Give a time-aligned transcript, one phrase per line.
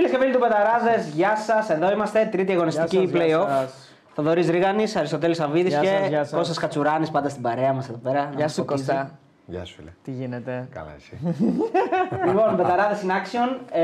[0.00, 1.70] Φίλες και φίλοι του Πεταράδε, γεια σας.
[1.70, 3.48] Εδώ είμαστε, τρίτη αγωνιστική Γεια σας, γεια playoff.
[3.48, 3.92] σας.
[4.14, 6.32] Θοδωρής Ρίγανης, Αριστοτέλης Αβίδη Γεια και σας, γεια σας.
[6.38, 8.22] Κώστας Κατσουράνης πάντα στην παρέα μας εδώ πέρα.
[8.24, 8.84] να Γεια μας σου φωτίζει.
[8.86, 9.10] Κώστα.
[9.46, 9.90] Γεια σου, φίλε.
[10.02, 11.18] Τι γίνεται; Καλά, εσύ.
[12.26, 13.82] Λοιπόν, Πεταράδε in action, ε,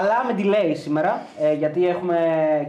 [0.00, 2.18] αλλά με delay σήμερα, ε, γιατί έχουμε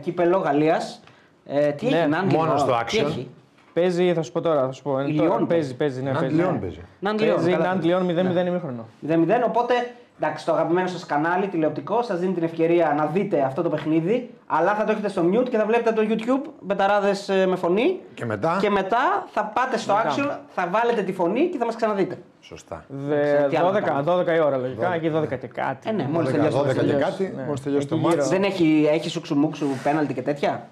[0.02, 1.02] κύπελο Γαλλίας.
[1.46, 3.08] Ε, τι Ναι, έχει, Νάντι, μόνος Λιόν, στο τι action.
[3.10, 3.30] έχει;
[3.74, 4.66] Παίζει, θα σου πω τώρα.
[4.66, 5.00] Θα σου πω.
[5.00, 5.46] Είναι Λιόν τώρα.
[5.46, 5.76] παίζει.
[5.76, 6.02] Παίζει, παίζει.
[6.02, 6.36] Ναι, Ναντ παίζει.
[6.36, 6.60] Λιόν ναι.
[6.60, 6.80] παίζει.
[7.00, 7.66] Νάντι Λιόν, Παίζει καλά.
[7.66, 8.06] Ναντ Λιόν
[8.44, 8.86] 0-0 ημίχρονο.
[9.08, 9.14] 0-0,
[9.46, 9.74] οπότε
[10.20, 14.30] εντάξει, το αγαπημένο σας κανάλι τηλεοπτικό σας δίνει την ευκαιρία να δείτε αυτό το παιχνίδι,
[14.48, 18.00] αλλά θα το έχετε στο mute και θα βλέπετε το YouTube μπεταράδες με φωνή.
[18.14, 20.10] Και μετά; Και μετά θα πάτε στο Μετά.
[20.10, 22.18] action, θα βάλετε τη φωνή και θα μας ξαναδείτε.
[22.40, 22.84] Σωστά.
[22.88, 24.04] Δε- τι άλλο να 12, κάνουμε.
[24.04, 24.94] 12 η ώρα λογικά.
[24.94, 25.90] Εκεί 12 και κάτι.
[25.90, 26.58] Ε, ναι, μόλις 12, τελειώσει.
[26.58, 27.02] 12 μόλις και τελειώσει.
[27.12, 27.44] κάτι, Ναι.
[27.44, 28.16] μόλις τελειώσει το Εκεί μάτς.
[28.16, 28.28] γύρω.
[28.28, 30.68] Δεν έχει, έχει σουξουμούξου πέναλτι και τέτοια;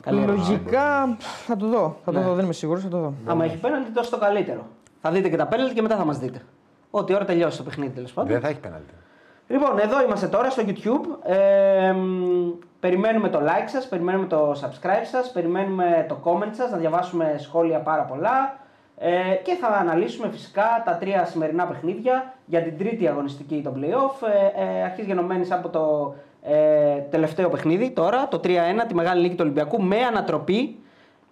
[0.00, 0.50] Καλή ερώτηση.
[0.50, 1.96] Λογικά θα το δω.
[2.04, 2.24] Θα το Ναι.
[2.24, 3.12] δω, δεν είμαι σίγουρος, θα το δω.
[3.26, 4.66] Άμα έχει πέναλτι, τόσο το καλύτερο.
[5.00, 6.40] Θα δείτε και τα πέναλτι και μετά θα μας δείτε.
[6.96, 8.32] Ό,τι ώρα τελειώσει το παιχνίδι τέλος πάντων.
[8.32, 8.94] Δεν θα έχει πέναλτι.
[9.48, 11.30] Λοιπόν, εδώ είμαστε τώρα στο YouTube.
[11.30, 16.76] Ε, μ, περιμένουμε το like σας, περιμένουμε το subscribe σας, περιμένουμε το comment σας, να
[16.76, 18.58] διαβάσουμε σχόλια πάρα πολλά
[18.98, 24.28] ε, και θα αναλύσουμε φυσικά τα τρία σημερινά παιχνίδια για την τρίτη αγωνιστική των playoff.
[24.56, 28.48] Ε, ε, αρχής γενομένης από το ε, τελευταίο παιχνίδι τώρα, το 3-1,
[28.88, 30.78] τη μεγάλη νίκη του Ολυμπιακού με ανατροπή.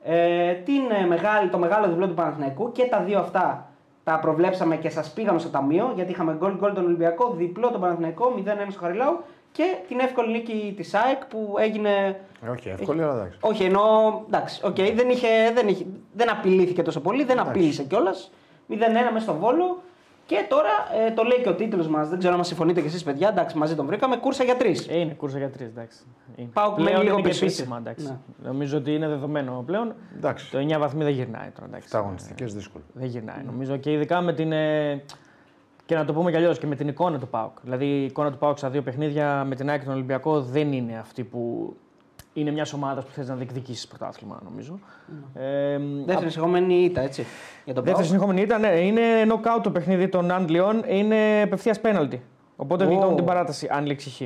[0.05, 3.67] Ε, την, ε, μεγάλη, το μεγάλο διπλό του Παναθηναϊκού και τα δύο αυτά
[4.05, 7.81] τα προβλέψαμε και σας πήγαμε στο ταμείο γιατί είχαμε γκολ γκολ τον Ολυμπιακό, διπλό τον
[7.81, 9.19] Παναθηναϊκό, 0-1 στο Χαριλάου
[9.53, 12.21] και την εύκολη νίκη της ΑΕΚ που έγινε.
[12.47, 13.39] Ε, Όχι, εύκολη, αλλά εντάξει.
[13.41, 13.81] Όχι, ενώ.
[14.27, 18.31] Εντάξει, οκ, δεν, είχε, δεν, είχε, δεν απειλήθηκε τόσο πολύ, δεν απείλησε κιόλας.
[18.71, 18.75] 0-1
[19.13, 19.83] μέσα στο Βόλο.
[20.27, 20.69] Και τώρα
[21.07, 22.09] ε, το λέει και ο τίτλος μας.
[22.09, 23.29] Δεν ξέρω αν συμφωνείτε κι εσείς, παιδιά.
[23.29, 24.17] Εντάξει, μαζί τον βρήκαμε.
[24.17, 24.89] Κούρσα για τρεις.
[24.89, 25.99] Ε, είναι κούρσα για τρεις, εντάξει.
[26.37, 26.49] Είναι.
[26.53, 27.91] Πάω Πλέον μένει λίγο είναι και πίσω, επίσημα, έτσι.
[27.91, 28.19] εντάξει.
[28.43, 28.49] Ναι.
[28.49, 29.95] Νομίζω ότι είναι δεδομένο πλέον.
[30.17, 30.51] Εντάξει.
[30.51, 31.67] Το 9 βαθμοί δεν γυρνάει τώρα.
[31.67, 31.91] Εντάξει.
[31.91, 32.85] Τα αγωνιστικές δύσκολο.
[32.93, 33.43] Δεν γυρνάει.
[33.47, 34.53] Νομίζω και ειδικά με την.
[34.53, 35.03] ε,
[35.87, 37.53] Και να το πούμε κι αλλιώς και με την εικόνα του Πάουκ.
[37.63, 40.73] Δηλαδή η εικόνα του Πάουκ στα δύο παιχνίδια με την ΑΕΚ και τον Ολυμπιακό δεν
[40.73, 41.75] είναι αυτή που
[42.33, 44.79] είναι μιας ομάδας που θες να διεκδικήσεις πρωτάθλημα, νομίζω.
[45.35, 47.27] Ε, Δεύτερη συγχωμένη ήττα, έτσι.
[47.65, 48.13] Για τον Δεύτερη Πάο.
[48.13, 52.23] συνεχόμενη ήταν, ναι, είναι knockout το παιχνίδι των Αντλιών, είναι απευθείας πέναλτι.
[52.57, 52.89] Οπότε Ω.
[52.89, 54.21] γλιτώνουν την παράταση, αν λήξει χ.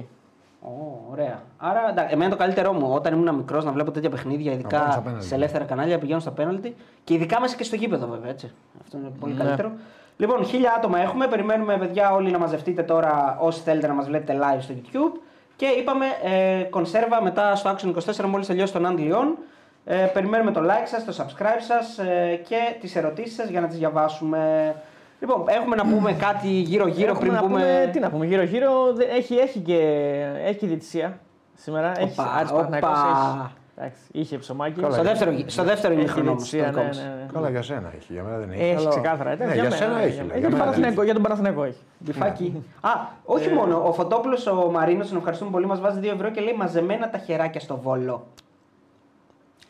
[0.66, 1.43] Ω, ωραία.
[1.56, 4.91] Άρα, εντάξει, εμένα το καλύτερό μου όταν ήμουν μικρός να βλέπω τέτοια παιχνίδια, πάνε ειδικά
[4.91, 5.25] στα πέναλτι.
[5.27, 6.75] σε ελεύθερα κανάλια, πηγαίνουν στα πέναλτι
[7.05, 8.31] και ειδικά μέσα και στο γήπεδο, βέβαια.
[8.31, 8.50] Έτσι.
[8.83, 9.45] Αυτό είναι πολύ Ναι.
[9.45, 9.72] καλύτερο.
[10.16, 11.27] Λοιπόν, χίλια άτομα έχουμε.
[11.27, 15.21] Περιμένουμε, παιδιά, όλοι να μαζευτείτε τώρα όσοι θέλετε να μας βλέπετε live στο YouTube.
[15.56, 19.37] Και είπαμε ε, κονσέρβα μετά στο Action 24 μόλις τελειώσει τον Άντ Λιόν.
[19.84, 23.66] Ε, περιμένουμε το like σας, το subscribe σας ε, και τις ερωτήσεις σας για να
[23.66, 24.75] τις διαβάσουμε.
[25.21, 27.59] Λοιπόν, έχουμε να πούμε κάτι γύρω-γύρω Έχουμε πριν να πούμε...
[27.61, 29.78] πούμε, τι να πούμε, γύρω-γύρω δε- έχει, έχει και
[30.45, 31.19] έχει και διετησία
[31.55, 31.93] σήμερα.
[32.00, 33.50] Έχει Οπα, Άρης Παναθηναϊκός, οπα.
[33.79, 33.85] Έχει.
[33.87, 34.81] Εντάξει, είχε ψωμάκι.
[34.81, 36.99] Καλά, Στο δεύτερο, γυ- στο δεύτερο Έχει ημίχρονο όμως, το διετησία, δικό ναι, μας.
[36.99, 37.31] ναι, ναι.
[37.33, 38.13] Καλά, για σένα έχει.
[38.13, 38.63] Για μένα δεν έχει.
[38.63, 39.31] Έχει αλλά- ξεκάθαρα.
[39.31, 40.17] εντάξει, Ναι, για μένα, σένα για έχει.
[40.17, 40.29] μένα.
[40.29, 41.81] λέει, Για τον μένα δεν Παναθηναϊκό- Για τον Παναθηναϊκό έχει.
[41.99, 42.65] Μπιφάκι.
[42.81, 42.91] Α,
[43.25, 43.83] όχι μόνο.
[43.89, 47.19] Ο Φωτόπουλος, ο Μαρίνος, τον ευχαριστούμε πολύ, μας βάζει 2 ευρώ και λέει μαζεμένα τα
[47.19, 48.27] χεράκια στο βόλο.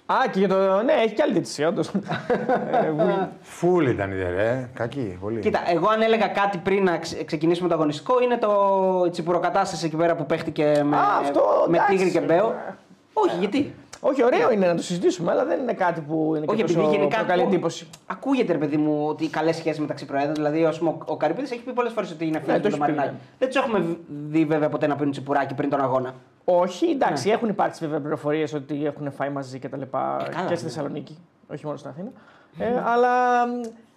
[0.06, 0.82] Α, και για το.
[0.82, 1.90] Ναι, έχει και άλλη διετησία, όντως.
[3.40, 4.68] Φουλ ήταν η ρε.
[4.74, 5.40] Κακή, πολύ.
[5.40, 8.50] Κοίτα, εγώ αν έλεγα κάτι πριν να ξε- ξεκινήσουμε το αγωνιστικό είναι το
[9.06, 11.96] η τσιπουροκατάσταση εκεί πέρα που παίχτηκε με, Α, αυτό, με εντάξει.
[11.96, 12.54] Τίγρη και Μπέο.
[13.12, 16.56] Όχι, γιατί; Όχι, ωραίο είναι να το συζητήσουμε, αλλά δεν είναι κάτι που είναι Όχι,
[16.56, 17.86] και επειδή τόσο γενικά προκαλεί ακού- εντύπωση.
[18.06, 20.34] ακούγεται, ρε παιδί μου, ότι οι καλές σχέσεις μεταξύ προέδρων.
[20.34, 22.68] Δηλαδή, ας πούμε, ο, ο Καρυπίδης έχει πει πολλές φορές ότι είναι φίλος Ναι, το
[22.68, 23.22] με τον έχει πει, Μαρινάκη.
[23.22, 23.36] ναι.
[23.38, 23.96] Δεν τους έχουμε
[24.28, 26.14] δει βέβαια ποτέ να πίνουν τσιπουράκι πριν τον αγώνα.
[26.44, 27.34] Όχι, εντάξει, Ναι.
[27.34, 30.64] έχουν υπάρξει βέβαια πληροφορίες ότι έχουν φάει μαζί και τα λοιπά Ε, καλά, και στη
[30.64, 30.70] ναι.
[30.70, 31.18] Θεσσαλονίκη,
[31.52, 32.10] όχι μόνο στην Αθήνα.
[32.58, 33.08] Ε, αλλά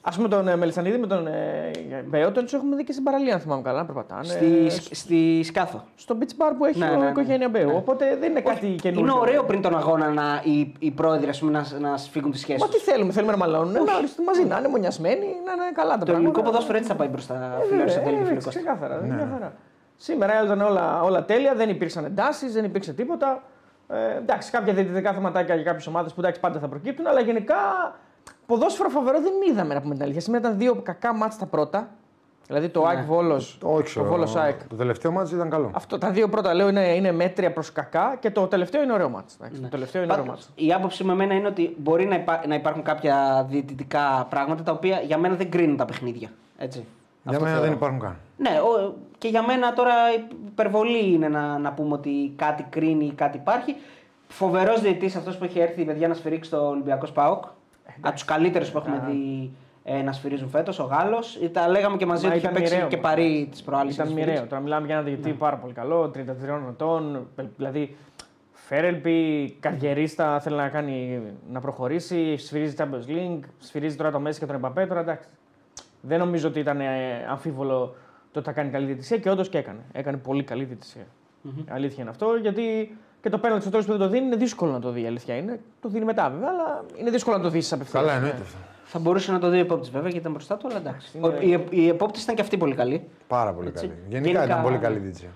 [0.01, 1.71] ας πούμε τον ε, Μελισανίδη με τον ε,
[2.07, 4.23] Μπέο τον τους έχουμε δει και στην παραλία, αν θυμάμαι καλά, να περπατάνε.
[4.23, 5.83] Στη, Ε, στη Σκάθο.
[5.95, 7.09] στο beach bar που έχει Ναι, ο ναι, ναι.
[7.09, 7.67] οικογένεια Μπέου.
[7.67, 7.73] Ναι.
[7.75, 9.11] Οπότε δεν είναι κάτι καινούργιο.
[9.11, 12.39] Είναι ωραίο πριν τον αγώνα να, οι, οι πρόεδροι ας πούμε, να, να σφίγγουν τις
[12.41, 12.61] σχέσεις.
[12.61, 15.91] Μα τι θέλουμε, θέλουμε να μαλώνουν, να οριστούν μαζί, να είναι μονιασμένοι, να είναι καλά
[15.91, 16.17] τα Το πράγματα.
[16.17, 17.33] ελληνικό ποδόσφαιρο έτσι θα πάει μπροστά.
[17.35, 18.59] Ε, Φίλε βέβαια, Αριστοτέλη και ε, φίλε έτσι, Κώστα.
[18.59, 19.01] Ξεκάθαρα.
[19.01, 19.53] μια χαρά.
[19.95, 23.43] Σήμερα ήταν όλα, όλα τέλεια, δεν υπήρξαν εντάσεις, δεν υπήρξε τίποτα.
[23.89, 27.55] Ε, εντάξει, κάποια διαιτητικά θεματάκια για κάποιες ομάδες που εντάξει, πάντα θα προκύπτουν, αλλά γενικά
[28.45, 30.21] ποδόσφαιρο φοβερό δεν είδαμε να πούμε την αλήθεια.
[30.21, 31.89] Σήμερα ήταν δύο κακά μάτς τα πρώτα.
[32.47, 32.87] Δηλαδή το Ναι.
[32.87, 33.41] ΑΕΚ Βόλο.
[33.61, 34.67] Όχι, το Βόλος ΑΕΚ.
[34.67, 35.71] Το τελευταίο μάτι ήταν καλό.
[35.73, 39.09] Αυτό, τα δύο πρώτα λέω είναι, είναι μέτρια προς κακά και το τελευταίο είναι ωραίο
[39.09, 39.35] μάτς.
[39.35, 40.67] εντάξει, Το τελευταίο είναι ωραίο Πάντως, μάτς.
[40.67, 44.71] η άποψη με εμένα είναι ότι μπορεί να, υπά- να υπάρχουν κάποια διαιτητικά πράγματα τα
[44.71, 46.29] οποία για μένα δεν κρίνουν τα παιχνίδια.
[46.57, 46.77] Έτσι.
[47.23, 47.61] Για Αυτό μένα θεωρώ.
[47.61, 48.15] δεν υπάρχουν καν.
[48.37, 49.93] Ναι, ο- και για μένα τώρα
[50.47, 53.75] υπερβολή είναι να, να πούμε ότι κάτι κρίνει ή κάτι υπάρχει.
[54.27, 57.43] Φοβερός διαιτητής αυτός που έχει έρθει παιδιά να σφυρίξει το Ολυμπιακό Σπάοκ.
[58.01, 59.51] Από τους καλύτερους που έχουμε δει
[59.83, 61.39] ε, να σφυρίζουν φέτος, ο Γάλλος.
[61.51, 63.05] Τα λέγαμε και μαζί Μα ότι είχε ήταν παίξει μοιραίο, και μας.
[63.05, 63.91] παρή της προάλλη.
[63.91, 64.45] Ήταν μοιραίο.
[64.47, 66.19] Τώρα μιλάμε για ένα διαιτητή πάρα πολύ καλό, 33
[66.69, 67.27] ετών.
[67.57, 67.95] Δηλαδή,
[68.51, 74.45] Φέρελπι, καριερίστα, θέλει να, κάνει, να προχωρήσει, σφυρίζει Champions League, σφυρίζει τώρα το Μέση και
[74.45, 74.85] τον Εμπαπέ.
[74.85, 75.27] Τώρα εντάξει.
[76.01, 77.95] Δεν νομίζω ότι ήταν ε, αμφίβολο
[78.31, 79.79] το ότι θα κάνει καλή διαιτησία και όντως και έκανε.
[79.91, 81.05] Έκανε πολύ καλή διαιτησία.
[81.69, 84.71] Αλήθεια είναι αυτό, γιατί και το πέναλτι στο τέλο που δεν το δίνει είναι δύσκολο
[84.71, 85.01] να το δει.
[85.01, 85.59] η Αλήθεια είναι.
[85.81, 88.03] Το δίνει μετά βέβαια, αλλά είναι δύσκολο να το δεις απευθείας.
[88.03, 88.57] Καλά, εννοείται αυτό.
[88.85, 91.17] Θα μπορούσε να το δει ο επόπτης βέβαια γιατί ήταν μπροστά του, αλλά εντάξει.
[91.17, 93.07] Είναι- Ο- Οι, οι επόπτε ήταν και αυτοί πολύ καλοί.
[93.27, 93.87] Πάρα πολύ Έτσι.
[93.87, 93.99] καλή.
[94.09, 95.29] Γενικά, Γενικά- ήταν πολύ καλή δίτσια.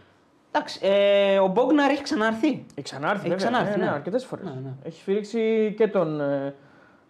[0.51, 2.47] Εντάξει, ε, ο Μπόγναρ έχει ξανάρθει.
[2.47, 3.37] Έχει ξανάρθει, Έχει βέβαια.
[3.49, 3.89] ξανάρθει, ναι, ναι.
[3.89, 4.45] ναι, αρκετές φορές.
[4.45, 4.69] Ναι, ναι.
[4.83, 6.53] Έχει σφυρίξει και τον, ε,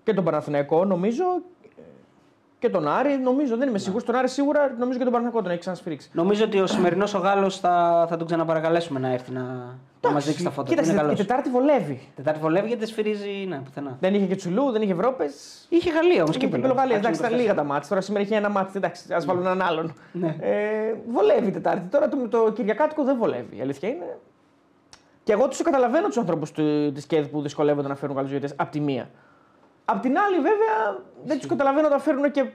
[0.04, 1.24] και τον Παναθηναϊκό, νομίζω.
[2.64, 3.50] Ε, Και τον Άρη, νομίζω.
[3.50, 3.66] Δεν Ναι.
[3.66, 4.04] είμαι σίγουρος.
[4.04, 6.10] Τον Άρη σίγουρα νομίζω και τον Παναθηναϊκό τον έχει ξανασφυρίξει.
[6.14, 9.42] Νομίζω ότι ο σημερινός ο Γάλλος θα, θα τον ξαναπαρακαλέσουμε να έρθει να,
[10.02, 10.64] να μας δείξει τα φώτα.
[10.64, 10.70] του.
[10.70, 11.20] Κοίταξε, Είναι η καλός.
[11.20, 12.02] Τετάρτη βολεύει.
[12.16, 13.98] Τετάρτη βολεύει γιατί δεν σφυρίζει ναι, πουθενά.
[14.00, 15.26] Δεν είχε και Τσουλού, δεν είχε Ευρώπε.
[15.70, 16.96] Είχε Γαλλία όμως Είχε και Γαλλία.
[16.96, 17.90] Εντάξει, ήταν λίγα τα μάτια.
[17.90, 18.72] Τώρα σήμερα είχε ένα μάτι.
[18.76, 19.94] Εντάξει, ας βάλουν έναν άλλον.
[20.12, 20.36] Ναι.
[20.40, 21.88] Ε, βολεύει η Τετάρτη.
[21.90, 23.58] Τώρα το, το Κυριακάτικο δεν βολεύει.
[23.58, 24.18] Η αλήθεια είναι.
[25.24, 26.52] Και εγώ τους καταλαβαίνω τους ανθρώπους
[26.94, 28.56] της ΚΕΔ που δυσκολεύονται να φέρουν καλούς διαιτητές.
[28.58, 29.10] Απ' τη μία.
[29.86, 32.46] Απ' την άλλη, βέβαια, δεν τους καταλαβαίνω όταν φέρουν και.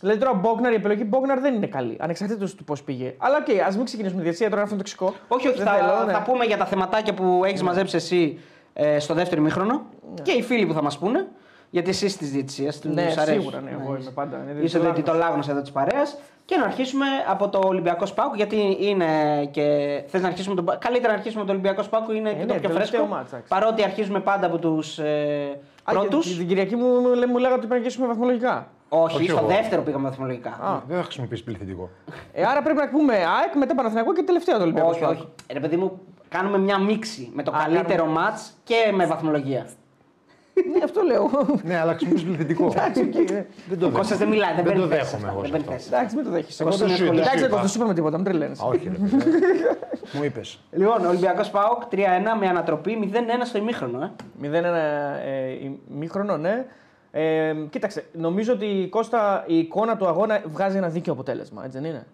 [0.00, 1.96] Δηλαδή τώρα ο Μπόγναρ, η επιλογή Μπόγναρ δεν είναι καλή.
[2.00, 3.14] Ανεξαρτήτως του πώς πήγε.
[3.18, 5.14] Αλλά οκ, ας μην ξεκινήσουμε τη διαιτησία τώρα, αυτό είναι τοξικό.
[5.28, 6.12] Όχι, όχι, Δεν θα, θέλω, ναι.
[6.12, 8.38] θα πούμε για τα θεματάκια που έχεις μαζέψει εσύ
[8.72, 9.82] ε, στο δεύτερο ημίχρονο
[10.22, 11.26] και οι φίλοι που θα μας πούνε.
[11.70, 13.24] Γιατί εσύ της διαιτησίας τους Ναι, αρέσεις.
[13.24, 14.94] σίγουρα, ναι, εγώ είμαι πάντα, είναι Είσαι διαιτητολάγνος.
[14.94, 16.18] διαιτητολάγνος εδώ της παρέας.
[16.44, 19.06] Και να αρχίσουμε από το Ολυμπιακός ΠΑΟΚ, γιατί είναι
[19.50, 20.02] και.
[20.06, 20.64] Θες να αρχίσουμε τον...
[20.78, 23.06] Καλύτερα να αρχίσουμε από το Ολυμπιακός ΠΑΟΚ, είναι και ναι, το πιο τελευταίο φρέσκο.
[23.16, 23.48] ματς, εντάξει.
[23.48, 26.26] παρότι αρχίζουμε πάντα από τους ε, Α, πρώτους.
[26.26, 28.66] και Την Κυριακή μου, μου, μου λέγατε ότι πρέπει να αρχίσουμε βαθμολογικά.
[28.88, 29.46] Όχι, Όχι στο εγώ.
[29.46, 30.50] δεύτερο πήγαμε βαθμολογικά.
[30.50, 30.80] Α.
[30.88, 31.90] Δεν θα χρησιμοποιήσει πληθυντικό.
[32.32, 34.88] Ε, άρα πρέπει να πούμε ΑΕΚ, μετά Παναθηναϊκό και τελευταίο το Ολυμπιακό.
[34.88, 35.28] όχι, όχι.
[35.52, 38.20] Ρε παιδί μου, κάνουμε μια μίξη με το Α, καλύτερο κάνουμε.
[38.20, 39.66] ματς και με βαθμολογία.
[40.64, 41.30] Ναι, αυτό λέω.
[41.64, 42.66] ναι, αλλά χρησιμοποιήσει πληθυντικό.
[42.66, 43.46] Εντάξει, οκ, ναι.
[43.68, 45.40] Δεν το Ο Κώστας δεν μιλάει, δεν Δεν το παίρνει θέση δέχομαι αυτό, εγώ.
[45.40, 45.72] δεν σε παίρνει αυτό.
[45.76, 45.88] θέση.
[45.94, 46.62] Εντάξει, μην το δέχεσαι.
[46.62, 47.60] Εγώ δεν σου είναι δεν Εντάξει, σου εγώ είπα.
[47.60, 48.62] δεν σου είπαμε τίποτα, μην τρελαίνεσαι.
[48.64, 49.16] Α, Όχι, ρε παιδί.
[50.12, 50.58] Μου είπες.
[50.72, 51.96] Λοιπόν, Ολυμπιακός Πάοκ 3-1
[52.40, 54.02] με ανατροπή 0-1 στο ημίχρονο.
[54.02, 54.10] Ε.
[54.42, 54.48] 0-1
[55.24, 56.66] ε, μήχρονο, ναι.
[57.10, 61.78] Ε, κοίταξε, νομίζω ότι η Κώστα η εικόνα του αγώνα βγάζει ένα δίκαιο αποτέλεσμα, έτσι
[61.78, 62.06] δεν είναι;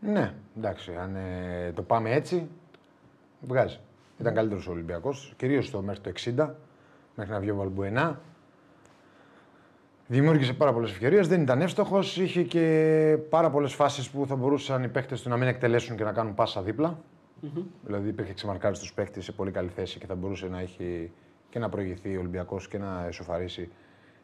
[0.00, 2.48] Ναι, εντάξει, αν ε, το πάμε έτσι,
[3.40, 3.78] βγάζει.
[4.20, 6.48] Ήταν καλύτερος ο Ολυμπιακός, κυρίως μέχρι το 60,
[7.18, 8.20] μέχρι να βγει ο Βαλμπουενά.
[10.06, 12.16] Δημιούργησε πάρα πολλές ευκαιρίες, δεν ήταν εύστοχος.
[12.16, 16.04] Είχε και πάρα πολλές φάσεις που θα μπορούσαν οι παίχτε του να μην εκτελέσουν και
[16.04, 16.98] να κάνουν πάσα δίπλα.
[17.82, 21.10] Δηλαδή υπήρχε ξεμαρκάριστος παίχτη σε πολύ καλή θέση και θα μπορούσε να έχει
[21.50, 23.70] και να προηγηθεί ο Ολυμπιακός και να εσωφαρίσει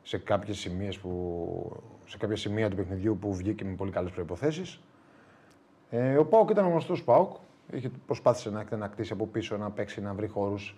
[0.02, 4.80] σε κάποιες σημείες που, σε κάποια σημεία του παιχνιδιού που βγήκε με πολύ καλές προποθέσει.
[5.90, 7.36] Ε, ο Πάοκ ήταν γνωστός Πάοκ.
[7.72, 10.76] Είχε, προσπάθησε να εκτενακτήσει από πίσω, να παίξει, να βρει χώρους,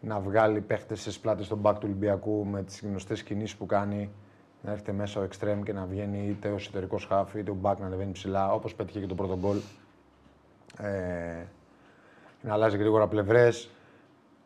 [0.00, 4.10] να βγάλει παίχτες στις πλάτες στον μπακ του Ολυμπιακού με τις γνωστές κινήσεις που κάνει.
[4.62, 7.78] Να έρχεται μέσα ο εξτρέμ και να βγαίνει είτε ο εσωτερικός χάφ είτε ο μπακ
[7.78, 9.56] να ανεβαίνει ψηλά, όπως πέτυχε και το πρώτο γκολ.
[10.78, 11.44] Ε,
[12.42, 13.70] να αλλάζει γρήγορα πλευρές.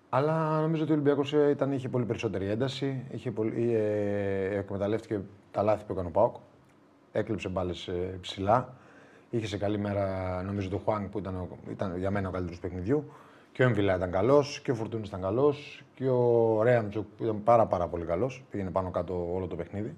[0.08, 1.34] Αλλά νομίζω ότι ο Ολυμπιακός
[1.70, 3.04] είχε πολύ περισσότερη ένταση.
[3.10, 6.36] Είχε πολύ, ε, εκμεταλλεύτηκε τα λάθη που έκανε ο Πάοκ.
[7.12, 7.90] Έκλειψε μπάλες
[8.20, 8.74] ψηλά.
[9.30, 12.60] Είχε σε καλή μέρα, νομίζω, τον Χουάνγκ που ήταν, ο- ήταν για μένα ο καλύτερος
[12.60, 13.04] παιχνιδιού.
[13.54, 15.82] Και ο Εμβιλά ήταν καλός και ο Φουρτούνη ήταν καλός.
[15.94, 18.44] Και ο Ρέαμτσοκ που ήταν πάρα, πάρα πολύ καλός.
[18.50, 19.94] Πήγαινε πάνω κάτω όλο το παιχνίδι.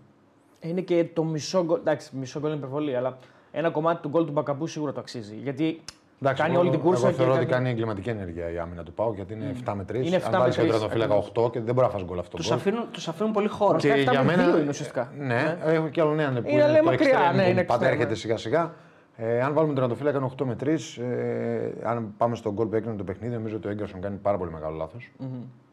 [0.61, 1.79] Είναι και το μισό γκολ.
[1.79, 3.17] Εντάξει, μισό γκολ είναι υπερβολή, αλλά
[3.53, 5.35] ένα κομμάτι του γκολ του Μπακαμπού σίγουρα το αξίζει.
[5.43, 5.81] Γιατί
[6.21, 8.59] Εντάξει, κάνει εγώ- όλη την κούρσα Εγώ και θεωρώ ότι κάνει- κάνει εγκληματική ενέργεια η
[8.59, 10.07] άμυνα του Πάου γιατί είναι 7 με 3.
[10.07, 12.03] Είναι 7 Αν με βάλει και 3, τον τερματοφύλακα 8 και δεν μπορεί να φας
[12.05, 12.31] γκολ αυτό.
[12.31, 12.57] το Τους γκολ.
[12.57, 13.79] αφήνουν, τους αφήνουν πολύ χώρο.
[13.79, 15.13] Και- εφτά με δύο είναι ουσιαστικά.
[15.19, 18.15] Ναι, έχω και άλλο ναι, που Είναι, λέει, μακριά, ναι, είναι Πάντα extreme, έρχεται ναι.
[18.15, 18.73] σιγά σιγά.
[19.17, 21.03] Ε, αν βάλουμε τον τερματοφύλακα είναι 8 με 3.
[21.03, 24.39] Ε, αν πάμε στον γκολ που έκανε το παιχνίδι, νομίζω ότι ο Έγκερσον κάνει πάρα
[24.39, 25.11] πολύ μεγάλο λάθος.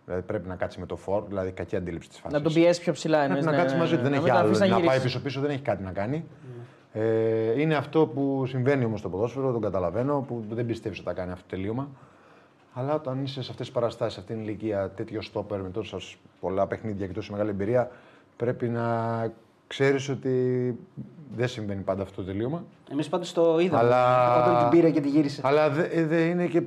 [0.05, 2.37] Δηλαδή πρέπει να κάτσει με το φόρ, δηλαδή κακή αντίληψη της φάσης.
[2.37, 3.17] να τον πιέσει πιο ψηλά.
[3.17, 4.49] Πρέπει εννοείς, να ναι, κάτσει ναι, μαζί του, ναι, δεν να έχει μην τον άλλο.
[4.51, 5.03] αφήσεις Να πάει γυρίσει.
[5.03, 6.25] πίσω-πίσω δεν έχει κάτι να κάνει.
[6.93, 11.13] Ε, είναι αυτό που συμβαίνει όμως στο ποδόσφαιρο, τον καταλαβαίνω, που δεν πιστεύεις ότι θα
[11.13, 11.89] κάνει αυτό το τελείωμα.
[12.73, 15.97] Αλλά όταν είσαι σε αυτές τις παραστάσεις, σε αυτήν την ηλικία, τέτοιο στόπερ με τόσα
[16.39, 17.91] πολλά παιχνίδια και τόση μεγάλη εμπειρία,
[18.37, 18.83] πρέπει να
[19.73, 20.33] ξέρεις ότι
[21.35, 22.63] δεν συμβαίνει πάντα αυτό το τελείωμα.
[22.91, 25.41] Εμείς πάντως το είδαμε Αλλά- όταν την πήρε και τη γύρισε.
[25.43, 26.61] Αλλά δε, δε είναι και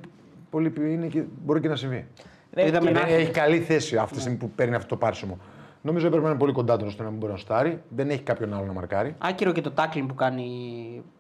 [0.51, 2.07] πολύ, είναι και, μπορεί και να συμβεί.
[2.55, 3.23] Ναι, Το είδαμε και- να Είναι- έρχεται.
[3.23, 5.39] έχει καλή θέση αυτή τη στιγμή που παίρνει αυτό το πάρσιμο.
[5.83, 7.83] Νομίζω έπρεπε να είναι πολύ κοντά του ώστε να μην μπορεί να στάρει.
[7.89, 9.15] Δεν έχει κάποιον άλλο να μαρκάρει.
[9.19, 10.43] Άκυρο και το tackling που κάνει.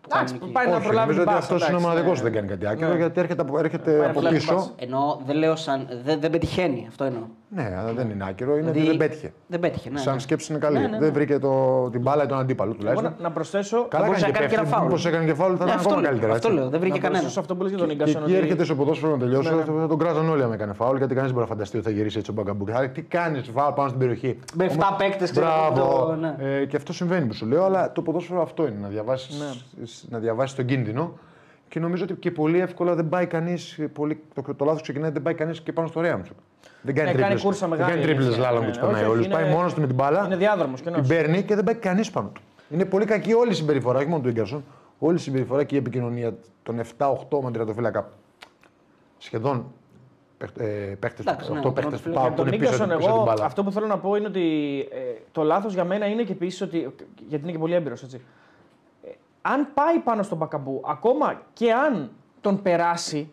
[0.00, 0.52] Που Εντάξει, κάνει εκεί.
[0.52, 2.16] πάει να Όχι, προλάβει νομίζω την ότι πάσα, αυτός είναι ο εντάξει, μοναδικό ναι.
[2.18, 2.96] που δεν κάνει κάτι άκυρο Ναι.
[2.96, 4.54] γιατί έρχεται από, έρχεται Πάει να από προλάβει την πίσω.
[4.56, 4.72] πάσα.
[4.76, 5.88] Εννοώ, δεν λέω σαν.
[6.04, 7.22] Δεν, δεν πετυχαίνει, αυτό εννοώ.
[7.48, 9.32] Ναι, αλλά δεν είναι άκυρο, είναι Δηλαδή, ότι δεν πέτυχε.
[9.46, 9.98] Δεν πέτυχε, ναι.
[9.98, 10.20] Σαν ναι.
[10.20, 10.76] σκέψη είναι καλή.
[10.78, 10.98] Ναι, ναι, ναι.
[10.98, 13.14] Δεν βρήκε το, την μπάλα ή τον αντίπαλο Εγώ τουλάχιστον.
[13.18, 13.86] να, να προσθέσω.
[13.88, 14.74] Καλά μπορούσε κάνει να και κάνει και ένα πέφτει.
[14.78, 14.86] φάουλ.
[14.88, 16.32] Μήπως έκανε και φάουλ θα Ναι, ήταν αυτό ακόμα λέω, καλύτερα.
[16.32, 16.60] Αυτό έτσι.
[16.60, 17.20] λέω, δεν βρήκε να κανένα.
[17.20, 18.22] προσθέσω αυτό που λες για τον Και Ίγκασον.
[18.22, 19.80] εκεί ότι- έρχεται στο ποδόσφαιρο να τελειώσει, Ναι, ναι.
[19.80, 21.92] θα τον κράζαν όλοι αν έκανε φάουλ γιατί κανείς δεν μπορεί να φανταστεί ότι θα
[21.92, 22.70] γυρίσει έτσι ο Μπαγκαμπούκ.
[22.70, 24.38] Άρα τι κάνεις φάουλ πάνω στην περιοχή.
[24.54, 26.06] Με 7 παίκτες, ξέρω Μπράβο.
[26.06, 26.34] το- ναι.
[26.38, 28.76] Ε, και αυτό συμβαίνει που σου λέω, αλλά το ποδόσφαιρο αυτό είναι.
[28.82, 29.38] Να διαβάσεις
[30.08, 31.12] να διαβάσεις τον κίνδυνο.
[31.68, 33.78] Και νομίζω ότι και πολύ εύκολα δεν πάει κανείς.
[34.34, 36.36] Το, το λάθος ξεκινάει, δεν πάει κανείς και πάνω στο Ρέαμτσοκ.
[36.86, 37.42] Δεν κάνει Ναι, κάνει τρίπλες.
[37.42, 38.42] κούρσα Δεν μεγάλη, κάνει τρίπλες αλήθεια.
[38.44, 39.20] λάλом Ναι, και του ναι, περνάει όχι, όλου.
[39.20, 40.24] όχι, Πάει είναι- μόνος του με την μπάλα.
[40.26, 41.08] Είναι διάδρομος και Την ενός.
[41.08, 42.40] παίρνει και δεν πάει κανείς πάνω του.
[42.70, 44.64] Είναι πολύ κακή όλη η συμπεριφορά, όχι μόνο του Ίγκαρσον.
[44.98, 48.08] Όλη η συμπεριφορά και η επικοινωνία των 7-8 με τερματοφύλακα
[49.18, 49.72] σχεδόν
[50.98, 53.24] παίχτες Εντάξει, ναι, του τον Πάου Φίλιππ που Τον είναι πίσω, Νίκολσον, πίσω την εγώ
[53.24, 53.44] μπάλα.
[53.44, 54.96] αυτό που θέλω να πω είναι ότι ε,
[55.32, 56.94] το λάθος για μένα είναι και επίσης ότι.
[57.28, 58.20] Γιατί είναι και πολύ έμπειρος, έτσι.
[59.04, 59.08] Ε,
[59.42, 63.30] αν πάει πάνω στον Μπακαμπού, ακόμα και αν τον περάσει,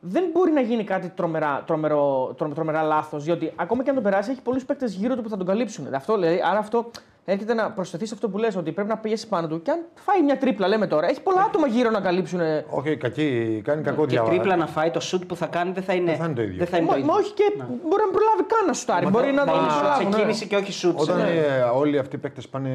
[0.00, 3.24] δεν μπορεί να γίνει κάτι τρομερά, τρομερό, τρο, τρομερά λάθος.
[3.24, 5.94] Διότι ακόμα και αν τον περάσει, έχει πολλούς παίκτες γύρω του που θα τον καλύψουν.
[5.94, 6.90] Αυτό, δηλαδή, άρα αυτό
[7.24, 9.62] έρχεται να προσθεθεί σε αυτό που λες, ότι πρέπει να πιέσει πάνω του.
[9.62, 12.40] Και αν φάει μια τρίπλα, λέμε τώρα, έχει πολλά άτομα γύρω να καλύψουν.
[12.70, 14.28] Όχι, κακή, κάνει κακό Και διάβα.
[14.28, 16.42] τρίπλα να φάει το σουτ που θα κάνει δεν θα είναι, Δεν θα είναι το
[16.42, 16.56] ίδιο.
[16.58, 17.12] Δεν θα είναι Μα, το ίδιο.
[17.12, 19.04] μα όχι και μπορεί να προλάβει καν να σουτάρει.
[19.04, 20.12] Μα Μπορεί θα- να θα τον είναι σουτ προλάβουν.
[20.12, 20.22] σε ναι.
[20.22, 21.02] κίνηση και όχι σουτς.
[21.02, 22.70] Όταν σε- ε, όλοι αυτοί οι παίκτες πάνε.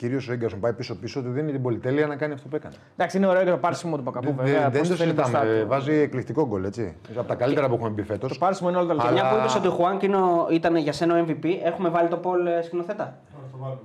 [0.00, 2.74] Κυρίως ο Έγκασον πάει πίσω-πίσω, του δίνει την πολυτέλεια να κάνει αυτό που έκανε.
[2.94, 4.70] Εντάξει, είναι ωραίο και το πάρσιμο του Μπακαμπού, Δεν- βέβαια.
[4.70, 5.60] δεν πώς το θέλει μπροστά συζητάμε.
[5.62, 5.68] του.
[5.68, 6.96] Βάζει εκπληκτικό γκολ, έτσι.
[7.16, 8.32] Από τα καλύτερα που έχουμε μπει φέτος.
[8.32, 9.08] Το πάρσιμο είναι όλα τα λεπτά.
[9.08, 11.88] Αλλά- Μια που είπες ότι ο Χουάνκ είναι ο- ήταν για σένα ο MVP, έχουμε
[11.88, 13.18] βάλει το poll ε, σκηνοθέτα;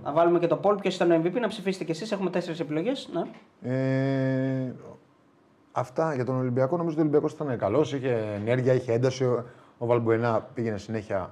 [0.04, 2.12] Να βάλουμε και το poll ποιος ήταν ο MVP, να ψηφίσετε κι εσείς.
[2.12, 3.10] Έχουμε τέσσερις επιλογές.
[3.14, 3.22] Ναι.
[3.72, 4.74] Ε,
[5.72, 6.78] αυτά για τον Ολυμπιακό.
[6.78, 7.94] Νομίζω ότι ο Ολυμπιακός ήταν καλός.
[7.94, 9.24] Είχε ενέργεια, είχε ένταση.
[9.26, 9.46] Ο,
[9.78, 11.30] ο Βαλμπουενά πήγαινε συνέχεια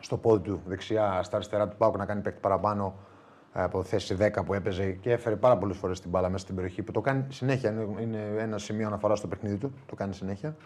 [0.00, 3.07] στο πόδι του δεξιά, στα αριστερά του Πάουκ να κάνει παίκτη παραπάνω ε,
[3.52, 6.82] από θέση 10 που έπαιζε και έφερε πάρα πολλές φορές την μπάλα μέσα στην περιοχή.
[6.82, 7.70] Που το κάνει συνέχεια.
[7.70, 9.72] Είναι, είναι ένα σημείο αναφορά στο παιχνίδι του.
[9.86, 10.56] Το κάνει συνέχεια.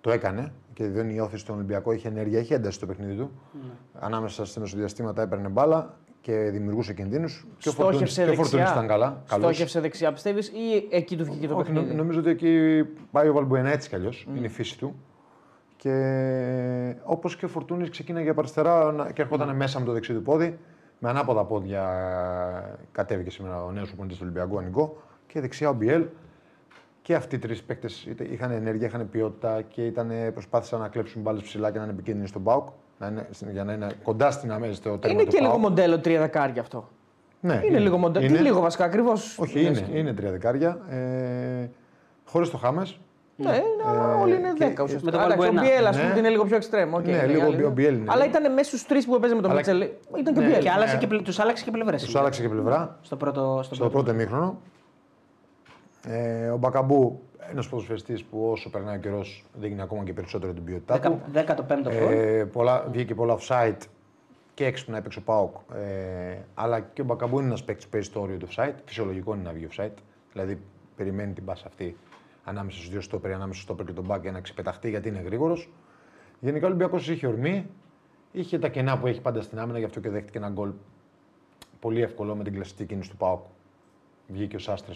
[0.00, 1.92] Το έκανε και δίνει η όθηση στον Ολυμπιακό.
[1.92, 3.30] Είχε ενέργεια, είχε ένταση στο παιχνίδι του.
[4.00, 7.46] Ανάμεσα στα μεσοδιαστήματα έπαιρνε μπάλα και δημιουργούσε κινδύνους.
[7.58, 8.72] Και ο Φορτούνης- Στόχευσε και ο Φορτούνης δεξιά.
[8.74, 9.22] ήταν καλά.
[9.28, 9.44] καλός.
[9.46, 13.28] Στόχευσε δεξιά, πιστεύεις, ή εκεί του βγήκε το Όχι, παιχνίδι; νο- νομίζω ότι εκεί πάει
[13.28, 14.26] ο Βαλμπουενά έτσι κι αλλιώς.
[14.36, 14.94] Είναι η φύση του.
[15.76, 15.94] Και
[17.04, 20.22] όπως και ο Φορτούνης ξεκίναγε από αριστερά να- και έρχονταν μέσα με το δεξί του
[20.22, 20.58] πόδι.
[21.02, 21.82] Με ανάποδα πόδια
[22.92, 24.96] κατέβηκε σήμερα ο νέος προπονητή του Ολυμπιακού, ο Νικό.
[25.26, 26.04] Και δεξιά ο Μπιέλ.
[27.02, 31.42] Και αυτοί οι τρεις παίκτες είχαν ενέργεια, είχαν ποιότητα και ήταν, προσπάθησαν να κλέψουν μπάλες
[31.42, 32.68] ψηλά και να είναι επικίνδυνοι στον Πάουκ.
[32.98, 35.62] Να είναι, για να είναι κοντά στην αμέζη στο τέρμα Είναι του και λίγο ΠΑΟΚ.
[35.62, 36.88] μοντέλο τρία δεκάρια αυτό.
[37.40, 38.26] Ναι, Είναι, λίγο μοντέλο.
[38.26, 39.38] Τι Είναι- λίγο βασικά, ακριβώς.
[39.38, 40.78] Όχι, είναι, είναι τρία δεκάρια.
[40.90, 41.68] Ε,
[42.24, 43.00] Χωρίς το Χάμες.
[43.48, 45.04] Ναι, είναι, όλοι είναι και- 10 ουσιαστικά.
[45.04, 45.60] με τον Εντάξει, Ο Βαλμπουενά.
[45.62, 46.02] Μπιέλ, ας Ναι.
[46.02, 46.94] πούμε, είναι λίγο πιο εξτρέμ.
[46.94, 47.64] οκ, Ναι, είναι λίγο η άλλη.
[47.64, 48.04] ο Μπιέλ είναι.
[48.08, 49.80] Αλλά ήταν μέσα στους τρεις που έπαιζε με τον Αλλά- Μίτσελ.
[50.18, 50.62] Ήταν και Ναι, Μπιέλ.
[50.62, 52.04] Και άλλαξε και, πλε- τους άλλαξε και πλευρές.
[52.04, 52.98] Τους άλλαξε και πλευρά.
[53.02, 53.60] Στο πρώτο.
[53.62, 54.58] Στο στο πρώτο ημίχρονο.
[56.06, 57.20] Ε, ο Μπακαμπού,
[57.50, 61.20] ένας ποδοσφαιριστής που όσο περνάει ο καιρός δείχνει ακόμα και περισσότερο την ποιότητά του.
[61.32, 62.12] 15ο γκολ.
[62.12, 63.76] Ε, πολλά, βγήκε πολλά offside
[64.54, 65.54] και έξυπνα έπαιξε ο Πάοκ.
[65.74, 68.74] Ε, αλλά και ο Μπακαμπού είναι ένας παίκτης που παίζει το όριο του offside.
[68.84, 69.94] Φυσιολογικό είναι να βγει offside.
[70.32, 70.58] Δηλαδή
[70.96, 71.96] περιμένει την πάσα αυτή
[72.50, 75.20] ανάμεσα στους δύο στόπερ, ανάμεσα στο στόπερ και τον μπακ για να ξεπεταχτεί γιατί είναι
[75.20, 75.70] γρήγορος.
[76.40, 77.66] Γενικά ο Ολυμπιακός είχε ορμή.
[78.32, 80.72] Είχε τα κενά που έχει πάντα στην άμυνα, γι' αυτό και δέχτηκε ένα γκολ
[81.80, 83.40] πολύ εύκολο με την κλασική κίνηση του Πάοκ.
[84.28, 84.94] Βγήκε ο Σάστρε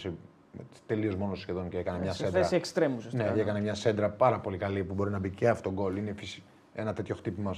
[0.86, 2.40] τελείως μόνος σχεδόν και έκανε μια Σε σέντρα.
[2.40, 3.32] θέση εξτρέμου ουσιαστικά.
[3.32, 5.96] Ναι, έκανε μια σέντρα πάρα πολύ καλή που μπορεί να μπει και αυτό γκολ.
[5.96, 6.42] Είναι φυσι...
[6.74, 7.54] ένα τέτοιο χτύπημα.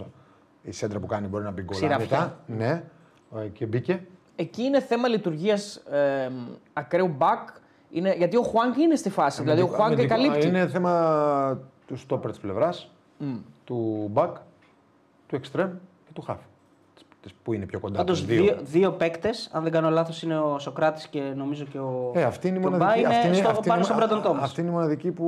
[0.62, 1.76] Η σέντρα που κάνει μπορεί να μπει γκολ.
[1.76, 2.18] Ξηραφιά.
[2.18, 2.40] άνετα.
[2.46, 2.82] Ναι,
[3.44, 4.06] Ε, και μπήκε.
[4.36, 6.30] Εκεί είναι θέμα λειτουργίας ε,
[6.72, 7.48] ακραίου μπακ.
[7.96, 9.42] Είναι, γιατί ο Χουάνκ είναι στη φάση.
[9.42, 10.46] δηλαδή ο Χουάνκ Αμυντικό- καλύπτει.
[10.46, 12.90] Είναι θέμα του στόπερ της πλευράς,
[13.64, 14.36] του μπακ,
[15.26, 15.70] του εξτρέμ
[16.06, 16.38] και του χάφ.
[17.26, 18.42] Τις Που είναι πιο κοντά Πάντως τους δύο.
[18.42, 22.10] δύο, δύο παίκτες, αν δεν κάνω λάθος, είναι ο Σοκράτης και νομίζω και ο.
[22.14, 23.00] Ε, αυτή είναι η και ο Μπά μοναδική.
[23.04, 24.42] είναι αυτή είναι, στο, αυτή πάνω είναι- στον Μπράντον Τόμας.
[24.44, 25.26] Αυτή είναι η μοναδική που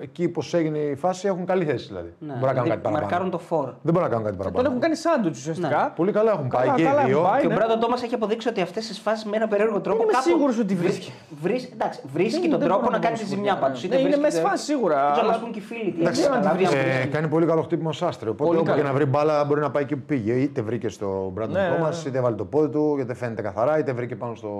[0.00, 2.12] εκεί πώ έγινε η φάση έχουν καλή θέση δηλαδή.
[2.18, 3.04] Ναι, Δεν μπορεί να κάνουν κάτι δηλαδή παραπάνω.
[3.04, 3.64] Μαρκάρουν το φόρ.
[3.82, 4.68] Δεν μπορεί να κάνουν κάτι Τον παραπάνω.
[4.68, 5.92] έχουν κάνει σάντουιτς ουσιαστικά.
[5.96, 7.18] Πολύ καλά έχουν πάει Καλά, και καλά οι δύο.
[7.18, 7.40] έχουν πάει.
[7.40, 7.54] Και ο ναι.
[7.56, 9.98] Μπράντον Τόμας έχει αποδείξει ότι αυτές τις φάσεις με ένα περίεργο τρόπο.
[9.98, 11.12] Δεν είμαι κάπου σίγουρος ότι βρίσκει.
[11.42, 13.66] Βρει, εντάξει, βρίσκει Δεν- τον δεν τρόπο μπορώ να να κάνει τη πω ζημιά σίγουρα,
[13.66, 13.80] πάντως.
[13.88, 13.94] ναι.
[13.96, 15.90] Ναι, είναι μέσα στη φάση σίγουρα, Δεν ξέρω, αλλά- να πούν και οι φίλοι.
[15.94, 16.78] τι Εντάξει, έχει αν τη καταλάβει, βρίσκει.
[16.78, 17.08] αν Ε, βρίσκει.
[17.16, 18.28] κάνει πολύ καλό χτύπημα ο Σάστρε.
[18.30, 18.80] Οπότε Πολύ όπου καλό.
[18.80, 20.32] και να βρει μπάλα μπορεί να πάει εκεί που πήγε.
[20.32, 21.96] Είτε βρήκε στο Μπράντον Ναι, Τόμα, ναι.
[22.06, 24.50] είτε βάλει το πόδι του, γιατί φαίνεται καθαρά, είτε βρήκε πάνω στο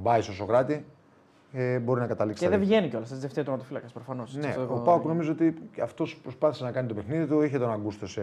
[0.00, 0.84] Μπάισο Σοκράτη.
[1.52, 2.40] Ε, μπορεί να καταλήξει.
[2.42, 2.78] Και στα δεν δίκτυα.
[2.78, 3.08] βγαίνει κιόλας.
[3.08, 4.34] Θα ζευτεί ο τερματοφύλακας προφανώς.
[4.36, 7.42] Ναι, ο Πάουκ νομίζω ότι αυτός προσπάθησε να κάνει το παιχνίδι του.
[7.42, 8.22] Είχε τον Αγκούστο σε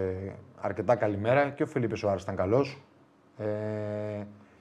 [0.61, 2.81] αρκετά καλή μέρα και ο Φελίπε Σοάρη ήταν καλός.
[3.37, 3.45] Ε,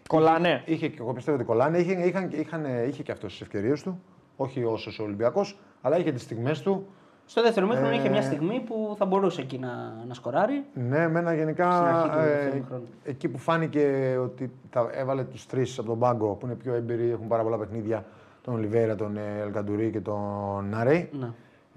[0.09, 0.63] Κολλάνε.
[0.65, 1.79] είχε, και εγώ πιστεύω ότι κολλάνε.
[1.79, 4.01] Είχε, είχαν, είχαν, είχε και αυτός τις ευκαιρίες του.
[4.37, 6.87] Όχι όσο ο Ολυμπιακός, αλλά είχε τις στιγμές του.
[7.29, 9.69] Στο δεύτερο μήχρονο Ε, είχε μια στιγμή που θα μπορούσε εκεί να,
[10.09, 10.65] να σκοράρει.
[10.75, 12.87] Ναι, εμένα γενικά Στην αρχή του ε, δεύτερου χρόνου.
[13.05, 17.11] εκεί που φάνηκε ότι τα έβαλε τους τρεις από τον πάγκο που είναι πιο έμπειροι,
[17.11, 18.05] έχουν πάρα πολλά παιχνίδια.
[18.43, 21.11] Τον Ολιβέρα, τον ε, Ελκαντουρί και τον Νάρεϊ.
[21.21, 21.29] Ναι.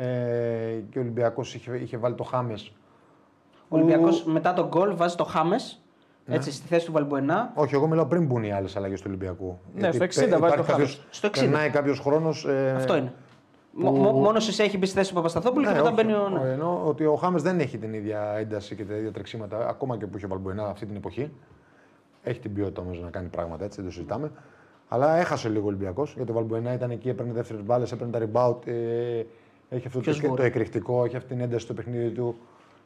[0.06, 2.72] Ε, και ο Ολυμπιακός είχε, είχε βάλει το Χάμες.
[3.68, 5.82] Ο Ολυμπιακός μετά τον γκολ βάζει το Χάμες
[6.25, 6.36] Ναι.
[6.36, 7.51] έτσι στη θέση του Βαλμπουενά.
[7.56, 9.58] Όχι, εγώ μιλάω πριν μπουν οι άλλες αλλαγές του Ολυμπιακού.
[9.74, 11.08] Ναι, Γιατί στο 60 πε- βάζει υπάρχει το κάποιος- Χάμες.
[11.10, 11.39] Στο 60.
[11.51, 12.46] Περνάει κάποιος χρόνος.
[12.46, 13.13] Ε, Αυτό είναι.
[13.74, 16.30] Μόνος εσύ έχει μπει στη θέση του Παπασταθόπουλου και Ναι, μετά όχι, μπαίνει ο.
[16.30, 16.50] ναι.
[16.52, 20.06] Ενώ ότι ο Χάμες δεν έχει την ίδια ένταση και τα ίδια τρεξίματα, ακόμα και
[20.06, 21.32] που είχε ο Βαλμπουενά αυτή την εποχή.
[22.24, 24.32] Έχει την ποιότητα όμως να κάνει πράγματα έτσι, δεν το συζητάμε.
[24.88, 28.20] Αλλά έχασε λίγο ο Ολυμπιακός γιατί ο Βαλμπουενά ήταν εκεί, έπαιρνε δεύτερες μπάλες, έπαιρνε τα
[28.32, 28.68] rebound.
[28.68, 29.24] Ε,
[29.70, 30.40] έχει αυτό Ποιος το, μπορεί.
[30.40, 32.36] το εκρηκτικό, έχει αυτή την ένταση στο παιχνίδι του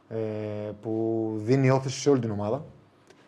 [0.10, 0.16] ε,
[0.82, 2.64] που δίνει όθηση σε όλη την ομάδα.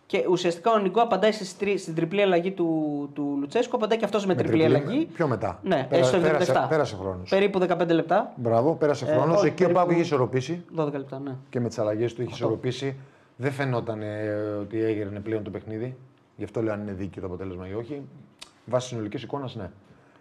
[0.08, 4.06] Και ουσιαστικά ο Νικό απαντάει στις τρι- στην τριπλή αλλαγή του, του Λουτσέσκου, απαντάει και
[4.06, 5.06] αυτός με, Με τριπλή, αλλαγή.
[5.14, 5.60] Πιο μετά.
[5.64, 6.22] Ναι, Πέρα- στο 77.
[6.22, 7.30] πέρασε, πέρασε χρόνος.
[7.30, 8.34] Περίπου 15 λεπτά.
[8.36, 9.38] Μπράβο, πέρασε χρόνος.
[9.38, 11.32] όχι, Εκεί ο περίπου- Πάουκ είχε ισορροπήσει 12 λεπτά, ναι.
[11.50, 12.96] και με τις αλλαγές του είχε ισορροπήσει.
[13.38, 14.30] Δεν φαινόταν ε,
[14.62, 15.96] ότι έγερνε πλέον το παιχνίδι.
[16.38, 18.02] Γι' αυτό λέω αν είναι δίκαιο το αποτέλεσμα ή όχι.
[18.66, 19.70] Βάσει συνολικής εικόνας, ναι.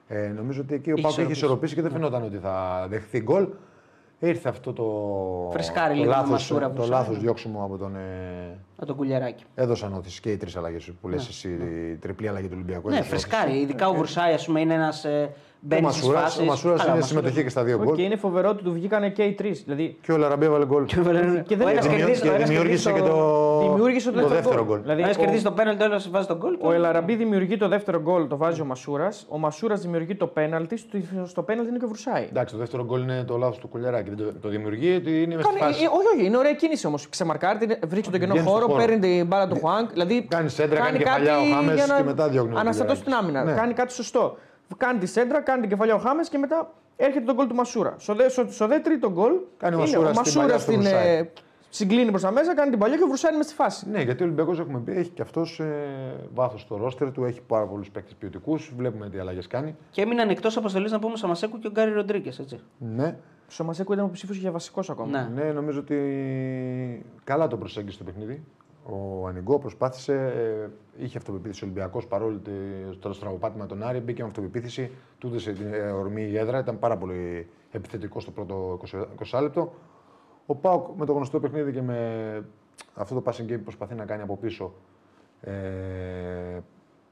[0.09, 1.45] Ε, νομίζω ότι εκεί ο Είχε Πάουκ είχε ισορροπήσει.
[1.45, 3.47] ισορροπήσει και δεν φαινόταν ότι θα δεχθεί γκολ.
[4.25, 4.85] Ήρθε αυτό το,
[5.53, 7.97] Φρεσκάρει το λίγο το λάθος, Μασούρα το που λάθος σαν- διώξιμο από τον.
[7.97, 9.45] Ε, Με τον κουλιαράκι.
[9.55, 11.49] έδωσαν όθηση και οι τρεις αλλαγές που λες εσύ,
[11.93, 12.89] η τριπλή αλλαγή του Ολυμπιακού.
[12.89, 13.59] Ναι, έδωσε φρεσκάρει.
[13.61, 15.05] Ειδικά ο Βουρσάη, ας πούμε, είναι ένας.
[15.05, 15.33] Ε,
[15.65, 16.41] Ο μπαίνει στις Μασούρας, φάσεις.
[16.41, 17.97] ο Μασούρας Καλά, είναι ο Μασούρας- συμμετοχή και στα δύο Όχι, γκολ.
[17.97, 19.63] και είναι φοβερό ότι του βγήκανε και οι τρεις.
[19.65, 20.85] Δηλαδή, Και ο Λαραμπέ έβαλε γκολ.
[20.85, 21.11] και δεν Ο
[21.71, 24.81] ένας είναι- κερδίζει- Και ο ένας δημιούργησε και κερδίζει το, δημιούργησε το, το δεύτερο γκολ.
[24.81, 26.57] Δηλαδή, Ο ένας ο- κερδίζει το πέναλτι, ο άλλος βάζει τον γκολ.
[26.61, 29.27] Ο Ελαραμπή δημιουργεί το δεύτερο γκολ, το βάζει ο Μασούρας.
[29.29, 32.27] Ο Μασούρας δημιουργεί το πέναλτι, στο, στο πέναλτι είναι και ο Βρουσάη.
[32.31, 34.09] Εντάξει, το δεύτερο γκολ είναι το λάθος του Κουλιαράκη.
[34.11, 35.85] Δεν Το, το δημιουργεί ότι είναι μέσα στη Κάνει, φάση.
[35.85, 37.09] ε, όχι, όχι, είναι ωραία κίνηση όμως.
[37.09, 38.79] Ξεμαρκάρει, την- βρίσκει τον κενό Βγαίνει στο χώρο, χώρο.
[38.85, 39.91] παίρνει την μπάλα του Χουάνκ.
[39.93, 43.03] Δηλαδή, Κάνει σέντρα, κάνει κάτι κεφαλιά ο Χάμες για να και μετά διώχνει ο Αναστατώσει
[43.03, 43.37] την Κουλιαράκης.
[43.37, 43.53] άμυνα.
[43.53, 43.61] Ναι.
[43.61, 44.37] Κάνει κάτι σωστό.
[44.77, 47.95] Κάνει τη σέντρα, κάνει την κεφαλιά ο Χάμες και μετά έρχεται το γκολ του Μασούρα.
[47.99, 50.59] Στο δε, στο, στο δε τρίτο γκολ Κάνει ο είναι Μασούρας ο την παλιά Μασούρα
[50.59, 51.17] στο την Βρουσάη.
[51.17, 51.31] ε,
[51.69, 53.89] συγκλίνει προς τα μέσα, κάνει την παλιά και ο Βρουσάη είναι με στη φάση.
[53.91, 55.75] Ναι, γιατί ο Ολυμπιακός έχουμε πει έχει και αυτός ε,
[56.35, 57.25] βάθος στο ρόστερ του.
[57.25, 58.73] Έχει πάρα πολλούς παίκτες ποιοτικούς.
[58.77, 59.77] Βλέπουμε τι αλλαγές κάνει.
[59.91, 62.41] Και έμειναν εκτός αποστολής να πούμε ο Σαμασέκου και ο Γκάρι Ροντρίγκες.
[62.79, 63.17] Ναι,
[63.47, 65.29] Στο Μαζέκο ήταν υποψήφιο για βασικός ακόμα.
[65.29, 65.43] Ναι.
[65.43, 68.45] ναι, νομίζω ότι καλά το προσέγγισε το παιχνίδι.
[68.87, 73.99] Ο Ανιγκό προσπάθησε, ε, είχε αυτοπεποίθηση ο Ολυμπιακός παρόλο τη- το στραβοπάτημα με τον Άρη.
[74.01, 76.59] Μπήκε με αυτοπεποίθηση, του έδωσε την ε, ορμή η έδρα.
[76.59, 79.73] Ήταν πάρα πολύ επιθετικός στο πρώτο 20, 20 λεπτό.
[80.47, 82.45] Ο Πάουκ με το γνωστό παιχνίδι και με
[82.95, 84.73] αυτό το passing game που προσπαθεί να κάνει από πίσω.
[85.41, 85.53] Ε,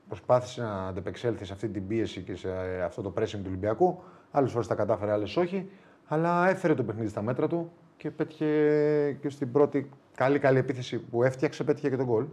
[0.09, 3.99] προσπάθησε να αντεπεξέλθει σε αυτή την πίεση και σε ε, αυτό το pressing του Ολυμπιακού.
[4.31, 5.71] Άλλες φορές τα κατάφερε, άλλες όχι.
[6.07, 10.99] Αλλά έφερε το παιχνίδι στα μέτρα του και πέτυχε και στην πρώτη καλή καλή επίθεση
[10.99, 12.27] που έφτιαξε, πέτυχε και τον γκολ.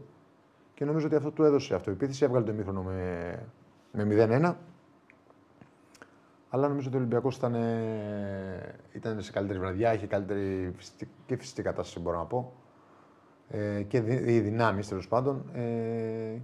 [0.73, 2.23] Και νομίζω ότι αυτό του έδωσε αυτοεπίθεση.
[2.23, 3.39] Έβγαλε το ημίχρονο με,
[3.91, 4.55] με 0-1.
[6.49, 11.38] Αλλά νομίζω ότι ο Ολυμπιακός ήταν, ε, ήταν σε καλύτερη βραδιά, είχε καλύτερη φυσική, και
[11.38, 12.53] φυσική κατάσταση, μπορώ να πω.
[13.50, 15.50] Ε, και δι, οι δυνάμεις τέλος πάντων.
[15.53, 16.37] Ε,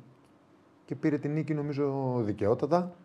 [0.86, 2.95] και πήρε την νίκη νομίζω δικαιότατα.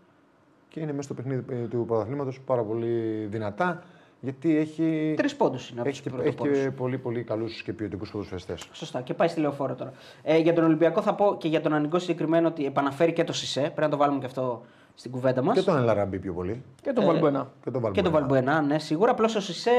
[0.68, 3.82] Και είναι μέσα στο παιχνίδι ε, του πρωταθλήματος πάρα πολύ δυνατά.
[4.20, 6.64] Γιατί έχει, Τρεις πόντους είναι από έχει, τους και, έχει πρωτοπόρου.
[6.64, 8.68] και πολύ, πολύ καλούς και ποιοτικούς ποδοσφαιριστές.
[8.72, 9.00] Σωστά.
[9.00, 9.92] Και πάει στη λεωφόρο τώρα.
[10.22, 13.32] Ε, για τον Ολυμπιακό θα πω και για τον Ανικό συγκεκριμένο ότι επαναφέρει και το
[13.32, 13.60] Σισε.
[13.60, 14.62] Πρέπει να το βάλουμε και αυτό
[14.94, 15.58] στην κουβέντα μας.
[15.58, 16.62] Και τον Ελαραμπή πιο πολύ.
[16.82, 17.50] Και τον Ε, Βαλμπουενά.
[17.64, 19.10] Και τον Και τον Βαλμπουενά, ναι, σίγουρα.
[19.10, 19.70] Απλώς ο Σισε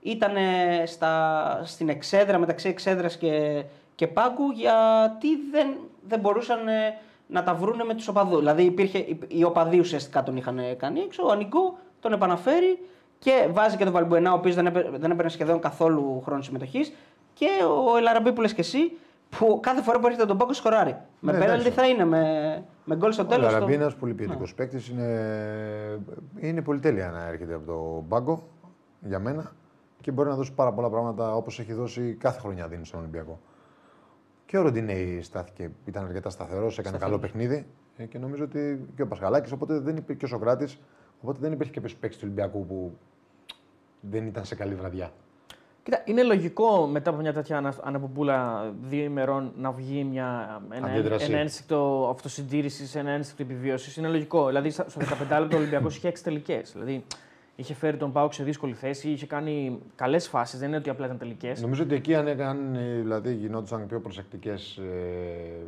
[0.00, 3.62] ήταν ε, στα, στην εξέδρα, μεταξύ εξέδρας και,
[3.94, 5.66] και πάγκου, γιατί δεν,
[6.08, 6.72] δεν μπορούσαν ε,
[7.26, 8.38] να τα βρούνε με τους οπαδούς.
[8.38, 11.26] Δηλαδή υπήρχε, οι- οι οπαδοί ουσιαστικά τον είχαν ε, κάνει έξω.
[11.26, 12.78] Ο Ανικό τον επαναφέρει
[13.18, 16.92] και βάζει και τον Βαλμπουενά, ο οποίος δεν, έπαι- δεν έπαιρνε σχεδόν καθόλου χρόνο συμμετοχής.
[17.34, 17.46] Και
[17.92, 18.78] ο Ελαραμπή που λε και εσύ,
[19.38, 20.96] που κάθε φορά που έρχεται τον πάγκο σκοράρει.
[21.20, 21.78] Με Ναι, πέναλτι εντάξει.
[21.80, 22.22] θα είναι, με,
[22.84, 23.52] με γκολ στο Ο τέλος.
[23.52, 24.88] Λαραμπή είναι ένα πολύ ποιοτικός παίκτης.
[24.88, 26.00] Είναι,
[26.40, 28.42] είναι πολυτέλεια να έρχεται από το μπάγκο
[29.00, 29.52] για μένα
[30.00, 33.38] και μπορεί να δώσει πάρα πολλά πράγματα όπως έχει δώσει κάθε χρονιά δίνει στον Ολυμπιακό.
[34.46, 39.02] Και ο Ροντινέη στάθηκε, ήταν αρκετά σταθερός, έκανε καλό παιχνίδι ε, και νομίζω ότι και
[39.02, 39.52] ο Πασχαλάκης.
[39.52, 40.78] Οπότε δεν υπήρχε και ο Σοκράτης.
[41.22, 42.92] Οπότε δεν υπήρχε κάποιος παίκτης του Ολυμπιακού που
[44.00, 45.10] δεν ήταν σε καλή βραδιά.
[45.82, 50.86] Κοίτα, είναι λογικό μετά από μια τέτοια ανα- αναπομπούλα δύο ημερών να βγει μια, ένα,
[50.86, 51.30] Αντίδραση.
[51.30, 53.96] ένα ένστικτο αυτοσυντήρησης, ένα ένστικτο επιβίωσης.
[53.96, 54.46] Είναι λογικό.
[54.46, 56.72] Δηλαδή, στα- στο 15 λεπτό ο Ολυμπιακός είχε έξι τελικές.
[56.72, 57.04] Δηλαδή,
[57.56, 60.58] είχε φέρει τον Πάουκ σε δύσκολη θέση, είχε κάνει καλές φάσεις.
[60.58, 61.60] Δεν είναι ότι απλά ήταν τελικές.
[61.60, 64.76] Νομίζω ότι εκεί αν, αν ε, δηλαδή, γινόντουσαν πιο προσεκτικές.
[64.76, 65.66] Ε,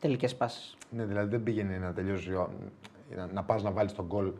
[0.00, 0.76] Τελικές πάσει.
[0.90, 2.50] ναι, δηλαδή δεν πήγαινε να τελειώσει, ο-
[3.16, 4.32] να, να πας να βάλεις τον γκολ.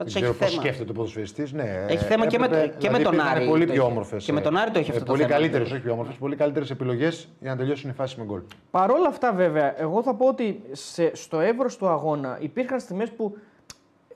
[0.00, 0.62] Πάντως Δεν έχει ξέρω πώς θέμα.
[0.62, 1.52] σκέφτεται ο ποδοσφαιριστής.
[1.52, 3.72] Ναι, Έχει θέμα και με το- έπρεπε- και με δηλαδή τον υπήρχαν Άρη Πολύ το
[3.72, 3.90] πιο είχε.
[3.90, 4.24] όμορφες.
[4.24, 5.34] Και με τον Άρη το είχε αυτό το Πολύ θέμα.
[5.34, 6.14] καλύτερες, όχι πιο όμορφες.
[6.16, 8.40] Πολύ καλύτερες επιλογές για να τελειώσουν οι φάσει με γκολ.
[8.70, 13.10] Παρ' όλα αυτά, βέβαια, εγώ θα πω ότι σε, στο εύρος του αγώνα υπήρχαν στιγμές
[13.10, 13.36] που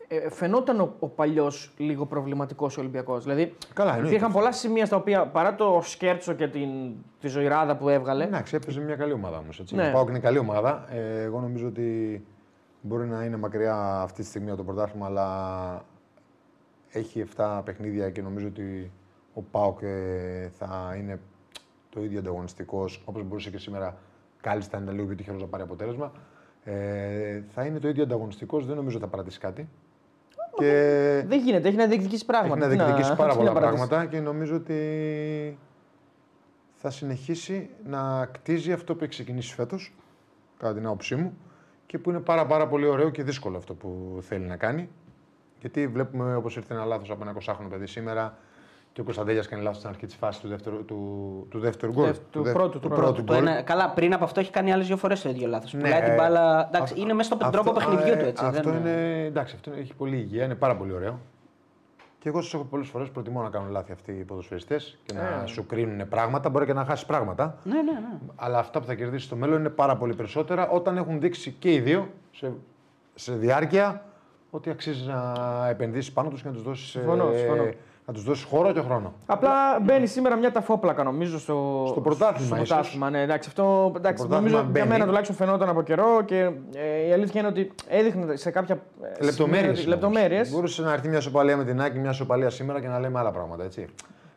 [0.09, 3.23] ε, φαινόταν ο, ο παλιός λίγο προβληματικός Ολυμπιακός.
[3.25, 4.11] Δηλαδή, Καλά, εννοείται.
[4.15, 6.69] υπήρχαν πολλά σημεία στα οποία παρά το σκέρτσο και την,
[7.21, 8.25] τη ζωηράδα που έβγαλε.
[8.25, 9.63] Εντάξει, έπαιζε μια καλή ομάδα όμως.
[9.71, 9.83] Ναι.
[9.83, 9.93] Ναι.
[9.93, 10.85] Πάω και είναι καλή ομάδα.
[10.93, 12.23] Ε, εγώ νομίζω ότι
[12.87, 15.85] μπορεί να είναι μακριά αυτή τη στιγμή από το πρωτάθλημα, αλλά
[16.91, 18.93] έχει 7 παιχνίδια και νομίζω ότι
[19.35, 21.21] ο Πάοκ ε, θα είναι
[21.91, 23.97] το ίδιο ανταγωνιστικός όπως μπορούσε και σήμερα.
[24.41, 26.13] Κάλλιστα είναι λίγο πιο τυχερό να πάρει αποτέλεσμα.
[26.65, 29.69] Ε, θα είναι το ίδιο ανταγωνιστικός, δεν νομίζω θα παρατήσει κάτι.
[30.57, 32.55] Και Δεν γίνεται, έχει να διεκδικήσει πράγματα.
[32.55, 33.87] έχει να Τι διεκδικήσει πάρα τι πολλά να παρατήσει.
[33.87, 35.59] πράγματα και νομίζω ότι
[36.75, 39.95] θα συνεχίσει να κτίζει αυτό που έχει ξεκινήσει φέτος,
[40.59, 41.37] κατά την άποψή μου,
[41.95, 44.89] και που είναι πάρα, πάρα πολύ ωραίο και δύσκολο αυτό που θέλει να κάνει.
[45.61, 48.37] Γιατί βλέπουμε όπως ήρθε ένα λάθος από ένα 20χρονο παιδί σήμερα
[48.93, 52.11] Και ο Κωνσταντέλιας κάνει λάθος στην αρχή της φάσης του δεύτερου, του, του δεύτερου γκολ.
[52.13, 53.25] Του- του δεύ- πρώτου, του πρώτου πρώτου.
[53.25, 53.47] Το γκολ.
[53.47, 55.73] ένα, καλά, πριν από αυτό έχει κάνει άλλες δύο φορές το ίδιο λάθος.
[55.73, 56.67] Ναι, Πουλάει την ε, μπάλα.
[56.69, 58.45] Εντάξει, αυ- είναι μέσα στον αυτό- τρόπο παιχνιδιού ε, του έτσι.
[58.45, 59.25] Αυτό δεν- είναι.
[59.25, 61.19] Εντάξει, αυτό έχει πολύ υγεία, είναι πάρα πολύ ωραίο.
[62.25, 65.21] Και εγώ σας έχω πολλές φορές προτιμώ να κάνουν λάθη αυτοί οι ποδοσφαιριστές και να
[65.43, 65.47] Ε.
[65.47, 66.49] σου κρίνουν πράγματα.
[66.51, 67.59] Μπορεί και να χάσεις πράγματα.
[67.65, 68.19] Ναι, ναι, ναι.
[68.37, 71.73] Αλλά αυτά που θα κερδίσεις στο μέλλον είναι πάρα πολύ περισσότερα όταν έχουν δείξει και
[71.73, 72.53] οι δύο σε,
[73.15, 74.05] σε διάρκεια
[74.51, 75.33] ότι αξίζει να
[75.69, 77.69] επενδύσεις πάνω τους και να τους δώσεις Συμφωνώ, συμφωνώ.
[78.07, 79.13] Να τους δώσεις χώρο και χρόνο.
[79.27, 79.51] Απλά
[79.83, 82.69] μπαίνει σήμερα μια ταφόπλακα νομίζω στο, Στο πρωτάθλημα, στο ίσως.
[82.69, 84.89] πρωτάθλημα, ναι, εντάξει, αυτό εντάξει, πρωτάθλημα νομίζω για μπαίνει.
[84.89, 88.79] μένα τουλάχιστον φαινόταν από καιρό και ε, η αλήθεια είναι ότι έδειχνε σε κάποια
[89.21, 89.79] ε, Λεπτομέρειες.
[89.79, 90.51] σημεία- λεπτομέρειες.
[90.51, 93.31] Μπορούσε να έρθει μια σοπαλία με την Άκη, μια σοπαλία σήμερα και να λέμε άλλα
[93.31, 93.65] πράγματα.
[93.65, 93.87] Έτσι.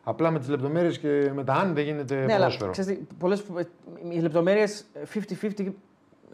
[0.04, 2.70] Απλά με τις λεπτομέρειες και με τα αν δεν γίνεται Ναι, αλλά ποδόσφαιρο.
[2.70, 3.66] ξέρεις, τι, πολλές, φο-
[4.08, 5.72] οι λεπτομέρειες 50-50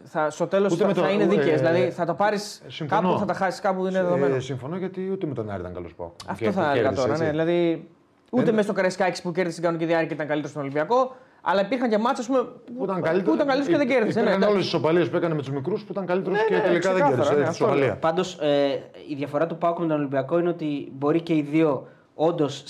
[0.07, 1.59] θα, στο τέλος Ούτε θα, με το- θα είναι ε, δίκαιες.
[1.61, 3.01] δηλαδή θα τα πάρεις συμφωνώ.
[3.07, 4.35] κάπου, θα τα χάσεις κάπου, είναι δεδομένο.
[4.35, 6.11] Ε, συμφωνώ γιατί ούτε με τον Άρη ήταν καλός πάω.
[6.27, 7.17] Αυτό θα έλεγα τώρα.
[7.17, 7.89] Ναι, δηλαδή,
[8.29, 11.89] ούτε μέσα στο Καρεσκάκη που κέρδισε την κανονική διάρκεια ήταν καλύτερος στον Ολυμπιακό, αλλά υπήρχαν
[11.89, 12.33] και μάτσε που,
[12.77, 14.19] Που ήταν καλύτερο, που ήταν καλύτερος και δεν κέρδισε.
[14.19, 14.53] Ναι, Υπήρχαν εντάξει.
[14.53, 16.93] όλες τις σοπαλίε που έκανε με τους μικρούς που ήταν καλύτερος Ναι, και ναι, τελικά
[16.93, 17.33] δεν ξεκάθαρα, κέρδισε.
[17.35, 17.95] ναι, τη αυτό σοπαλία.
[17.97, 18.67] Πάντως ε,
[19.09, 22.63] η διαφορά του Πάουκ με τον Ολυμπιακό είναι ότι μπορεί και οι δύο όντως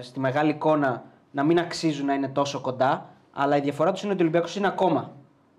[0.00, 4.12] στη μεγάλη εικόνα να μην αξίζουν να είναι τόσο κοντά, αλλά η διαφορά τους είναι
[4.12, 5.10] ότι ο Ολυμπιακός είναι ακόμα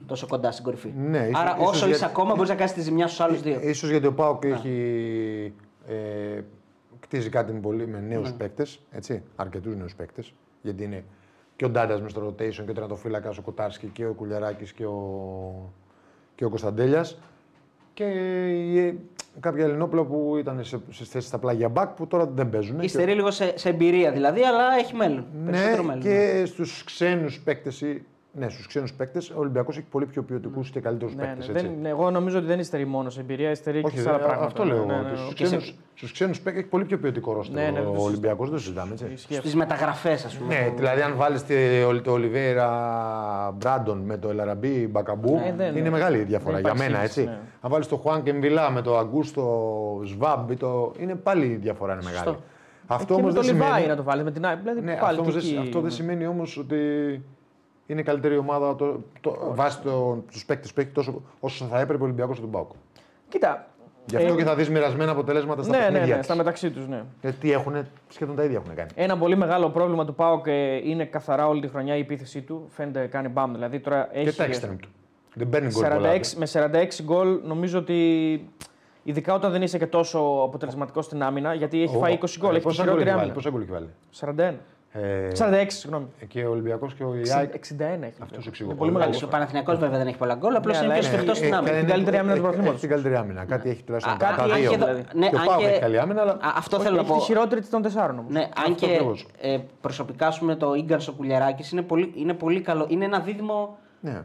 [0.06, 0.94] τόσο κοντά στην κορυφή.
[0.98, 3.42] Ναι, ίσως- Άρα ίσως όσο για- είσαι ακόμα μπορείς να κάνεις τη ζημιά στους άλλους
[3.42, 3.60] δύο.
[3.62, 5.54] Ίσως γιατί ο Πάοκ έχει
[5.88, 6.42] ε,
[7.00, 8.38] κτίζει κάτι με, πολύ, με νέους Ναι.
[8.38, 8.80] παίκτες,
[9.36, 10.34] αρκετούς νέους παίκτες.
[10.62, 11.04] Γιατί είναι
[11.56, 14.86] και ο Ντάντα μες στο rotation και ο τερματοφύλακας ο Κοτάρσκι και ο Κουλιαράκης και
[14.86, 15.72] ο,
[16.36, 17.20] και ο Κωνσταντέλιας.
[17.94, 18.04] Και
[18.50, 19.00] η-
[19.40, 22.80] κάποια Ελληνόπουλα που ήταν σε, σε θέσει στα πλάγια μπακ που τώρα δεν παίζουν.
[22.80, 25.26] Υστερεί λίγο σε, σε εμπειρία δηλαδή, αλλά έχει μέλλον.
[25.46, 26.02] Περισσότερο Ναι, μέλλον.
[26.04, 27.84] και στους ξένους παίκτες.
[28.36, 31.48] Ναι, στους ξένους παίκτες ο Ολυμπιακός έχει πολύ πιο ποιοτικούς και καλύτερους Ναι, παίκτες.
[31.48, 34.10] ναι, δεν, ναι, εγώ νομίζω ότι δεν υστερεί μόνο σε εμπειρία, υστερεί και Όχι, σε
[34.10, 34.46] άλλα δε- πράγματα.
[34.48, 35.02] αυτό λέω Ναι, εγώ.
[35.04, 37.56] ναι, ναι, Στους και σε- ξένου στους ξένους παίκτες έχει πολύ πιο ποιοτικό ρόστερ.
[37.56, 38.08] Ναι, ναι, δεν το ο συζητάμε.
[38.10, 38.92] Ολυμπιακός δεν το συζητάμε.
[38.92, 39.06] Έτσι.
[39.14, 39.42] Ισχύει αυτό.
[39.48, 40.54] Στις μεταγραφές, ας πούμε.
[40.54, 41.44] Ναι, δηλαδή αν βάλεις
[42.04, 42.68] το Ολιβέρα
[43.58, 47.04] Μπράντον με το Ελαραμπή Μπακαμπού, Ε, δεν- είναι μεγάλη η διαφορά δεν για υπάρχει μένα.
[47.08, 47.32] σύγκριση, Έτσι.
[47.34, 47.48] ναι.
[47.62, 50.92] Αν βάλεις το Χουάν Κεμβιλά με το Αγκούστο Σβάμπ, ή το...
[51.00, 52.38] είναι πάλι η διαφορά είναι μεγάλη.
[52.88, 53.88] Αυτό και όμως με το δεν Λιβάη σημαίνει.
[53.88, 54.58] να το βάλεις με την ΑΕΚ.
[54.60, 56.78] Δηλαδή Ναι, πάλι αυτό, όμως και δεν, εκεί- αυτό δεν σημαίνει όμως ότι
[57.86, 59.80] είναι η καλύτερη ομάδα το, το, βάσει
[60.32, 62.72] τους παίκτες που έχει τόσο όσο θα έπρεπε ο Ολυμπιακός στον Πάοκ.
[63.30, 63.68] Κοίτα.
[64.06, 66.08] Γι' αυτό ε, και θα δεις μοιρασμένα αποτελέσματα στα ναι, ναι, παιχνίδια.
[66.08, 66.26] ναι, της.
[66.26, 67.04] στα μεταξύ τους, ναι.
[67.22, 68.90] Γιατί έχουν, σχεδόν τα ίδια έχουν κάνει.
[68.96, 72.68] Ένα πολύ μεγάλο πρόβλημα του ΠΑΟΚ ε, είναι καθαρά όλη τη χρονιά η επίθεσή του.
[72.70, 73.52] Φαίνεται κάνει μπαμ.
[73.52, 74.90] Δηλαδή τώρα έχει Και τα extreme του.
[75.34, 76.20] Δεν παίρνει γκολ 46, πολλά.
[76.38, 76.48] με
[77.00, 78.50] 46 γκολ νομίζω ότι
[79.04, 82.50] ειδικά όταν δεν είσαι και τόσο αποτελεσματικός στην άμυνα, γιατί έχει Ο- φάει 20 γκολ,
[82.54, 83.34] ε, έχει τη πόσα γκολ χειρότερη έχει βάλει, άμυνα.
[83.34, 84.60] Πόσα γκολ έχει βάλει; 41.
[84.96, 86.06] Ε, 46, συγγνώμη.
[86.28, 87.54] και ο Ολυμπιακός και ο 60, Ιάκ.
[87.54, 88.14] 61 έχει.
[88.24, 88.70] Αυτός σου εξηγώ.
[88.70, 89.24] Είναι πολύ μεγάλος.
[89.24, 91.54] Ο Παναθηναϊκός βέβαια δεν έχει πολλά γκολ, απλώς Ναι, είναι αλλά πιο είναι- σφιχτό στην
[91.54, 91.76] Ε, άμυνα.
[91.76, 92.84] ε, την καλύτερη άμυνα του έχει- πρωταθλήματος.
[92.84, 93.46] Έχει την καλύτερη άμυνα.
[93.46, 94.70] Κάτι έχει τουλάχιστον Α, τα κάτι τα αν δύο.
[94.70, 95.04] και δο- δηλαδή.
[95.14, 96.32] ναι, Και ο αν Πάοκ και- έχει καλή άμυνα, αλλά.
[96.32, 97.18] Α, Αυτό Όχι, θέλω να έχει πω.
[97.18, 98.32] τη χειρότερη των τεσσάρων όμως.
[98.32, 99.28] Ναι, αν Αυτό και ακριβώς.
[99.42, 102.86] ε, προσωπικά σου με το γκαν ο Κουλιαράκης είναι πολύ, είναι πολύ καλό.
[102.90, 104.22] Είναι ένα δίδυμο Ναι.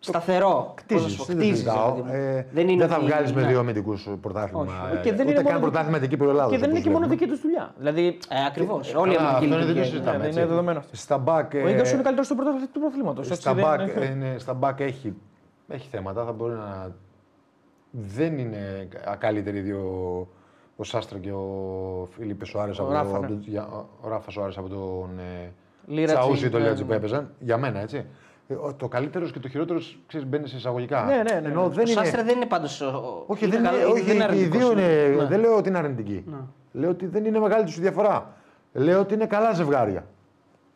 [0.00, 0.72] Σταθερό.
[0.76, 1.94] Κτίζεις, Πώς να σου πω, δεν το κτίζεις, συζητάω.
[1.96, 2.22] ρε παιδί μου.
[2.36, 3.46] Ε, δεν είναι θα ότι- βγάλεις με ναι.
[3.48, 4.62] δύο αμυντικούς πρωτάθλημα.
[4.62, 4.96] Όχι.
[4.96, 6.50] ε, Και δεν ούτε είναι καν μόνο- πρωτάθλημα εκεί που Ελλάδα.
[6.50, 7.74] Και δεν είναι και μόνο δική τους δουλειά.
[7.78, 8.18] Δηλαδή.
[8.28, 8.94] Ε, Ακριβώς.
[8.94, 9.90] Όλοι οι Καλά, αμυντικοί αυτό είναι, δεν το λειτουργοί.
[9.90, 10.18] συζητάμε.
[10.18, 10.38] Ναι, έτσι.
[10.38, 10.96] είναι δεδομένο αυτό.
[10.96, 11.52] Στα μπακ.
[11.54, 13.22] Ο ε, Ίγκαρ είναι καλύτερος στο πρωτάθλημα του πρωταθλήματο.
[13.22, 15.14] Στα μπακ, ε, ναι, στα μπακ έχει,
[15.68, 16.24] έχει θέματα.
[16.24, 16.94] Θα μπορεί να.
[17.90, 19.80] Δεν είναι ακάλυτεροι οι δύο.
[20.76, 23.26] Ο Σάστρα και ο Φίλιππε Σοάρε από, Ράφα, το- ναι.
[23.26, 23.68] από το- για-
[24.00, 25.52] ο Ράφα Σοάρε από τον ε,
[25.86, 26.88] Λίρατζι, Τσαούσι ή τον ναι, Λίρατζι ναι.
[26.88, 27.30] που έπαιζαν.
[27.38, 28.04] Για μένα έτσι.
[28.50, 31.04] Ε, ο- Το καλύτερος και το χειρότερος μπαίνει σε εισαγωγικά.
[31.04, 31.68] Ναι, ναι, ναι, Ενώ ναι.
[31.68, 31.90] δεν Ο είναι.
[31.90, 32.80] Σάστρε δεν είναι πάντως.
[33.26, 34.80] Όχι, δεν είναι, όχι και οι αρνητικός, δύο ναι.
[34.82, 35.14] είναι.
[35.22, 35.24] Ναι.
[35.28, 36.24] Δεν λέω ότι είναι αρνητική.
[36.72, 38.32] Λέω ότι δεν είναι μεγάλη τους διαφορά.
[38.72, 40.00] Λέω ότι είναι καλά ζευγάρια.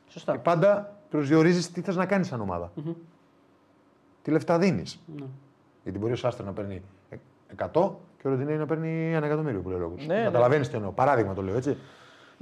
[0.05, 0.39] Και Σωστά.
[0.39, 2.73] πάντα προσδιορίζει τι θες να κάνεις σαν ομάδα.
[4.23, 5.01] Τι λεφτά δίνεις.
[5.17, 5.25] Ναι.
[5.83, 6.83] Γιατί μπορεί ο Σάστρα να παίρνει
[7.57, 10.07] 100 και ο Ροντινέη να παίρνει ένα εκατομμύριο που λέει ο λόγος.
[10.07, 10.91] Ναι, Καταλαβαίνεις τι εννοώ.
[10.91, 11.77] Παράδειγμα το λέω έτσι.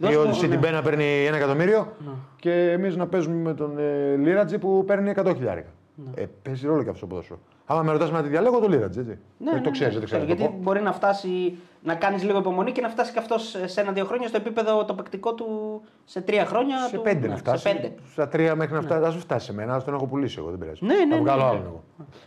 [0.01, 1.93] Δώσ' Ή ο μου, Σιντιμπέ να παίρνει ένα εκατομμύριο
[2.37, 5.69] και εμείς να παίζουμε με τον ε, Λίρατζι που παίρνει 100 χιλιάρικα.
[6.15, 7.39] Ε, παίζει ρόλο και αυτό το ποδόσφαιρο.
[7.67, 9.01] Άμα με ρωτάς να τη διαλέγω, το Λίρατζι.
[9.01, 9.19] Έτσι.
[9.39, 10.25] Ναι, Ε, ναι, το ξέρεις, ναι, δεν ξέρει.
[10.25, 14.05] Γιατί μπορεί να φτάσει να κάνεις λίγο υπομονή και να φτάσει και αυτός σε ένα-δύο
[14.05, 16.79] χρόνια στο επίπεδο το παικτικό του σε τρία χρόνια.
[16.79, 17.69] Σε του, πέντε ναι, να φτάσει.
[17.69, 17.95] Σε πέντε.
[18.13, 19.17] Στα τρία μέχρι να φτάσει.
[19.17, 20.85] Α φτάσει σε μένα, ας τον έχω πουλήσει εγώ, δεν πειράζει.
[20.85, 21.51] Ναι, ναι, Θα βγάλω ναι, ναι.
[21.51, 21.85] άλλον εγώ.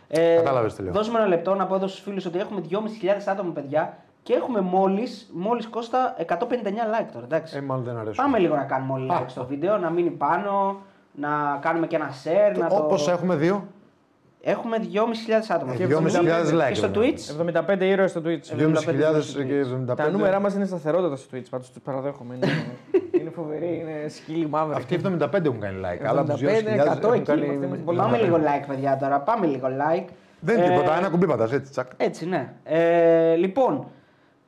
[0.08, 0.92] Ε, Κατάλαβες τι λέω.
[0.92, 2.76] Δώσουμε ένα λεπτό να πω εδώ στους φίλους ότι έχουμε 2.500
[3.26, 7.24] άτομα παιδιά και έχουμε μόλις μόλις Κώστα 159 like τώρα.
[7.24, 7.56] Εντάξει.
[7.56, 8.24] Ε, μάλλον δεν αρέσουν.
[8.24, 10.80] Πάμε λίγο να κάνουμε όλοι like στο βίντεο, να μείνει πάνω,
[11.14, 12.58] να κάνουμε και ένα share.
[12.58, 12.76] Να το...
[12.76, 13.64] Όπως έχουμε δύο,
[14.46, 15.72] Έχουμε 2.500 άτομα.
[15.72, 17.10] Ε, Και 2.500 like, Και στο βέβαια.
[17.66, 17.76] Twitch.
[17.76, 18.58] 75 ήρωες στο Twitch.
[18.58, 18.74] 2.500
[19.20, 19.90] στο και Twitch.
[19.92, 19.96] 75.
[19.96, 21.44] Τα νούμερά μας είναι σταθερότατα στο Twitch.
[21.50, 22.34] Πάντως τους παραδέχομαι.
[22.34, 22.46] Είναι,
[23.20, 24.74] είναι φοβερή, είναι σκύλι μαύρη.
[24.76, 26.04] Αυτοί οι 75 έχουν κάνει like.
[26.06, 27.44] Αλλά από 75, του 2.000 100 έχουν εκεί, κάνει.
[27.44, 29.20] είμαστε πολύ Πάμε λίγο like, παιδιά τώρα.
[29.20, 30.08] Πάμε λίγο like.
[30.40, 31.86] Δεν είναι Ε, τίποτα, ένα κουμπί πατάς, έτσι, τσακ.
[31.96, 32.52] Έτσι, ναι.
[32.64, 33.86] Ε, λοιπόν,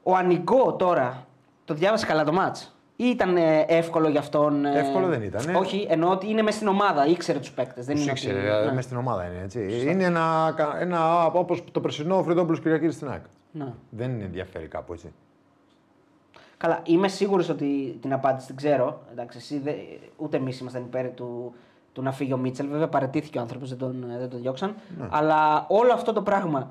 [0.08, 1.26] ο Ανιγκό τώρα.
[1.64, 4.64] Το διάβασε καλά το μάτς; ή ήταν ε, εύκολο για αυτόν.
[4.64, 5.54] ε, Εύκολο δεν ήταν, ε.
[5.54, 7.86] Όχι, εννοώ ότι είναι μέσα στην ομάδα, ήξερε τους παίκτες.
[7.86, 8.42] Δεν Τους είναι ήξερε, ότι...
[8.44, 8.72] δηλαδή, ναι.
[8.72, 9.88] μες στην ομάδα είναι έτσι.
[9.90, 13.22] Είναι ένα, κα- ένα όπως το περσινό Φρυδόπουλο Κυριακή στην ΑΕΚ.
[13.52, 13.72] Ναι.
[13.90, 15.12] Δεν είναι ενδιαφέρει κάπου έτσι.
[16.56, 19.00] Καλά, είμαι σίγουρος ότι την απάντηση την ξέρω.
[19.12, 19.72] Εντάξει, εσύ, δε,
[20.16, 21.54] ούτε εμείς ήμασταν υπέρ του,
[21.92, 22.68] του να φύγει ο Μίτσελ.
[22.68, 24.74] Βέβαια, παρετήθηκε ο άνθρωπος, δεν τον, δεν τον διώξαν.
[24.98, 25.06] Ναι.
[25.10, 26.70] Αλλά όλο αυτό το πράγμα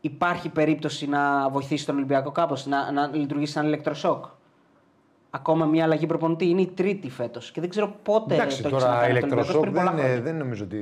[0.00, 4.24] υπάρχει περίπτωση να βοηθήσει τον Ολυμπιακό κάπως, να, να λειτουργήσει σαν ηλεκτροσόκ;
[5.32, 6.48] Ακόμα μια αλλαγή προπονητή.
[6.48, 7.50] Είναι η τρίτη φέτος.
[7.50, 10.04] Και δεν ξέρω πότε Εντάξει, το έχει τώρα ξανακάνει το Ολυμπιακός, ηλεκτροσόκ πριν πολλά δεν,
[10.04, 10.22] χρόνια.
[10.22, 10.80] δεν νομίζω ότι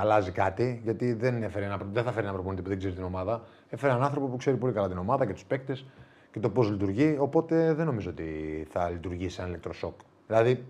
[0.00, 0.80] αλλάζει κάτι.
[0.84, 3.42] Γιατί δεν, έφερε ένα, δεν θα φέρει ένα προπονητή που δεν ξέρει την ομάδα.
[3.68, 5.84] Έφερε έναν άνθρωπο που ξέρει πολύ καλά την ομάδα και τους παίκτες
[6.32, 7.16] και το πώς λειτουργεί.
[7.20, 9.94] Οπότε δεν νομίζω ότι θα λειτουργήσει σαν ηλεκτροσόκ.
[10.26, 10.64] Δηλαδή,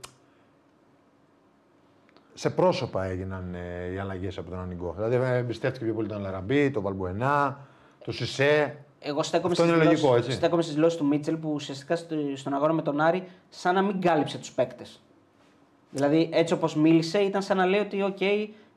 [2.34, 4.94] σε πρόσωπα έγιναν ε, οι αλλαγές από τον Ανιγκό.
[4.96, 7.58] Δηλαδή, ε, εμπιστεύτηκε πιο πολύ τον Λαραμπή, τον Βαλμπουενά,
[8.04, 8.76] τον Σισε.
[9.02, 10.36] Εγώ στέκομαι Αυτό στις είναι δηλώσεις- λογικό, έτσι.
[10.36, 13.82] Στέκομαι στις δηλώσεις του Μίτσελ που ουσιαστικά στο- στον αγώνα με τον Άρη σαν να
[13.82, 15.00] μην κάλυψε τους παίκτες.
[15.90, 18.18] Δηλαδή έτσι όπως μίλησε ήταν σαν να λέει ότι οκ,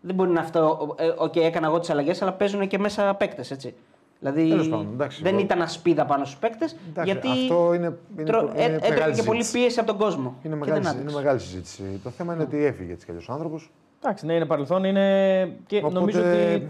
[0.01, 0.95] δεν μπορεί να αυτό.
[0.99, 3.51] Ε, οκ, έκανα εγώ τις αλλαγές, αλλά παίζουν και μέσα παίκτες.
[3.51, 3.73] Έτσι.
[4.19, 6.75] Δηλαδή Τέλος πάντων, εντάξει, δεν εγώ- ήταν ασπίδα πάνω στους παίκτες.
[6.89, 9.63] Εντάξει, Γιατί αυτό είναι- είναι τρο- προ- είναι ε, έτρεπε μεγάλη και πολύ συζήτηση.
[9.63, 10.35] πίεση από τον κόσμο.
[10.43, 11.15] Είναι και μεγάλη, δεν είναι άντεξε.
[11.17, 11.99] μεγάλη συζήτηση.
[12.03, 13.71] Το θέμα είναι ότι έφυγε έτσι κι αλλιώς ο άνθρωπος.
[14.03, 14.83] Εντάξει, ναι, είναι παρελθόν.
[14.83, 15.57] Είναι...
[15.67, 16.67] Και Οπότε- νομίζω ότι.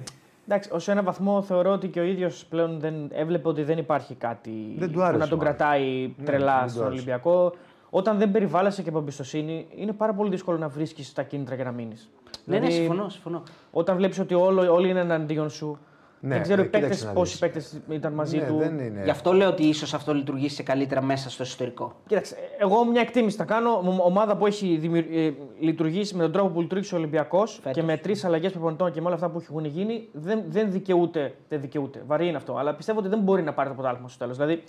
[0.47, 4.15] Εντάξει, ως ένα βαθμό θεωρώ ότι και ο ίδιος πλέον δεν έβλεπε ότι δεν υπάρχει
[4.15, 5.55] κάτι Δεν του που άρεσε, να τον μάλλον.
[5.55, 6.97] κρατάει Ναι, τρελά δεν του στον άρεσε.
[6.97, 7.53] Ολυμπιακό.
[7.89, 11.63] Όταν δεν περιβάλλεσαι και από εμπιστοσύνη, είναι πάρα πολύ δύσκολο να βρίσκεις τα κίνητρα για
[11.63, 12.09] να μείνεις.
[12.45, 13.09] Ναι, ναι, συμφωνώ.
[13.09, 13.43] συμφωνώ.
[13.71, 15.77] Όταν βλέπεις ότι όλο, όλοι είναι εναντίον σου.
[16.25, 17.39] Ναι, δεν ξέρω ε, οι παίκτες, κοίταξε να πόσοι δεις.
[17.39, 18.57] παίκτες ήταν μαζί ναι, του.
[18.57, 19.01] δεν είναι.
[19.03, 21.93] Γι' αυτό λέω ότι ίσως αυτό λειτουργήσει καλύτερα μέσα στο εσωτερικό.
[22.07, 23.81] Κοίταξε, εγώ μια εκτίμηση θα κάνω.
[23.81, 27.83] Μ- Ομάδα που έχει δημιου- ε, λειτουργήσει με τον τρόπο που λειτουργήσε ο Ολυμπιακός και
[27.83, 31.33] με τρεις αλλαγές προπονητών και με όλα αυτά που έχουν γίνει, δεν, δεν δικαιούται.
[31.49, 32.03] Δεν δικαιούται.
[32.07, 32.55] Βαρύ είναι αυτό.
[32.57, 34.37] Αλλά πιστεύω ότι δεν μπορεί να πάρει το πρωτάθλημα στο τέλος.
[34.37, 34.63] Δηλαδή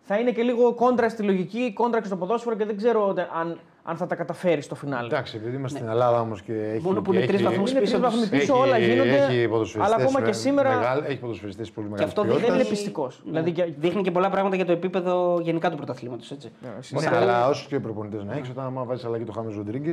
[0.00, 3.28] θα είναι και λίγο κόντρα στη λογική, κόντρα και στο ποδόσφαιρο και δεν ξέρω τε-
[3.40, 5.06] αν, αν θα τα καταφέρει στο φινάλε.
[5.06, 6.82] Εντάξει, επειδή είμαστε στην Ελλάδα όμως και έχει.
[6.84, 8.20] Μόνο που και είναι τρεις έχει- βαθμούς Είναι πίσω τρεις τους.
[8.20, 9.10] βαθμοί πίσω, έχει- όλα γίνονται.
[9.16, 12.36] Έχει ποδοσφαιριστές αλλά ακόμα με- και σήμερα Μεγάλ, έχει ποδοσφαιριστές πολύ Και μεγάλης αυτό δεν
[12.40, 13.20] δείχνει, είναι πιστικός.
[13.24, 13.30] Ναι.
[13.30, 16.30] Δηλαδή, για- δείχνει και πολλά πράγματα για το επίπεδο γενικά του πρωταθλήματος.
[16.90, 19.92] Ναι, Σαν- αλλά όσο και προπονητές να έχεις, όταν άμα βάζεις αλλαγή του Χάμε Ροντρίγκε.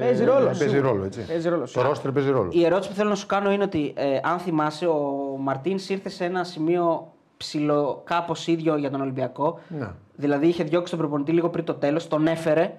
[0.00, 0.88] Παίζει ρόλο, Παίζει σίγουρα.
[0.88, 1.20] ρόλο, έτσι.
[1.26, 1.88] Παίζει ρόλο, Το σίγουρα.
[1.88, 2.48] ρόστρε παίζει ρόλο.
[2.52, 5.02] Η ερώτηση που θέλω να σου κάνω είναι ότι ε, αν θυμάσαι, ο
[5.38, 9.58] Μαρτίνς ήρθε σε ένα σημείο ψηλό κάπως ίδιο για τον Ολυμπιακό.
[9.68, 9.88] Ναι.
[10.16, 12.72] Δηλαδή είχε διώξει τον προπονητή λίγο πριν το τέλος, τον έφερε,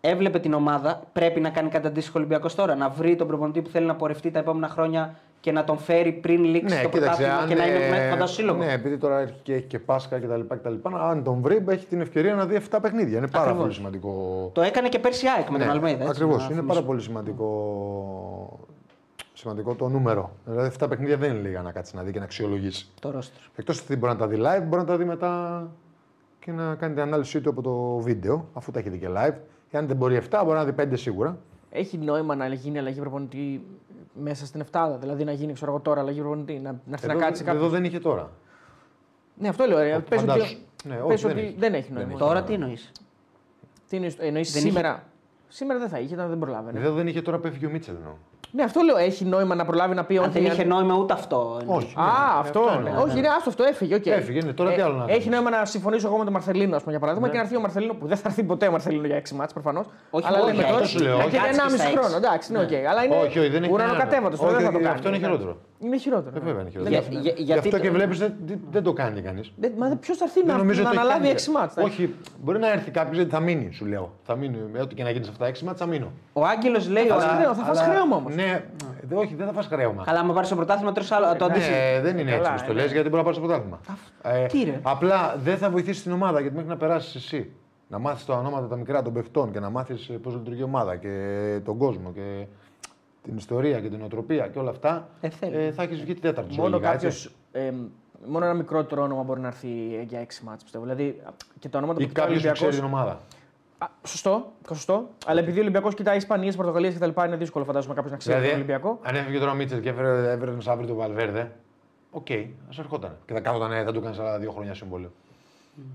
[0.00, 1.02] έβλεπε την ομάδα.
[1.12, 2.74] Πρέπει να κάνει κάτι αντίστοιχο Ολυμπιακός τώρα.
[2.74, 6.12] Να βρει τον προπονητή που θέλει να πορευτεί τα επόμενα χρόνια και να τον φέρει
[6.12, 8.58] πριν λήξει Ναι, το κοίταξε, πρωτάθλημα αν, και να είναι ε, μέσα κοντά στο σύλλογο.
[8.58, 10.40] Ναι, επειδή τώρα έχει και, έχει και Πάσχα κτλ.
[10.48, 10.74] κτλ.
[11.00, 13.18] Αν τον βρει, έχει την ευκαιρία να δει 7 παιχνίδια.
[13.18, 13.62] Είναι πάρα Ακριβώς.
[13.62, 14.50] πολύ σημαντικό.
[14.54, 15.98] Το έκανε και πέρσι η ΑΕΚ με τον Αλμέιδα.
[16.04, 16.36] έτσι, Ακριβώς.
[16.36, 16.74] να Ναι, Είναι θυμίσω.
[16.74, 18.58] πάρα πολύ σημαντικό,
[19.32, 20.30] σημαντικό το νούμερο.
[20.44, 22.86] Δηλαδή, 7 παιχνίδια δεν είναι λίγα να κάτσεις να δει και να αξιολογήσει.
[23.00, 23.42] Το ρόστρο.
[23.56, 25.66] Εκτός ότι μπορεί να τα δει live, μπορεί να τα δει μετά
[26.44, 29.34] και να κάνει την ανάλυση του από το βίντεο, αφού τα έχει δει και live.
[29.70, 31.38] Και αν δεν μπορεί 7, μπορεί να δει 5 σίγουρα.
[31.70, 33.66] Έχει νόημα να γίνει αλλαγή προπονητή
[34.14, 34.96] μέσα στην Εφτάδα.
[34.98, 37.62] Δηλαδή να γίνει ξέρω εγώ, τώρα αλλαγή προπονητή, να, να έρθει να Εδώ, κάτσει κάποιος.
[37.62, 38.30] εδώ δεν είχε τώρα.
[39.34, 39.78] Ναι, αυτό λέω.
[39.78, 39.98] Ρε.
[40.08, 40.40] Πες φαντάσου.
[40.42, 41.56] ότι, Ναι, πες όχι, δεν ότι έχει.
[41.58, 42.10] δεν έχει Δεν νόημα.
[42.10, 42.18] έχει.
[42.18, 42.92] Τώρα τι εννοείς;
[43.88, 45.02] Τι εννοείς, εννοείς Δεν σήμερα.
[45.48, 46.78] Σήμερα δεν θα είχε, ήταν, δεν προλάβαινε.
[46.80, 47.94] Εδώ δεν είχε τώρα που έφυγε ο Μίτσελ.
[47.94, 48.12] εννοώ.
[48.52, 48.96] Ναι, αυτό λέω.
[48.96, 50.32] Έχει νόημα να προλάβει να πει Αν όχι.
[50.32, 51.56] δεν είχε αν- νόημα ούτε αυτό.
[51.60, 51.76] εννοεί.
[51.76, 51.94] Όχι.
[51.96, 52.60] Α, Ναι, αυτό.
[52.60, 52.88] αυτό ναι.
[52.88, 53.02] εννοώ.
[53.04, 53.96] Όχι, ναι, άστο αυτό έφυγε.
[53.96, 54.06] Okay.
[54.06, 55.26] Έφυγε, ναι, τώρα τι άλλο να Έχει κάνεις.
[55.26, 57.32] νόημα να συμφωνήσω εγώ με τον Μαρθελίνο, ας πούμε, για παράδειγμα, Ναι.
[57.32, 59.52] και να έρθει ο Μαρθελίνο που δεν θα έρθει ποτέ ο Μαρθελίνο για 6 ματς
[59.52, 59.86] προφανώς.
[60.10, 60.86] Όχι, αλλά όχι, λέμε αυτό τώρα.
[60.86, 61.36] σου λέω, να όχι.
[61.36, 61.96] έχει Κάτσε 1,5 στα έξι.
[61.96, 62.16] χρόνο.
[62.16, 62.72] Εντάξει, ναι, οκ.
[62.90, 64.56] Αλλά είναι Όχι, όχι, δεν έχει ουρανοκατέβατος, κανένα.
[64.58, 64.96] δεν θα το Όχι, κάνει.
[64.98, 65.24] αυτό είναι Ναι.
[65.26, 65.56] χειρότερο.
[65.84, 66.36] Είναι χειρότερο.
[66.36, 66.96] Ε, βέβαια είναι Δεν χειρότερο.
[66.96, 67.22] έχει Για- νόημα.
[67.26, 68.32] για- Γι' γιατί αυτό το- και βλέπεις δεν,
[68.70, 69.52] δεν το κάνει κανείς.
[69.56, 71.74] Δεν- Μα ποιος θα έρθει να, να αναλάβει 6 ματς.
[71.76, 74.06] Όχι, μπορεί να έρθει κάποιος γιατί θα μείνει, σου λέω.
[74.22, 76.08] Θα μείνει, με ό,τι και να γίνει σε αυτά τα 6 ματς, θα μείνω.
[76.32, 77.06] Ο Άγγελος λέει.
[77.06, 78.34] φας ότι- χρέο, θα φας χρέωμα όμως.
[78.34, 78.64] Ναι,
[79.02, 80.04] δε- όχι, δεν θα φας χρέωμα.
[80.04, 81.36] Καλά, άμα πάρεις το πρωτάθλημα, τρει άλλο.
[81.36, 81.76] Το αντίστοιχο.
[81.76, 82.82] Ναι, δεν είναι Καλά, έτσι που το ναι.
[82.82, 83.80] λες, γιατί μπορεί να πάρει το πρωτάθλημα.
[84.22, 84.80] Ε, τι ρε.
[84.82, 87.50] Απλά δεν θα βοηθήσεις την ομάδα γιατί μέχρι να περάσεις εσύ.
[87.88, 90.96] Να μάθεις τα ονόματα τα μικρά των παιχτών και να μάθεις πώς λειτουργεί η ομάδα
[90.96, 91.14] και
[91.64, 92.46] τον κόσμο και
[93.22, 95.08] την ιστορία και την οτροπία και όλα αυτά.
[95.20, 95.56] Ε, θέλει.
[95.56, 96.50] ε, θα έχεις βγει τη τέταρτη.
[96.56, 97.14] Μόνο ζωολογικά, κάποιος.
[97.24, 97.30] έτσι.
[97.52, 97.72] Ε,
[98.26, 99.68] μόνο ένα μικρότερο όνομα μπορεί να έρθει
[100.08, 100.84] για 6 μάτς πιστεύω.
[100.84, 101.20] Δηλαδή
[101.58, 103.20] και τα ονόματα Ή που κοιτάει ο κάποιος που ξέρει Ολυμπιακός- την ομάδα.
[103.82, 105.08] Α, Σωστό, σωστό.
[105.26, 107.10] Αλλά επειδή ο Ολυμπιακός κοιτάει Ισπανίες, Πορτογαλίε κτλ.
[107.26, 108.98] είναι δύσκολο φαντάζομαι κάποιος να ξέρει Δηλαδή, τον Ολυμπιακό.
[109.02, 111.52] αν έφυγε τώρα ο Μίτσελ και έφερε, έφερε τον Τσάβι τον Βαλβέρδε,
[112.10, 112.26] οκ,
[112.70, 113.16] ας ερχόταν.
[113.26, 115.10] Και θα κάθονταν, ε, θα του κάνει άλλα δύο χρόνια συμβόλαιο.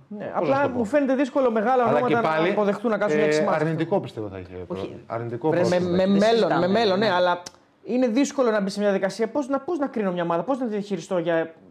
[0.08, 0.78] Ναι, πώς να απλά σου το πω.
[0.78, 2.48] μου φαίνεται δύσκολο μεγάλα Αλλά ονόματα και πάλι.
[2.48, 3.62] να αποδεχτούν να κάτσουν ε, 6 ματς.
[3.62, 4.56] Αρνητικό πιστεύω θα είχε.
[4.68, 5.00] Όχι.
[5.08, 5.90] Αρνητικό Βρε, Με, πρόσωπο.
[5.92, 7.14] με Δεν μέλλον, συζητάμε, με μέλλον, ναι, ναι.
[7.14, 7.42] αλλά
[7.84, 9.28] είναι δύσκολο να μπει σε μια διαδικασία.
[9.30, 11.16] Πώς να, πώς να κρίνω μια ομάδα, πώς να τη διαχειριστώ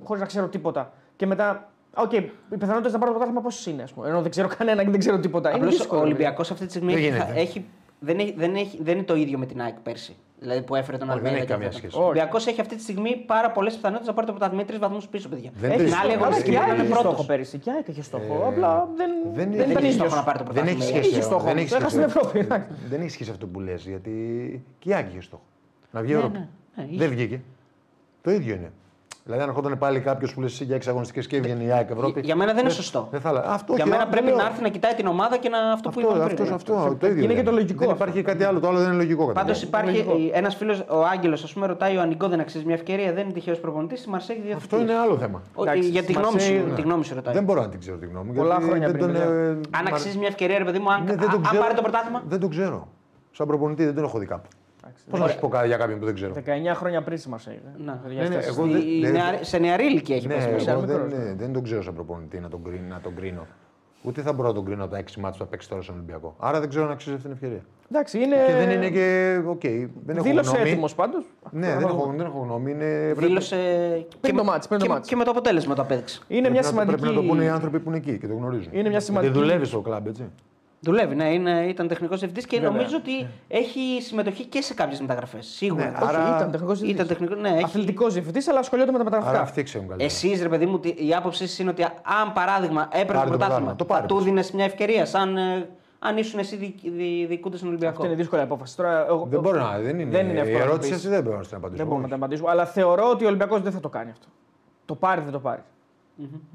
[0.02, 0.92] χωρίς να ξέρω τίποτα.
[1.16, 4.08] Και μετά, οκ, οι πιθανότητες να πάρω το πρωτάθλημα πόσες είναι, ας πούμε.
[4.08, 5.48] Ενώ δεν ξέρω κανένα και δεν ξέρω τίποτα.
[5.48, 6.00] είναι Απλώς ο δύσκολο.
[6.00, 7.40] Ολυμπιακός αυτή τη στιγμή Δεν έχει, γίνεται.
[7.40, 7.64] έχει,
[8.00, 10.16] δεν, έχει, δεν, έχει, δεν είναι το ίδιο με την ΑΕΚ πέρσι.
[10.38, 11.36] Δηλαδή που έφερε τον Όχι, δεν Αλμέιδα.
[11.38, 11.78] έχει και καμία αυτό.
[11.78, 11.98] σχέση.
[11.98, 15.08] Ο Ολυμπιακός έχει αυτή τη στιγμή πάρα πολλές πιθανότητες να πάρει το πρωτάθλημα τρεις βαθμούς
[15.08, 15.50] πίσω, παιδιά.
[15.54, 16.16] Δεν Έχει το Την άλλη ισχύει.
[16.22, 17.12] αγωνιστική και η που ΑΕΚ ήταν είχε πρώτος.
[17.12, 17.58] στόχο πέρυσι.
[17.58, 18.34] Και η ΑΕΚ είχε στόχο.
[18.44, 19.94] Ε, Απλά δεν, δεν δεν, είναι- ήταν έχει ίδιος.
[19.94, 20.84] στόχο να πάρει το Δεν πρωτάθλημα.
[20.84, 21.22] έχει Είχε σχέση.
[21.22, 22.08] στόχο, δεν έχει το έχασε σχέση.
[22.10, 22.68] στην Ευρώπη, εντάξει.
[22.88, 24.12] Δεν έχει σχέση αυτό που λες, γιατί
[24.78, 25.42] και η Άκη είχε στόχο.
[25.90, 26.38] Να βγει η Ναι, Ευρώπη.
[26.38, 26.98] ναι, ναι, είχε.
[26.98, 27.40] Δεν βγήκε.
[28.22, 28.72] Το ίδιο είναι.
[29.26, 31.90] Δηλαδή, αν ερχόταν πάλι κάποιος που λες εσύ για έξι αγωνιστικέ και έβγαινε η ΑΕΚ
[31.90, 32.20] Ευρώπη.
[32.24, 33.08] Για μένα δεν είναι σωστό.
[33.10, 33.44] Δεν θα έλεγα.
[33.48, 34.36] Αυτό Για όχι, μένα αυτό πρέπει λέω.
[34.36, 36.54] να έρθει να κοιτάει την ομάδα και να αυτό που Αυτό, είπαμε αυτός, πριν.
[36.54, 37.22] αυτό, το ίδιο.
[37.24, 37.48] Είναι και είναι.
[37.48, 38.02] το λογικό Δεν αυτό.
[38.04, 38.60] υπάρχει κάτι άλλο.
[38.60, 39.26] Το άλλο δεν είναι λογικό.
[39.26, 39.90] κατά Πάντως τη διάρκεια.
[39.92, 40.36] υπάρχει Λογικό.
[40.38, 43.12] ένας φίλος, ο Άγγελος, ας πούμε, ρωτάει ο Ανικό δεν αξίζει μια ευκαιρία.
[43.12, 43.98] Δεν είναι τυχαίος προπονητής.
[44.00, 44.84] Στη Μαρσέγη Αυτό διευθυντής.
[44.94, 45.42] είναι άλλο θέμα.
[45.54, 47.34] Ο- Εντάξει, Για τη στη γνώμη σου, Μαρσέη, τη γνώμη σου ρωτάει.
[47.34, 48.34] Δεν μπορώ να την ξέρω τη γνώμη μου.
[48.34, 49.42] Πολλά γιατί χρόνια δεν πριν, τον, βέβαια.
[49.44, 51.42] ε, Αν μαρ- αξίζει μια ευκαιρία, ρε παιδί μου, αν, Ναι, δεν α- τον αν
[51.42, 51.62] ξέρω.
[51.62, 52.22] πάρει το πρωτάθλημα.
[52.28, 52.88] Δεν τον ξέρω.
[53.30, 54.48] Σαν προπονητή δεν τον έχω δει κάπου.
[55.10, 56.32] Πώς να σου πω κάτι για κάποιον που δεν ξέρω.
[56.34, 57.60] 19 χρόνια πριν στη Μαρσέη.
[57.84, 58.00] Να.
[58.08, 60.48] Ναι, ναι, εγώ Στη- δεν- δεν- νεαρή- Σε νεαρή ηλικία έχει Ναι, πέσει.
[60.48, 60.70] μέσα.
[60.70, 61.24] εγώ μικρός, δεν, ναι.
[61.24, 63.46] ναι, δεν τον ξέρω σαν προπονητή να τον, κρίνω, να τον κρίνω.
[64.06, 65.94] Ούτε θα μπορώ να τον κρίνω από τα 6 ματς που θα παίξει τώρα στον
[65.94, 66.34] Ολυμπιακό.
[66.38, 67.60] Άρα δεν ξέρω αν αξίζει αυτή την ευκαιρία.
[67.90, 68.36] Εντάξει, είναι.
[68.46, 69.40] Και δεν είναι και.
[69.46, 69.60] Οκ,
[70.04, 70.70] δεν έχω Δήλωσε γνώμη.
[70.70, 71.24] έτοιμος πάντως.
[71.50, 72.70] Ναι, δεν έχω, δεν έχω γνώμη.
[72.70, 73.56] Είναι, πρέπει- Δήλωσε.
[74.20, 75.08] και το με- ματς, πριν το και- ματς.
[75.08, 76.20] Και με το αποτέλεσμα το απέδειξε.
[76.28, 77.00] Είναι πρέπει μια να το- σημαντική.
[77.00, 78.72] Πρέπει να το πούνε οι άνθρωποι που είναι εκεί και το γνωρίζουν.
[78.72, 80.24] Είναι μια σημαντική- Δεν δουλεύει στο κλαμπ, έτσι.
[80.84, 82.70] Δουλεύει, ναι, είναι, ήταν τεχνικός διευθυντής και Βέβαια.
[82.76, 85.46] νομίζω ότι έχει συμμετοχή και σε κάποιες μεταγραφές.
[85.46, 85.84] Σίγουρα.
[85.84, 87.04] Ναι, Όχι, άρα- Ήταν τεχνικός διευθυντής.
[87.04, 89.42] Ήταν τεχνικό, ναι, έχει- Αθλητικός διευθυντής, αλλά ασχολιόταν με τα Άρα μεταγραφικά.
[89.48, 90.12] αυτοί ξέρουν καλύτερα.
[90.12, 91.82] Εσείς, ρε παιδί μου, τι- η άποψή σας είναι ότι
[92.22, 94.26] αν παράδειγμα έπαιρνε Πάρε το το πρωτάθλημα, πρωτάθλημα, το θα πάρε του πίσω.
[94.26, 95.68] δίνει μια ευκαιρία, σαν ε,
[95.98, 97.92] αν ήσουν εσύ δι- δι- διοικούντα στον Ολυμπιακό.
[97.94, 98.76] Αυτό είναι δύσκολη απόφαση.
[98.76, 99.78] Τώρα, εγώ, Δεν μπορεί να.
[99.78, 100.98] Δεν είναι, Δεν είναι η εύκολο να ερώτηση πεις.
[100.98, 101.76] αυτή δεν μπορώ να την απαντήσω.
[101.78, 102.50] Δεν μπορούμε να τα απαντήσουμε.
[102.50, 104.26] Αλλά θεωρώ ότι ο Ολυμπιακός δεν θα το κάνει αυτό.
[104.84, 105.62] Το πάρει, δεν το πάρει.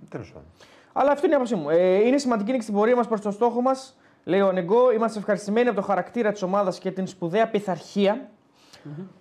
[0.09, 0.47] Τέλος πάντων.
[0.93, 1.69] Αλλά αυτή είναι η άποψή μου.
[1.69, 3.97] Ε, είναι σημαντική νίκη στην πορεία μας προς το στόχο μας.
[4.29, 8.29] Λέει ο Νεγκό, είμαστε ευχαριστημένοι από το χαρακτήρα της ομάδας και την σπουδαία πειθαρχία.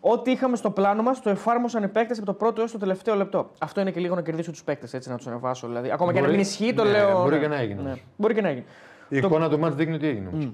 [0.01, 3.14] Ό,τι είχαμε στο πλάνο μας το εφάρμοσαν οι παίκτες από το πρώτο έως το τελευταίο
[3.14, 3.51] λεπτό.
[3.59, 5.66] Αυτό είναι και λίγο να κερδίσω τους παίκτες, έτσι να τους ανεβάσω.
[5.66, 5.90] Δηλαδή.
[5.90, 7.23] Ακόμα και να Μπορεί- μην ισχύει, το ναι, λέω.
[7.23, 7.88] μπορεί και να έγινε Ναι.
[7.88, 8.05] όμως.
[8.16, 8.64] Μπορεί και να έγινε.
[9.09, 10.29] Η εικόνα του μάτς δείχνει ότι έγινε.
[10.33, 10.49] όμως.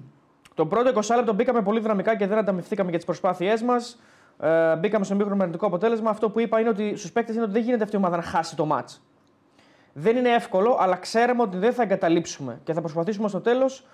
[0.54, 4.00] Το πρώτο 20 λεπτό μπήκαμε πολύ δυναμικά και δεν ανταμυφθήκαμε για τις προσπάθειές μας.
[4.40, 6.10] Ε, μπήκαμε στο μήχρονο με αρνητικό αποτέλεσμα.
[6.10, 8.22] Αυτό που είπα είναι ότι στους παίκτες είναι ότι δεν γίνεται αυτή η ομάδα να
[8.22, 8.88] χάσει το μάτ.
[9.92, 13.86] Δεν είναι εύκολο, αλλά ξέραμε ότι δεν θα εγκαταλείψουμε και θα προσπαθήσουμε στο τέλος.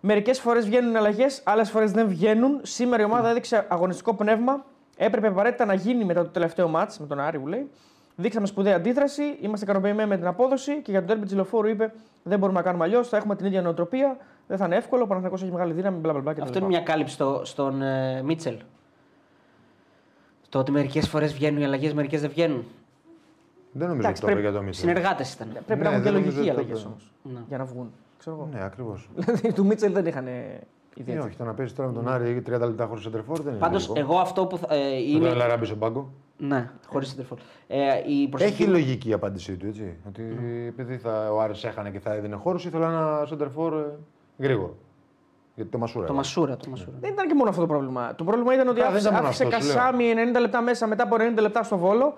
[0.00, 2.58] Μερικές φορές βγαίνουν αλλαγές, άλλες φορές δεν βγαίνουν.
[2.62, 4.64] Σήμερα η ομάδα έδειξε αγωνιστικό πνεύμα.
[4.96, 7.70] Έπρεπε απαραίτητα να γίνει μετά το τελευταίο μάτς με τον Άρη που λέει.
[8.16, 11.92] Δείξαμε σπουδαία αντίδραση, είμαστε ικανοποιημένοι με την απόδοση και για τον τέρμι της Λεωφόρου είπε:
[12.22, 15.02] Δεν μπορούμε να κάνουμε αλλιώς, θα έχουμε την ίδια νοοτροπία, δεν θα είναι εύκολο.
[15.02, 16.32] Ο Παναθηναϊκός έχει μεγάλη δύναμη, μπλα μπλα μπλα.
[16.32, 16.42] κτλ.
[16.42, 18.56] Αυτό είναι μια κάλυψη στο, στον ε, Μίτσελ.
[20.48, 22.64] Το ότι μερικές φορές βγαίνουν οι αλλαγές, μερικές δεν βγαίνουν.
[23.72, 24.88] Δεν νομίζω Εντάξει, ότι το είπε πρέπει- για το Μίτσελ.
[24.88, 25.48] Συνεργάτες ήταν.
[25.66, 26.88] Πρέπει Ναι, να έχουν και δεν νομίζω λογική οι ότι το αλλαγές είπε.
[26.88, 27.40] όμως Ναι.
[27.48, 27.92] για να βγουν.
[28.18, 28.48] Ξέρω εγώ.
[28.52, 29.08] Ναι, ακριβώς.
[29.14, 30.60] Δηλαδή του Μίτσελ δεν είχαν Ε,
[30.94, 31.26] ιδιαίτερη.
[31.26, 33.60] όχι, το να παίζει τώρα με τον Άρη 30 λεπτά χωρίς σεντερφόρ δεν είναι.
[33.60, 34.06] Πάντως, λογικό.
[34.10, 34.58] εγώ αυτό που.
[34.58, 35.28] θα- Ε, Με τον είναι...
[35.28, 36.10] Ελαράμπη στον πάγκο.
[36.38, 37.38] Ναι, χωρίς σεντερφόρ.
[37.66, 38.62] Ε, η προσωπική...
[38.62, 39.96] Έχει λογική η απάντησή του, έτσι.
[40.08, 40.22] Ότι
[40.68, 43.96] επειδή θα, ο Άρης έχανε και θα έδινε χώρους, ήθελα ένα σεντερφόρ ε,
[44.38, 44.76] γρήγορο.
[45.54, 46.04] Γιατί το Μασούρα.
[46.06, 46.20] Το είναι.
[46.22, 46.56] Μασούρα.
[46.56, 46.96] Το μασούρα.
[47.00, 48.14] Δεν ήταν και μόνο αυτό το πρόβλημα.
[48.14, 49.76] Το πρόβλημα ήταν ότι Α, δεν άφησε, ήταν μόνο άφησε αυτό, σου λέω.
[49.76, 50.04] Κασάμι
[50.36, 52.14] 90 λεπτά μέσα μετά από 90 λεπτά στο βόλο.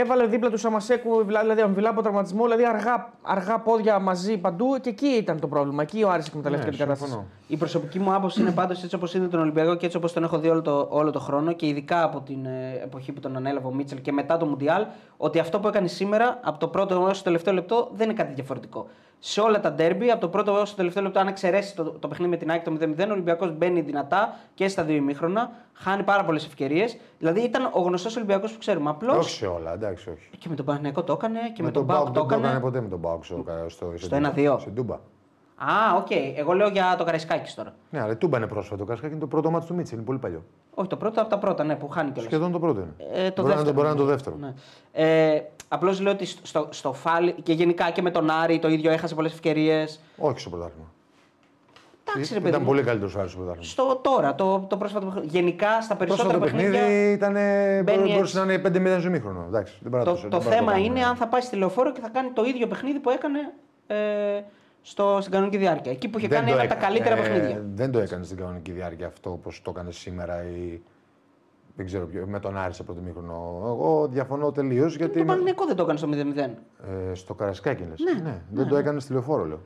[0.00, 4.88] Έβαλε δίπλα του Σαμασέκου, δηλαδή αμφιλά από τραυματισμό, δηλαδή αργά, αργά πόδια μαζί παντού και
[4.88, 5.82] εκεί ήταν το πρόβλημα.
[5.82, 7.24] Εκεί ο Άρης εκμεταλλεύτηκε Ναι, την κατάσταση.
[7.48, 7.54] Συμφωνώ.
[7.54, 10.24] Η προσωπική μου άποψη είναι πάντως έτσι όπως είδε τον Ολυμπιακό και έτσι όπως τον
[10.24, 13.36] έχω δει όλο το, όλο το χρόνο και ειδικά από την ε, εποχή που τον
[13.36, 16.94] ανέλαβε ο Μίτσελ και μετά το Μουντιάλ, ότι αυτό που έκανε σήμερα από το πρώτο
[16.94, 18.86] έως το τελευταίο λεπτό δεν είναι κάτι διαφορετικό.
[19.20, 22.08] Σε όλα τα ντέρμπι, από το πρώτο έως το τελευταίο λεπτό, αν εξαιρέσει το, το
[22.08, 26.02] παιχνίδι με την ΑΕΚ το 0-0, ο Ολυμπιακός μπαίνει δυνατά και στα δύο ημίχρονα, χάνει
[26.02, 26.96] πάρα πολλές ευκαιρίες.
[27.18, 28.90] Δηλαδή ήταν ο γνωστός Ολυμπιακός που ξέρουμε.
[28.90, 30.28] Απλώ Όχι σε όλα, εντάξει, όχι.
[30.38, 32.28] και με τον Παναθηναϊκό το έκανε και με, με τον τον ΠΑΟΚ ΠΑΟΚ το δεν
[32.28, 32.60] το έκανε έκανε.
[32.64, 34.08] ποτέ με τον ΠΑΟΚ στο, στο, Στο
[34.74, 34.96] Τούμπα.
[34.96, 34.98] 1-2.
[35.58, 35.72] Σε Τούμπα.
[35.72, 36.10] Α, οκ.
[36.36, 37.74] Εγώ λέω για το Καραϊσκάκης τώρα.
[37.90, 38.84] Ναι, αλλά η Τούμπα είναι πρόσφατο.
[38.84, 40.44] Καραϊσκάκη είναι το πρώτο ματς του Μίτσελ, είναι πολύ παλιό.
[40.74, 42.30] Όχι, το πρώτο από τα πρώτα, ναι, που χάνει κιόλας.
[42.32, 42.94] Σχεδόν το πρώτο είναι.
[43.12, 43.74] Ε, το μπορεί, να, δεύτερο.
[43.74, 44.36] μπορεί να είναι το δεύτερο.
[44.40, 44.52] Ναι.
[44.92, 48.90] Ε, Απλώς λέω ότι στο, στο φάλι και γενικά και με τον Άρη το ίδιο
[48.90, 50.00] έχασε πολλές ευκαιρίες.
[50.18, 50.86] Όχι στο πρωτάθλημα.
[52.08, 52.48] Εντάξει, ρε παιδί.
[52.50, 52.66] Ήταν μου.
[52.68, 53.70] πολύ καλύτερος ο Άρης στο πρωτάθλημα.
[53.70, 55.26] Στο τώρα, το, το πρόσφατο παιχνίδι.
[55.26, 56.80] Γενικά στα περισσότερα Πρόσφατο παιχνίδια.
[56.80, 57.32] παιχνίδι ήταν.
[57.84, 59.44] μπαίνει Μπορούσε να είναι 5-0 στο μήχρονο.
[59.48, 60.86] Εντάξει, δεν Το, παράτησε, το δεν θέμα παράτησε.
[60.90, 63.38] είναι αν θα πάει στη λεωφόρο και θα κάνει το ίδιο παιχνίδι που έκανε
[63.86, 63.96] ε,
[64.82, 65.92] στο, στην κανονική διάρκεια.
[65.92, 66.98] Εκεί που είχε Δεν κάνει το ένα από τα έκανε.
[66.98, 67.64] καλύτερα Ε, παιχνίδια.
[67.74, 70.80] Δεν το έκανε στην κανονική διάρκεια αυτό όπως το έκανε σήμερα ή.
[71.76, 73.60] Δεν ξέρω ποιο, με τον Άρη σε πρώτο μήχρονο.
[73.64, 75.12] Εγώ διαφωνώ τελείως γιατί.
[75.12, 76.54] Το με- Παναγενικό δεν το έκανε στο 0-0.
[77.10, 77.98] Ε, στο Καρασκάκι λες.
[78.22, 79.60] Ναι, δεν το έκανε στη λεωφόρο, λέω.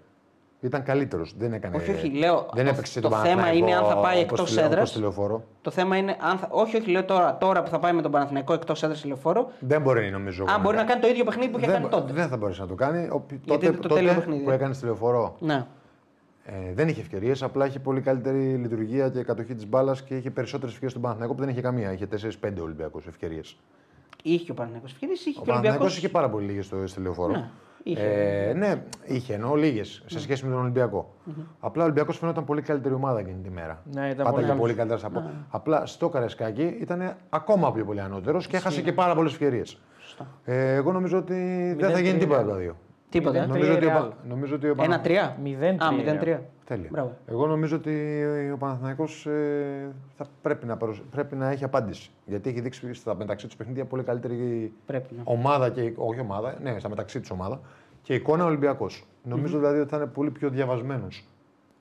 [0.64, 1.34] Ήταν καλύτερος.
[1.38, 1.76] Δεν έκανε.
[1.76, 4.22] Όχι, όχι, λέω, Δεν το- έπαιξε το τον θέμα Παναθηναϊκό είναι αν θα πάει όπως
[4.22, 4.88] εκτός τη- όπως έδρας.
[4.88, 5.44] στη λεωφόρο.
[5.62, 6.48] Το θέμα είναι αν θα.
[6.50, 9.50] Όχι, όχι, λέω τώρα, τώρα που θα πάει με τον Παναθηναϊκό εκτός έδρας στη λεωφόρο.
[9.60, 10.44] Δεν μπορεί νομίζω.
[10.48, 12.12] Αν μπορεί να κάνει το ίδιο παιχνίδι που είχε δεν, κάνει μπο- τότε.
[12.12, 12.98] δεν θα μπορέσει να το κάνει.
[13.08, 14.42] Ο, Γιατί τότε είναι το τότε τέλειο παιχνίδι.
[14.44, 15.66] που έκανε στη λεωφόρο Ναι.
[16.44, 17.42] ε, δεν είχε ευκαιρίες.
[17.42, 21.34] Απλά είχε πολύ καλύτερη λειτουργία και κατοχή της μπάλας και είχε περισσότερες ευκαιρίες στον Παναθηναϊκό
[21.34, 21.92] που δεν είχε καμία.
[21.92, 23.56] Είχε 4-5 Ολυμπιακούς ευκαιρίες.
[24.22, 26.06] Είχε και ο Παναγενικό ευκαιρίες, είχε Ο και ο Παναθηναϊκός Ολυμπιακό.
[26.06, 27.32] είχε πάρα πολύ λίγες στο, στη λεωφόρο.
[27.32, 27.48] Ναι.
[27.82, 28.02] Είχε.
[28.48, 31.14] Ε, ναι, είχε ενώ λίγες σε σχέση με τον Ολυμπιακό.
[31.60, 33.82] Απλά ο Ολυμπιακός φαινόταν πολύ καλύτερη ομάδα εκείνη τη μέρα.
[33.92, 34.60] Ναι, ήταν Πάντα πολύ και καλός.
[34.60, 35.30] πολύ καλύτερα από.
[35.48, 39.78] Απλά στο Καρεσκάκι ήταν ακόμα πιο πολύ ανώτερος και έχασε και πάρα πολλές ευκαιρίες.
[39.98, 40.26] Σωστά.
[40.44, 41.34] Ε, εγώ νομίζω ότι
[41.78, 42.76] δεν θα γίνει τίποτα από τα δύο.
[43.08, 43.46] Τίποτα.
[43.46, 43.50] Μηδέν.
[43.50, 43.58] ε.
[43.58, 44.00] Νομίζω ότι, ο, Real.
[44.00, 45.36] Πα- νομίζω ότι ο Πανα- Ένα-τρία.
[45.42, 45.88] Μηδέν Α,
[46.20, 46.38] τρία.
[46.38, 46.38] 0-3.
[46.72, 46.88] Τέλεια.
[46.92, 47.16] Μπράβο.
[47.26, 52.10] Εγώ νομίζω ότι ο Παναθηναϊκός ε, θα πρέπει να, παρουσ- πρέπει να έχει απάντηση.
[52.26, 55.14] Γιατί έχει δείξει στα μεταξύ τους παιχνίδια πολύ καλύτερη Πρέπει.
[55.14, 55.22] Ναι.
[55.24, 55.92] ομάδα και.
[55.96, 57.60] Όχι ομάδα, ναι, στα μεταξύ τους ομάδα.
[58.02, 59.06] Και εικόνα Ολυμπιακός.
[59.22, 61.24] Νομίζω δηλαδή ότι θα είναι πολύ πιο διαβασμένος.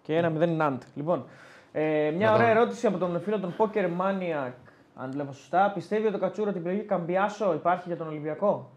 [0.01, 0.81] Και ένα μηδέν Ναντ.
[0.95, 1.25] Λοιπόν,
[1.71, 2.59] ε, μια Να ωραία πάμε.
[2.59, 4.51] ερώτηση από τον φίλο τον Poker Maniac.
[4.95, 8.69] Αν βλέπω σωστά, πιστεύει ότι ο Κατσούρα την επιλογή Καμπιάσο υπάρχει για τον Ολυμπιακό;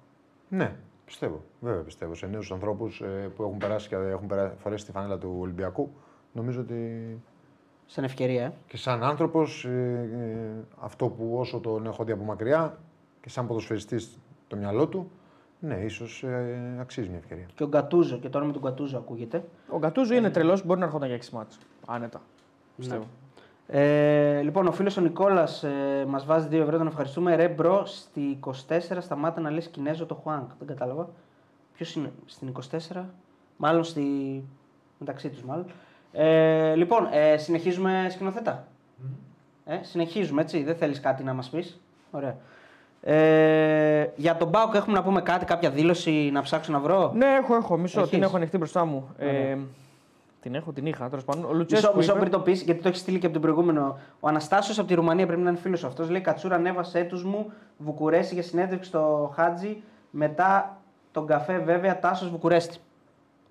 [0.48, 0.72] Ναι,
[1.04, 1.42] πιστεύω.
[1.60, 2.14] Βέβαια πιστεύω.
[2.14, 3.02] Σε νέους ανθρώπους
[3.36, 5.90] που έχουν περάσει και έχουν περα- φορέσει τη φανέλα του Ολυμπιακού.
[6.34, 7.18] Νομίζω ότι
[7.86, 8.44] Σαν ευκαιρία.
[8.44, 8.52] ε.
[8.66, 9.66] και σαν άνθρωπος,
[10.80, 12.78] αυτό που όσο τον έχω δει από μακριά
[13.20, 14.18] και σαν ποδοσφαιριστής
[14.48, 15.10] το μυαλό του,
[15.60, 16.24] ναι, ίσως
[16.80, 17.46] αξίζει μια ευκαιρία.
[17.54, 19.44] Και ο Γκατούσο, και το όνομα του Γκατούσο ακούγεται.
[19.68, 21.58] Ο Γκατούσο είναι τρελός, μπορεί να ερχόταν για 6 ματς.
[21.86, 22.22] Άνετα.
[22.76, 23.04] Πιστεύω.
[23.66, 27.36] Ε, λοιπόν, ο φίλος ο Νικόλας ε, μας βάζει 2 ευρώ, τον ευχαριστούμε.
[27.36, 28.50] Ρε bro, στη 24
[29.00, 30.50] σταμάτα να λες Κινέζο το Χουάνκ.
[30.58, 31.08] Δεν κατάλαβα.
[31.74, 32.52] Ποιος είναι στην
[32.92, 33.04] 24,
[33.56, 34.02] μάλλον στη.
[34.98, 35.66] μεταξύ τους μάλλον.
[36.16, 38.66] Ε, λοιπόν, ε, συνεχίζουμε σκηνοθέτα.
[39.66, 40.62] Ε, συνεχίζουμε, έτσι.
[40.62, 42.36] Δεν θέλεις κάτι να μας πεις; Ωραία.
[43.00, 47.26] Ε, για τον Μπάουκ έχουμε να πούμε κάτι, κάποια δήλωση να ψάξω να βρω; Ναι,
[47.26, 47.76] έχω, έχω.
[47.76, 49.08] Μισό, Έχεις; την έχω ανοιχτή μπροστά μου.
[49.20, 49.32] Ωραία.
[49.32, 49.58] Ε,
[50.40, 51.08] την έχω, την είχα.
[51.08, 51.42] Τέλος πάντων.
[51.44, 51.96] Ο Μισό, Λουτσέσκου.
[51.96, 53.98] μισό είπε- πριν το πεις, γιατί το έχεις στείλει και από τον προηγούμενο.
[54.20, 56.10] Ο Αναστάσιος από τη Ρουμανία πρέπει να είναι φίλος αυτός.
[56.10, 59.82] Λέει Κατσούρα, ανέβασε έτου μου Βουκουρέστι για συνέντευξη στο Χάτζι.
[60.10, 60.76] Μετά
[61.12, 62.78] τον καφέ, βέβαια, Τάσος Βουκουρέστι.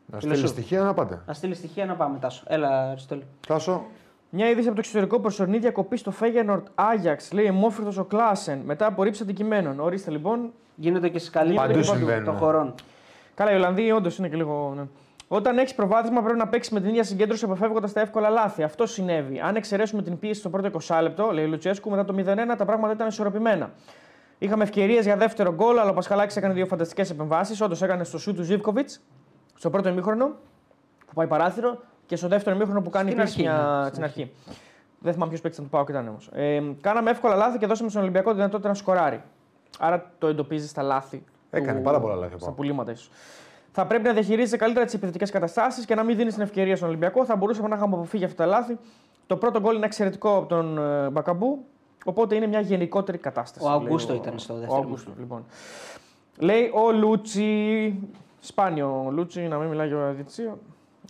[0.06, 0.54] Να Φίλε στείλει σου.
[0.54, 1.14] στοιχεία να πάτε.
[1.30, 2.44] Α στείλει στοιχεία να πάμε, Τάσο.
[2.48, 3.24] Έλα, Αριστοτέλη.
[3.48, 3.84] Τάσο,
[4.30, 7.32] Μια είδηση από το εξωτερικό προσωρινή διακοπή στο Φέγενορτ Άγιαξ.
[7.32, 9.80] Λέει εμόφυρτο ο Κλάσεν μετά από ρήψη αντικειμένων.
[9.80, 10.52] Ορίστε λοιπόν.
[10.76, 12.24] Γίνονται και στι καλύτερε Παντού συμβαίνουν.
[12.26, 12.74] των χωρών.
[13.36, 14.74] Καλά, οι Ολλανδοί όντως είναι και λίγο.
[14.76, 14.84] Ναι.
[15.28, 18.64] Όταν έχεις προβάδισμα, πρέπει να παίξεις με την ίδια συγκέντρωση αποφεύγοντας τα εύκολα λάθη.
[18.64, 19.40] Αυτό συνέβη.
[19.40, 22.66] Αν εξαιρέσουμε την πίεση στο πρώτο 20 λεπτό, λέει ο Λουτσέσκου, μετά το 0-1 τα
[22.66, 23.72] πράγματα ήταν ισορροπημένα.
[24.38, 27.62] Είχαμε ευκαιρίες για δεύτερο γκολ, αλλά ο Πασχαλάκης έκανε δύο φανταστικές επεμβάσεις.
[27.62, 28.90] Όντως έκανε στο σου του Ζήβκοβιτ
[29.64, 30.28] στο πρώτο ημίχρονο
[31.06, 33.82] που πάει παράθυρο και στο δεύτερο ημίχρονο που κάνει Στην επίσης αρχή, μια...
[33.84, 34.32] ναι, στην αρχή.
[35.00, 36.30] Δεν θυμάμαι ποιος παίκτης θα του πάω και ήταν όμως.
[36.34, 39.24] Ε, κάναμε εύκολα λάθη και δώσαμε στον Ολυμπιακό τη δυνατότητα να σκοράρει.
[39.80, 41.24] Άρα το εντοπίζεις στα λάθη.
[41.50, 42.58] Έκανε πάρα πολλά λάθη ο Στα Πάοκ.
[42.58, 43.10] πουλήματα ίσως.
[43.72, 46.88] Θα πρέπει να διαχειρίζεσαι καλύτερα τις επιθετικές καταστάσεις και να μην δίνεις την ευκαιρία στον
[46.88, 47.26] Ολυμπιακό.
[47.26, 48.78] Θα μπορούσαμε να είχαμε αποφύγει αυτά τα λάθη.
[49.28, 51.66] Το πρώτο γκολ είναι εξαιρετικό από τον ε, Μπακαμπού.
[52.06, 53.66] Οπότε είναι μια γενικότερη κατάσταση.
[53.66, 55.46] Ο λέει Αγκούστο ήταν στο δεύτερο Ο Αγκούστο, λοιπόν.
[56.38, 58.00] Λέει ο Λούτσι.
[58.46, 60.58] Σπάνιο ο Λούτσι να μην μιλάει για διαιτησία.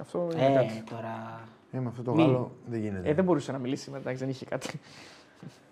[0.02, 0.84] Αυτό είναι Ε, κάτι.
[0.90, 1.40] τώρα.
[1.72, 2.22] Ε, με αυτό το Μη.
[2.22, 3.10] Γάλλο δεν γίνεται.
[3.10, 4.80] Ε, δεν μπορούσε να μιλήσει μετά, εντάξει, δεν είχε κάτι.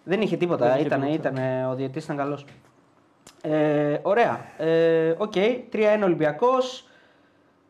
[0.03, 0.66] Δεν είχε τίποτα.
[0.68, 1.30] Δεν είχε ήταν, τίποτα.
[1.30, 2.45] ήταν, ο διαιτητής ήταν καλός.
[3.41, 4.45] Ε, ωραία.
[4.57, 5.34] Ε, Οκ.
[5.72, 6.86] 3-1 Ολυμπιακός.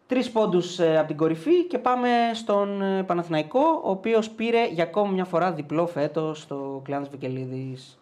[0.08, 5.14] Τρεις πόντους από την κορυφή και πάμε στον ε, Παναθηναϊκό, ο οποίος πήρε για ακόμη
[5.14, 8.00] μια φορά διπλό φέτος στο Κλεάνθης Βικελίδης.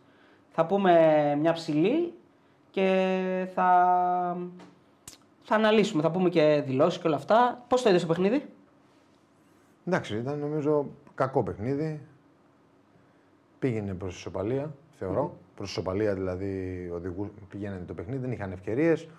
[0.49, 2.13] Θα πούμε μια ψηλή
[2.71, 4.37] και θα,
[5.49, 6.01] θα αναλύσουμε.
[6.01, 7.65] Θα πούμε και δηλώσεις και όλα αυτά.
[7.67, 8.45] Πώς το είδες το παιχνίδι,
[9.85, 10.85] Εντάξει, ήταν νομίζω
[11.15, 12.01] κακό παιχνίδι.
[13.59, 15.37] Πήγαινε προς ισοπαλία, θεωρώ.
[15.55, 19.09] Προς ισοπαλία δηλαδή οδηγού, πηγαίνανε το παιχνίδι, δεν είχαν ευκαιρίες.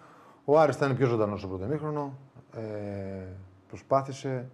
[0.44, 2.18] Ο Άρης ήταν πιο ζωντανός στο πρώτο μήχρονο.
[2.56, 2.60] Ε,
[3.68, 4.48] προσπάθησε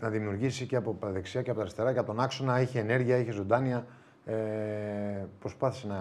[0.00, 2.60] να δημιουργήσει και από τα δεξιά και από τα αριστερά και από τον άξονα.
[2.60, 3.86] Είχε ενέργεια, είχε ζωντάνια.
[4.24, 4.34] Ε,
[5.38, 6.00] προσπάθησε να,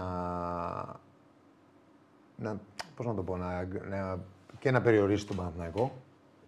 [2.37, 2.59] να,
[2.95, 4.19] πώς να το πω, να, να,
[4.59, 5.91] και να περιορίσει τον Παναθηναϊκό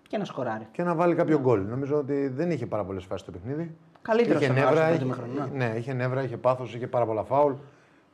[0.09, 0.67] και να σκοράρει.
[0.71, 1.65] και να βάλει κάποιο γκολ.
[1.65, 3.75] Νομίζω ότι δεν είχε πάρα πολλές φάσεις στο παιχνίδι.
[4.01, 5.67] Καλύτερο είχε στο νεύρα, πρώτο είχε, ημίχρονο, ναι.
[5.67, 7.53] ναι, είχε νεύρα, είχε πάθος, είχε πάρα πολλά φάουλ.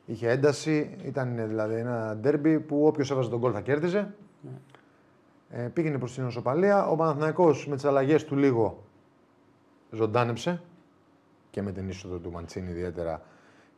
[0.06, 0.96] Είχε ένταση.
[1.04, 4.14] Ήταν δηλαδή ένα ντέρμπι που όποιος έβαζε τον γκολ θα κέρδιζε.
[5.50, 6.86] Ε, πήγαινε προς την ισοπαλία.
[6.86, 8.82] Ο Παναθηναϊκός με τις αλλαγές του λίγο
[9.90, 10.62] ζωντάνεψε
[11.50, 13.22] και με την είσοδο του Μαντσίνη ιδιαίτερα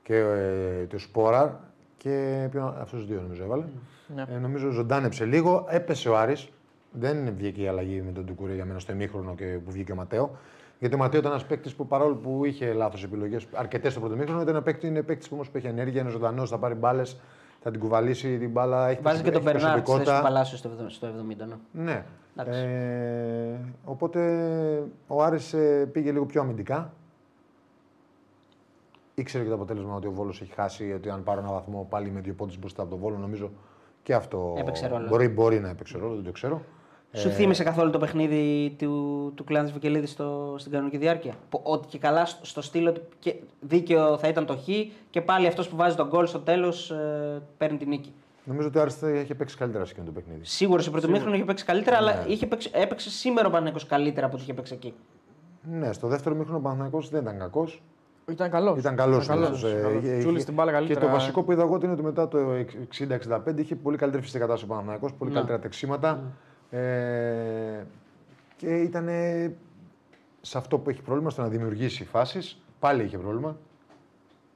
[0.03, 1.51] και ε, του Σπόραρ
[1.99, 2.49] και
[2.81, 3.65] αυτούς τους δύο νομίζω έβαλε.
[4.15, 4.25] Ναι.
[4.29, 6.49] Ε, νομίζω ζωντάνεψε λίγο, έπεσε ο Άρης.
[6.93, 9.95] Δεν βγήκε η αλλαγή με τον Τουκουρέ για μένα στο ημίχρονο και που βγήκε ο
[9.95, 10.37] Ματέο.
[10.79, 14.15] Γιατί ο Ματέο ήταν ένας παίκτης που παρόλο που είχε λάθος επιλογές, αρκετές στο πρώτο
[14.15, 17.21] ημίχρονο, ήταν ένα παίκτη, είναι παίκτης που όμως έχει ενέργεια, είναι ζωντανός, θα πάρει μπάλες,
[17.61, 18.89] θα την κουβαλήσει την μπάλα.
[18.89, 20.23] Έχει, Βάζει και τον έχει Μπερνάρ στη θέση του προσωπικότητα.
[20.23, 21.83] Παλάσιο στο 70, στο 70 ναι.
[21.85, 22.05] Ναι.
[22.37, 22.61] Εντάξει.
[22.61, 24.21] Ε, οπότε
[25.07, 26.93] ο Άρης ε, πήγε λίγο πιο αμυντικά.
[29.21, 32.11] Ήξερε και το αποτέλεσμα ότι ο Βόλος έχει χάσει, ότι αν πάρω ένα βαθμό πάλι
[32.11, 33.51] με δύο πόντους μπροστά από τον Βόλο, νομίζω
[34.03, 35.07] και αυτό Έπαιξε ρόλο.
[35.09, 36.63] μπορεί, μπορεί να έπαιξε ρόλο, δεν το ξέρω.
[37.13, 41.87] Σου θύμισε καθόλου το παιχνίδι του, του Κλάνη Βικελίδης στο, στην κανονική διάρκεια; Που, ότι
[41.89, 44.67] και καλά στο, στο στήλο ότι και δίκαιο θα ήταν το χ
[45.11, 48.13] και πάλι αυτός που βάζει τον γκολ στο τέλος ε, παίρνει την νίκη.
[48.45, 50.41] Νομίζω ότι ο Άρης θα είχε παίξει καλύτερα σε εκείνο το παιχνίδι.
[50.45, 52.11] Σίγουρα σε πρώτο μήχρονο είχε παίξει καλύτερα, Ναι.
[52.11, 54.95] αλλά είχε παίξει, έπαιξε σήμερα ο Παναγενικό καλύτερα από ό,τι είχε παίξει εκεί.
[55.63, 57.83] Ναι, στο δεύτερο μήχρονο ο Παναθηναϊκός δεν ήταν κακός.
[58.31, 58.79] Ήταν καλός.
[58.79, 59.27] Ήταν καλός.
[59.27, 59.65] καλός.
[60.19, 61.01] Τσούλης στην μπάλα καλύτερα.
[61.01, 62.39] Και το βασικό που είδα εγώ είναι ότι μετά το
[62.99, 65.37] 60-65 είχε πολύ καλύτερη φυσική κατάσταση ο Παναθηναϊκός, πολύ Ναι.
[65.37, 66.23] καλύτερα τεξίματα.
[66.71, 67.85] Ε,
[68.57, 69.09] και ήταν
[70.41, 72.63] σε αυτό που έχει πρόβλημα, στο να δημιουργήσει φάσεις.
[72.79, 73.57] Πάλι είχε πρόβλημα.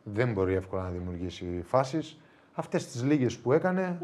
[0.02, 2.20] Δεν μπορεί εύκολα να δημιουργήσει φάσεις.
[2.54, 3.98] Αυτές τις λίγες που έκανε.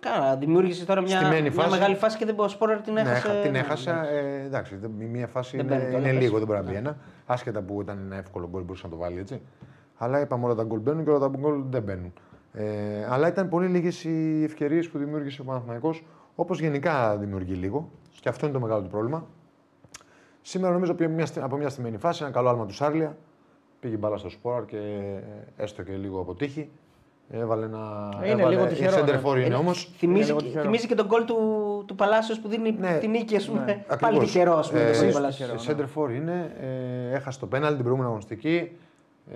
[0.00, 1.70] Καλά, δημιούργησε τώρα μια, Στημένη μια φάση.
[1.70, 3.40] μεγάλη φάση και δεν μπορεί σπόρα την Ναι, έχασε.
[3.42, 4.00] την Ναι, έχασα.
[4.00, 4.08] ναι.
[4.08, 6.22] Ε, εντάξει, δεν- η μία φάση Δεν είναι, μπαίνει το είναι λες.
[6.22, 6.96] λίγο, δεν μπορεί να μπει ένα.
[7.26, 9.40] Άσχετα που ήταν ένα εύκολο γκολ, μπορούσε να το βάλει έτσι.
[9.96, 12.12] Αλλά είπαμε όλα τα γκολ μπαίνουν και όλα τα γκολ δεν μπαίνουν.
[12.52, 12.64] Ε,
[13.08, 17.90] αλλά ήταν πολύ λίγες οι ευκαιρίες που δημιούργησε ο Παναθηναϊκός, όπως γενικά δημιουργεί λίγο.
[18.20, 19.26] Και αυτό είναι το μεγάλο του πρόβλημα.
[20.42, 23.16] Σήμερα νομίζω από μια, στε- από μια στημένη φάση, ένα καλό άλμα του Σάρλια.
[23.80, 26.70] Πήγε μπάλα στο σπόραρ και ε, έστω και λίγο αποτύχει.
[27.30, 28.08] Έβαλε ένα.
[28.22, 29.18] Είναι έβαλε, λίγο τυχερό, Είναι ναι.
[29.22, 29.90] center for είναι Είναι- όμως.
[29.96, 30.64] Θυμίζει, λίγο και- τυχερό.
[30.64, 31.36] θυμίζει και τον γκολ του,
[31.86, 32.98] του Παλάσιο που δίνει Ναι.
[32.98, 33.58] την νίκη, ας πούμε.
[33.64, 33.72] Ναι.
[33.74, 34.24] Πάλι Ακριβώς.
[34.24, 34.80] τυχερό, ας πούμε.
[34.80, 35.46] Ε, το γκολ του ε, Παλάσιο.
[35.46, 35.84] τυχερό, ναι.
[35.84, 36.52] Center for είναι,
[37.10, 38.76] ε, έχασε το πέναλ την προηγούμενη αγωνιστική.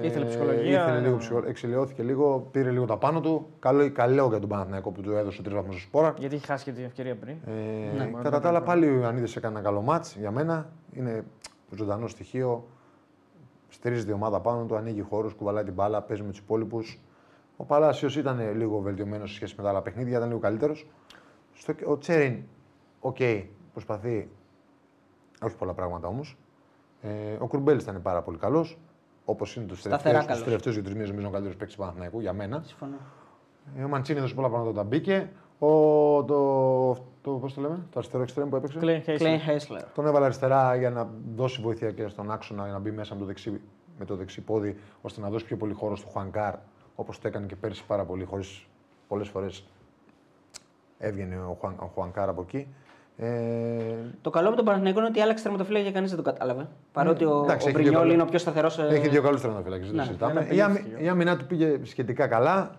[0.03, 1.19] Ήθελε Ε, ψυχολογία, Ήθελε λίγο ναι.
[1.19, 1.43] ψυχο...
[1.47, 3.47] εξηλαιώθηκε λίγο, πήρε λίγο τα πάνω του.
[3.59, 6.15] Καλό, καλό για τον Παναθηναϊκό που του έδωσε τρεις βαθμούς στο σπόρα.
[6.19, 7.37] Γιατί έχει χάσει και την ευκαιρία πριν.
[7.47, 8.11] Ε, Ναι.
[8.23, 10.69] κατά τα άλλα, πάλι ο Ιωαννίδης έκανε ένα καλό μάτς για μένα.
[10.93, 11.25] Είναι
[11.77, 12.65] ζωντανό στοιχείο.
[13.69, 17.01] Στηρίζει τη ομάδα πάνω του, ανοίγει χώρους, κουβαλάει την μπάλα, παίζει με τους υπόλοιπους.
[17.57, 20.87] Ο Παλάσιος ήταν λίγο βελτιωμένος σε σχέση με τα άλλα παιχνίδια, ήταν λίγο καλύτερος.
[21.87, 22.43] Ο Τσέριν,
[23.01, 23.17] οκ,
[23.73, 24.29] προσπαθεί.
[25.43, 26.37] Όχι πολλά πράγματα όμως.
[27.03, 28.79] Ε, ο Κουρμπέλης ήταν πάρα πολύ καλός.
[29.25, 30.43] Όπως είναι τους Σταθερά καλός.
[30.43, 32.63] τελευταίους δύο-τρεις μήνες, νομίζω ο καλύτερος παίκτης του Παναθηναϊκού για μένα.
[32.65, 32.97] Συμφωνώ.
[33.77, 35.31] Ε, Ο Μαντσίνη έδωσε πολλά πράγματα όταν μπήκε.
[35.59, 35.69] Ο,
[36.25, 36.93] το,
[37.23, 38.79] το, πώς το λέμε, το αριστερό εξτρέμ που έπαιξε.
[38.79, 39.19] Κλέιν Χέισλερ.
[39.19, 39.83] Κλέιν Χέσλερ.
[39.83, 43.21] Τον έβαλε αριστερά για να δώσει βοήθεια και στον άξονα για να μπει μέσα με
[43.21, 43.61] το δεξί,
[43.99, 46.55] με το δεξί πόδι, ώστε να δώσει πιο πολύ χώρο στο Χουανκάρ,
[47.03, 48.67] όπως το έκανε και πέρσι πάρα πολύ, χωρίς
[49.09, 49.65] πολλές φορές
[50.99, 52.67] έβγαινε ο, Χουαν, ο Χουανκάρ από εκεί.
[53.17, 53.29] Ε,
[54.21, 56.69] Το καλό με τον Παναθηναϊκό είναι ότι άλλαξε τερματοφύλακα και κανείς δεν το κατάλαβε.
[56.93, 58.13] Παρότι ο, εντάξει, ο έχει δύο Μπρινιόλ καλούς.
[58.15, 58.79] είναι ο πιο σταθερός.
[58.79, 60.41] έχει δύο καλούς τερματοφύλακε, δεν ναι, το συζητάμε.
[60.41, 61.01] ένα Η, άμυ- πενήντα.
[61.01, 62.71] η άμυνά του πήγε σχετικά καλά.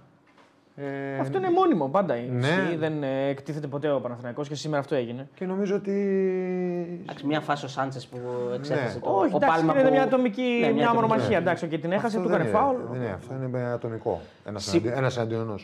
[0.76, 2.13] Ε, Αυτό είναι μόνιμο πάντα.
[2.15, 2.47] Ναι.
[2.47, 5.28] ισχύει, Δεν ε, εκτίθεται ποτέ ο Παναθηναϊκός και σήμερα αυτό έγινε.
[5.34, 5.91] Και νομίζω ότι.
[7.01, 8.17] Εντάξει, μια φάση ο Σάντσες που
[8.53, 8.93] εξέθεσε.
[8.93, 8.99] Ναι.
[9.01, 9.93] το, Όχι, ο εντάξει, Πάλμα είναι που...
[9.93, 10.93] μια ατομική Ναι, μια ατομική.
[10.93, 11.30] μονομαχία.
[11.30, 11.36] ναι.
[11.36, 12.76] Εντάξει, και την έχασε, Αυτό του δεν έκανε είναι- φάουλ.
[12.91, 14.21] Δεν είναι, αυτό είναι με ατομικό.
[14.45, 15.59] Ένας Σι- εναντίον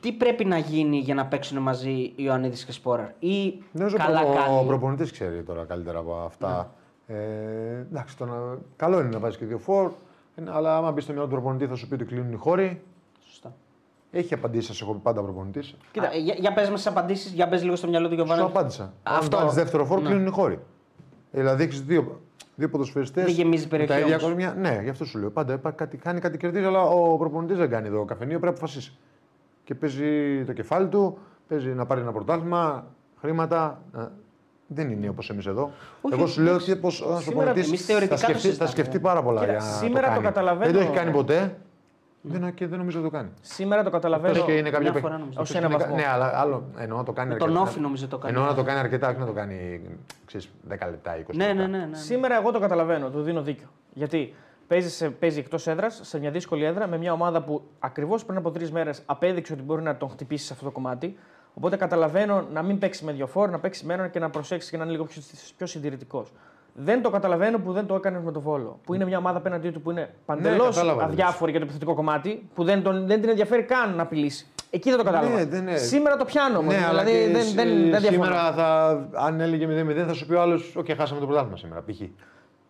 [0.00, 4.32] Τι πρέπει να γίνει για να παίξουν μαζί Ιωαννίδης και Σπόραρ; Ή Νομίζω καλά ο,
[4.34, 6.72] κάνει; ο προπονητής ξέρει τώρα καλύτερα από αυτά.
[7.06, 7.14] Ε,
[7.90, 9.90] εντάξει, το να- καλό είναι να βάζεις και δύο φόρ,
[10.34, 12.82] ε, αλλά άμα μπεις στο μυαλό του προπονητή θα σου πει ότι κλείνουν οι χώροι.
[14.12, 14.18] Σωστά.
[14.18, 15.66] Έχει απαντήσει, σας έχω πει πάντα προπονητής.
[15.66, 18.14] Σου Κοίτα, Α, για, για πες μας τις απαντήσεις, για πες λίγο στο μυαλό του
[18.14, 18.40] Γιωβάνη.
[18.42, 18.92] απάντησα.
[19.02, 19.36] Αυτό.
[19.36, 20.08] Αν βάλει δεύτερο φόρ, Ναι.
[20.08, 20.58] κλείνουν οι χώροι.
[21.32, 22.20] Ε, Δηλαδή έχεις δύο,
[22.54, 23.24] δύο ποδοσφαιριστές.
[23.24, 24.22] Δεν γεμίζει περιοχή Τα ίδια όμως.
[24.22, 24.54] κορμιά.
[24.58, 25.30] Ναι, γι' αυτό σου λέω.
[25.30, 28.58] Πάντα υπάρχει κάτι, κάνει κάτι κερδίζει, αλλά ο προπονητής δεν κάνει εδώ καφενείο, πρέπει να
[28.58, 28.96] αποφασίσει.
[29.64, 32.86] Και παίζει το κεφάλι του, παίζει να πάρει ένα πρωτάθλημα,
[33.20, 33.82] χρήματα.
[33.96, 34.00] Ε,
[34.72, 35.70] Δεν είναι όπως εμείς εδώ.
[36.00, 38.46] Όχι, Εγώ σου λέω ότι πως ένας Σήμερα προπονητής εμείς θεωρητικά θα το σκεφτεί, θα
[38.48, 38.70] συζητάμε.
[38.70, 40.24] σκεφτεί πάρα πολλά Κοίτα, για να σήμερα το κάνει.
[40.24, 40.72] καταλαβαίνω.
[40.72, 41.56] Δεν το έχει κάνει ποτέ
[42.22, 43.28] δεν, και δεν νομίζω ότι το κάνει.
[43.40, 44.32] Σήμερα το καταλαβαίνω.
[44.32, 45.40] Εκτός και είναι κάποιο μια παιχ- φορά νομίζω.
[45.40, 45.96] Ως εκτός ένα και είναι- βαθμό.
[46.10, 47.68] Ναι, αλλά άλλο εννοώ να το κάνει Με τον αρκετά.
[47.70, 48.34] Όφη νομίζω το κάνει.
[48.34, 49.80] Εννοώ να το κάνει αρκετά, όχι να το κάνει
[50.24, 51.66] ξέρεις, 10 λεπτά, 20 Ναι, λεπτά.
[51.66, 51.84] ναι, ναι.
[51.86, 51.96] ναι.
[51.96, 53.66] Σήμερα εγώ το καταλαβαίνω, του δίνω δίκιο.
[53.94, 54.34] Γιατί
[54.66, 58.50] παίζει, παίζει εκτός έδρας, σε μια δύσκολη έδρα, με μια ομάδα που ακριβώς πριν από
[58.50, 61.18] τρεις μέρες απέδειξε ότι μπορεί να τον χτυπήσει σε αυτό το κομμάτι.
[61.54, 64.70] Οπότε καταλαβαίνω να μην παίξει με δύο φορ, να παίξει με έναν και να προσέξει
[64.70, 65.22] και να είναι λίγο πιο,
[65.56, 66.32] πιο συντηρητικός.
[66.74, 68.78] Δεν το καταλαβαίνω που δεν το έκανε με το Βόλο.
[68.84, 71.94] Που είναι μια ομάδα απέναντί του που είναι παντελώς κατάλαβα τι αδιάφορη για το επιθετικό
[71.94, 74.46] κομμάτι, που δεν, τον, δεν την ενδιαφέρει καν να απειλήσει.
[74.70, 75.34] Εκεί δεν το κατάλαβα.
[75.34, 75.76] Ναι, δεν είναι.
[75.76, 76.70] Σήμερα το πιάνω όμως.
[76.70, 78.10] Ναι, αλλά δηλαδή και δεν, σ- δεν, δεν διαφωνώ.
[78.24, 79.66] σήμερα θα, αν έλεγε
[80.02, 81.82] 0-0 θα σου πει ο άλλος: Οκ, χάσαμε το πρωτάθλημα σήμερα.
[81.86, 82.00] Π.χ.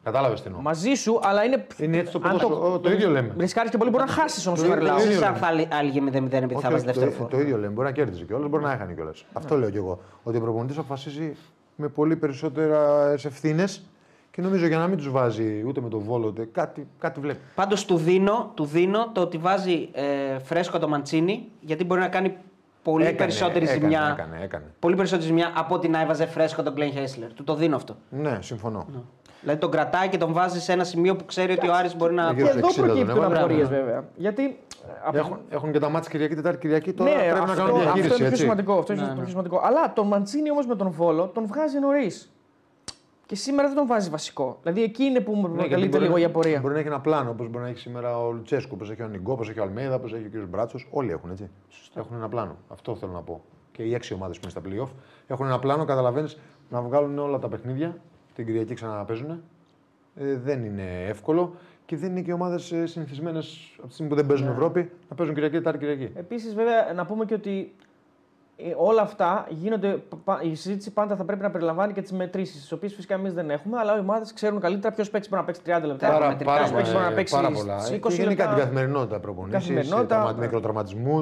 [0.03, 0.61] Κατάλαβες τι εννοώ.
[0.63, 1.67] Μαζί σου, αλλά είναι.
[1.77, 2.79] Είναι έτσι το αν ποδόσφαιρο.
[2.79, 3.35] Το, ίδιο λέμε.
[3.39, 4.81] Ρισκάρεις και πολύ, μπορεί να χάσεις όμως Το σήμερα.
[4.83, 5.03] ίδιο- λέω.
[5.05, 5.67] Δεν ίδιο ξέρω αν λέμε.
[5.71, 7.29] θα άλλη 0-0 επειδή Όχι, θα βάζεις όχι, δεύτερο το, φόρ.
[7.31, 7.73] το ίδιο λέμε.
[7.73, 9.13] Μπορεί να κέρδιζε κιόλας, μπορεί να έχανε κιόλα.
[9.33, 10.01] Αυτό λέω κι εγώ.
[10.23, 11.37] Ότι ο προπονητής αποφασίζει
[11.81, 13.83] με πολύ περισσότερα ευθύνες
[14.31, 17.39] και νομίζω για να μην τους βάζει ούτε με το βόλο ούτε κάτι, κάτι βλέπει.
[17.55, 22.09] Πάντως του δίνω, του δίνω το ότι βάζει ε, φρέσκο το Μαντσίνη γιατί μπορεί να
[22.09, 22.37] κάνει
[22.83, 24.17] πολύ Έκανε, περισσότερη έκανε, ζημιά.
[24.19, 24.65] Έκανε, έκανε.
[24.79, 27.33] Πολύ περισσότερη ζημιά από ότι να έβαζε φρέσκο τον Γκλέν Χέσλερ.
[27.33, 27.97] Του το δίνω αυτό.
[28.11, 28.87] Ναι, συμφωνώ.
[29.41, 32.15] Δηλαδή τον κρατάει και τον βάζει σε ένα σημείο που ξέρει ότι ο Άρης μπορεί
[32.15, 32.33] να.
[32.33, 33.37] Γύρω Και στο εδώ 60 τον προκύπτουν έβαλε.
[33.39, 33.85] απορίες Μπράβο.
[33.85, 34.05] βέβαια.
[34.17, 34.59] Γιατί.
[35.05, 36.93] από- Έχουν, έχουν και τα μάτια Κυριακή, Τετάρτη, Κυριακή.
[36.93, 38.07] Τώρα ναι, πρέπει αυτό, να κάνουν αυτό διαχείριση.
[38.09, 38.41] είναι πιο έτσι.
[38.43, 38.79] σημαντικό.
[38.79, 39.21] Αυτό είναι Ναι, το ναι.
[39.21, 39.61] πιο σημαντικό.
[39.65, 42.33] Αλλά τον Μαντσίνη όμως με τον Βόλο τον βγάζει νωρίς.
[43.27, 44.59] Και σήμερα δεν τον βάζει βασικό.
[44.63, 46.61] Δηλαδή εκεί είναι που μου Ναι, γιατί προκαλείται μπορεί λίγο να- η απορία.
[46.61, 49.07] Μπορεί να έχει ένα πλάνο, όπως μπορεί να έχει σήμερα ο Λουτσέσκου, όπως έχει ο
[49.09, 50.49] Νιγκό, όπως έχει ο Αλμέιδα, όπως έχει ο κ.
[50.49, 50.89] Μπράτσος.
[50.91, 51.51] Όλοι έχουν έτσι.
[51.95, 52.57] Έχουν ένα πλάνο.
[52.69, 53.43] Αυτό θέλω να πω.
[53.73, 54.91] Και οι έξι ομάδες που είναι στα playoff
[55.27, 56.39] έχουν ένα πλάνο, καταλαβαίνεις,
[56.69, 57.97] να βγάλουν όλα τα παιχνίδια.
[58.35, 59.31] Την Κυριακή ξαναπέζουν.
[60.17, 61.55] Ε, δεν είναι εύκολο
[61.87, 64.53] και δεν είναι και ομάδες συνηθισμένες από τη στιγμή που δεν παίζουν Ναι.
[64.53, 66.13] Ευρώπη να παίζουν Κυριακή, Τετάρτη, Κυριακή.
[66.15, 67.75] Επίσης, βέβαια, να πούμε και ότι
[68.57, 70.03] ε, όλα αυτά γίνονται.
[70.25, 73.33] πα- Η συζήτηση πάντα θα πρέπει να περιλαμβάνει και τις μετρήσεις, τις οποίες φυσικά εμείς
[73.35, 76.07] δεν έχουμε, αλλά οι ομάδες ξέρουν καλύτερα ποιος παίξει μπορεί να παίξει 30 λεπτά.
[76.07, 77.77] Πάρα- Πάρα, μετρικά πάρα, σου παίξει, μπορεί να παίξει πάρα πολλά.
[77.77, 78.49] 20 Και γενικά λεπτά.
[78.55, 80.07] την καθημερινότητα προπονήσεις, Καθημερινότητα.
[80.23, 81.21] τραυμα- μικροτραυματισμού.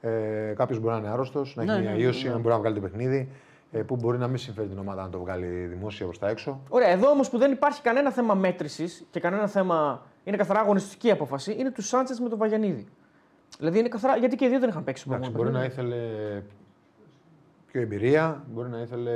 [0.00, 2.32] Ε, Κάποιος μπορεί να είναι άρρωστος, να έχει Ναι, μια ναι, ναι, ίωση, ναι.
[2.32, 3.28] να μπορεί να βγάλει το παιχνίδι.
[3.74, 6.60] Ε, που μπορεί να μην συμφέρει την ομάδα να το βγάλει δημόσια προς τα έξω.
[6.68, 10.02] Ωραία, εδώ όμως που δεν υπάρχει κανένα θέμα μέτρησης και κανένα θέμα.
[10.24, 12.86] είναι καθαρά αγωνιστική απόφαση, είναι του Σάντσες με τον Βαγιανίδη.
[13.58, 14.16] Δηλαδή είναι καθαρά.
[14.16, 15.96] Γιατί και οι δύο δεν είχαν παίξει στο Εντάξει, προηγούμενο μπορεί να παιχνίδι.
[15.98, 16.42] ήθελε
[17.66, 19.10] πιο εμπειρία, μπορεί να ήθελε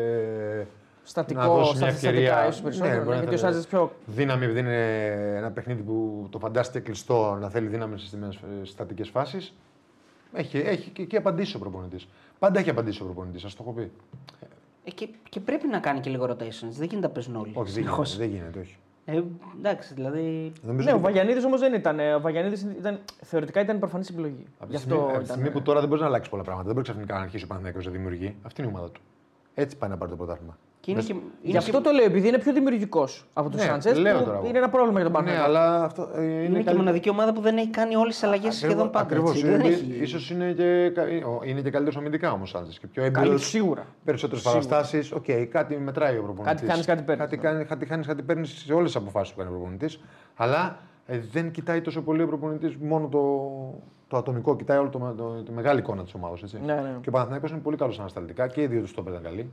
[0.56, 0.64] να
[1.02, 2.46] Στατικό, δώσει μια στατιστικά ευκαιρία.
[2.46, 2.94] ίσως περισσότερο.
[2.94, 3.92] Ναι, μπορεί να γιατί ο ήθελε Σάντσες πιο.
[4.06, 8.18] Δύναμη, επειδή είναι ένα παιχνίδι που το φαντάστηκε κλειστό να θέλει δύναμη στι
[8.62, 9.54] στατικές φάσεις.
[10.32, 12.08] Έχει, έχει και εκεί απαντήσει ο προπονητής.
[12.38, 13.90] Πάντα έχει απαντήσει ο προπονητής, σας το έχω πει.
[14.84, 16.68] Ε, και, και πρέπει να κάνει και λίγο rotations.
[16.70, 17.50] Δεν γίνεται να παίζουν όλοι.
[17.54, 18.14] Όχι, δεν Συνεχώς.
[18.14, 18.76] γίνεται, δεν γίνεται, όχι.
[19.04, 19.22] Ε,
[19.58, 20.52] εντάξει, δηλαδή.
[20.62, 21.98] Νομίζω Ναι, ο ότι Βαγιανίδης όμως δεν ήταν.
[21.98, 24.44] ε, Ο Βαγιανίδης ήταν, θεωρητικά ήταν προφανής επιλογή.
[24.58, 25.36] από Γι' τη στιγμή, αυτό από τη ήταν.
[25.36, 27.46] στιγμή που τώρα δεν μπορείς να αλλάξεις πολλά πράγματα, δεν μπορείς ξαφνικά να αρχίσεις ο
[27.46, 28.36] Παναθηναϊκός να δημιουργεί.
[28.42, 29.00] Αυτή είναι η ομάδα του.
[29.54, 30.58] Έτσι πάει να πάρει το πρωτάθλημα.
[30.86, 33.56] Και είναι Μες- και, είναι Γι' αυτό το λέω, επειδή είναι πιο δημιουργικός από του
[33.56, 33.98] Ναι, Σάντσες.
[33.98, 34.46] λέω τώρα εγώ.
[34.48, 35.58] Είναι ένα πρόβλημα για τον Ναι, Παναγιώτο.
[35.58, 37.96] αλλά αυτό ε, είναι, είναι, είναι και η καλύ- μοναδική ομάδα που δεν έχει κάνει
[37.96, 38.98] όλες τις αλλαγές σχεδόν πάντα.
[39.04, 39.30] Ακριβώς.
[39.30, 39.46] έτσι.
[39.46, 39.98] Είναι, Δεν έχει...
[40.00, 41.08] Ίσως είναι και, κα-
[41.44, 42.78] είναι και καλύτερος αμυντικά όμως Σάντσες.
[42.80, 43.22] Και πιο έμπειρος.
[43.22, 43.86] Καλύτερο σίγουρα.
[44.04, 45.12] Περισσότερες παραστάσεις.
[45.12, 46.60] Οκ, κάτι μετράει ο προπονητής.
[46.60, 47.42] Κάτι χάνεις, κάτι παίρνεις, Κάτι, ναι.
[47.42, 50.00] κάνει, κάτι χάνεις, κάτι παίρνεις σε όλες τις αποφάσεις που κάνει ο προπονητής.
[50.36, 53.20] Αλλά ε, δεν κοιτάει τόσο πολύ ο προπονητής μόνο το,
[54.08, 56.42] το ατομικό, κοιτάει όλο το, το, τη μεγάλη εικόνα της ομάδας.
[56.52, 56.96] Ναι, ναι.
[57.00, 59.50] Και ο Παναθηναϊκός είναι πολύ καλός ανασταλτικά και οι δύο τους το έπαιρναν καλοί.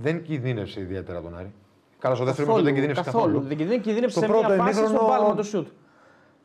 [0.00, 1.52] Δεν κινδύνευσε ιδιαίτερα τον Άρη.
[1.98, 3.40] Καλά, στο δεύτερο μήνα δεν κινδύνευσε καθόλου.
[3.40, 5.68] Δεν κινδύνευσε, κινδύνευσε Το σε μια πρώτο φάση ημίχρονο- στο πάλμα το σουτ.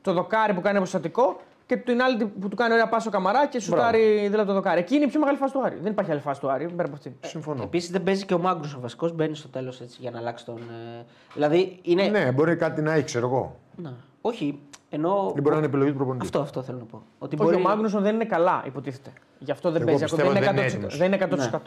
[0.01, 3.59] Το δοκάρι που κάνει αποστατικό και την άλλη που του κάνει ωραία πάσο καμαρά και
[3.59, 4.79] σουτάρει δηλαδή το δοκάρι.
[4.79, 5.77] Εκείνη είναι η πιο μεγάλη φάση του Άρη.
[5.81, 7.15] Δεν υπάρχει άλλη φάση του Άρη πέρα από αυτή.
[7.21, 7.63] Συμφωνώ.
[7.63, 10.55] Επίσης δεν παίζει και ο Μάγκρου ο βασικός, μπαίνει στο τέλος για να αλλάξει τον.
[10.57, 12.07] ε, Δηλαδή είναι.
[12.07, 13.59] Ναι, μπορεί κάτι να έχει, ξέρω εγώ.
[13.75, 13.93] Να.
[14.21, 15.33] Όχι, ενώ.
[15.37, 16.25] Ή μπορεί να είναι επιλογή του προπονητή.
[16.25, 17.03] Αυτό, αυτό θέλω να πω.
[17.19, 17.55] Ότι Όχι, μπορεί...
[17.55, 19.13] ο Μάγνουσον δεν είναι καλά, υποτίθεται.
[19.45, 20.03] Γι' αυτό δεν Εγώ παίζει.
[20.03, 20.21] ακόμα.
[20.29, 20.73] πιστεύω Δεν είναι δεν 100%.
[20.73, 20.97] είναι έτοιμος.
[20.97, 21.15] Δεν είναι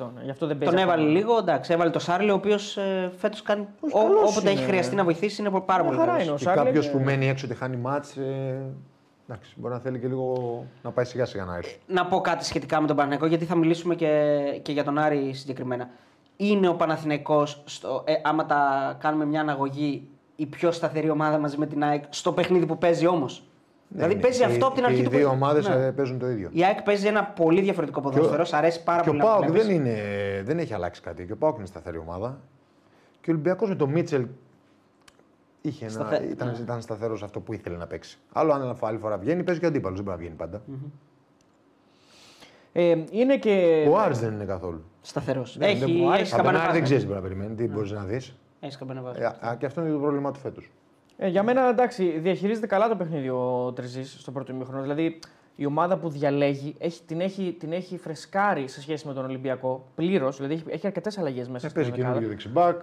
[0.09, 0.11] 100%.
[0.15, 0.23] ναι.
[0.25, 0.75] Γι' αυτό δεν παίζει.
[0.75, 1.19] Τον έβαλε ακόμα.
[1.19, 3.67] λίγο, εντάξει, έβαλε το Σάρλι, ο οποίος ε, φέτος κάνει.
[3.81, 4.67] Όχι, Ό, καλός όποτε έχει είναι.
[4.67, 6.23] χρειαστεί να βοηθήσει είναι πάρα Μια πολύ χαρά καλός.
[6.25, 6.65] είναι ο Και Σάρλι.
[6.65, 8.61] κάποιος ε, που μένει έξω και χάνει μάτς, ε,
[9.29, 11.77] εντάξει, μπορεί να θέλει και λίγο να πάει σιγά σιγά να έρθει.
[11.87, 15.33] Να πω κάτι σχετικά με τον Παναθηναϊκό, γιατί θα μιλήσουμε και, και για τον Άρη
[15.35, 15.89] συγκεκριμένα.
[16.37, 21.57] Είναι ο Παναθηναϊκός, στο, ε, άμα τα κάνουμε μια αναγωγή, η πιο σταθερή ομάδα μαζί
[21.59, 23.48] με την ΑΕΚ στο παιχνίδι που παίζει όμως;
[23.89, 25.45] Δηλαδή Ναι, παίζει και- αυτό από την και αρχή Οι του δύο παιχνιδιού.
[25.47, 25.93] ομάδες Ναι.
[25.93, 26.49] παίζουν το ίδιο.
[26.53, 29.25] Η ΑΕΚ παίζει ένα πολύ διαφορετικό ποδόσφαιρο, σ' αρέσει πάρα Και ο πολύ.
[29.25, 29.67] να Πάοκ βλέπεις.
[29.67, 29.97] δεν, είναι,
[30.45, 31.27] δεν έχει αλλάξει κάτι.
[31.27, 32.41] Και ο Πάοκ είναι σταθερή ομάδα.
[33.21, 34.27] Και ο Ολυμπιακός με τον Μίτσελ
[35.61, 36.59] είχε ένα, Σταθε- ήταν, ναι.
[36.59, 38.19] ήταν σταθερός σε αυτό που ήθελε να παίξει.
[38.33, 39.97] Άλλο αν άλλη φορά βγαίνει, παίζει και ο αντίπαλος.
[39.97, 40.63] Δεν μπορεί να βγαίνει πάντα.
[42.73, 43.85] Ε, είναι και.
[43.91, 44.85] Ο Άρης δεν είναι καθόλου.
[45.01, 45.57] Σταθερός.
[45.57, 46.81] Ναι, Έχει, δεν- έχει από τον Άρης δεν καμπανεβάσει.
[46.81, 48.35] ξέρεις τι μπορεί να περιμένει, τι μπορείς να δεις.
[48.61, 49.21] Έχει καμπανεβάσει.
[49.59, 50.71] και αυτό είναι το πρόβλημά του φέτος.
[51.21, 54.83] Ε, για μένα εντάξει, διαχειρίζεται καλά το παιχνίδι ο Τρεζή στο πρώτο ημίχρονο.
[54.83, 55.19] Δηλαδή
[55.57, 59.87] η ομάδα που διαλέγει έχει, την, έχει, την έχει φρεσκάρει σε σχέση με τον Ολυμπιακό
[59.95, 60.37] πλήρως.
[60.37, 62.07] Δηλαδή έχει, έχει αρκετές αλλαγές μέσα Ε, στην παίζει δεκάδα.
[62.09, 62.81] καινούργιο δεξιμπάκ.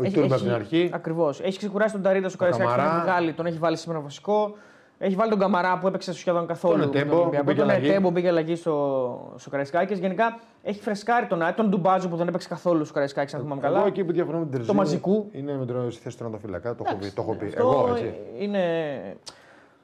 [0.00, 0.90] Ο Ιτούρμπα από την αρχή.
[0.92, 1.40] Ακριβώς.
[1.40, 2.96] Έχει ξεκουράσει τον Ταρίτα στο Καραϊσκάκι, τον Καμαρά.
[2.96, 4.54] έχει βγάλει, τον έχει βάλει σήμερα βασικό.
[4.98, 6.78] Έχει βάλει τον Καμαρά που έπαιξε σχεδόν καθόλου.
[6.78, 7.44] Τον με τον Ετέμπο, Ολυμπιακό.
[7.44, 7.88] που μπήκε Τον αλλαγή.
[7.88, 9.94] Ετέμπο μπήκε αλλαγή στο, στο Καραϊσκάκι.
[9.94, 13.60] Γενικά έχει φρεσκάρει τον Άρη, τον Ντουμπάζο που δεν έπαιξε καθόλου στο Καραϊσκάκι, αν θυμάμαι
[13.60, 13.78] καλά.
[13.78, 15.28] Εγώ εκεί που διαφωνώ με την Τερζίνη Μαζικού.
[15.32, 16.74] Είναι με τον στη θέση του τερματοφύλακα.
[16.74, 17.10] Το έχω πει.
[17.10, 17.46] Το έχω πει.
[17.46, 18.14] Αυτό Εγώ έτσι.
[18.38, 18.62] είναι.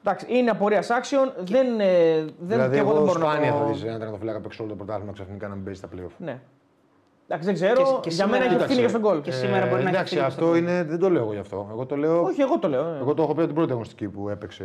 [0.05, 1.33] Εντάξει, είναι απορίας άξιον.
[1.37, 3.57] Δεν, ε, δεν, Δηλαδή, και εγώ δεν εγώ μπορώ να σπάνια το...
[3.57, 6.11] θα δεις ένα τερματοφύλακα παίξει όλο το πρωτάθλημα ξαφνικά να μην παίζει στα playoff.
[6.17, 6.39] Ναι.
[7.33, 7.75] Εντάξει, δεν ξέρω.
[7.75, 9.21] Και- και για σήμερα- μένα έχει ευθύνη για στον γκολ.
[9.21, 11.39] Και σήμερα μπορεί να έχει εντάξει, ευθύνη αυτό στο είναι, δεν το λέω εγώ γι'
[11.39, 11.67] αυτό.
[11.71, 12.23] Εγώ το λέω.
[12.23, 12.87] Όχι, εγώ το λέω.
[12.93, 12.97] ε.
[12.99, 14.63] Εγώ το έχω πει από την πρώτη αγωνιστική που έπαιξε.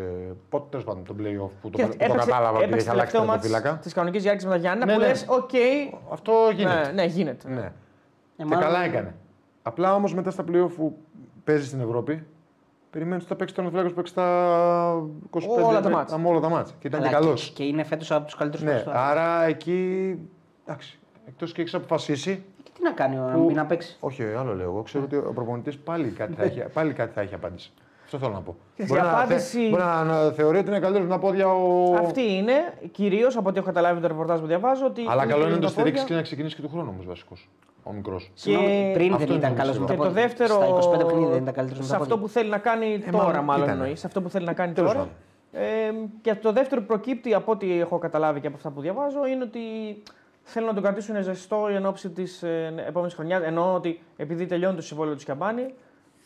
[0.49, 3.25] Πότε τέλος πάντων τον playoff που το, Κοίτα, που το κατάλαβα ότι έχει αλλάξει τελευταίο
[3.25, 3.79] ματς τερματοφύλακα.
[3.83, 5.07] της κανονικής διάρκειας με τα Γιάννη Ναι, που ναι.
[5.07, 5.51] λες, οκ,
[6.13, 6.87] Αυτό γίνεται.
[6.87, 7.49] ναι, ναι, γίνεται.
[7.49, 7.61] Ναι.
[7.61, 7.73] Ε,
[8.37, 9.15] Και μάλλον- καλά έκανε.
[9.63, 10.97] Απλά όμως μετά στα playoff που
[11.45, 12.27] παίζει στην Ευρώπη,
[12.91, 14.27] περιμένεις ότι θα παίξει τερματοφύλακα που παίξει τα
[15.31, 16.17] 25 Όλα τα με- μάτς.
[16.17, 16.75] με όλα τα μάτς.
[16.79, 17.45] Και ήταν Αλλά και καλός.
[17.45, 20.15] Και, και είναι φέτος από τους καλύτερους Ναι, άρα εκεί.
[20.67, 20.99] Εντάξει.
[21.29, 22.45] Εκτός και έχει αποφασίσει.
[22.79, 24.67] Και τι να κάνει, να Που- μην να παίξει; Όχι, άλλο λέω.
[24.67, 27.73] Εγώ ξέρω ότι ο προπονητής πάλι, κάτι θα έχει- πάλι κάτι θα έχει απάντηση.
[28.05, 28.57] Αυτό θέλω να πω.
[28.77, 31.49] η Μπορεί, να, απάντηση- θε- μπορεί να, να θεωρεί ότι είναι καλύτερος με τα πόδια
[31.49, 31.95] ο.
[31.95, 32.53] Αυτή είναι,
[32.93, 34.87] κυρίως από ό,τι έχω καταλάβει το ρεπορτάζ που διαβάζω.
[34.87, 36.17] Ότι Αλλά καλό είναι να το τα στηρίξεις και πόδια.
[36.17, 37.49] να ξεκινήσεις και του χρόνου όμως βασικός.
[37.83, 38.31] Ο μικρός.
[38.35, 39.83] Συγγνώμη, πριν αυτό δεν είναι ήταν το καλός πιστεύω.
[39.83, 40.23] με τα Και το πόδια.
[40.23, 40.81] δεύτερο.
[40.81, 42.27] Στα 25 παιχνίδια δεν ήταν καλύτερος με σε τα αυτό πόδια.
[42.27, 43.81] που θέλει να κάνει Ε, τώρα, μάλλον μάλλον ήτανε.
[43.83, 44.01] εννοείς.
[44.01, 45.03] Σε αυτό που θέλει να κάνει Τέλος τώρα.
[45.05, 45.15] πάντων.
[45.53, 49.43] Ε, και το δεύτερο προκύπτει από ό,τι έχω καταλάβει και από αυτά που διαβάζω είναι
[49.45, 49.61] ότι
[50.51, 53.43] θέλουν να τον κρατήσουν ζεστό εν ώψη της ε, επόμενης χρονιάς.
[53.43, 55.75] Εννοώ ότι επειδή τελειώνει το συμβόλαιο του Σιαμπάνη,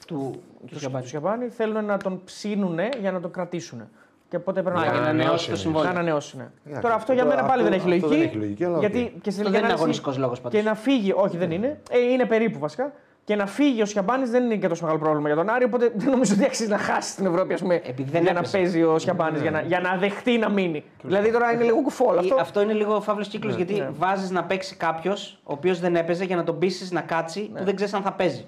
[0.07, 0.15] Του,
[0.61, 1.07] του του Σιαμπάνη.
[1.07, 3.89] Σιαμπάνη, θέλουν να τον ψήνουν για να τον κρατήσουν.
[4.29, 5.65] Και οπότε πρέπει Α, να, για να ανανεώσει ανανεώσει το εννοείς.
[5.65, 5.91] να συμβόλαιο.
[5.91, 6.41] ανανεώσουν.
[6.65, 8.15] Εντάξει, Τώρα αυτό για αυτό- μένα πάλι δεν έχει αυτό λογική.
[8.15, 8.81] δεν έχει λογική, αλλά οκ.
[8.81, 10.61] γιατί και σε Αυτό τελική δεν είναι ανάλυση- αγωνιστικός λόγος πάντως.
[10.61, 12.93] και να φύγει, όχι δεν είναι, ε, είναι περίπου βασικά.
[13.25, 15.65] Και να φύγει ο Σιαμπάνης δεν είναι και τόσο μεγάλο πρόβλημα για τον Άρη.
[15.65, 18.39] Οπότε δεν νομίζω ότι αξίζει να χάσει στην Ευρώπη ας πούμε, Επειδή δεν για να
[18.39, 18.57] έπαιζε.
[18.57, 20.85] παίζει ο Σιαμπάνης, για, να, για να δεχτεί να μείνει.
[21.03, 22.37] Δηλαδή τώρα είναι λίγο κουφό όλο αυτό.
[22.41, 23.89] Αυτό, είναι λίγο φαύλος κύκλος γιατί ναι.
[23.99, 27.59] βάζεις να παίξει κάποιος ο οποίος δεν έπαιζε για να τον πείσει να κάτσει Ναι.
[27.59, 28.45] που δεν ξέρεις αν θα παίζει.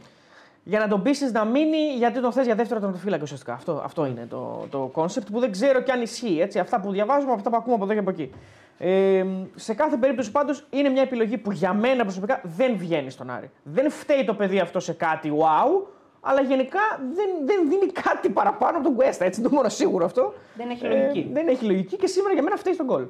[0.67, 3.53] Για να τον πείσει να μείνει γιατί τον θες για δεύτερο τερματοφύλακα ουσιαστικά.
[3.53, 6.39] Αυτό, αυτό είναι το, το concept που δεν ξέρω και αν ισχύει.
[6.41, 6.59] Έτσι.
[6.59, 8.31] Αυτά που διαβάζουμε, αυτά που ακούμε από εδώ και από εκεί.
[8.79, 13.31] Ε, σε κάθε περίπτωση πάντως είναι μια επιλογή που για μένα προσωπικά δεν βγαίνει στον
[13.31, 13.51] Άρη.
[13.63, 15.87] Δεν φταίει το παιδί αυτό σε κάτι wow,
[16.21, 16.81] αλλά γενικά
[17.15, 19.25] δεν, δεν δίνει κάτι παραπάνω από τον Κουέστα.
[19.25, 20.35] Έτσι, το μόνο σίγουρο αυτό.
[20.57, 21.31] Δεν έχει λογική.
[21.33, 23.07] δεν έχει λογική και σήμερα για μένα φταίει στον γκολ.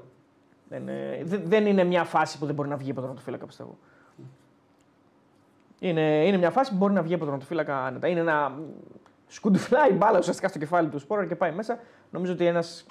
[0.68, 3.46] Δεν, ε, δεν, δεν είναι μια φάση που δεν μπορεί να βγει από τον τερματοφύλακα,
[3.46, 3.78] πιστεύω.
[5.78, 8.08] Είναι, είναι μια φάση που μπορεί να βγει από τον τερματοφύλακα άνετα.
[8.08, 8.58] Είναι ένα
[9.26, 11.78] σκουντουφλάει μπάλα ουσιαστικά στο κεφάλι του Σπόραρ και πάει μέσα.
[12.10, 12.86] Νομίζω ότι ένας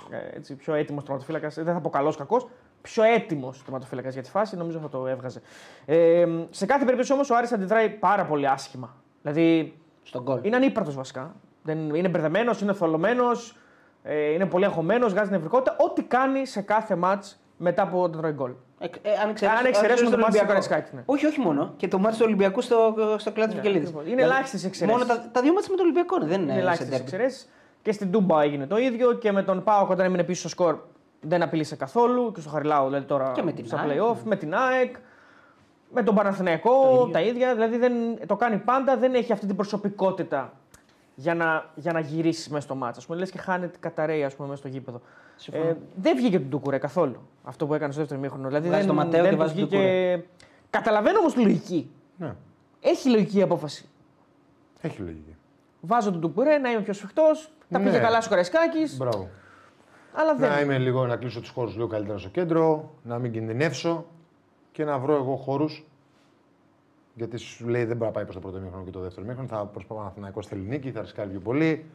[0.58, 2.48] πιο έτοιμος τερματοφύλακα, δεν θα πω καλός κακός,
[2.84, 5.42] πιο έτοιμος τερματοφύλακας για τη φάση, νομίζω θα το έβγαζε.
[5.86, 8.96] Ε, σε κάθε περίπτωση όμως ο Άρης αντιδράει πάρα πολύ άσχημα.
[9.22, 10.40] Δηλαδή Στον γκολ.
[10.44, 11.36] είναι ανύπαρτος βασικά.
[11.64, 13.58] Δεν, είναι μπερδεμένος, είναι θολωμένος,
[14.04, 15.76] ε, είναι πολύ αγχωμένος, βγάζει νευρικότητα.
[15.80, 17.26] Ό,τι κάνει σε κάθε ματ
[17.58, 18.52] μετά από τον τρώει γκολ.
[18.80, 20.48] Εκ- ε, αν εξαιρέσουμε, Αν εξαιρέσουμε το τον μάτς του Ολυμπιακό.
[20.48, 21.02] Καραϊσκάκη, ναι.
[21.06, 21.74] Όχι, όχι μόνο.
[21.78, 23.86] Και το μάτι του Ολυμπιακού στο, στο κλάδι Ναι, του Βικελίδη.
[23.86, 24.12] ακριβώς.
[24.12, 24.98] Είναι ελάχιστες εξαιρέσεις.
[25.00, 27.04] Μόνο τα, τα δύο μάτια με τον Ολυμπιακό είναι, δεν είναι, Είναι σε ελάχιστες ντέρμπι.
[27.04, 27.50] εξαιρέσεις.
[27.82, 30.78] Και στην Τούμπα έγινε το ίδιο και με τον Πάοκ όταν έμεινε πίσω στο σκορ
[31.28, 32.32] δεν απειλήσε καθόλου.
[32.32, 34.00] Και στο Χαριλάου δηλαδή τώρα Και με την στα ΑΕΚ.
[34.02, 34.96] playoff, με την ΑΕΚ.
[35.94, 37.10] Με τον Παναθηναϊκό ίδιο.
[37.12, 37.54] τα ίδια.
[37.54, 37.94] Δηλαδή δεν,
[38.28, 40.54] το κάνει πάντα, δεν έχει αυτή την προσωπικότητα
[41.16, 43.02] για να, για να γυρίσει μέσα στο μάτσα.
[43.02, 45.02] Α πούμε, λες και χάνεται καταραίει ας πούμε, μέσα στο γήπεδο.
[45.36, 45.66] Συμφωνώ.
[45.70, 48.48] Ε, δεν βγήκε του Ντούκουρε καθόλου αυτό που έκανε στο δεύτερο μήχρονο.
[48.48, 50.24] Δηλαδή Βγάζει δεν, το Ματέο δεν και του βάζει τον βγήκε.
[50.70, 51.92] Καταλαβαίνω όμως τη λογική.
[52.18, 52.36] Ναι,
[52.82, 53.86] Έχει λογική η απόφαση.
[54.82, 55.36] έχει λογική.
[55.82, 57.52] Βάζω τον Ντουκουρέ να είμαι πιο σφιχτός.
[57.70, 57.86] Τα Ναι.
[57.86, 58.98] πήγε καλά στο Καραϊσκάκης.
[58.98, 59.30] Μπράβο.
[60.14, 60.50] Αλλά δεν.
[60.50, 64.06] Να είμαι λίγο, να κλείσω τους χώρους λίγο καλύτερα στο κέντρο, να μην κινδυνεύσω
[64.72, 65.86] και να βρω εγώ χώρους.
[67.16, 69.48] Γιατί σου λέει δεν μπορεί να πάει προς το πρώτο μήχρονο και το δεύτερο μήχρονο.
[69.48, 71.86] Θα προσπαθήσει να θέλει νίκη, θα ρισκάρει πιο πολύ.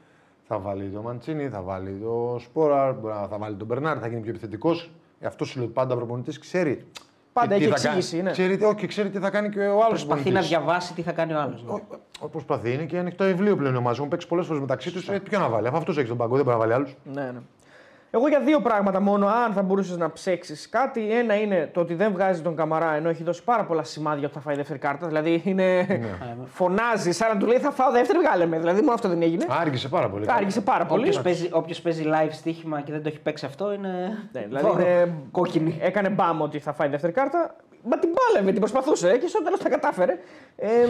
[0.51, 4.07] Θα βάλει το Μαντσίνη, θα βάλει το Σπόρα, μπορεί να- θα βάλει τον Μπερνάρ, θα
[4.09, 4.91] γίνει πιο επιθετικός.
[5.25, 6.85] Αυτό σου λέει ότι πάντα ο προπονητής ξέρει.
[7.33, 7.97] Πάντα και τι έχει θα κάνει.
[7.97, 8.31] εξήγηση, ναι.
[8.31, 10.05] Ξέρει, όχι, ξέρει τι θα κάνει και ο άλλος.
[10.07, 11.65] Προσπαθεί να διαβάσει τι θα κάνει ο άλλος.
[12.21, 14.09] Ο, προσπαθεί, είναι και ανοιχτό βιβλίο πλέον ο Μαζόν.
[14.09, 15.09] Παίξει πολλές φορές μεταξύ τους.
[15.09, 15.67] Ε, ποιο να βάλει.
[15.67, 16.97] Αφού αυτό έχεις τον παγκό, δεν μπορεί να βάλει άλλους.
[17.15, 17.39] Ναι, ναι.
[18.11, 21.13] Εγώ για δύο πράγματα μόνο, αν θα μπορούσες να ψέξεις κάτι.
[21.13, 24.35] Ένα είναι το ότι δεν βγάζεις τον Καμαρά ενώ έχει δώσει πάρα πολλά σημάδια ότι
[24.35, 25.07] θα φάει δεύτερη κάρτα.
[25.07, 25.87] Δηλαδή είναι...
[26.45, 28.59] φωνάζει, σαν να του λέει θα φάω δεύτερη, βγάλε με.
[28.59, 29.47] Δηλαδή μόνο αυτό δεν έγινε.
[29.49, 30.27] Άργησε πάρα πολύ.
[30.29, 31.03] Άργησε πάρα πολύ.
[31.03, 34.19] Όποιος παίζει, όποιος παίζει live στοίχημα και δεν το έχει παίξει αυτό είναι.
[34.33, 34.81] Ναι, δηλαδή δώρο.
[34.81, 35.13] είναι...
[35.31, 35.79] Κόκκινη.
[35.81, 37.57] Έκανε μπάμ ότι θα φάει δεύτερη κάρτα.
[37.83, 40.19] Μα την πάλευε, την προσπαθούσε ε, και στο τέλος τα κατάφερε.
[40.57, 40.87] Ε,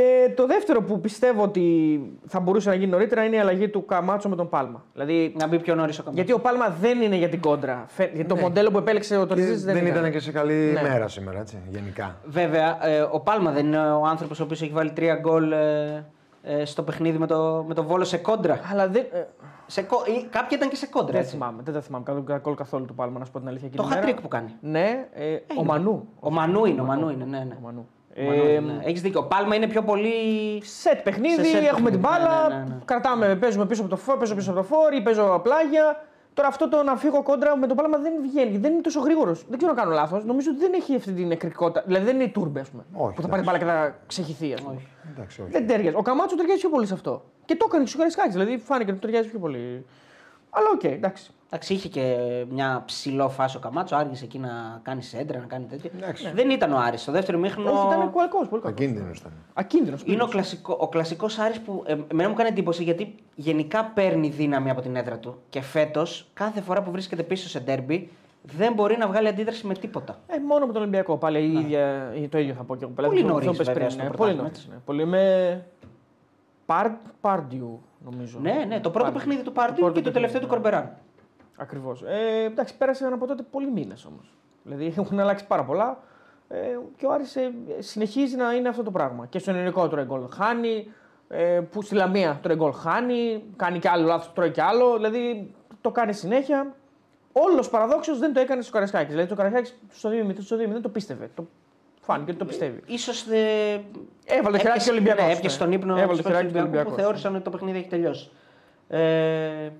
[0.00, 3.84] και το δεύτερο που πιστεύω ότι θα μπορούσε να γίνει νωρίτερα είναι η αλλαγή του
[3.84, 4.84] Καμάτσο με τον Πάλμα.
[4.92, 6.16] Δηλαδή, Να μπει πιο νωρίς ο Καμπά.
[6.16, 7.84] γιατί ο Πάλμα δεν είναι για την κόντρα.
[7.86, 10.54] Φε- Γιατί το μοντέλο που επέλεξε ο Και Τωρίζη δεν, δεν ήταν και σε καλή
[10.54, 10.82] Ναι.
[10.82, 12.16] μέρα σήμερα, έτσι, γενικά.
[12.24, 16.04] Βέβαια, ε, ο Πάλμα δεν είναι ο άνθρωπος ο οποίος έχει βάλει τρία γκολ ε,
[16.42, 18.60] ε, στο παιχνίδι με το, με το βόλο σε κόντρα.
[18.72, 19.04] Αλλά δεν.
[19.12, 19.26] ε,
[19.66, 21.12] Σε, κο- ή, κάποια ήταν και σε κόντρα.
[21.12, 21.32] δεν έτσι.
[21.32, 21.62] θυμάμαι.
[21.64, 23.68] Δεν τα θυμάμαι καθόλου, καθόλου, καθόλου του Πάλμα, να σου πω την αλήθεια.
[23.68, 24.20] Το εκείνη τη hat-trick μέρα.
[24.20, 24.54] που κάνει.
[24.60, 26.08] Ναι, ε, ο Μανού.
[26.20, 27.54] Ο Μανού είναι, ο Μανού είναι, ναι, ναι.
[27.58, 27.86] Ο Μανού.
[28.18, 28.84] Ο Μανού Ε, είναι, ναι.
[28.84, 29.20] Έχεις δίκιο.
[29.20, 30.12] Ο Πάλμα είναι πιο πολύ.
[30.62, 32.78] Σετ παιχνίδι, Σε σετ έχουμε την παιχνίδι, μπάλα, ναι, ναι, ναι.
[32.84, 36.04] κρατάμε, παίζουμε πίσω από το φορ, παίζω πίσω από το φορ ή παίζω πλάγια.
[36.34, 39.44] Τώρα αυτό το να φύγω κόντρα με το Πάλμα δεν βγαίνει, δεν είναι τόσο γρήγορος.
[39.48, 40.24] Δεν ξέρω αν κάνω λάθος.
[40.24, 41.82] Νομίζω ότι δεν έχει αυτή την εκρηκτικότητα.
[41.86, 42.84] Δηλαδή δεν είναι Ιτούρμπε, ας πούμε.
[42.92, 44.76] Όχι, που θα πάρει μπάλα και θα ξεχυθεί, ας πούμε.
[45.12, 45.50] Εντάξει, όχι.
[45.50, 45.96] Δεν ταιριάζει.
[45.96, 47.24] Ο Καμάτσο ταιριάζει πιο πολύ σε αυτό.
[47.44, 48.30] Και το έκανε και ο Καραϊσκάκη.
[48.30, 49.86] Δηλαδή φάνηκε ότι ταιριάζει πιο πολύ.
[50.50, 51.30] Αλλά οκ, εντάξει.
[51.46, 52.16] Εντάξει, είχε και
[52.50, 55.90] μια ψηλό φάση ο Καμάτσο, άργησε εκεί να κάνει σέντρα, να κάνει τέτοια.
[55.96, 56.30] Εντάξει.
[56.34, 57.00] Δεν ήταν ο Άρης.
[57.00, 57.70] Στο δεύτερο μήχρονο.
[57.70, 58.38] Όχι, ήταν κουαλικό.
[58.38, 58.70] Πολύ κακός.
[58.70, 59.32] Ακίνδυνος ήταν.
[59.54, 60.02] Ακίνδυνος.
[60.04, 64.28] Είναι ο, κλασικό, ο κλασικός Άρης που ε, εμένα μου κάνει εντύπωση γιατί γενικά παίρνει
[64.28, 65.38] δύναμη από την έδρα του.
[65.48, 68.10] Και φέτος, κάθε φορά που βρίσκεται πίσω σε ντέρμπι,
[68.42, 70.18] δεν μπορεί να βγάλει αντίδραση με τίποτα.
[70.26, 71.16] Ε, μόνο με τον Ολυμπιακό.
[71.16, 72.92] Πάλι η ίδια, το ίδιο θα πω και εγώ.
[72.92, 74.68] Πολύ Αυτό νωρίς, πες βέβαια, πριν, στο ναι, Πολύ πρωτάθλημα, νωρίς, έτσι.
[74.70, 74.76] ναι.
[74.84, 75.64] Πολύ με.
[76.66, 76.90] Πάρ,
[77.20, 78.38] Πάρντιου, νομίζω.
[78.42, 79.12] Ναι, ναι, το πρώτο Πάρντιου.
[79.12, 80.78] παιχνίδι του Πάρντιου πρώτο και το τελευταίο του παιχνίδι, ναι.
[80.80, 80.96] Κορμπεράν.
[81.56, 82.02] Ακριβώς.
[82.02, 84.34] Ε, εντάξει, πέρασαν από τότε πολλοί μήνες όμως.
[84.62, 85.98] Δηλαδή έχουν αλλάξει πάρα πολλά.
[86.48, 86.56] Ε,
[86.96, 89.26] και ο Άρης ε, συνεχίζει να είναι αυτό το πράγμα.
[89.26, 90.88] Και στον ελληνικό τρώει γκολ χάνει.
[91.28, 93.44] Ε, που στη Λαμία τρώει γκολ χάνει.
[93.56, 94.94] Κάνει και άλλο λάθος, τρώει και άλλο.
[94.96, 96.74] Δηλαδή το κάνει συνέχεια.
[97.32, 99.10] Όλος παραδόξως δεν το έκανε στο Καρασκάκη.
[99.10, 101.30] Δηλαδή το Καρασκάκη στο 2-0 στο 2-0 δεν το πίστευε.
[101.34, 101.46] Το
[102.00, 102.82] φάνηκε ότι το πιστεύει.
[102.86, 103.80] Ίσως ε,
[104.24, 105.24] Έβαλε το χεράκι και ο Ολυμπιακός.
[105.24, 107.02] Ναι, έπιασε τον ύπνο Έβαλε στους το παίκτες χεράκι του και ο Ολυμπιακού που Ολυμπιακό.
[107.02, 108.30] θεώρησαν ότι το παιχνίδι έχει τελειώσει.
[108.88, 109.70] Ε,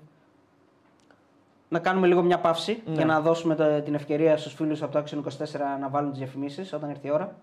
[1.69, 2.95] να κάνουμε λίγο μια παύση Ναι.
[2.95, 6.19] για να δώσουμε το- την ευκαιρία στους φίλους από το Action 24 να βάλουν τις
[6.19, 7.35] διαφημίσεις όταν έρθει η ώρα.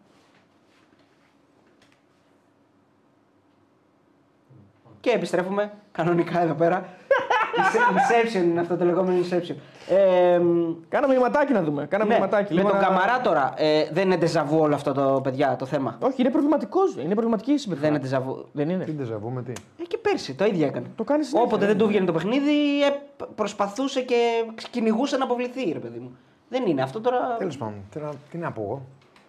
[5.00, 6.86] Και επιστρέφουμε κανονικά εδώ πέρα
[7.96, 9.56] Inception είναι αυτό το λεγόμενο Inception.
[9.88, 11.86] Ε, μ, Κάνα μηνυματάκι να δούμε.
[11.86, 12.54] Κάνα ναι, μηνυματάκι.
[12.54, 13.54] με λίγο τον να- Καμαρά τώρα.
[13.58, 16.96] Ε, δεν είναι ντεζαβού όλο αυτό το παιδιά το θέμα; Όχι, είναι προβληματικός.
[16.96, 17.92] Είναι προβληματική η συμπεριφορά.
[17.92, 18.46] Δεν είναι ντεζαβού.
[18.52, 18.84] Δεν είναι.
[18.84, 20.86] Τι ντεζαβούμε, τι; Ε, και πέρσι το ίδιο έκανε.
[20.96, 21.48] Το κάνει συνέχεια.
[21.48, 22.90] Όποτε δεν του βγαίνει το παιχνίδι, ε,
[23.36, 26.18] προσπαθούσε και κυνηγούσε να αποβληθεί, ρε παιδί μου.
[26.50, 27.36] Δεν είναι αυτό τώρα.
[27.38, 28.82] Τέλος πάντων, τι να, τι να πω εγώ.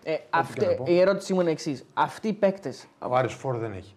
[0.02, 0.84] Ε, και να αυτή, πω.
[0.86, 1.84] η ερώτησή μου είναι εξής.
[1.94, 2.72] Αυτοί οι παίκτες.
[2.98, 3.94] Ο Άρης φορ δεν έχει.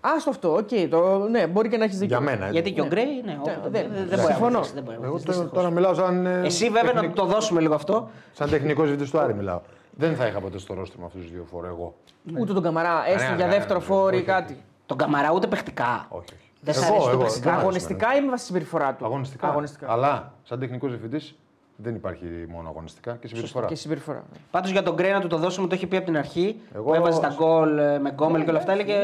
[0.00, 0.68] Άστο αυτό, οκ.
[0.90, 2.16] το, ναι, μπορεί και να έχεις δίκιο.
[2.16, 2.40] Για μένα.
[2.46, 2.52] έτσι.
[2.52, 4.50] Γιατί και ο Γκρέι, ναι, όποτε- δεν- δεν, δεν, δεν- μπορεί να συμφωνώ.
[4.52, 5.62] βοηθήσει, δεν μπορεί να Εγώ βοηθήσει, τώρα, δυστυχώς.
[5.62, 6.26] τώρα μιλάω σαν.
[6.26, 8.08] ε, Εσύ βέβαια να τεχνικ- το δώσουμε λίγο αυτό.
[8.32, 9.60] Σαν τεχνικό ζητή του Άρη μιλάω.
[9.90, 11.94] Δεν θα είχα ποτέ στο ρόστερ με αυτούς τους δύο φορ εγώ.
[12.38, 14.52] Ούτε τον Καμαρά, έστω Κανένα, για κανένα, δεύτερο όχι, φορο ή όχι, κάτι.
[14.52, 14.62] όχι.
[14.86, 16.06] Τον Καμαρά ούτε παιχτικά.
[16.08, 16.50] Όχι, όχι.
[16.60, 17.42] Δεν σ' Εγώ, αρέσει το εγώ, παιχτικά.
[17.44, 19.04] δεν μ' αρέσει Αγωνιστικά ή με βάση τη συμπεριφορά του.
[19.04, 19.48] Αγωνιστικά.
[19.48, 19.90] Αγωνιστικά.
[19.92, 21.34] Αλλά σαν τεχνικός διευθυντής
[21.76, 23.66] δεν υπάρχει μόνο αγωνιστικά και συμπεριφορά.
[23.66, 24.24] Και συμπεριφορά.
[24.50, 26.60] Πάντως για τον Γκρέι να του το δώσουμε το είχε πει από την αρχή.
[26.74, 28.72] Εγώ- Που έβαζε τα γκολ ε, με γκόμελ και όλα αυτά.
[28.72, 28.94] Έλεγε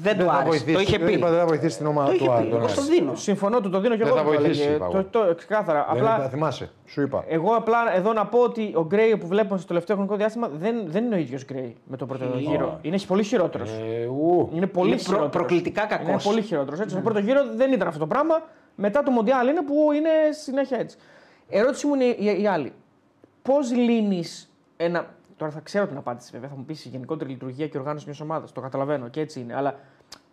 [0.00, 0.46] δεν του θα άρεσε.
[0.48, 1.12] βοηθήσει, Το είχε δεν πει.
[1.12, 2.44] είπα, δεν θα βοηθήσει την ομάδα Το του είχε Άρη.
[2.44, 2.50] πει.
[2.50, 2.90] τον Εγώ στο Άρη.
[2.90, 3.14] δίνω.
[3.14, 4.16] Συμφωνώ, του το δίνω και Δεν εγώ.
[4.16, 4.76] θα του το βοηθήσει, έλεγε.
[4.76, 5.26] είπα Το, εγώ.
[5.26, 5.86] το, ξεκάθαρα.
[5.92, 7.24] Δεν Απλά είπα, θυμάσαι, σου είπα.
[7.28, 10.82] Εγώ απλά εδώ να πω ότι ο Γκρέι που βλέπουμε στο τελευταίο χρονικό διάστημα δεν,
[10.86, 12.78] δεν είναι ο ίδιος Γκρέι με τον πρώτο Ε, γύρο.
[12.82, 13.70] Είναι πολύ χειρότερος.
[13.70, 14.50] Ε, ου.
[14.54, 15.32] Είναι πολύ Είναι προ- χειρότερος.
[15.32, 16.08] προκλητικά κακός.
[16.08, 16.80] Είναι πολύ χειρότερος.
[16.80, 16.92] Έτσι.
[16.94, 18.42] Στο πρώτο γύρο δεν ήταν αυτό το πράγμα.
[18.74, 20.96] Μετά το Μοντιάλ είναι που είναι συνέχεια έτσι.
[21.48, 22.72] Ερώτηση μου είναι η, η άλλη.
[23.42, 25.06] Πώς λύνεις ένα.
[25.38, 26.48] Τώρα θα ξέρω την απάντηση βέβαια.
[26.48, 28.52] Θα μου πεις η γενικότερη λειτουργία και οργάνωση μιας ομάδας.
[28.52, 29.54] Το καταλαβαίνω και έτσι είναι.
[29.54, 29.78] Αλλά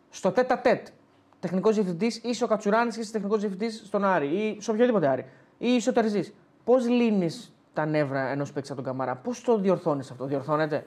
[0.10, 0.88] στο τέτα τέτ,
[1.39, 5.26] τεχνικός διευθυντής, είσαι ο Κατσουράνης και είσαι τεχνικός διευθυντής στον Άρη ή σε οποιοδήποτε Άρη.
[5.58, 6.34] Ή είσαι ο Τερζής.
[6.64, 10.86] Πώς λύνεις τα νεύρα ενός παίκτη από τον Καμαρά, πώς το διορθώνεις αυτό, διορθώνεται;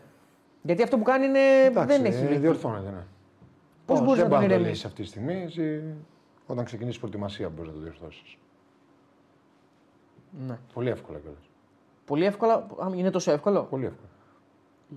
[0.63, 1.65] Γιατί αυτό που κάνει είναι.
[1.65, 2.39] Εντάξει, δεν έχει ε, λύθει.
[2.39, 3.05] διορθώνεται, ναι.
[3.87, 5.43] Πώς Ω, μπορείς δεν να τον πάει να το ηρεμήσεις; λύσεις αυτή τη στιγμή.
[5.43, 5.83] Εσύ,
[6.47, 8.37] όταν ξεκινήσει προετοιμασία μπορείς να το διορθώσεις.
[10.47, 10.59] Ναι.
[10.75, 11.48] Πολύ εύκολα κιόλας.
[12.09, 12.55] Πολύ εύκολα.
[12.55, 13.63] Α, Είναι τόσο εύκολο.
[13.63, 14.09] Πολύ εύκολα.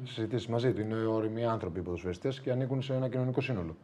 [0.03, 0.82] Συζητήσει μαζί του.
[0.82, 3.76] Είναι όριμοι άνθρωποι οι ποδοσφαιριστές και ανήκουν σε ένα κοινωνικό σύνολο.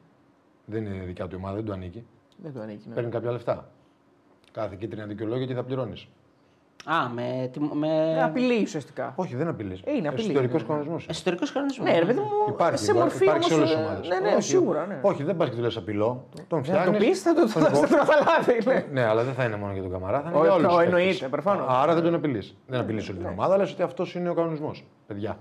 [0.66, 2.06] Δεν είναι δικιά του η ομάδα, δεν του ανήκει.
[2.38, 2.88] Δεν το ανήκει.
[2.88, 2.94] Ναι.
[2.94, 3.70] Παίρνει κάποια λεφτά.
[4.52, 6.08] Κάθε κίτρινη δικαιολόγια και θα πληρώνεις.
[6.86, 7.50] Α, με.
[7.52, 7.88] τι- με...
[8.18, 9.14] Ε, απειλή ουσιαστικά.
[9.16, 9.82] Όχι, δεν απειλείς.
[9.84, 10.68] Ε, είναι απειλή, Εσωτερικός ναι.
[10.68, 10.96] κανονισμό.
[11.08, 11.90] Εσωτερικός κανονισμός.
[11.90, 14.30] Ναι, ρε παιδί μου, Υπάρχει, σε υπάρχει, μορφή υπάρχει σε όλες όμως, τις ε, ομάδες.
[14.30, 14.86] Ναι, ναι, σίγουρα.
[14.86, 15.00] Ναι.
[15.02, 16.26] Όχι, δεν πας και του λες απειλό.
[16.48, 17.08] Τον Δεν θα το φτιάχνεις.
[17.10, 18.64] πεις, θα το θα το καταλάβει.
[18.66, 18.86] ναι.
[18.92, 20.74] Ναι, αλλά δεν θα είναι μόνο για τον Καμαρά, θα είναι Όχι, για όλους.
[20.74, 21.66] το εννοείται, προφανώς.
[21.70, 22.56] Άρα δεν τον απειλείς.
[22.68, 24.86] Δεν απειλείς όλη την ομάδα, λες ότι αυτός είναι ο κανονισμός.
[25.08, 25.38] Παιδιά.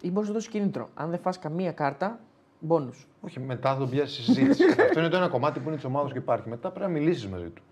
[0.00, 0.88] Ή μπορείς να δώσεις κίνητρο.
[0.94, 2.18] Αν δεν φας καμία κάρτα,
[2.60, 3.06] μπόνους.
[3.20, 4.64] Όχι, μετά θα τον πιάσεις συζήτηση.
[4.88, 6.48] αυτό είναι το ένα κομμάτι που είναι της ομάδας και υπάρχει.
[6.48, 7.62] Μετά πρέπει να μιλήσεις μαζί του.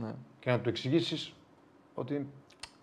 [0.00, 0.10] Ναι.
[0.38, 1.32] Και να του εξηγήσεις
[1.94, 2.26] ότι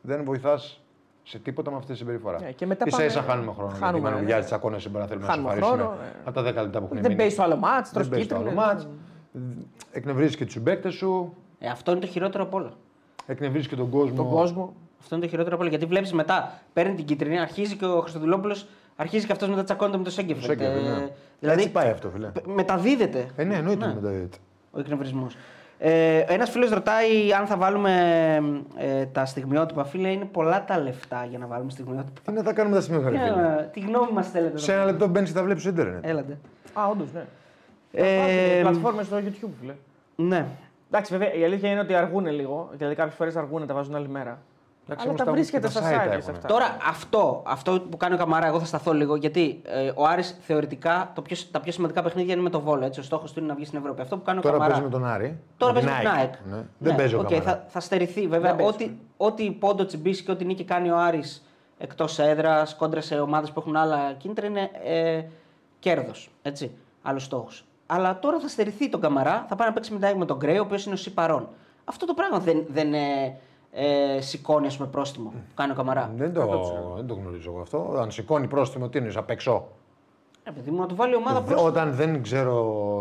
[0.05, 0.79] δεν βοηθάς
[1.23, 2.39] σε τίποτα με αυτή τη συμπεριφορά.
[2.41, 3.69] Ναι, και μετά σα πάμε- ίσα χάνουμε χρόνο.
[3.71, 4.15] χάνουμε, γιατί με ναι.
[4.15, 5.83] ανεβιάζει τσακώνε μπορεί να θέλουμε να σε Χάνουμε ευχαριστούμε.
[5.91, 6.11] χρόνο, ναι.
[6.23, 7.15] Από τα 10 λεπτά που έχουν Δεν μείνει.
[7.15, 8.65] παίζει το άλλο μάτς, τρως Δεν παίζει το άλλο κίτρινο.
[8.65, 8.87] μάτς.
[9.91, 11.33] Εκνευρίζεις και τους συμπαίκτες σου.
[11.59, 12.71] Ε, αυτό είναι το χειρότερο από όλα.
[13.25, 14.15] Εκνευρίζεις και τον κόσμο.
[14.15, 14.73] Τον κόσμο.
[15.01, 15.71] Αυτό είναι το χειρότερο από όλα.
[15.71, 19.97] Γιατί βλέπεις μετά, παίρνει την κίτρινη, αρχίζει και ο Χριστοδουλόπουλος αρχίζει και αυτός μετά τσακώνεται
[19.97, 20.45] με το Σέγκεφελτ.
[20.45, 20.89] Σέγκεφελτ, ναι.
[21.03, 22.27] Ε, δηλαδή Έτσι πάει αυτό, φίλε.
[22.27, 23.91] π- μεταδίδεται Ε, ναι, εννοείται Ναι.
[23.91, 24.37] ότι μεταδίδεται.
[24.71, 25.35] ο εκνευρισμός.
[25.77, 27.91] Ε, Ένας φίλος ρωτάει αν θα βάλουμε
[28.77, 29.83] ε, τα στιγμιότυπα.
[29.83, 32.21] Φίλε, είναι πολλά τα λεφτά για να βάλουμε στιγμιότυπα.
[32.25, 33.57] Τι να τα κάνουμε τα σημεία, ρε φίλε.
[33.59, 34.57] Ε, τι γνώμη μας θέλετε.
[34.57, 36.05] Σε εδώ ένα πέρα; λεπτό μπαίνεις και τα βλέπεις στο Ιντερνετ.
[36.05, 36.37] Έλατε.
[36.73, 37.23] Α, όντως, ναι.
[37.91, 39.73] Ε, Πλατφόρμες στο YouTube, φίλε.
[40.15, 40.45] ναι.
[40.89, 42.69] Εντάξει, βέβαια η αλήθεια είναι ότι αργούν λίγο.
[42.77, 44.37] Δηλαδή κάποιες φορές αργούν, τα βάζουν άλλη μέρα.
[44.87, 46.05] Εντάξει, Αλλά όμως τα τα- βρίσκεται τα στα site site.
[46.05, 46.21] έχουνε.
[46.21, 46.47] σε αυτά.
[46.47, 50.37] Τώρα αυτό, αυτό που κάνει ο Καμαρά, εγώ θα σταθώ λίγο γιατί ε, ο Άρης
[50.41, 52.85] θεωρητικά το πιο, τα πιο σημαντικά παιχνίδια είναι με το Βόλο.
[52.85, 54.01] Έτσι, ο στόχος του είναι να βγει στην Ευρώπη.
[54.01, 54.73] Αυτό που κάνει ο Τώρα Καμαρά.
[54.73, 55.39] παίζει με τον Άρη.
[55.57, 56.33] Τώρα με παίζει με την ΑΕΚ.
[56.51, 56.63] Ναι.
[56.77, 57.43] Δεν παίζει ο οκ, Καμαρά.
[57.51, 58.55] θα, θα στερηθεί βέβαια.
[58.55, 58.71] Δεν παίζει.
[58.73, 61.45] Ό,τι, ό,τι πόντο τσιμπήσει και ό,τι νίκη κάνει ο Άρης
[61.77, 65.23] εκτός έδρας, κόντρα σε ομάδες που έχουν άλλα κίνητρα είναι ε,
[65.79, 66.29] κέρδος.
[67.01, 67.65] Άλλος στόχος.
[67.85, 70.61] Αλλά τώρα θα στερηθεί τον Καμαρά, θα πάει να παίξει μετά με τον Γκρέι, ο
[70.61, 71.47] οποίος είναι ο Σι παρόν.
[71.85, 73.35] Αυτό το πράγμα δεν, δεν ε,
[73.77, 76.11] ε, σηκώνει ας πούμε, πρόστιμο που κάνει ο Καμαρά.
[76.17, 77.93] Δεν το, δεν το γνωρίζω εγώ αυτό.
[77.97, 79.67] Αν σηκώνει πρόστιμο, τι είναι, απ' έξω;
[80.43, 81.67] Ε, παιδί μου, να του βάλει η ομάδα Δε- πρόστιμο.
[81.69, 82.53] Όταν δεν ξέρω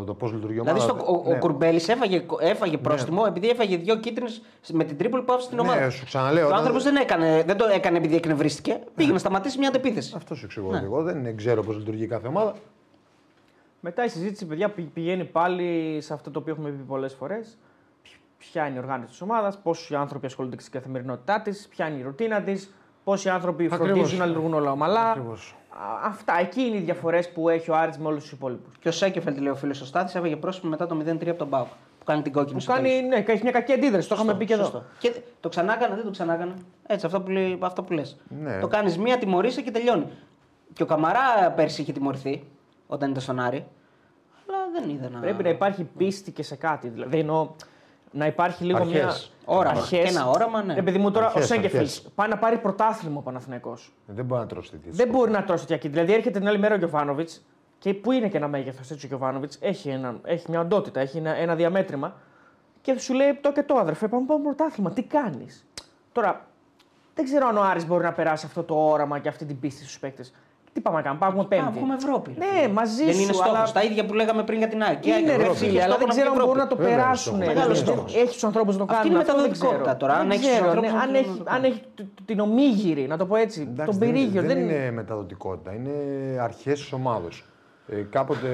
[0.06, 0.78] το πώς λειτουργεί η ομάδα.
[0.78, 1.34] Δηλαδή στο, ο, ναι.
[1.34, 5.56] ο Κουρμπέλης έφαγε, έφαγε πρόστιμο επειδή έφαγε δύο κίτρινες με την τρίπολη που άφησε την
[5.56, 5.90] Ναι, ομάδα.
[5.90, 8.80] σου ξαναλέω, Ο όταν- άνθρωπος δεν, έκανε, δεν το έκανε επειδή εκνευρίστηκε.
[8.94, 10.12] Πήγε να σταματήσει μια αντεπίθεση.
[10.16, 10.70] Αυτό σου εξηγώ.
[10.70, 10.76] Ναι.
[10.76, 12.54] ότι Εγώ δεν ξέρω πώς λειτουργεί κάθε ομάδα.
[13.80, 17.58] Μετά η συζήτηση, παιδιά, πη- πηγαίνει πάλι σε αυτό το οποίο έχουμε πει πολλές φορές.
[18.52, 22.02] Ποια είναι η οργάνωση της ομάδας, πόσοι άνθρωποι ασχολούνται στην καθημερινότητά της, ποια είναι η
[22.02, 22.74] ρουτίνα της,
[23.04, 23.86] πόσοι άνθρωποι Ακριβώς.
[23.88, 25.10] φροντίζουν να λειτουργούν όλα ομαλά.
[25.10, 25.54] Ακριβώς.
[25.70, 28.76] Α, Αυτά, εκεί είναι οι διαφορές που έχει ο Άρης με όλους τους υπόλοιπους.
[28.78, 31.48] Και ο Σέκεφελτ, λέει ο φίλος ο Στάθης, έφαγε πρόσωπο μετά το 0-3 από τον
[31.48, 31.66] Μπάουκ.
[31.98, 33.08] Που κάνει την κόκκινη Που στο κάνει, τέλος.
[33.08, 34.08] ναι, έχει μια κακή αντίδραση.
[34.08, 34.62] Το είχαμε Σωστό, πει και εδώ.
[34.62, 34.84] σωστό.
[34.98, 36.54] Και το ξανάκανε, δεν το ξανάκανε.
[36.86, 38.16] Έτσι, αυτό που, λέει, αυτό που λες.
[38.42, 38.58] Ναι.
[38.58, 40.06] Το κάνεις μία, τιμωρείσαι και τελειώνει.
[40.72, 42.44] Και ο Καμαρά πέρσι είχε τιμωρηθεί
[42.86, 43.66] όταν ήταν στον Άρη.
[44.48, 45.18] Αλλά δεν είδα να.
[45.20, 46.88] Πρέπει να υπάρχει πίστη και σε κάτι.
[46.88, 47.48] Δηλαδή εννοώ
[48.14, 48.92] να υπάρχει λίγο Αρχές.
[49.02, 49.14] μια.
[49.44, 49.78] Όραμα.
[49.80, 50.10] Αρχές.
[50.10, 50.74] Και ένα όραμα, ναι.
[50.74, 52.08] Επειδή μου τώρα Αρχές, ο Σέγκεφελτ αρχές.
[52.14, 53.92] πάει να πάρει πρωτάθλημα ο Παναθηναϊκός.
[54.06, 54.90] Δεν μπορεί να τρώσει τέτοιε.
[54.94, 56.02] Δεν μπορεί να τρώσει τέτοια κίνητρα.
[56.02, 57.44] Δηλαδή έρχεται την άλλη μέρα ο Γιωβάνοβιτς
[57.78, 61.18] και που είναι και ένα μέγεθος έτσι ο Γιωβάνοβιτς, έχει, ένα, έχει μια οντότητα, έχει
[61.18, 62.14] ένα, ένα διαμέτρημα.
[62.80, 64.90] και σου λέει το και το αδερφέ, πάμε πάμε πρωτάθλημα.
[64.90, 65.66] Τι κάνεις;
[66.12, 66.46] Τώρα,
[67.14, 69.82] δεν ξέρω αν ο Άρης μπορεί να περάσει αυτό το όραμα και αυτή την πίστη
[69.82, 70.34] στους παίκτες.
[70.74, 71.64] Τι πάμε να κάνουμε, πάμε πέμπτη.
[71.66, 72.34] Α, βγούμε Ευρώπη.
[72.38, 72.72] ρε Ναι, φίλε.
[72.72, 73.20] μαζί Δεν σου.
[73.22, 73.50] είναι στόχος.
[73.54, 75.06] αλλά- Τα ίδια που λέγαμε πριν για την ΑΕΚ.
[75.06, 75.58] Η ΑΕΚ Είναι ρε Ευρώπη.
[75.58, 76.82] φίλε, Είχε αλλά στόχο δεν να ξέρω αν βγει μπορούν να Ευρώπη.
[76.82, 77.16] το Βέβαια, περάσουν.
[77.22, 77.38] στόχος.
[77.40, 78.14] Δηλαδή, Μεγάλος στόχος.
[78.22, 79.10] Έχει τους ανθρώπους να το Αυτή κάνουν.
[79.10, 79.96] είναι αυτό δεν μεταδοτικότητα ξέρω.
[80.02, 81.48] τώρα, αν Δεν έχεις τους ξέρω, ανθρώπους ναι, να αν το έχει- κάνουν.
[81.54, 83.60] Αν έχει τ- τ- την ομίγυρη, να το πω έτσι.
[83.60, 84.42] Εντάξει, Τον δεν- πυρίγιο.
[84.42, 85.94] Δεν, είναι μεταδοτικότητα, είναι
[86.48, 87.28] αρχές της ομάδα.
[87.86, 88.48] Ε, κάποτε,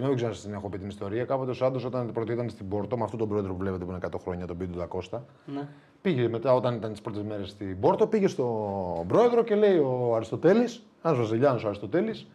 [0.00, 2.68] δεν ξέρω αν την έχω πει την ιστορία, κάποτε ο Σάντος όταν πρώτο ήταν στην
[2.68, 5.68] Πόρτο, με αυτόν τον πρόεδρο που βλέπετε που είναι 100 χρόνια, τον Πίντου Δακώστα, Ναι.
[6.02, 10.12] πήγε μετά όταν ήταν τις πρώτες μέρες στην Πόρτο, πήγε στον πρόεδρο και λέει ο
[10.14, 12.26] Αριστοτέλης, ένας Βραζιλιάνο ο Αριστοτέλης,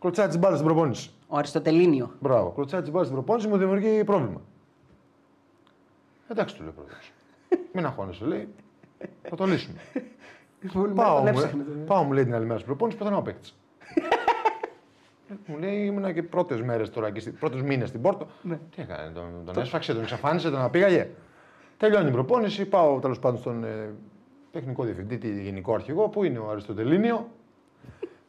[0.00, 1.10] κλωτσάει τις μπάλες στην προπόνηση.
[1.28, 2.10] Ο Αριστοτελίνιο.
[2.20, 4.40] Μπράβο, κλωτσάει τις μπάλες στην προπόνηση μου δημιουργεί πρόβλημα.
[6.28, 7.12] Εντάξει, του λέει ο πρόεδρος.
[7.72, 8.48] Μην αγχώνεσαι, λέει.
[9.22, 9.78] Θα το λύσουμε.
[10.94, 13.50] πάω, τον μου, έψαχνε, πάω, μου λέει την άλλη μέρα στην προπόνηση, πεθαίνω ο παίκτη.
[15.46, 18.26] μου λέει ήμουνα και πρώτες μέρες τώρα και πρώτους μήνες στην Πόρτο.
[18.42, 21.08] Τι έκανε, τον, τον έσφαξε, τον εξαφάνισε, τον απήγαγε.
[21.76, 23.94] Τελειώνει η προπόνηση, πάω τέλος πάντων στον ε,
[24.52, 27.28] τεχνικό διευθυντή, τη γενικό αρχηγό, που είναι ο Αριστοτελίνιο.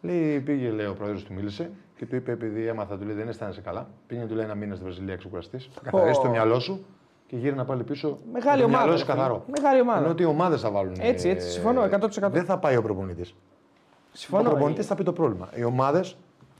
[0.01, 3.27] Λέει, πήγε, λέει, ο πρόεδρος του μίλησε και του είπε: Επειδή έμαθα, του λέει, δεν
[3.27, 3.87] αισθάνεσαι καλά.
[4.07, 5.57] Πήγαινε, του λέει, ένα μήνα στη Βραζιλία ξεκουραστή.
[5.83, 6.85] Καθαρίσει το μυαλό σου
[7.27, 8.17] και γύρνα πάλι πίσω.
[8.31, 9.15] Μεγάλη με το ομάδα, μυαλό ρε σου φίλε.
[9.15, 9.43] καθαρό.
[9.47, 9.99] Μεγάλη ομάδα.
[9.99, 10.95] Ενώ ότι οι ομάδες θα βάλουν.
[10.99, 12.29] Έτσι, έτσι, συμφωνώ, 100%.
[12.31, 13.35] Δεν θα πάει ο προπονητής.
[14.11, 14.49] Συμφωνώ.
[14.49, 15.49] Ο προπονητής θα πει το πρόβλημα.
[15.55, 16.17] Οι ομάδες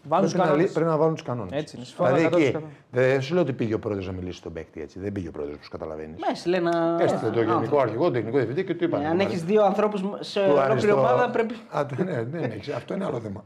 [0.08, 0.66] Βάλουν τους πρέπει, να, κανόνες.
[0.66, 1.60] λύ- πρέπει να βάλουν τους κανόνες.
[1.62, 2.62] Έτσι είναι, συμφωνώ Δηλαδή εκεί, 100%.
[2.92, 5.00] δεν σου λέω ότι πήγε ο πρόεδρος να μιλήσει στον παίκτη έτσι.
[5.00, 6.20] Δεν πήγε ο πρόεδρος, όπω καταλαβαίνεις.
[6.30, 6.98] Μέση λέει να.
[7.00, 9.02] Έστειλε το γενικό αρχηγό, το τεχνικό διευθυντή και του είπαν.
[9.02, 11.54] Ναι, αν έχεις δύο ανθρώπους σε του ολόκληρη Αριστο- ομάδα πρέπει.
[11.78, 12.70] Α, το- ναι, δεν έχεις.
[12.74, 13.44] Αυτό είναι άλλο θέμα.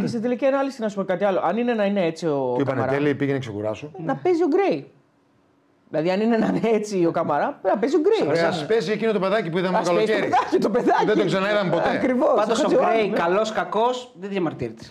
[0.00, 1.40] Και στην τελική ανάλυση να σου πω κάτι άλλο.
[1.44, 3.90] Αν είναι να είναι έτσι ο Του είπανε Καμαρά, τέλει, πήγαινε ξεκουράσου.
[4.04, 4.90] να παίζει ο Γκρέι.
[5.90, 8.34] Δηλαδή, αν είναι να είναι έτσι ο Καμαρά, πρέπει να παίζει ο Γκρέι.
[8.40, 10.30] Ρε, ας πέσει εκείνο το παιδάκι που είδαμε το Ας παίζει το καλοκαίρι.
[10.32, 11.04] παιδάκι, το παιδάκι.
[11.06, 11.88] Δεν το ξαναείδαμε ποτέ.
[11.88, 12.32] Ακριβώς.
[12.36, 13.16] Πάντως ο Χατζιωάννου, Γκρέι, ναι.
[13.18, 14.84] καλός κακός, δεν διαμαρτύρεται.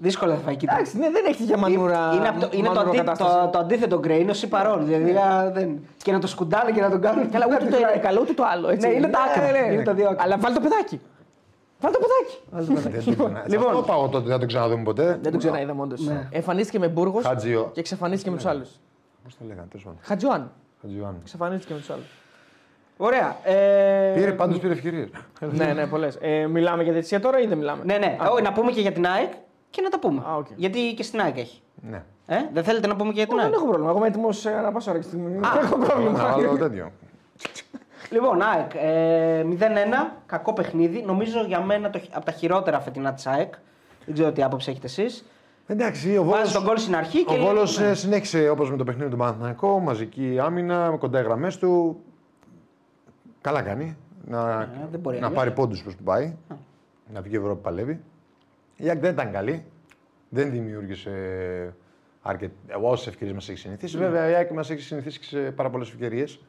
[0.00, 0.66] Δύσκολα θα φάει εκεί.
[0.70, 2.12] Εντάξει, ναι, δεν έχει για μανούρα.
[2.14, 3.30] Είναι, απ' το, είναι το, μανούρα αντί, κατάσταση.
[3.44, 4.84] το, το αντίθετο Γκρέι, είναι ο Σιπαρόν.
[4.86, 5.78] Δηλαδή α, δεν...
[6.02, 7.30] και να το σκουντάνε και να τον κάνουν.
[7.30, 8.68] Καλά, ούτε το ένα είναι καλό, ούτε το άλλο.
[8.68, 8.88] Έτσι.
[8.88, 9.50] Ναι, είναι τα άκρα.
[9.52, 10.22] Ναι, ναι, Είναι τα δύο άκρα.
[10.24, 11.00] Αλλά βάλει το παιδάκι.
[11.80, 12.38] Βάλει το παιδάκι.
[12.50, 13.66] Δεν το ξανα- Λοιπόν.
[13.70, 15.18] Αυτό πάω τότε, δεν το ξαναδούμε ποτέ.
[15.22, 16.00] Δεν το ξαναείδαμε όντως.
[16.00, 16.28] Ναι.
[16.30, 17.70] Εμφανίστηκε με Μπούργος Χατζιο.
[17.72, 18.68] και εξαφανίστηκε με τους άλλους.
[19.24, 19.98] Πώς το λέγανε, τέλος πάντων.
[20.02, 20.50] Χατζουάν.
[20.80, 21.18] Χατζιωάννου.
[21.22, 22.06] Εξαφανίστηκε με τους άλλους.
[22.96, 23.36] Ωραία.
[23.44, 24.12] Ε...
[24.14, 25.08] Πήρε, πάντως πήρε ευκαιρίες.
[25.40, 26.18] ναι, ναι, πολλές.
[26.20, 28.16] Ε, μιλάμε για διαιτησία τώρα ή δεν μιλάμε; Ναι, ναι.
[28.22, 29.32] Α, Όχι, να πούμε και για την ΑΕΚ
[29.70, 30.22] και να τα πούμε.
[30.28, 30.46] Α, οκ.
[30.56, 31.60] Γιατί και στην ΑΕΚ έχει.
[31.90, 32.02] Ναι.
[32.26, 33.88] Ε, δεν θέλετε να πούμε και για την δεν ΑΕΚ; έχω πρόβλημα.
[33.90, 34.28] Εγώ είμαι έτοιμο
[34.62, 35.30] να πάω ώρα και στιγμή.
[35.32, 36.18] Δεν έχω Να πρόβλημα.
[36.32, 36.90] βάλω τέτοιο.
[38.10, 38.70] Λοιπόν, ΑΕΚ.
[38.74, 41.02] Ε, 0-1, κακό παιχνίδι.
[41.02, 43.54] Νομίζω για μένα το, από τα χειρότερα φετινά της ΑΕΚ.
[44.04, 45.24] Δεν ξέρω τι άποψη έχετε εσείς.
[45.66, 47.32] Εντάξει, ο Βάζεις Βόλος, τον κόλ στην αρχή και.
[47.34, 51.22] ο λέει- Βόλος ε, συνέχισε όπως με το παιχνίδι του Παναθηναϊκού, μαζική άμυνα, κοντά οι
[51.22, 52.00] γραμμές του.
[53.40, 53.96] Καλά κάνει.
[54.24, 55.38] Να, Ε, δεν μπορεί να αλλιώς.
[55.38, 56.34] πάρει πόντους προς που πάει.
[57.12, 58.00] Να βγει η Ευρώπη παλεύει.
[58.80, 59.64] Η ΑΕΚ δεν ήταν καλή.
[60.28, 61.12] Δεν δημιούργησε
[62.22, 62.50] αρκετ...
[62.82, 63.98] όσες ευκαιρίες μας έχει συνηθίσει.
[63.98, 64.04] Ναι.
[64.04, 66.40] Βέβαια, η ΑΕΚ μας έχει συνηθίσει σε πάρα πολλές ευκαιρίες.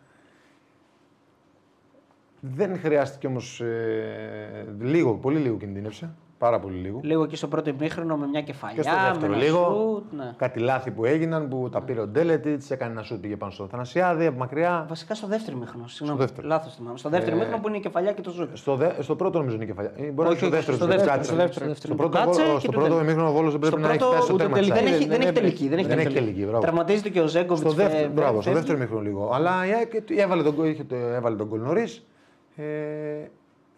[2.40, 3.62] Δεν χρειάστηκε όμως.
[3.62, 6.10] Ε, λίγο, πολύ λίγο κινδύνευσε.
[6.40, 7.00] Πάρα πολύ λίγο.
[7.04, 8.76] Λίγο εκεί στο πρώτο ημίχρονο με μια κεφαλιά.
[8.76, 9.64] Και στο δεύτερο με ένα λίγο.
[9.64, 10.34] σουτ, ναι.
[10.38, 13.68] Κάτι λάθη που έγιναν που τα πήρε ο Ντέλετιτς, έκανε ένα σουτ πήγε πάνω στο
[13.68, 14.86] Θανασιάδη από μακριά.
[14.90, 15.88] Βασικά στο δεύτερο ημίχρονο.
[15.88, 16.20] Συγγνώμη.
[16.22, 16.48] δεύτερο.
[16.48, 16.98] Λάθος θυμάμαι.
[16.98, 18.50] Στο δεύτερο Ε, ημίχρονο που είναι η κεφαλιά και το σουτ.
[18.58, 19.92] Στο, δε, στο πρώτο νομίζω είναι η κεφαλιά.
[19.96, 20.78] Ε, Μπορεί Όχι, να είναι όχι, στο δεύτερο.
[20.78, 21.24] στο του δεύτερο, κάτσε.
[21.32, 21.74] στο δεύτερο.
[21.76, 23.02] Στο Του πρώτο, κάτσε βόλο- και στο του πρώτο τέλει.
[23.04, 24.72] ημίχρονο ο Βόλος δεν πρέπει Στο να έχει πρώτο φτάσει στο ούτε τέρμα τελική.
[24.74, 25.00] της Δεν ΑΕΚ.
[25.02, 25.68] έχει, δεν έχει δεν τελική.
[25.70, 26.24] Δεν έχει Δεν έχει τελική.
[26.26, 26.62] τελική, μπράβο.
[26.62, 27.60] Τραυματίζεται και ο Ζέγκοβιτς.
[27.72, 29.30] Στο δεύτερο, μπράβο, στο δεύτερο ημίχρονο λίγο.
[29.34, 29.92] Αλλά η ΑΕΚ
[30.24, 32.04] έβαλε τον, γκολ- είχε το- έβαλε τον γκολ νωρίς.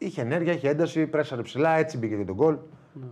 [0.01, 2.57] Ε, είχε ενέργεια, είχε ένταση, πρέσαρε ψηλά, έτσι μπήκε και τον γκολ.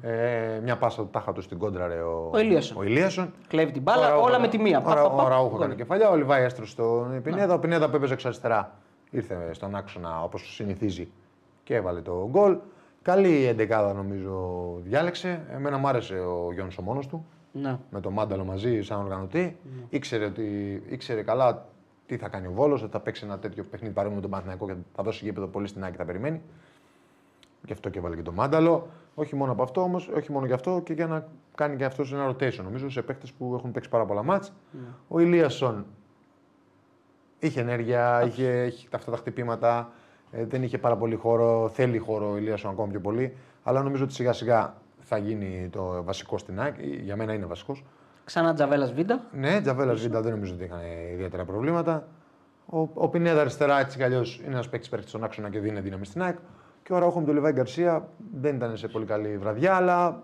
[0.01, 2.77] Ε, μια πάσα του τάχα του στην κόντρα ρε, ο, Ο Ηλίασον.
[2.77, 3.33] ο Ηλίασον.
[3.47, 4.81] Κλέβει την μπάλα, Ο Ραούχο- όλα με τη μία.
[4.81, 5.59] Πα, Ο, πα, πα, ο Ραούχο γκολ.
[5.59, 7.53] έκανε κεφαλιά, ο Λιβάη έστρωσε στον Πινέδα.
[7.53, 8.71] Ο Πινέδα που έπαιζε εξ αριστερά
[9.09, 11.11] ήρθε στον άξονα όπως συνηθίζει
[11.63, 12.57] και έβαλε το γκολ.
[13.01, 15.41] Καλή εντεκάδα νομίζω διάλεξε.
[15.53, 17.77] Εμένα μου άρεσε ο Γιώργο ο μόνος του Ναι.
[17.89, 19.57] με τον Μάνταλο μαζί σαν οργανωτή.
[19.89, 20.43] Ήξερε, ότι,
[20.89, 21.65] ήξερε καλά
[22.05, 24.65] τι θα κάνει ο Βόλος, ότι θα παίξει ένα τέτοιο παιχνίδι παρόμοιο με τον Παναθηναϊκό
[24.67, 26.41] και θα δώσει γήπεδο πολύ στην Άκη, τα περιμένει.
[27.65, 28.87] Γι' αυτό και έβαλε και τον Μάνταλο.
[29.15, 32.13] Όχι μόνο από αυτό όμως, όχι μόνο γι' αυτό και για να κάνει και αυτός
[32.13, 34.53] ένα rotation νομίζω σε παίχτε που έχουν παίξει πάρα πολλά μάτς.
[35.07, 35.85] Ο Ηλίασον
[37.39, 39.91] είχε ενέργεια, είχε, είχε αυτά τα χτυπήματα.
[40.31, 41.69] ε, δεν είχε πάρα πολύ χώρο.
[41.69, 43.35] Θέλει χώρο ο Ηλίασον ακόμα πιο πολύ.
[43.63, 46.75] Αλλά νομίζω ότι σιγά σιγά θα γίνει το βασικό στην ΑΕΚ.
[46.79, 47.83] Για μένα είναι βασικός.
[48.25, 49.21] Ξανά Τζαβέλα Βίντα.
[49.31, 50.79] Ναι, Τζαβέλα Βίντα δεν νομίζω ότι είχαν
[51.13, 52.07] ιδιαίτερα προβλήματα.
[52.65, 55.79] Ο, ο Πινέδα αριστερά έτσι κι αλλιώς είναι ένας παίκτης παίκτη στον άξονα και δίνει
[55.79, 56.37] δύναμη στην ΑΕΚ.
[56.89, 58.07] Και ο Ραούχο με τον Λιβάη Γκαρσία
[58.41, 60.23] δεν ήταν σε πολύ καλή βραδιά, αλλά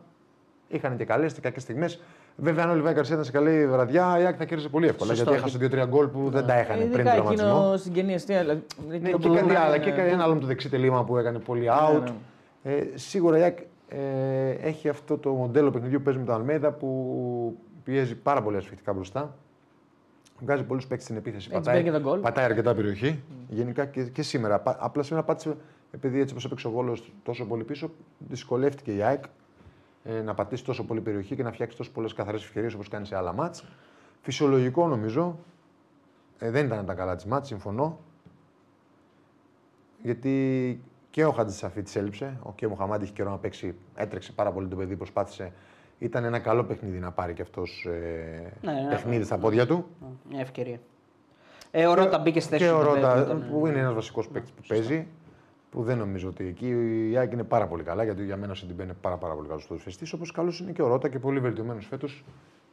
[0.67, 2.01] είχαν και καλές και κακές στιγμές.
[2.35, 5.13] Βέβαια, αν ο Λιβάη Γκαρσία ήταν σε καλή βραδιά, η ΑΕΚ θα κέρδισε πολύ εύκολα.
[5.15, 5.31] Σωστό.
[5.31, 7.47] Γιατί έχασε 2-3 γκολ που δεν τα έχανε πριν Ειδικά τον τραυματισμό.
[7.59, 8.39] εκείνο στην κενή αιστεία.
[8.39, 9.71] Δηλαδή, Ναι, εκείνο και που- κάτι ναι, άλλο.
[9.71, 10.01] ναι, Και ναι.
[10.07, 12.03] ένα άλλο με το δεξί τελείωμα που έκανε πολύ out.
[12.63, 13.57] Ε, σίγουρα η ΑΕΚ
[13.87, 18.57] ε, έχει αυτό το μοντέλο παιχνιδιού που παίζει με τον Αλμέδα που πιέζει πάρα πολύ
[18.57, 19.35] ασφιχτικά μπροστά.
[20.39, 21.47] Βγάζει πολλούς παίκτες στην επίθεση.
[21.51, 22.19] Έτσι πατάει, μπαίνει και τον γκολ.
[22.19, 23.23] πατάει αρκετά περιοχή.
[23.47, 24.59] Γενικά και, και σήμερα.
[24.59, 25.55] Πα- Απλά σήμερα πάτησε,
[25.95, 29.23] επειδή έτσι όπως έπαιξε ο Βόλος τόσο πολύ πίσω, δυσκολεύτηκε η ΑΕΚ
[30.03, 33.05] ε, να πατήσει τόσο πολύ περιοχή και να φτιάξει τόσο πολλές καθαρές ευκαιρίες όπως κάνει
[33.05, 33.65] σε άλλα μάτς.
[34.21, 35.39] Φυσιολογικό νομίζω.
[36.39, 37.99] Ε, δεν ήταν τα καλά της μάτς, συμφωνώ.
[40.01, 40.79] Γιατί
[41.09, 42.39] και ο Χατζησαφί της έλειψε.
[42.43, 43.75] Ο και ο Μοχαμάντη είχε καιρό να παίξει.
[43.95, 45.51] Έτρεξε πάρα πολύ το παιδί, προσπάθησε.
[45.99, 48.89] Ήταν ένα καλό παιχνίδι να πάρει και αυτός ε, Ναι, ναι.
[48.89, 49.85] παιχνίδι στα πόδια του.
[50.29, 50.79] Μια ευκαιρία.
[51.71, 53.79] Ε, ο Ρότα μπήκε στη θέση Και του ο Ντεμπέ, Ρότα, που ήταν- που είναι
[53.79, 55.07] ένας βασικός παίκτης που παίζει,
[55.75, 56.67] που δεν νομίζω ότι εκεί
[57.11, 59.47] η ΑΕΚ είναι πάρα πολύ καλά, γιατί για μένα ο Σιντιμπέ είναι πάρα, πάρα πολύ
[59.47, 60.15] καλός ποδοσφαιριστής.
[60.15, 62.23] Όπως καλός είναι και ο Ρότα και πολύ βελτιωμένος φέτος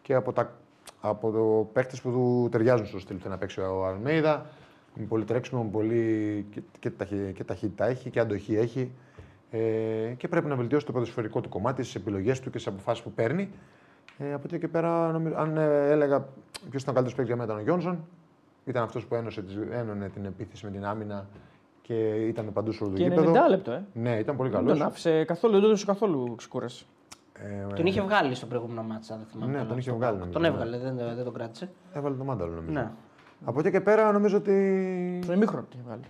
[0.03, 0.53] και από, τα,
[1.01, 4.47] από τους παίκτες που του ταιριάζουν στο στυλ του να παίξει ο Αλμέιδα.
[4.95, 8.91] Με πολύ τρέξιμο, με πολύ και, και, ταχύ- και ταχύτητα έχει και αντοχή έχει.
[9.51, 9.59] Ε,
[10.17, 13.13] και πρέπει να βελτιώσει το ποδοσφαιρικό του κομμάτι, στις επιλογές του και στις αποφάσεις που
[13.13, 13.51] παίρνει.
[14.19, 16.29] Ε, από εκεί και πέρα, νομίζω, αν ε, έλεγα
[16.71, 18.05] ποιος ήταν ο καλύτερος παίκτης για μένα, ήταν ο Γιόνσον.
[18.65, 21.27] Ήταν αυτός που ένωσε, τις- ένωνε την επίθεση με την άμυνα
[21.93, 23.33] και ήταν παντού σε όλο το Και γήπεδο.
[23.33, 23.85] 90 λεπτό, ε.
[23.93, 24.79] Ναι, ήταν πολύ Δεν καλός.
[24.79, 26.87] τον άφησε καθόλου, δεν του έδωσε καθόλου ξεκούραση.
[27.71, 29.51] Ε, Τον είχε βγάλει στο προηγούμενο μάτσα, δεν θυμάμαι.
[29.53, 29.69] Ναι, καλά.
[29.69, 30.33] τον είχε Στο βγάλει, Πάοκ.
[30.35, 30.75] νομίζω, Τον ναι.
[30.79, 31.71] έβγαλε, δεν, δεν τον κράτησε.
[31.93, 32.73] Έβαλε το μάνταλο νομίζω.
[32.73, 32.91] Ναι.
[33.45, 35.21] Από εκεί και πέρα νομίζω ότι.
[35.23, 36.03] Στο ημίχρονο είχε βγάλει.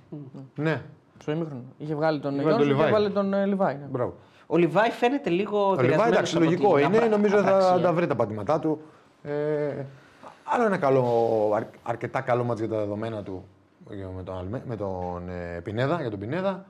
[0.55, 0.83] Ναι,
[1.19, 1.63] Στο ημίχρονο.
[1.79, 2.89] Είχε βγάλει τον Είχε βάλει τον Γιόνσον και Λιβάη.
[2.89, 3.75] έβαλε τον ε, Λιβάη.
[3.75, 3.87] ναι.
[3.91, 4.15] μπράβο.
[4.47, 5.59] Ο Λιβάη φαίνεται λίγο.
[5.59, 6.97] Ο Λιβάη, επηρεασμένος εντάξει, από λογικό την είναι.
[6.97, 7.81] απρα- Νομίζω θα απραξία.
[7.81, 8.81] τα βρει τα πατήματά του.
[9.23, 9.85] Ε,
[10.45, 11.05] άλλο ένα καλό,
[11.55, 13.62] αρ- αρκετά καλό μάτς για τα δεδομένα του για-
[14.17, 16.65] με τον, Αλμέ- με τον ε, Πινέδα, για τον Πινέδα,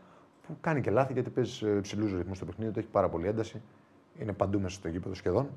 [0.46, 3.60] που κάνει και λάθη γιατί παίζει ψηλού ρυθμούς στο παιχνίδι, του έχει πάρα πολύ ένταση.
[4.20, 5.48] Είναι παντού μέσα στο γήπεδο σχεδόν.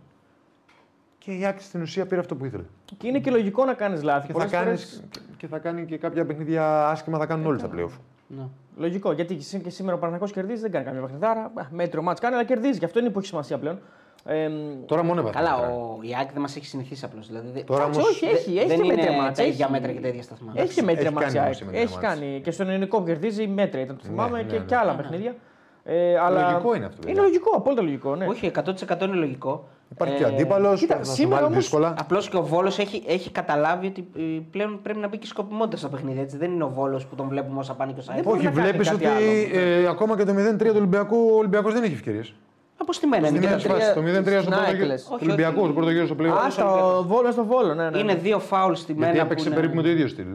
[1.17, 2.63] Και η Άκη στην ουσία πήρε αυτό που ήθελε.
[2.97, 4.27] Και είναι και λογικό να κάνεις λάθη.
[4.27, 5.03] Και θα, Πολλές κάνεις, φορές-
[5.37, 7.99] και θα κάνει και κάποια παιχνίδια άσχημα, θα κάνουν όλοι στα playoff.
[8.27, 8.47] Ναι.
[8.77, 9.11] Λογικό.
[9.11, 11.41] Γιατί και και σήμερα ο Παναγιώ κερδίζει, δεν κάνει καμία παιχνιδάρα.
[11.41, 12.77] Α, Μέτριο μάτς κάνει, αλλά κερδίζει.
[12.77, 13.79] Γι' αυτό είναι που έχει σημασία πλέον.
[14.28, 14.49] Ε,
[14.86, 15.36] Τώρα μόνο έβαλε.
[15.36, 17.28] Καλά, ο Ιάκ δεν μας έχει συνηθίσει απλώς.
[17.28, 19.38] Δηλαδή, δεν- Τώρα εντάξει, όμως όχι, έχει, δεν- έχει δεν και είναι μέτρια μάτς.
[19.38, 20.51] τα ίδια έχει- μέτρα και τα ίδια σταθμά.
[20.55, 21.26] Έχει και μέτρια έχει μάτς.
[21.34, 21.57] κάνει η όμως ΑΕΚ.
[21.57, 22.05] και μέτρια Έχει μάτς.
[22.07, 22.41] κάνει.
[22.43, 24.63] Και στον ελληνικό που κερδίζει μέτρια ήταν το θυμάμαι ναι, και, ναι.
[24.65, 25.36] και άλλα παιχνίδια.
[25.84, 26.41] Ε, αλλά...
[26.51, 27.21] Λογικό είναι αυτό, Είναι παιδιά.
[27.21, 28.15] λογικό, απόλυτα λογικό.
[28.15, 28.26] Ναι.
[28.26, 29.67] Όχι, 100% είναι λογικό.
[29.91, 31.93] Υπάρχει Ε, και αντίπαλος, κοίτα, θα σε σήμερα βάλει όμως- δύσκολα.
[31.99, 34.21] Απλώς και ο Βόλος έχει, έχει καταλάβει ότι ε,
[34.51, 36.19] πλέον πρέπει να μπει και σκοπιμότητας στο παιχνίδι.
[36.19, 36.38] Έτσι.
[36.38, 38.36] Δεν είναι ο Βόλος που τον βλέπουμε όσα πάνε και όσα έρχονται.
[38.38, 39.65] Όχι, να κάνει βλέπεις κάτι ότι άλλο.
[39.84, 42.34] ε, ακόμα και το 0-3 του Ολυμπιακού, ο Ολυμπιακός δεν έχει ευκαιρίες.
[42.78, 43.38] Αποστημένα είναι.
[43.38, 45.03] Στην και μία τα τρία- φάση, το 0-3 στο στην πρώτο ΑΕΚ, γύρο λες.
[45.03, 45.65] του Όχι, Ολυμπιακού, όχι.
[45.65, 46.38] στο πρώτο γύρο στο πλέον.
[46.38, 47.73] Α, στο βόλο, στο βόλο.
[47.73, 47.97] Ναι, ναι.
[47.97, 49.05] Είναι δύο φάουλ στη μέρα.
[49.11, 50.26] Γιατί που έπαιξε είναι- περίπου με το ίδιο στυλ.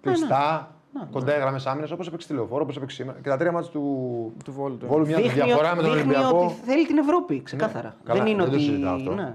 [0.00, 0.70] Κλειστά,
[1.12, 3.18] κοντά οι γραμμές άμυνας, όπως έπαιξε τηλεοφόρο, όπως έπαιξε σήμερα.
[3.22, 3.82] Και τα τρία μάτια του
[4.44, 4.76] Του βόλου.
[4.76, 4.86] του.
[4.86, 6.44] Βόλου μια Δείχνει, διαφορά με τον δείχνει Ολυμπιακό.
[6.44, 7.94] ότι θέλει την Ευρώπη, ξεκάθαρα.
[8.04, 8.64] καλά, δεν είναι δεν το ότι.
[8.64, 9.12] συζητάω αυτό.
[9.14, 9.34] Ναι.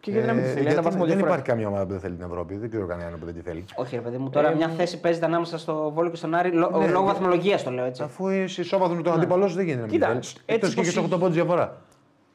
[0.00, 1.30] Και γιατί να μην τη Ε, θέλει, ένα γιατί βαθμό δεν διαφορά.
[1.30, 2.56] υπάρχει καμία ομάδα που δεν θέλει την Ευρώπη.
[2.56, 3.64] Δεν ξέρω κανένα που δεν τη θέλει.
[3.74, 6.34] Όχι, ρε παιδί μου, τώρα Ε, μια μ, θέση παίζεται ανάμεσα στο Βόλο και στον
[6.34, 7.12] Άρη λο- Ναι, λόγω ναι.
[7.12, 8.02] βαθμολογία το λέω έτσι.
[8.02, 10.18] Αφού είσαι ισόβαθμος με τον αντίπαλό σου, δεν γίνεται να μην Κοίτα, θέλει.
[10.18, 11.76] έτσι Εκτός και πως έχεις 8 έχει- πόντους διαφορά.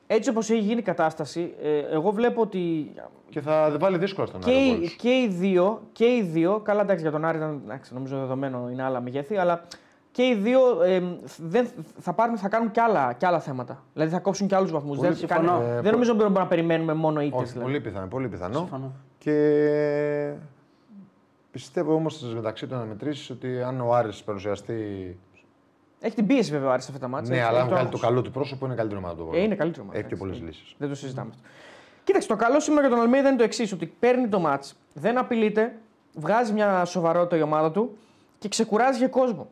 [0.08, 2.92] Έτσι όπως έχει γίνει η κατάσταση, ε, εγώ βλέπω ότι
[3.30, 4.60] Και θα βάλει δύσκολα στον και, Άρη.
[4.60, 4.94] ο οι, Βόλος.
[4.94, 8.70] και, οι δύο, και οι δύο, καλά εντάξει για τον Άρη ήταν εντάξει, νομίζω δεδομένο
[8.72, 9.62] είναι άλλα μεγέθη, αλλά
[10.12, 11.02] και οι δύο ε,
[11.38, 11.68] δεν,
[12.00, 13.84] θα, πάρουν, θα κάνουν και άλλα, και άλλα θέματα.
[13.94, 14.98] Δηλαδή θα κόψουν και άλλους βαθμούς.
[14.98, 15.48] Πολύ Δεν, συμφωνώ.
[15.52, 17.42] κάνει- Ε, δεν πο- νομίζω ότι μπορούμε να περιμένουμε μόνο ήττες.
[17.50, 18.08] Όχι, πολύ πιθανό.
[18.08, 18.58] Πολύ πιθανό.
[18.58, 18.92] Συμφωνώ.
[19.18, 20.34] Και
[21.52, 25.18] πιστεύω όμως μεταξύ των αναμετρήσει ότι αν ο Άρης παρουσιαστεί.
[26.06, 27.30] Έχει την πίεση βέβαια ο Άρης σε αυτά τα μάτια.
[27.30, 28.10] Ναι, έχει- αλλά αν έχει το βγάλει το άγχος.
[28.10, 30.60] καλό του πρόσωπο είναι καλύτερο ομάδα του Ε, είναι καλύτερο μάτς, Έχει πιο πολλές εντάξει.
[30.60, 30.76] λύσεις.
[30.78, 31.48] Δεν το συζητάμε αυτό.
[32.04, 35.18] Κοίταξε, το καλό σήμερα για τον Αλμέιδα είναι το εξής: Ότι παίρνει το μάτς, δεν
[35.18, 35.74] απειλείται,
[36.16, 37.98] βγάζει μια σοβαρότητα η ομάδα του
[38.40, 39.48] και ξεκουράζει για κόσμο.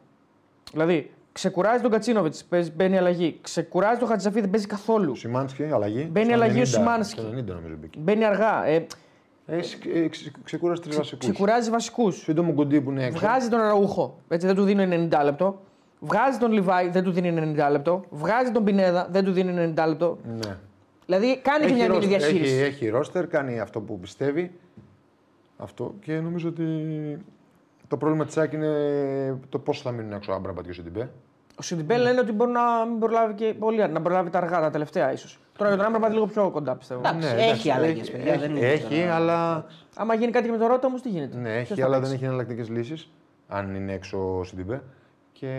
[0.72, 2.45] Δηλαδή, ξεκουράζει τον Κατσίνοβιτς,
[2.76, 3.38] μπαίνει αλλαγή.
[3.41, 5.16] Ξεκουράζει τον Χατζησαφή, δεν παίζει καθόλου.
[5.16, 6.08] Σιμάνσκι, αλλαγή.
[6.12, 7.20] Μπαίνει Στο αλλαγή ο 90, Σιμάνσκι.
[7.20, 7.99] Στο 90 νομίζω μπήκε.
[7.99, 8.66] Μπαίνει αργά.
[8.66, 8.86] Ε,
[9.47, 11.28] Έχει ε, ξε- ξεκούρασε τρεις βασικούς.
[11.30, 12.18] ξεκουράζει βασικούς.
[12.22, 13.20] Σύντομο κουντί που είναι έξω.
[13.20, 15.62] Βγάζει τον Αραούχο, έτσι δεν του δίνει 90 λεπτό.
[16.06, 18.04] Βγάζει τον Λιβάι, δεν του δίνει 90 λεπτό.
[18.10, 20.18] Βγάζει τον Πινέδα, δεν του δίνει 90 λεπτό.
[20.26, 20.58] Ναι.
[21.06, 22.54] Δηλαδή κάνει και μια ρόστερ, μίνι διαχείριση.
[22.54, 24.51] έχει, έχει ρόστερ, κάνει αυτό που πιστεύει.
[25.58, 26.66] Αυτό και νομίζω ότι
[27.88, 28.70] το πρόβλημα της ΑΕΚ είναι
[29.49, 31.10] το πώς θα μείνουν έξω ο Άμραμπατ και ο Σιντιμπέ.
[31.60, 34.70] Ο Σιντιμπέ λένε ότι μπορεί να μην προλάβει και πολύ, να προλάβει τα αργά, τα
[34.70, 35.39] τελευταία ίσως.
[35.58, 37.01] Τώρα για τον Άμραμπατ λίγο πιο κοντά πιστεύω.
[37.06, 40.58] Εντάξει, έχει αλλαγές, παιδιά, Έχει, δεν είναι έχει, τώρα- αλλά, Άμα γίνει κάτι και με
[40.58, 43.10] το Ρότα όμως τι γίνεται; ναι, Ποιος έχει, θα αλλά παίξει; δεν έχει εναλλακτικές λύσεις.
[43.47, 44.82] Αν είναι έξω ο Σιντιμπέ.
[45.34, 45.53] Και,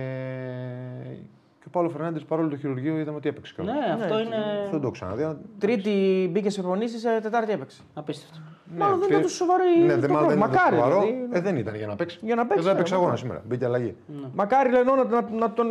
[1.61, 3.73] και ο Παύλο Φερνάντες παρόλο το χειρουργείο είδαμε ότι έπαιξε καλά.
[3.73, 5.37] Ναι, αυτό είναι Αυτό δεν το ξαναδεί.
[5.59, 7.83] Τρίτη μπήκε σε προπονήσεις, Τετάρτη έπαιξε.
[7.95, 8.39] απίστευτο.
[8.79, 10.15] Μάλλον δεν πήρε- ήταν τόσο σοβαρό Ναι, το δεν πρόβλημα.
[10.15, 10.77] μάλλον δεν ήταν Μακάρι.
[10.77, 11.01] σοβαρό.
[11.01, 11.29] δηλαδή.
[11.33, 12.19] Ε, δεν ήταν για να παίξει.
[12.23, 13.03] Για να παίξει, Εδώ ναι, έπαιξε μακάρι.
[13.11, 13.43] αγώνα σήμερα.
[13.49, 13.97] Μπήκε αλλαγή.
[14.35, 15.67] Μακάρι λένε να, να, να, τον,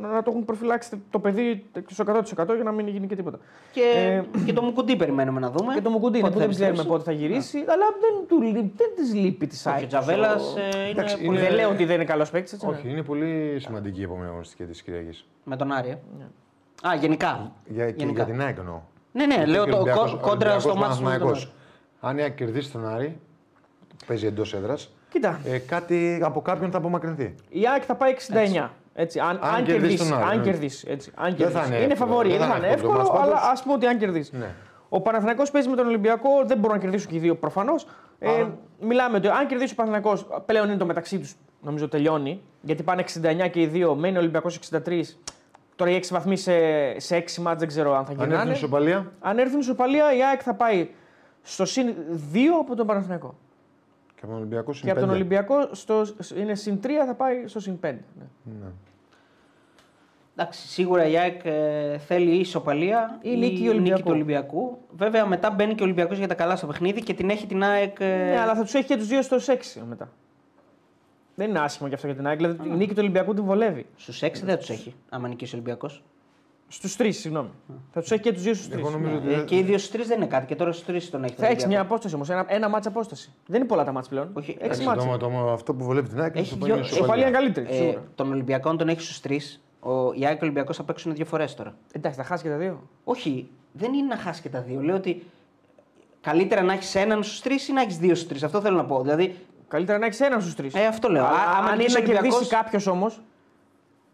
[0.00, 3.38] να το έχουν προφυλάξει το παιδί στο 100% για να μην γίνει και τίποτα.
[3.72, 3.82] Και,
[4.34, 5.74] Ε, και το Μουκουντή περιμένουμε να δούμε.
[5.74, 7.04] Και το Μουκουντίνη Πότε που θα δεν ξέρουμε επιστρέψει.
[7.04, 9.86] πότε θα γυρίσει, αλλά δεν, του, λείπ- δεν της λείπει της Όχι, ο ΑΕΚ.
[9.86, 12.58] Τζαβέλας είναι, Εντάξει, πολύ- Δεν λέω ότι δεν είναι καλός παίκτης.
[12.64, 15.26] Όχι, είναι πολύ σημαντική η επόμενη αγωνιστική της Κυριακής.
[15.44, 15.88] με τον Άρη.
[15.88, 15.98] ε.
[16.88, 17.52] Α, γενικά.
[17.66, 18.22] Για, και Γενικά.
[18.24, 18.80] για την ΑΕΚ εννοώ.
[19.12, 21.50] Ναι, ναι, Γιατί λέω και το Ολυμπιακός- κο- κόντρα στο Ολυμπιακός μάτι του.
[22.02, 22.10] Με τον Παναθηναϊκός.
[22.10, 22.10] Άρη.
[22.10, 23.20] Αν η ΑΕΚ κερδίσει τον Άρη,
[24.06, 24.90] παίζει εντός έδρας.
[25.10, 27.34] Κοίτα, Ε, κάτι από κάποιον θα απομακρυνθεί.
[27.48, 28.70] η ΑΕΚ θα πάει 69.
[28.94, 30.08] Έτσι, αν, Αν αν, κερδίσει κερδίσει.
[30.10, 30.44] τον Άρη, Αν ναι.
[30.44, 30.86] κερδίσει.
[30.90, 31.58] Έτσι, αν Δεν κερδίσει.
[31.58, 33.26] θα είναι είναι εύκολο, φαβορή, δεν δεν θα θα είναι είναι εύκολο εύκολο, το μάτς,
[33.26, 33.50] αλλά πάντως.
[33.52, 34.36] ας πούμε ότι αν κερδίσει.
[34.36, 34.50] Ναι.
[34.88, 37.86] Ο Παναθηναϊκός παίζει με τον Ολυμπιακό, δεν μπορούν να κερδίσουν και οι δύο προφανώς.
[38.18, 38.44] Ε,
[38.80, 42.40] μιλάμε ότι αν κερδίσει ο Παναθηναϊκός, πλέον είναι το μεταξύ τους, νομίζω τελειώνει.
[42.60, 45.16] Γιατί πάνε 69 και οι δύο, μένει ο Ολυμπιακός 63.
[45.76, 46.52] Τώρα οι 6 βαθμοί σε,
[47.00, 48.50] σε 6 μάτς δεν ξέρω αν θα Αν έρθει γυρνάνε.
[48.50, 50.88] η ισοπαλία Αν έρθουν ισοπαλία, η ΑΕΚ θα πάει
[51.42, 51.94] στο συν
[52.32, 53.34] 2 από τον Παναθηναϊκό.
[54.14, 56.02] και από τον Ολυμπιακό Και από τον Ολυμπιακό στο,
[56.36, 57.94] είναι συν 3 θα πάει στο συν 5.
[58.44, 58.66] Ναι.
[60.36, 64.02] Εντάξει, σίγουρα η ΑΕΚ ε, θέλει ή ισοπαλία Ή νίκη Ολυμπιακού.
[64.02, 64.78] του Ολυμπιακού.
[64.96, 67.62] Βέβαια μετά μπαίνει και ο Ολυμπιακός για τα καλά στο παιχνίδι και την έχει την
[67.62, 67.96] ΑΕΚ.
[68.00, 70.10] ε, Ναι, αλλά θα τους έχει και τους δύο στο 6 μετά.
[71.34, 72.36] Δεν είναι άσχημο και αυτό για την ΑΕΚ.
[72.36, 73.86] Δηλαδή η νίκη του Ολυμπιακού την βολεύει.
[73.96, 76.02] Στους 6 δεν τους έχει, άμα νικήσει ο Ολυμπιακός.
[76.74, 77.48] Στους 3, συγγνώμη.
[77.92, 78.78] Θα τους έχει και τους δύο στους 3.
[78.78, 79.32] Εγώ νομίζω ότι.
[79.32, 81.34] Ε, και οι δύο στους 3 δεν είναι κάτι και τώρα στους 3 τον έχει.
[81.34, 82.30] Θα έχει μια απόσταση όμως.
[82.30, 83.32] Ένα, ένα μάτσα απόσταση.
[83.46, 84.30] Δεν είναι πολλά τα μάτσα πλέον.
[84.32, 85.16] Όχι, Έξι εντάξει, μάτσα.
[85.18, 87.36] Το, το, αυτό που βολεύει την ΑΕΚ Έχει είναι δυο- το η Η ισοπαλία είναι
[87.36, 87.66] καλύτερη.
[87.70, 88.02] Ε, σίγουρα.
[88.14, 89.36] τον Ολυμπιακό αν τον έχει στους 3.
[89.80, 91.74] Ο, η ΑΕΚ και ο Ολυμπιακός θα παίξουν δύο φορές τώρα.
[91.92, 92.88] Εντάξει, θα χάσει και τα δύο.
[93.04, 94.80] Όχι, δεν είναι να χάσει και τα δύο.
[94.80, 95.22] Λέω ότι
[96.20, 98.44] καλύτερα να έχεις έναν στους 3 ή να έχεις δύο στους 3.
[98.44, 99.02] Αυτό θέλω να πω.
[99.02, 99.36] Δηλαδή,
[99.68, 100.74] Καλύτερα να έχεις έναν στους τρεις.
[100.74, 101.24] ε, αυτό λέω.
[101.24, 103.20] Α, άμα αν είναι νικήσει ο να κερδίσει Ολυμπιακός- κάποιος όμως,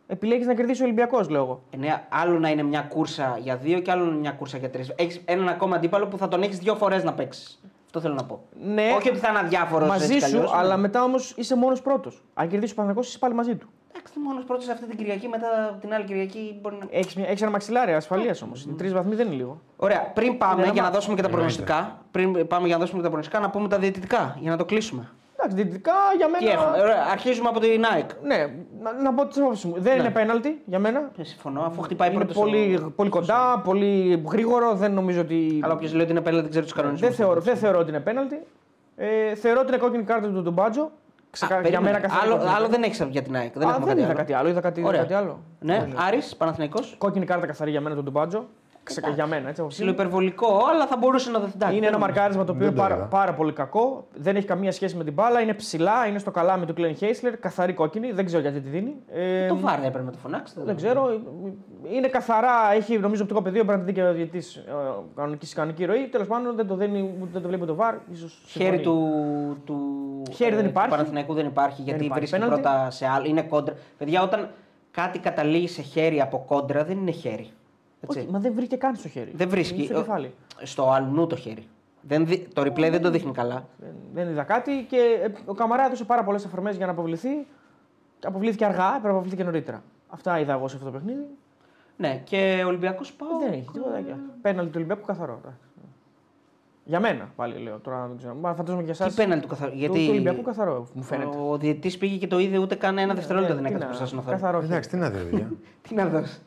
[0.09, 1.61] επιλέγεις να κερδίσει ο Ολυμπιακός, λέω εγώ.
[1.71, 4.59] Ε, ναι, άλλο να είναι μια κούρσα για δύο και άλλο να είναι μια κούρσα
[4.59, 4.93] για τρεις.
[4.97, 7.61] Έχεις έναν ακόμα αντίπαλο που θα τον έχεις δύο φορές να παίξεις.
[7.85, 8.41] Αυτό θέλω να πω.
[8.65, 12.23] Ναι, Όχι ότι θα είναι αδιάφορος μαζί σου, αλλά μετά όμως είσαι μόνος πρώτος.
[12.35, 13.69] Αν κερδίσει ο Παναγό, είσαι πάλι μαζί του.
[13.97, 16.87] Εντάξει, μόνος πρώτος αυτή την Κυριακή, μετά την άλλη Κυριακή μπορεί να.
[16.91, 18.65] Έχεις έχεις ένα μαξιλάρι ασφαλείας όμως.
[18.65, 19.61] Οι τρεις βαθμοί δεν είναι λίγο.
[19.77, 20.95] Ωραία, πριν πάμε ένα για να μάτς.
[20.97, 21.55] δώσουμε και τα Εννοείται.
[21.65, 24.57] προγνωστικά, πριν πάμε για να δώσουμε και τα προγνωστικά, να πούμε τα διαιτητικά για να
[24.57, 25.11] το κλείσουμε.
[25.41, 26.39] Εντάξει, διαιτητικά για μένα.
[26.45, 26.83] Τι έχουμε.
[26.83, 28.11] Ωραία, αρχίζουμε από την ΑΕΚ.
[28.23, 28.37] Ναι,
[28.83, 29.75] να, να πω τις απόψεις μου.
[29.79, 30.03] Δεν Ναι.
[30.03, 31.11] είναι πέναλτι για μένα.
[31.19, 32.37] Ε, Συμφωνώ, αφού χτυπάει Είναι πρώτος.
[32.37, 34.75] πολύ, πολύ κοντά, πολύ γρήγορο.
[34.75, 35.61] Δεν νομίζω ότι.
[35.63, 37.09] Αλλά όποιος λέει ότι είναι πέλα δεν ξέρει τους κανονισμούς.
[37.09, 38.39] δεν, θεωρώ, δεν θεωρώ ότι είναι πέναλτι.
[38.97, 40.91] Ε, θεωρώ ότι είναι κόκκινη κάρτα του Ντομπάτζο.
[41.31, 41.61] Ξεκα...
[41.69, 42.77] Για μένα καθαρή άλλο, κόκκινη άλλο κάρτα.
[42.79, 43.53] δεν έχεις για την ΑΕΚ.
[43.59, 44.19] Δεν Α, έχουμε δεν κάτι είδα άλλο.
[44.19, 44.49] κάτι άλλο.
[44.49, 45.01] Είδα κάτι, Ωραία.
[45.01, 45.41] κάτι άλλο.
[45.61, 46.95] Ναι, Άρης, Παναθηναϊκός.
[46.99, 48.49] Κόκκινη κάρτα καθαρή για μένα του Ντομπάτζο.
[48.89, 49.09] Ξεκα...
[49.11, 49.61] Για μένα, έτσι.
[49.61, 49.91] όπως είναι.
[49.91, 51.53] Ψιλοϊπερβολικό, αλλά θα μπορούσε να δοθεί.
[51.55, 53.05] Εντάξει, Είναι ένα δεν- μαρκάρισμα το οποίο Δεν είναι το πάρα, είδα.
[53.05, 54.07] πάρα πολύ κακό.
[54.15, 55.41] Δεν έχει καμία σχέση με την μπάλα.
[55.41, 57.37] Είναι ψηλά, είναι στο καλάμι του Κλέν Χέισλερ.
[57.39, 58.13] Καθαρή κόκκινη.
[58.13, 58.95] Δεν ξέρω γιατί τη δίνει.
[59.13, 60.55] Ε, Το βάρ έπρεπε να το φωνάξει.
[60.57, 61.21] δεν ξέρω.
[61.93, 62.73] Είναι καθαρά.
[62.77, 63.65] Έχει νομίζω οπτικό πεδίο.
[63.65, 64.65] Πρέπει να τη δει και ο διαιτητής
[65.17, 66.07] κανονική, κανονική ροή.
[66.09, 67.95] Τέλος πάντων δεν το, δίνει, δεν το βλέπει το βάρ.
[68.13, 68.83] Ίσως Χέρι συμφωνεί.
[68.83, 69.77] του, του,
[70.35, 70.91] Χέρι δεν ε, υπάρχει.
[70.91, 72.27] του Παναθηναϊκού δεν υπάρχει γιατί υπάρχει.
[72.27, 72.63] βρίσκει Πέναλτι.
[72.63, 73.27] πρώτα σε άλλο.
[73.27, 73.75] Είναι κόντρα.
[73.99, 74.49] Παιδιά, όταν
[74.91, 77.47] κάτι καταλήγει σε χέρι από κόντρα δεν είναι χέρι.
[78.01, 78.19] Έτσι.
[78.19, 79.33] Όχι, μα δεν βρήκε καν στο χέρι.
[79.35, 79.75] Δεν βρίσκει.
[79.77, 80.35] Είναι στο κεφάλι.
[80.63, 81.69] Στο αλλού το χέρι.
[82.01, 83.69] Δεν δει- Το replay δεν το δείχνει καλά.
[83.79, 87.47] Δεν, δεν είδα κάτι και ε, ο Καμαρά έδωσε πάρα πολλές αφορμές για να αποβληθεί.
[88.25, 89.83] Αποβλήθηκε αργά, έπρεπε να αποβληθεί και νωρίτερα.
[90.09, 91.27] Αυτά είδα εγώ σε αυτό το παιχνίδι.
[91.97, 93.39] Ναι, και ο Ολυμπιακός πάω.
[93.39, 94.01] Δεν έχει τίποτα.
[94.01, 94.13] και-
[94.43, 95.39] Πέναλτι του Ολυμπιακού καθαρό.
[95.43, 95.59] εντάξει.
[96.85, 98.35] Για μένα πάλι λέω τώρα δεν ξέρω.
[98.35, 99.07] Μα φαντάζομαι και εσά.
[99.07, 99.71] Τι πέναλτι του καθαρό.
[99.71, 101.37] Του, Γιατί του Ολυμπιακού καθαρό μου φαίνεται.
[101.49, 103.91] ο διαιτητής πήγε και το είδε ούτε καν ένα δευτερόλεπτο δεν Ε, τι έκανε να-
[103.91, 104.35] μπροστά στον οθόνη.
[104.41, 104.59] Καθαρό.
[104.59, 105.51] Εντάξει, τι να δει, παιδιά.
[105.89, 106.41] Τι να δώσει.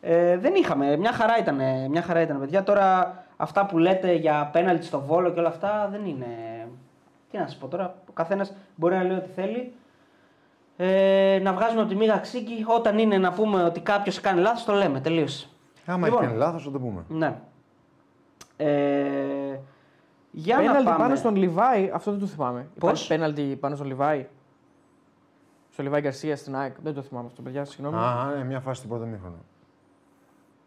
[0.00, 0.96] Ε, δεν είχαμε.
[0.96, 1.60] Μια χαρά ήταν,
[1.90, 2.62] μια χαρά ήταν, παιδιά.
[2.62, 6.26] Τώρα αυτά που λέτε για πέναλτι στο βόλο και όλα αυτά δεν είναι.
[7.30, 7.94] Τι να σας πω τώρα.
[8.08, 9.72] Ο καθένας μπορεί να λέει ό,τι θέλει.
[10.76, 12.64] Ε, να βγάζουμε από τη μίγα ξύγκη.
[12.66, 15.00] Όταν είναι να πούμε ότι κάποιος κάνει λάθος, το λέμε.
[15.00, 15.48] Τελείωσε.
[15.86, 16.20] Άμα Λοιπόν.
[16.22, 17.04] έχει κάνει λάθος, θα το πούμε.
[17.08, 17.36] Ναι.
[18.56, 19.58] Ε,
[20.30, 20.98] για να Πέναλτι πάμε.
[20.98, 22.60] πάνω στον Λιβάη, αυτό δεν το θυμάμαι.
[22.78, 24.26] Πώς; Υπάρχει πέναλτι πάνω στον Λιβάη.
[25.70, 26.74] Στο Λιβάη Γκαρσία στην ΑΕΚ.
[26.82, 27.96] Δεν το θυμάμαι αυτό, παιδιά, συγγνώμη.
[27.96, 29.36] Α, ναι, μια φάση στην πρώτο μήχρονο.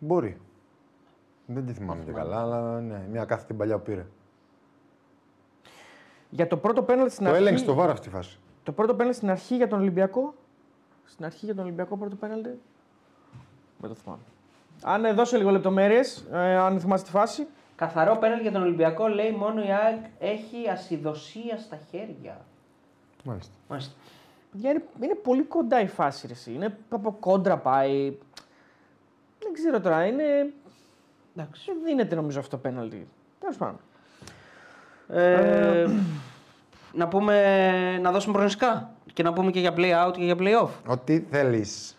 [0.05, 0.37] Μπορεί.
[1.45, 4.05] Δεν τη θυμάμαι και καλά, αλλά ναι, μια κάθε την παλιά που πήρε.
[6.29, 7.43] Για το πρώτο πέναλτι στην Το αρχή.
[7.43, 8.39] έλεγξε το βάρο αυτή η φάση.
[8.63, 10.33] Το πρώτο πέναλτι στην αρχή για τον Ολυμπιακό.
[11.05, 12.59] Στην αρχή για τον Ολυμπιακό πρώτο πέναλτι.
[13.77, 14.21] Δεν το θυμάμαι.
[14.83, 17.47] Αν ε, δώσω λίγο λεπτομέρειες, ε, αν θυμάσαι τη φάση.
[17.75, 22.45] Καθαρό πέναλτι για τον Ολυμπιακό λέει μόνο η ΑΕΚ έχει ασυδοσία στα χέρια.
[23.23, 23.53] Μάλιστα.
[23.69, 23.93] Μάλιστα.
[24.51, 26.27] Παιδιά, είναι, είναι πολύ κοντά η φάση.
[26.27, 26.53] Ρε, εσύ.
[26.53, 28.17] είναι από κόντρα πάει.
[29.43, 30.05] Δεν ξέρω τώρα.
[30.05, 30.23] Είναι...
[31.35, 31.65] Εντάξει.
[31.65, 33.07] Δεν δίνεται νομίζω αυτό το πέναλτι.
[33.39, 33.79] Τέλος πάντων.
[35.07, 35.85] Ε,
[37.01, 40.63] να πούμε, να δώσουμε προγνωστικά και να πούμε και για play out και για play
[40.63, 40.69] off.
[40.87, 41.97] Ό,τι θέλεις.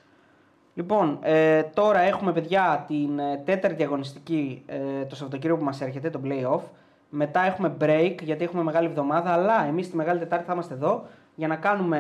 [0.75, 6.11] Λοιπόν, ε, τώρα έχουμε παιδιά την ε, τέταρτη αγωνιστική ε, το Σαββατοκύριακο που μας έρχεται,
[6.11, 6.63] το play off.
[7.09, 11.05] Μετά έχουμε break γιατί έχουμε μεγάλη εβδομάδα, αλλά εμείς τη Μεγάλη Τετάρτη θα είμαστε εδώ
[11.35, 11.99] για να κάνουμε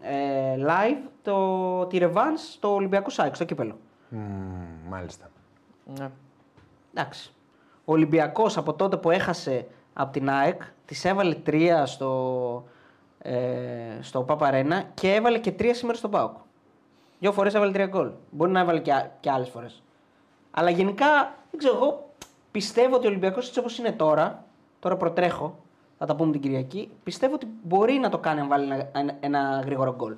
[0.00, 3.78] ε, live το, τη revanche στο Ολυμπιακό Σάικ, στο κύπελο.
[4.88, 5.30] Μάλιστα.
[5.98, 6.10] Ναι.
[6.94, 7.32] Εντάξει.
[7.84, 12.64] Ο Ολυμπιακός από τότε που έχασε από την ΑΕΚ, της έβαλε τρία στο,
[13.18, 16.36] ε, στο Παπαρένα και έβαλε και τρία σήμερα στο ΠΑΟΚ.
[17.18, 18.10] Δύο φορές έβαλε τρία γκολ.
[18.30, 19.82] Μπορεί να έβαλε και, α- και άλλες φορές.
[20.50, 21.06] Αλλά γενικά,
[21.50, 22.10] δεν ξέρω, εγώ
[22.50, 24.44] πιστεύω ότι ο Ολυμπιακός έτσι όπως είναι τώρα,
[24.80, 25.58] τώρα προτρέχω,
[25.98, 26.90] Θα τα πούμε την Κυριακή.
[27.02, 30.16] Πιστεύω ότι μπορεί να το κάνει αν βάλει ένα, ένα, ένα γρήγορο γκολ.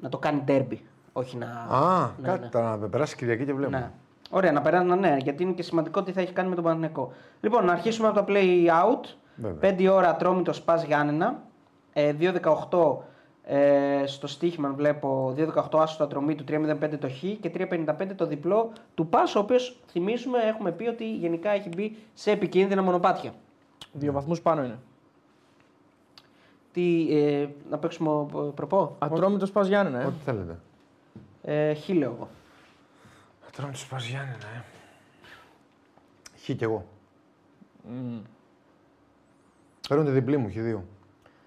[0.00, 0.84] Να το κάνει ντέρμπι.
[1.12, 1.46] Όχι να.
[1.70, 2.48] Α, ναι, κάτι ναι.
[2.48, 3.78] τώρα να περάσει Κυριακή και βλέπουμε.
[3.78, 3.90] Ναι.
[4.30, 7.12] Ωραία, να περάσει, ναι, γιατί είναι και σημαντικό τι θα έχει κάνει με τον Παναθηναϊκό.
[7.40, 9.14] Λοιπόν, να αρχίσουμε από το play out.
[9.36, 9.76] Βέβαια.
[9.78, 11.42] 5 ώρα τρόμητο Πας Γιάννενα.
[11.92, 12.96] Ε, 2-18
[13.44, 18.26] ε, στο στοίχημα βλέπω 2-18 άσο το ατρομή του 3-05 το χ και 3-55 το
[18.26, 23.32] διπλό του Πας, ο οποίος θυμίζουμε έχουμε πει ότι γενικά έχει μπει σε επικίνδυνα μονοπάτια.
[23.92, 24.78] Δύο βαθμούς πάνω είναι.
[26.72, 30.04] Τι, ε, να παίξουμε ο- προπό; Ατρόμητος πας Γιάννενα, ε.
[30.04, 30.58] Ό,τι θέλετε.
[31.42, 32.28] Ε, χ λέω εγώ.
[33.40, 34.62] Θα τρώμε τους Παζιάννενα, ε.
[36.38, 36.86] Χ κι εγώ.
[39.88, 40.84] Παίρνουν τη διπλή μου, χ δύο.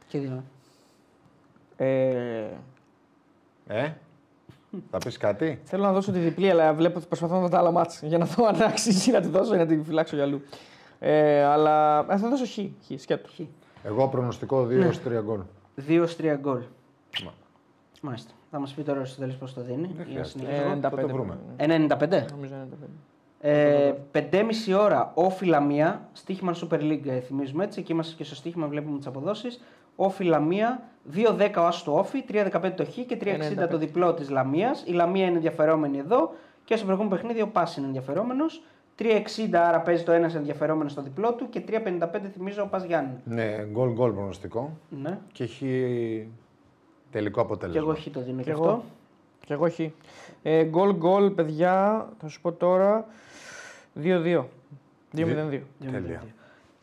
[0.07, 0.44] Και δύο.
[1.78, 2.48] ε.
[3.68, 3.94] Ε,
[4.91, 7.57] θα πεις κάτι; Θέλω να δώσω τη διπλή, αλλά βλέπω ότι προσπαθώ να δω τα
[7.57, 10.26] άλλα μάτς για να δω αν αξίζει να τη δώσω ή να τη φυλάξω για
[10.26, 10.41] αλλού.
[10.99, 13.30] Ε, αλλά ε, θα δώσω χ, χ σκέτο.
[13.30, 13.40] Χ.
[13.84, 15.41] Εγώ προγνωστικό 2-3 γκολ.
[15.88, 16.61] 2-3 γκολ.
[17.24, 17.34] Μα.
[18.02, 18.32] Μάλιστα.
[18.56, 19.82] Θα μας πει τώρα ο Αριστοτέλης πώς το δίνει.
[19.82, 20.40] Δεν Για να χρειάζεται.
[20.40, 20.72] συνεχίσω.
[20.72, 21.38] Ε, θα το βρούμε.
[21.58, 22.26] 95.
[22.32, 22.88] Νομίζω 95.
[23.40, 28.36] Ε, 5,5 ώρα όφη Λαμία, στοίχημα Super League ε, θυμίζουμε έτσι, εκεί είμαστε και στο
[28.36, 29.64] στοίχημα βλέπουμε τις αποδόσεις.
[29.96, 33.80] Όφη Λαμία, 2-10 ο άσο του όφη, 3-15 το χ και 3-60 το 95.
[33.80, 34.84] διπλό της Λαμίας.
[34.88, 38.64] Η Λαμία είναι ενδιαφερόμενη εδώ και στο προηγούμενο παιχνίδι ο Πάσης είναι ενδιαφερόμενος.
[39.00, 39.06] 3-60
[39.54, 43.16] άρα παίζει το ένας ενδιαφερόμενο στο διπλό του και 3-55 θυμίζω ο Πας Γιάννη.
[43.24, 44.78] Ναι, γκολ γκολ προγνωστικό.
[44.90, 45.20] Ναι.
[45.32, 46.28] Και έχει
[47.14, 47.81] τελικό Και αποτέλεσμα.
[47.81, 48.64] εγώ χ το δίνω και, Και αυτό.
[48.64, 48.84] εγώ.
[49.45, 49.80] Και εγώ χ.
[50.44, 53.06] Ε, γκολ γκολ, παιδιά, θα σου πω τώρα.
[54.03, 54.44] 2-2.
[55.15, 55.61] 2-0-2.
[55.91, 56.23] Τέλεια.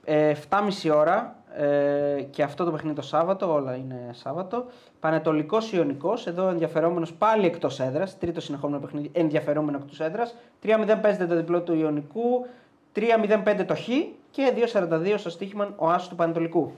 [0.05, 4.65] Ε, 7,5 ώρα ε, και αυτό το παιχνίδι το Σάββατο, όλα είναι Σάββατο.
[5.01, 8.19] Πανετολικός Ιωνικός, εδώ ενδιαφερόμενος πάλι εκτός έδρας.
[8.19, 10.35] Τρίτο συνεχόμενο παιχνίδι, ενδιαφερόμενο εκτός έδρας.
[10.63, 12.47] 3-0 παίζεται το διπλό του Ιωνικού,
[12.95, 13.89] 3-0-5 το Χ
[14.31, 16.73] και 2-42 στο στοίχημα ο Άσος του Πανετολικού.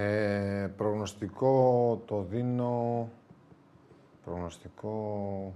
[0.00, 3.08] Ε, προγνωστικό το δίνω.
[4.24, 5.52] Προγνωστικό.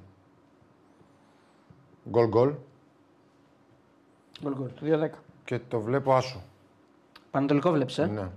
[2.10, 2.55] Γκολ γκολ.
[4.43, 4.70] Γκολ, γκολ.
[4.81, 5.09] 2-10.
[5.44, 6.43] Και το βλέπω άσο.
[7.31, 8.28] Πανετολικό βλέπεις, ε; Ναι.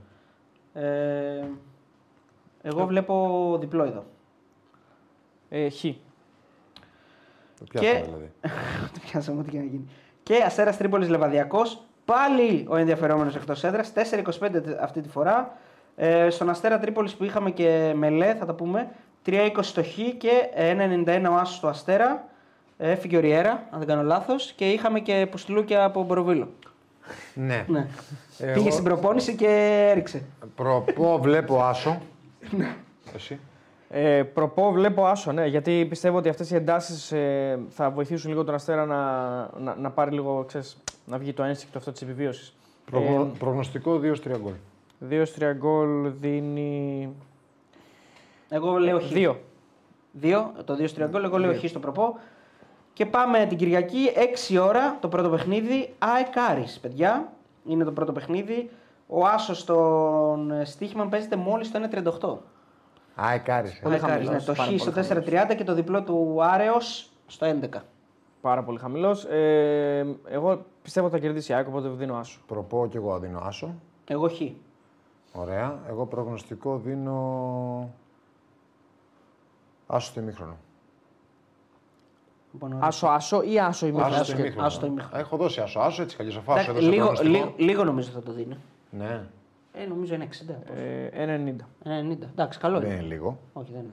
[0.73, 1.47] ε.
[2.61, 4.05] Εγώ βλέπω διπλό εδώ.
[5.49, 5.81] Ε, χ.
[7.59, 8.31] Το πιάσαμε Και- δηλαδή.
[8.93, 9.85] Το πιάσαμε ό,τι και να γίνει.
[10.23, 11.81] Και Αστέρας Τρίπολης Λεβαδιακός.
[12.05, 13.91] Πάλι ο ενδιαφερόμενος εκτός έδρας.
[13.93, 15.57] 4-25 αυτή τη φορά.
[15.95, 18.87] Ε, στον Αστέρα Τρίπολης που είχαμε και μελέ, θα τα πούμε.
[19.25, 20.31] 3-20 το Χ και
[21.05, 22.27] 1-91 ο Άσος του Αστέρα.
[22.77, 24.51] Ε, Έφυγε ο Ριέρα, αν δεν κάνω λάθος.
[24.51, 26.47] Και είχαμε και πουστιλούκια από Μποροβίλο.
[27.33, 27.65] Ναι.
[27.67, 27.87] Ναι.
[28.39, 30.21] Εγώ- Πήγε στην προπόνηση και έριξε.
[30.55, 31.97] Προπό βλέπω άσο.
[33.15, 33.39] Εσύ.
[33.89, 38.43] Ε, προπό βλέπω άσο, ναι, γιατί πιστεύω ότι αυτές οι εντάσεις ε, θα βοηθήσουν λίγο
[38.43, 39.01] τον Αστέρα να,
[39.59, 42.55] να, να πάρει λίγο, ξέρεις, να βγει το ένστικτο αυτό της επιβίωσης.
[42.91, 44.53] Προγνω- Προγνωστικό 2-3 γκολ.
[45.09, 47.09] Ε, 2-3 γκολ δίνει...
[48.49, 49.11] Εγώ λέω Χ.
[49.13, 49.35] 2.
[50.21, 52.17] 2, το 2 3 γκολ, εγώ λέω Χ στο προπό.
[52.93, 54.09] Και πάμε την Κυριακή,
[54.53, 55.93] 6 ώρα το πρώτο παιχνίδι.
[55.99, 57.33] ΑΕΚ Άρης, παιδιά.
[57.65, 58.69] Είναι το πρώτο παιχνίδι.
[59.07, 61.79] Ο Άσος στον ε, στοίχημα παίζεται μόλις το
[63.15, 63.21] 1,38.
[63.25, 63.79] Α, εκάρισε.
[63.83, 66.37] Πολύ ΑΕΚ Άρης, ναι, χαμηλός, το πάρα Χ στο πολύ 4,30 και το διπλό του
[66.41, 67.81] Άρεος στο 11.
[68.41, 69.23] Πάρα πολύ χαμηλός.
[69.25, 72.39] Ε, εγώ πιστεύω ότι θα κερδίσει η ΑΕΚ, οπότε δίνω άσο.
[72.47, 73.75] Προπό και εγώ δίνω άσο.
[74.07, 74.41] Εγώ Χ.
[75.35, 75.79] Ωραία.
[75.89, 77.89] Εγώ προγνωστικό δίνω.
[79.87, 80.57] Άσο στο ημίχρονο.
[82.53, 82.87] Λοιπόν, ωραία.
[82.87, 84.13] Άσο άσο ή άσο ημίχρονο.
[84.13, 84.67] Άσο άσο στο και- ημίχρονο.
[84.67, 85.17] άσο στο ημίχρονο.
[85.19, 85.79] Έχω δώσει άσο.
[85.79, 86.29] Άσο έτσι καλώ.
[86.29, 87.31] Αφού άσο Εντάξει, έδωσα λίγο, προγνωστικό.
[87.37, 88.57] λίγο, λίγο νομίζω θα το δίνει.
[88.89, 89.23] Ναι.
[89.73, 90.53] Ε, νομίζω είναι 60.
[90.67, 90.77] πώς.
[90.77, 91.67] Ε, 90.
[91.83, 92.27] 90.
[92.31, 92.99] Εντάξει, καλό Δεν είναι.
[92.99, 93.37] είναι λίγο.
[93.53, 93.91] Όχι, δεν είναι.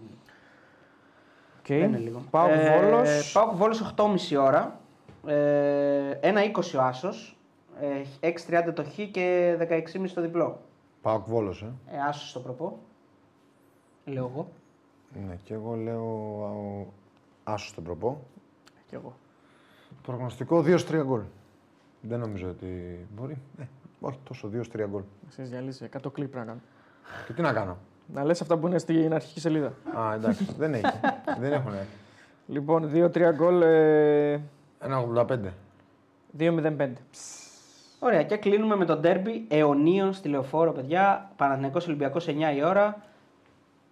[1.62, 1.78] Okay.
[1.80, 2.22] Δεν είναι λίγο.
[2.30, 3.32] Πάω Ε, Βόλος.
[3.32, 4.80] Πάω Βόλος 8,5 ώρα.
[5.26, 7.36] Ε, 1,20 ο Άσος.
[7.80, 7.86] Ε,
[8.28, 10.60] 6,30 το Χ και 16,5 το διπλό.
[11.02, 11.96] Πάω βόλο, ε.
[11.96, 12.78] Ε, Άσος στο προπό.
[14.04, 14.48] Λέω εγώ.
[15.26, 16.06] Ναι, και εγώ λέω
[17.44, 18.22] α, άσο στον προπό.
[18.86, 19.14] Κι εγώ.
[20.02, 21.20] Προγνωστικό 2-3 γκολ.
[22.00, 23.38] Δεν νομίζω ότι μπορεί.
[23.58, 23.64] Ε,
[24.00, 25.02] όχι τόσο 2-3 γκολ.
[25.28, 26.60] Εσείς διαλύσει 100 κλικ πρέπει να κάνω.
[27.26, 27.76] Και τι να κάνω;
[28.14, 29.72] Να λες αυτά που είναι στην αρχική σελίδα.
[29.98, 30.86] Α, εντάξει, δεν έχει.
[31.38, 31.72] δεν έχουν.
[32.46, 33.62] Λοιπόν, 2-3 γκολ.
[33.62, 34.40] Ε,
[34.80, 35.38] 1,85.
[36.38, 36.92] 2-0-5.
[38.04, 41.30] Ωραία, και κλείνουμε με το ντέρμπι αιωνίων στη λεωφόρο, παιδιά.
[41.36, 43.02] Παναθηναϊκός Ολυμπιακός 9 η ώρα.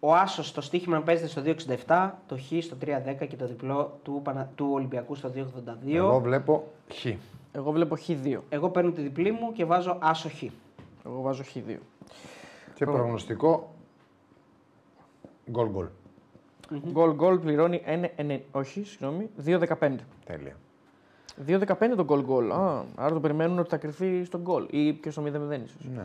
[0.01, 1.43] Ο Άσος στο στοίχημα παίζεται στο
[1.87, 4.51] 2,67, το Χ στο 3,10 και το διπλό του, Πανα...
[4.55, 5.95] του Ολυμπιακού στο 2,82.
[5.95, 7.07] Εγώ βλέπω χ.
[7.53, 8.39] Εγώ βλέπω Χ2.
[8.49, 10.43] Εγώ παίρνω τη διπλή μου και βάζω Άσο Χ.
[11.07, 11.77] Εγώ βάζω Χ2.
[12.74, 13.74] Και προγνωστικό
[15.51, 15.87] γκολ γκολ.
[16.91, 17.82] Γκολ γκολ πληρώνει
[18.16, 19.95] 1, όχι, συγγνώμη, 2-15.
[20.24, 20.57] Τέλεια.
[21.49, 21.59] 2-15
[21.97, 22.51] το goal goal.
[22.53, 25.29] Α, άρα το περιμένουν ότι θα κρυφθεί στο goal ή και στο 0-0
[25.65, 25.89] ίσως.
[25.97, 26.03] Ναι.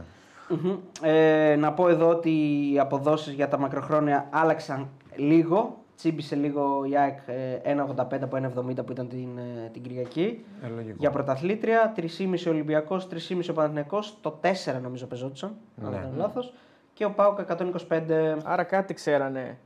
[0.50, 0.76] Μμμ.
[1.02, 2.30] Ε, να πω εδώ ότι
[2.74, 5.78] οι αποδόσεις για τα μακροχρόνια άλλαξαν λίγο.
[5.96, 7.18] Τσίμπησε λίγο η ΑΕΚ
[7.64, 10.46] ε, 1,85 από 1,70 που ήταν την, ε, την Κυριακή.
[10.64, 10.96] Ε, λογικό.
[11.00, 15.50] Για πρωταθλήτρια, 3,5 Ολυμπιακός, 3,5 ο Παναθηναϊκός, το 4 νομίζω πεζόντουσαν,
[15.84, 15.96] αν Ναι.
[15.96, 16.54] δεν κάνω λάθος.
[16.94, 18.38] Και ο ΠΑΟΚ 125.
[18.44, 19.58] Άρα κάτι ξέρανε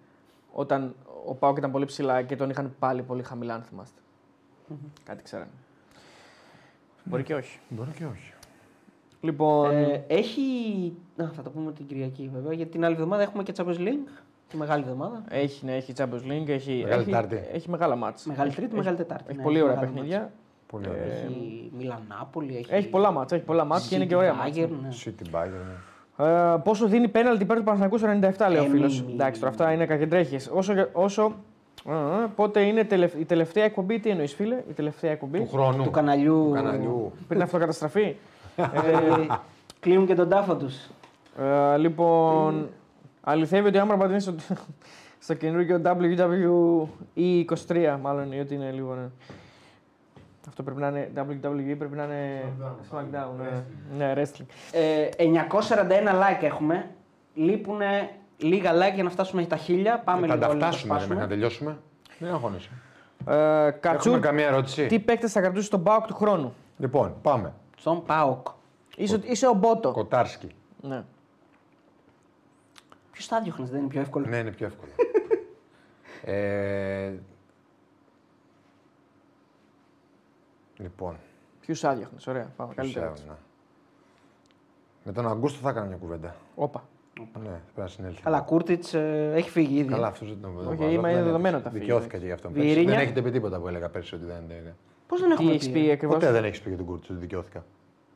[0.52, 3.99] όταν ο Πάοκ ήταν πολύ ψηλά και τον είχαν πάλι πολύ χαμηλά, αν θυμαστε
[5.04, 5.50] Κάτι ξέρανε.
[7.04, 7.60] Μπορεί και όχι.
[7.70, 8.34] Μπορεί και όχι.
[9.22, 10.42] Λοιπόν, Ε, έχει.
[11.24, 14.08] Α, θα το πούμε την Κυριακή βέβαια, γιατί την άλλη εβδομάδα έχουμε και Champions League.
[14.50, 15.24] Τη μεγάλη εβδομάδα.
[15.30, 17.40] έχει, ναι, έχει Champions League, έχει, Μεγάλη έχει, Τετάρτη.
[17.52, 18.26] έχει μεγάλα μάτς.
[18.26, 19.24] Μεγάλη Τρίτη, έχει, Μεγάλη Τετάρτη.
[19.28, 20.32] Έχει ναι, πολύ έχει ωραία μεγάλα παιχνίδια.
[20.68, 21.00] Πολύ μάτς.
[21.00, 21.14] ωραία.
[21.14, 22.74] Έχει Μιλανάπολη, έχει.
[22.74, 24.58] Έχει πολλά μάτς, έχει πολλά μάτς και είναι και ωραία μάτς.
[24.58, 24.90] Bayern, ναι.
[25.06, 25.50] City Bayern.
[26.18, 26.26] ναι.
[26.26, 29.02] Ε, πόσο δίνει πέναλτι υπέρ του Παναθηναϊκού στο 97, λέει ο Ε, φίλος.
[29.02, 29.58] μη, μη, Εντάξει, τώρα μη.
[29.62, 30.36] αυτά είναι κακεντρέχε.
[30.54, 30.74] Όσο.
[30.92, 31.34] όσο ε, ε,
[32.36, 35.84] πότε είναι τελευ- η τελευταία εκπομπή, τι εννοείς, φίλε, η τελευταία εκπομπή; Του χρόνου.
[35.84, 36.44] Του καναλιού.
[36.48, 37.12] Του καναλιού.
[37.28, 38.16] Πριν αυτοκαταστραφεί.
[38.56, 38.66] Ε,
[39.80, 40.76] κλείνουν και τον τάφο τους.
[41.74, 42.70] Ε, λοιπόν,
[43.22, 44.36] αληθεύει ότι άμα πατήσεις στο,
[45.20, 48.94] στο καινούργιο WWE 23, μάλλον ή ότι είναι λίγο.
[48.94, 49.08] Ναι.
[50.48, 52.44] Αυτό πρέπει να είναι WWE, πρέπει να είναι
[52.92, 53.30] SmackDown.
[53.38, 54.06] ναι.
[54.06, 54.46] ναι, wrestling.
[54.72, 56.90] Ε, 941 like έχουμε.
[57.34, 57.80] Λείπουν
[58.40, 59.86] λίγα like για να φτάσουμε στα 1000.
[60.04, 60.98] Πάμε Θα λίγο τα όλοι να φτάσουμε ρε, σπάσουμε.
[60.98, 61.80] μέχρι να τελειώσουμε.
[62.20, 62.70] Δεν αγχώνεσαι.
[63.28, 64.86] Ε, Κατσούρ, Έχουμε καμία ερώτηση.
[64.86, 67.54] τι παίκτες θα κρατούσε στον Πάοκ του χρόνου; Λοιπόν, πάμε.
[67.78, 68.48] Στον ΠΑΟΚ.
[68.96, 69.92] Είσαι, είσαι ο Μπότο.
[69.92, 70.56] Κοτάρσκι.
[70.82, 71.04] Ναι.
[73.12, 74.26] Ποιος θα διώχνεις, δεν είναι πιο εύκολο.
[74.28, 74.92] Ναι, είναι πιο εύκολο.
[76.36, 77.14] ε,
[80.78, 81.18] λοιπόν,
[81.62, 82.52] Ποιους άδειαχνε, ωραία.
[82.56, 82.74] Πάμε.
[82.74, 83.12] Καλύτερα.
[83.14, 83.36] ξέρω, ναι.
[85.04, 86.36] Με τον Αγκούστο θα έκανα μια κουβέντα.
[86.56, 86.84] Όπα.
[87.34, 88.22] Ναι, πρέπει να συνέλθει.
[88.24, 88.94] Αλλά Κούρτιτς
[89.34, 89.90] έχει φύγει ήδη.
[89.94, 91.64] Καλά, αυτός δεν τον Όχι, βάζω, είμαι δεν δεδομένο είναι.
[91.64, 92.50] τα φύγει, Δικαιώθηκα και γι' αυτό.
[92.52, 92.90] Βιερίνια.
[92.94, 94.76] Δεν έχετε πει τίποτα που έλεγα πέρσι ότι δεν είναι.
[95.08, 97.20] Πώς δεν Τι έχουμε έχεις πει ακριβώς; Ποτέ δεν έχεις πει για τον Κούρτ ότι
[97.20, 97.64] δικαιώθηκα.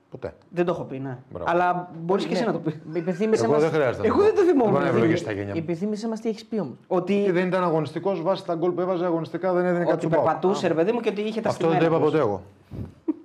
[0.10, 0.34] Ποτέ.
[0.50, 1.18] Δεν το έχω πει, ναι.
[1.32, 1.50] Μπράβο.
[1.52, 2.80] Αλλά μπορείς και εσύ να το πεις.
[2.94, 3.62] Υπενθύμησε Εγώ μας...
[3.62, 4.08] δεν χρειάζεται.
[4.08, 4.64] Εγώ δεν το θυμόμουν.
[4.64, 5.58] Δεν μπορεί να Δηλαδή, ευλογήσει τα γένια μου.
[5.60, 6.76] Υπενθύμησε μας τι έχεις πει όμως.
[6.80, 10.00] Και Ότι, δεν ήταν αγωνιστικός βάσει τα γκολ που έβαζε αγωνιστικά δεν έδινε κάτι ότι
[10.00, 10.24] στον Πάο.
[10.24, 12.42] περπατούσε, ρε παιδί μου, και ότι είχε τα Αυτό δεν το είπα ποτέ εγώ.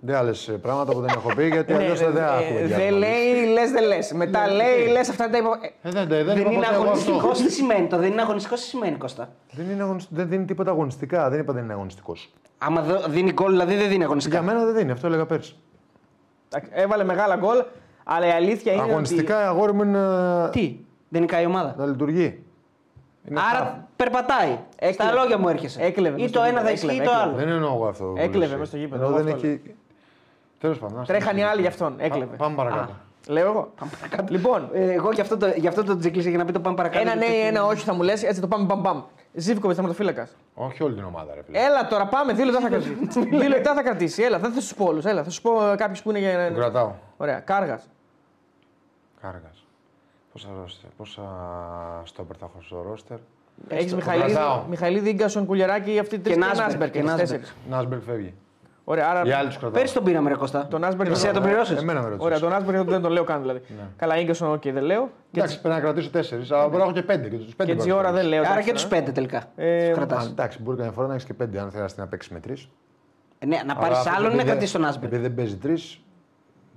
[0.00, 2.66] Δεν άλλες πράγματα που δεν έχω πει γιατί αλλιώς δεν Ε, άκουγε.
[2.76, 4.12] Δεν λέει, λες, δεν λες.
[4.12, 5.48] Μετά λέει, λες αυτά τα είπα.
[5.82, 7.44] Ε, Ε, δεν, δεν, Δεν είπα είναι ποτέ εγώ αγωνιστικός, αυτό.
[7.44, 7.96] τι σημαίνει το.
[7.98, 11.28] Δεν είναι αγωνιστικός, τι σημαίνει Κώστα; Δεν, είναι αγωνισ- δεν δίνει τίποτα αγωνιστικά.
[11.30, 12.32] Δεν είπα δεν είναι αγωνιστικός.
[12.58, 14.42] Άμα δω- δίνει γκολ, δηλαδή δεν δίνει Για αγωνιστικά.
[14.42, 15.56] μένα δεν δίνει, αυτό έλεγα πέρσι.
[16.52, 17.62] εντάξει, Έβαλε μεγάλα γκολ,
[18.04, 18.82] αλλά η αλήθεια είναι.
[18.82, 20.76] Αγωνιστικά η αγόρι μου είναι να- Τι,
[21.08, 22.42] δεν νικάει η ομάδα; να λειτουργεί.
[23.28, 23.56] Είναι half.
[23.56, 24.58] Άρα περπατάει.
[24.76, 24.92] Έκλεβε.
[25.10, 25.82] Στα λόγια μου έρχεσαι.
[25.82, 27.36] Έκλεβε Ή μες το στο ένα θα γήπεδο, ισχύει ή το έκλεβε, άλλο.
[27.36, 28.04] Δεν εννοώ εγώ αυτό.
[28.04, 28.58] που Έκλεβε λες εσύ.
[28.58, 29.60] μες στο γήπεδο, Ενώ εγώ δεν αυτό έχει.
[30.60, 31.00] Τέλος πάντων.
[31.00, 31.12] άστα.
[31.14, 31.96] Τρέχαν οι άλλοι γι' αυτόν.
[31.96, 32.36] Πά- Έκλεβε.
[32.36, 32.92] Πάμε παρακάτω.
[33.26, 33.72] Λέω εγώ.
[34.28, 36.76] Λοιπόν, Ε, εγώ γι' αυτό το, γι αυτό το τζεκλίσα για να πει το πάμε
[36.76, 37.00] παρακάτω.
[37.02, 39.02] ένα ναι γιατί- ή ένα όχι θα μου λες, έτσι το πάμε παμ παμ.
[39.32, 40.36] Ζήφκοβιτς θεματοφύλακας.
[40.54, 41.58] Όχι όλη την ομάδα, ρε φίλε.
[41.64, 42.32] Έλα τώρα, πάμε.
[42.32, 42.96] Δύο λεπτά θα κρατήσει.
[43.38, 44.22] Δύο λεπτά θα κρατήσει.
[44.22, 45.04] Έλα, δεν θα σου πω όλους.
[45.04, 46.50] Έλα, θα σου πω κάποιους που είναι Τον για.
[46.50, 46.92] κρατάω.
[47.16, 47.88] Ωραία, κάργας.
[49.20, 49.64] Κάργας.
[50.32, 51.22] Πόσα, ρόστερ- πόσα
[52.04, 53.16] στόπερ θα έχω στο ρόστερ.
[53.68, 54.62] Έχεις το Μιχαηλίδη, κρατάω.
[54.68, 57.44] Μιχαηλίδη, Ίγκασον, Κουλιαράκη, αυτή τη Και Νάσμπερκ, και Νάσμπερκ.
[57.70, 58.34] Νάσμπερκ φεύγει.
[58.90, 59.70] Ωραία, άρα Οι άλλοι τους κρατάω.
[59.80, 60.66] Πέρσι τον πήραμε, ρε Κώστα.
[60.66, 61.10] τον Νάσμπερκ.
[61.10, 62.24] Εσύ θα τον πληρώσεις; Εμένα με ρωτήσεις.
[62.26, 63.60] Ωραία, τον Νάσμπερκ δεν τον λέω καν δηλαδή.
[63.96, 65.10] Καλά, Ίγκασον, οκ, δεν λέω.
[65.30, 67.28] Και, Εντάξει, πρέπει να κρατήσω τέσσερις, αλλά μπορεί να έχω και πέντε.
[67.28, 67.72] Και του πέντε.
[67.72, 68.40] και Τζιόρα δεν λέω.
[68.40, 68.74] Άρα εντάξει, και ε.
[68.74, 69.44] τους πέντε τελικά.
[69.56, 70.26] Ε, Τους Α, κρατάς.
[70.26, 72.68] εντάξει, μπορεί καμιά φορά να έχεις και πέντε αν θέλει να παίξεις με τρεις.
[73.38, 75.08] Ε, Ναι, να πάρεις άλλον ή να κρατήσεις τον Άσμπερ.
[75.08, 76.00] Επειδή δεν παίζει τρεις,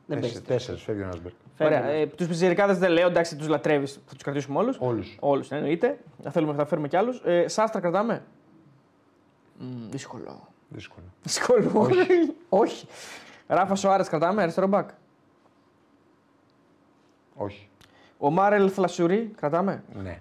[0.05, 0.41] Δεν παίζει.
[0.41, 1.35] τέσσερις φεύγει ο Νάσμπερκ.
[1.59, 4.77] Ωραία, ε, τους πιτσιρικάδες δεν λέω, εντάξει, τους λατρεύεις, θα τους κρατήσουμε όλους.
[4.79, 5.17] Όλους.
[5.19, 5.97] Όλους, εννοείται.
[6.23, 7.21] Θα θέλουμε θα φέρουμε κι άλλους.
[7.25, 8.23] Ε, Σάστρα κρατάμε;
[9.57, 10.49] Μ, δύσκολο.
[10.73, 11.06] Δύσκολο.
[11.23, 11.89] Δύσκολο.
[12.49, 12.85] Όχι.
[13.48, 14.89] Ράφα Σοάρε κρατάμε, αριστερό μπακ.
[17.35, 17.69] Όχι.
[18.18, 19.84] Ο Μάρελ Θλασουρί κρατάμε.
[20.03, 20.19] Ναι.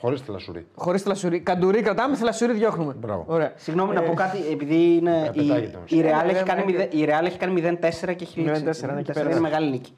[0.00, 0.66] Χωρίς τηλασουρή.
[0.74, 1.40] Χωρίς Θλασουρί.
[1.40, 2.92] Καντουρί κρατάμε, Θλασουρί διώχνουμε.
[2.94, 3.24] Μπράβο.
[3.26, 3.52] Ωραία.
[3.56, 5.20] Συγγνώμη να πω κάτι, επειδή είναι.
[5.20, 5.90] Ε, η, πετάγεται όμως.
[5.90, 8.40] η, Real Ε, έχει ε, κάνει ε, μηδέ- η Real έχει κάνει 0-4 και έχει
[8.40, 8.62] λήξει.
[8.86, 9.30] 0-4, ναι, εκεί πέρα.
[9.30, 9.94] Είναι μεγάλη νίκη.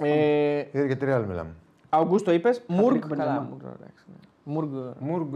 [0.00, 1.50] Ε, Είδε και τρία άλλοι μιλάμε.
[1.88, 2.62] Αουγκούστο είπες.
[2.66, 2.98] Μουργκ.
[3.06, 3.24] Μπενζεμά.
[3.24, 4.52] Καλά, Μουργκ, εντάξει, ναι.
[4.98, 5.32] Μουργκ.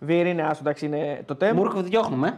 [0.00, 0.22] Μούργκ, ε, όχι.
[0.22, 0.22] διώχνω.
[0.22, 1.56] Βιερ είναι άσο, εντάξει, είναι το τέμ.
[1.56, 2.28] Μούρκο διώχνουμε.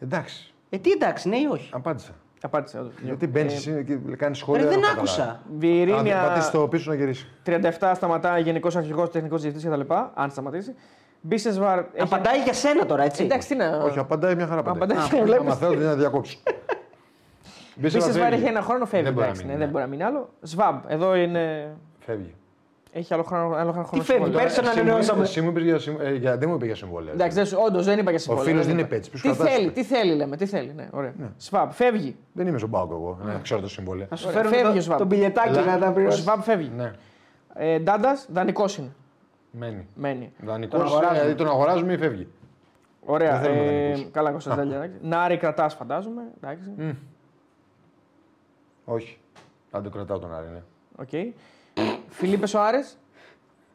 [0.00, 0.04] ε.
[0.04, 2.10] Εντάξει, Ε, τι εντάξει, ναι ή όχι; απάντησα.
[2.42, 2.78] Απάντησε.
[2.78, 2.92] όντως.
[3.02, 4.62] Γιατί μπαίνεις εσύ και κάνεις σχόλια.
[4.62, 5.00] Ρε, δεν καταλάβω.
[5.00, 5.22] άκουσα.
[5.28, 7.26] Αν Βιερίνια πατήσεις το πίσω να γυρίσεις.
[7.44, 9.92] 37 σταματάει γενικός αρχηγός, τεχνικός διευθυντή κτλ.
[10.14, 10.74] Αν σταματήσει.
[11.20, 11.78] Μπίσεσβαρ.
[11.78, 13.24] έχει- Απαντάει για σένα τώρα, έτσι.
[13.24, 13.76] Εντάξει, τι να.
[13.76, 14.60] Όχι, απαντάει μια χαρά.
[14.60, 15.22] Απαντάει, απαντάει.
[15.22, 15.46] βλέπεις.
[15.46, 16.38] Άμα θέλω να διακόψω.
[17.80, 19.04] Μπίσεσβαρ έχει ένα χρόνο, φεύγει.
[19.04, 19.64] Δεν μπορεί να εντάξει, μείνει, ναι, ναι.
[19.64, 20.28] δεν μπορεί να μείνει άλλο.
[20.42, 21.74] Σβάμπ, εδώ είναι.
[21.98, 22.34] Φεύγει.
[22.98, 23.54] Έχει άλλο χρόνο.
[23.54, 24.38] Άλλο χρόνο Τι φεύγει, συμβόλαιο.
[24.38, 25.22] πέρσι τον Εσύ μου- ανανεώσαμε.
[25.22, 27.12] Εσύ μου είπες για συμ- ε, για- δεν μου είπες για συμβόλαια.
[27.12, 28.48] Εντάξει, δεν σου- όντως δεν είπα για συμβόλαιο.
[28.48, 28.94] φίλος δεν δεν είπα.
[28.94, 29.54] είναι πέτσης, Τι ποιος κρατάς.
[29.54, 30.72] θέλει, τι θέλει, λέμε, τι θέλει.
[30.76, 31.12] Ναι, ωραία.
[31.38, 32.16] Σβάμπ, φεύγει.
[32.32, 34.06] Δεν είμαι στον Πάοκ εγώ, να ξέρω το συμβόλαιο.
[34.10, 34.98] Να σου Ωραία, φέρουν φεύγει ο το, Σβάμπ.
[34.98, 35.64] το μπιλετάκι Έλα.
[35.64, 36.20] να τα Ο πληρώσει.
[36.20, 36.70] Σβάμπ φεύγει.
[36.76, 36.92] Ναι,
[37.54, 38.92] Ε, Ντάντας, δανεικός είναι.
[39.50, 39.86] μένει.
[39.94, 40.32] Μένει.
[40.44, 41.18] Δανεικός, Τον αγοράζουμε.
[41.18, 42.28] δηλαδή τον αγοράζουμε ή φεύγει.
[43.04, 43.30] Ωραία.
[43.32, 44.10] Δεν θέλουμε Ε, δανεικούς.
[44.12, 44.76] καλά, Κωνσταντέλια.
[44.76, 44.96] εντάξει.
[45.02, 46.22] Νάρη κρατάς, φαντάζομαι.
[46.42, 46.72] Εντάξει.
[48.84, 49.18] Όχι.
[49.70, 50.62] Αν το κρατάω τον Άρη, ναι.
[50.96, 51.34] Οκ.
[52.08, 52.78] Φιλίπε Σοάρες.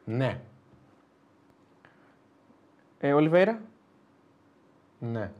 [0.04, 0.40] Ναι.
[3.00, 3.60] Ε, Ολιβέιρα.
[4.98, 5.30] Ναι.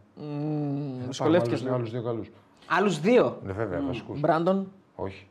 [1.06, 2.00] Δυσκολεύτηκες Άλλους λίγο.
[2.02, 2.30] δύο καλούς.
[2.66, 4.20] Άλλους δύο; Ναι, βέβαια, βασικούς.
[4.20, 4.72] Μπράντον.
[4.96, 5.26] Όχι.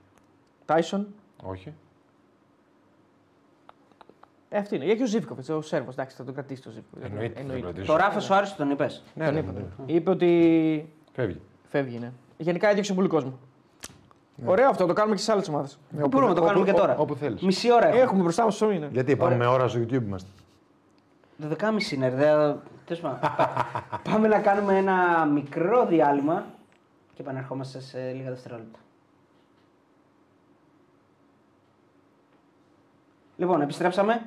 [0.66, 1.08] Τάισον.
[1.44, 1.74] Όχι.
[4.50, 4.86] Ε, αυτή είναι.
[4.86, 5.94] Έχει ο Ζίβκοβιτς, ο Σέρβος.
[5.94, 7.06] Εντάξει, θα τον κρατήσει το Ζίβκοβιτς.
[7.06, 7.42] Εννοείται.
[7.42, 7.86] θα τον κρατήσω.
[7.86, 9.04] Το Ράφα σου άρεσε, τον είπες.
[9.16, 9.52] Ναι, Τον ναι, είπα.
[9.52, 9.64] ναι.
[9.86, 11.42] Είπε ότι Φεύγει.
[11.68, 12.12] φεύγει, ναι.
[12.38, 13.40] Γενικά έδιωξε πολύ κόσμο.
[14.46, 15.80] Ωραίο αυτό, το κάνουμε και σε άλλες ομάδες.
[15.90, 16.96] Ναι, Μπορούμε να το κάνουμε και τώρα.
[16.98, 17.42] Όπου θέλεις.
[17.42, 18.02] Μισή ώρα έχουμε.
[18.02, 18.90] Έχουμε μπροστά μας το είναι.
[18.92, 20.30] Γιατί πάμε με ώρα στο YouTube είμαστε.
[21.50, 22.16] 12.30 είναι, ρε.
[22.16, 22.54] δε-
[22.86, 23.20] τέλος πάντων.
[24.12, 26.46] Πάμε να κάνουμε ένα μικρό διάλειμμα
[27.14, 28.80] και επανερχόμαστε σε λίγα δευτερόλεπτα.
[33.38, 34.22] Λοιπόν, επιστρέψαμε.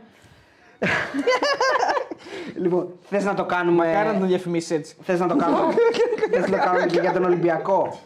[2.63, 3.93] λοιπόν, θες να το κάνουμε...
[3.93, 4.97] Κάνε να τον διαφημίσεις έτσι.
[5.03, 5.75] Θες να το κάνουμε...
[6.33, 7.99] θες να το κάνουμε και για τον Ολυμπιακό.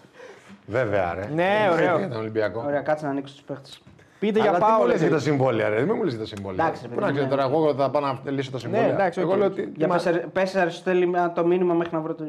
[0.68, 1.20] Βέβαια, ρε.
[1.34, 1.74] Ναι, Δεν ωραίο.
[1.76, 2.62] ξέρετε Για τον Ολυμπιακό.
[2.66, 3.82] Ωραία, κάτσε να ανοίξω τους παίχτες.
[4.18, 4.86] Πείτε για Αλλά τι μου Πάολο.
[4.90, 6.64] λες για τα συμβόλαια, ρε; Μην μου λες για τα συμβόλαια.
[6.64, 7.42] Εντάξει, ρε Πού να παιδί, ξέρω ναι.
[7.42, 8.88] τώρα, εγώ θα πάω να λύσω τα συμβόλαια.
[8.88, 9.36] εντάξει, Εγώ οκ.
[9.38, 9.72] λέω ότι.
[9.76, 12.24] Για πες, πες Αριστοτέλη το μήνυμα μέχρι να βρω το...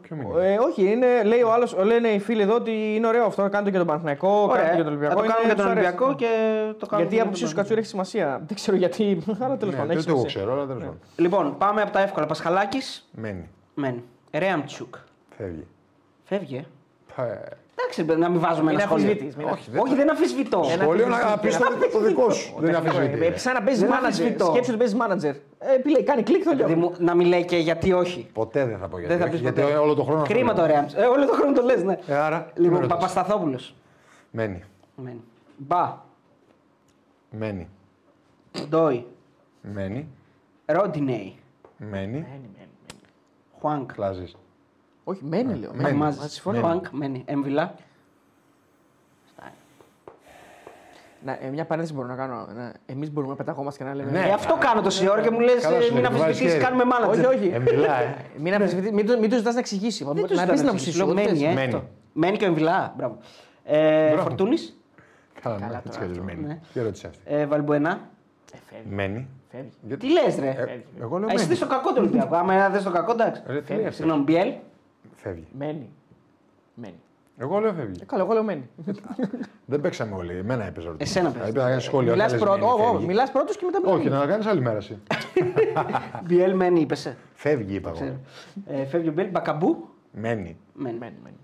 [0.00, 3.24] Ποιο μήνυμα; Ε, όχι, είναι, λέει ο άλλος, λένε οι φίλοι εδώ ότι είναι ωραίο
[3.24, 3.42] αυτό.
[3.42, 5.14] Κάντε το και τον Παναθηναϊκό, κάντε Ωραία, το και τον Ολυμπιακό.
[5.14, 5.86] θα το είναι- κάνουμε για τον τους αρέσει.
[5.86, 6.26] Ολυμπιακό και
[6.78, 8.40] το κάνουμε Γιατί η και άποψή για σου τον Κατσούρη έχει σημασία.
[8.46, 10.40] Δεν ξέρω γιατί, αλλά τέλος Ναι, πάντων δεν έχει το εγώ σημασία.
[10.40, 10.98] ξέρω, αλλά τέλος πάντων.
[11.16, 12.26] Λοιπόν, πάμε από τα εύκολα.
[12.26, 13.48] Πασχαλάκης, Μένει.
[13.74, 14.02] μένει.
[14.32, 14.94] Ρέαμτσουκ.
[15.36, 15.66] Φεύγει.
[16.24, 16.66] Φεύγει.
[17.78, 17.82] Ε.
[17.96, 18.02] Πε.
[18.02, 19.04] Εντάξει, να μην βάζουμε Μην ένα σχόλιο.
[19.06, 20.62] αμφισβητείς, μην Όχι, δεν Όχι, δεν αφισβητώ.
[20.80, 21.58] Σχόλιο να πεις
[21.92, 22.54] το δικό σου.
[22.58, 23.38] Δεν είναι Ε, αφισβητή.
[23.40, 24.24] Σαν να παίζεις Δεν μάνατζερ.
[24.24, 24.44] αμφισβητώ.
[24.52, 25.34] Σκέψου ότι παίζεις μάνατζερ.
[25.58, 26.80] Ε, πει, λέει, κάνει κλικ το Δηλαδή, λέω.
[26.80, 28.28] μου- να μην λέει και γιατί όχι.
[28.32, 29.12] Ποτέ δεν θα πω γιατί.
[29.12, 29.74] Δεν θα όχι, πεις γιατί ποτέ.
[29.76, 30.20] όλο το χρόνο.
[30.20, 30.60] αυτό Κρίμα λέω.
[30.62, 30.98] το Ρέαμτσουκ.
[30.98, 31.98] Ε, όλο το χρόνο το λες, ναι.
[32.06, 32.50] Ε, άρα.
[32.54, 33.74] τι με Λοιπόν, ρωτάς; Παπασταθόπουλος.
[34.30, 34.62] Μένει.
[34.96, 35.22] Μένει.
[35.56, 35.98] Μπα.
[37.30, 37.68] Μένει.
[38.68, 39.06] Ντόι.
[39.60, 40.08] Μένει.
[40.66, 41.34] Ρόντινεϊ.
[41.76, 42.26] Μένει.
[43.60, 43.92] Χουάνκ.
[43.92, 44.32] Κλάζει.
[45.08, 45.70] Όχι, μένει λέω.
[45.70, 45.82] Μένει.
[45.82, 45.96] μένει.
[45.96, 46.18] Μαζί.
[46.18, 46.60] Μαζί συμφωνώ.
[46.60, 46.86] Χουάνκ.
[46.90, 47.22] Μένει.
[47.26, 47.74] Έμβιλα.
[51.24, 52.46] Να, ε, μια παρένθεση μπορώ να κάνω.
[52.86, 54.10] Εμείς μπορούμε να πεταγόμαστε και να λέμε.
[54.10, 54.18] Ναι.
[54.28, 56.64] Ε, αυτό κάνω τόση ώρα και μου λες Καλά σου μην λέει, βάζεις αμφισβητήσεις, χέρι.
[56.64, 57.26] κάνουμε μάνατζερ.
[57.26, 57.48] Όχι, όχι.
[57.48, 58.14] Ε, μιλάει.
[58.42, 60.04] Μην, αμφισβητείς, μην, το- μην του ζητάς να εξηγήσει.
[60.04, 61.14] Δεν να τους πεις ζητάω την να άποψή εξηγήσω, σου.
[61.14, 61.48] λέω, ό,τι Μένει, θες.
[61.50, 61.54] ε.
[61.54, 61.74] Μένει.
[61.74, 61.88] Αυτό.
[62.12, 62.94] Μένει και ο Εμβιλά.
[62.96, 63.18] Μπράβο.
[63.64, 64.22] Ε, Μπράβο.
[64.22, 64.76] Φορτούνης.
[65.42, 66.24] Καλά, ναι, έτσι κι αλλιώς ναι.
[66.24, 66.60] μένει.
[66.72, 68.00] Τι ερώτηση αυτή; Ε, Βαλμπουενά.
[68.52, 68.94] Ε, φεύγει.
[68.94, 69.28] Μένει.
[69.50, 69.70] φεύγει.
[69.86, 71.48] Γιατί- Τι λες, ρε; Ε, Εγώ λέω Α, Εσύ μένει.
[71.48, 72.36] δες το κακό του Ολυμπιακού.
[72.36, 73.42] Άμα δεν το κακό, εντάξει.
[73.46, 73.96] Ρε, τι λέει αυτό.
[73.96, 74.52] Συγγνώμη, Μπιέλ.
[75.14, 75.46] Φεύγει.
[75.58, 75.88] Μένει.
[76.74, 77.00] Μένει.
[77.38, 77.98] Εγώ λέω φεύγει.
[78.02, 78.68] Ε, καλά, εγώ λέω μένει.
[79.64, 80.36] Δεν παίξαμε όλοι.
[80.36, 80.96] Εμένα έπαιζε όλο.
[81.00, 81.48] Εσένα παίζει.
[81.48, 82.12] Έπαιζε να κάνει σχόλιο.
[82.12, 82.58] Μιλάς αν λες πρώτο.
[82.66, 83.06] μένει, Όχι, όχι, φεύγει.
[83.06, 84.20] μιλάς πρώτος και μετά Όχι, μένει.
[84.20, 84.98] να κάνεις άλλη μέρα εσύ.
[86.26, 86.94] Μπιέλ μένει, είπε.
[86.94, 87.16] σε.
[87.34, 88.18] Φεύγει, είπα εγώ.
[88.66, 89.28] Ε, φεύγει ο Μπιέλ.
[89.30, 90.56] Μπακαμπού; Μένει.
[90.74, 90.98] Μένει.
[90.98, 91.36] Μένει, μένει.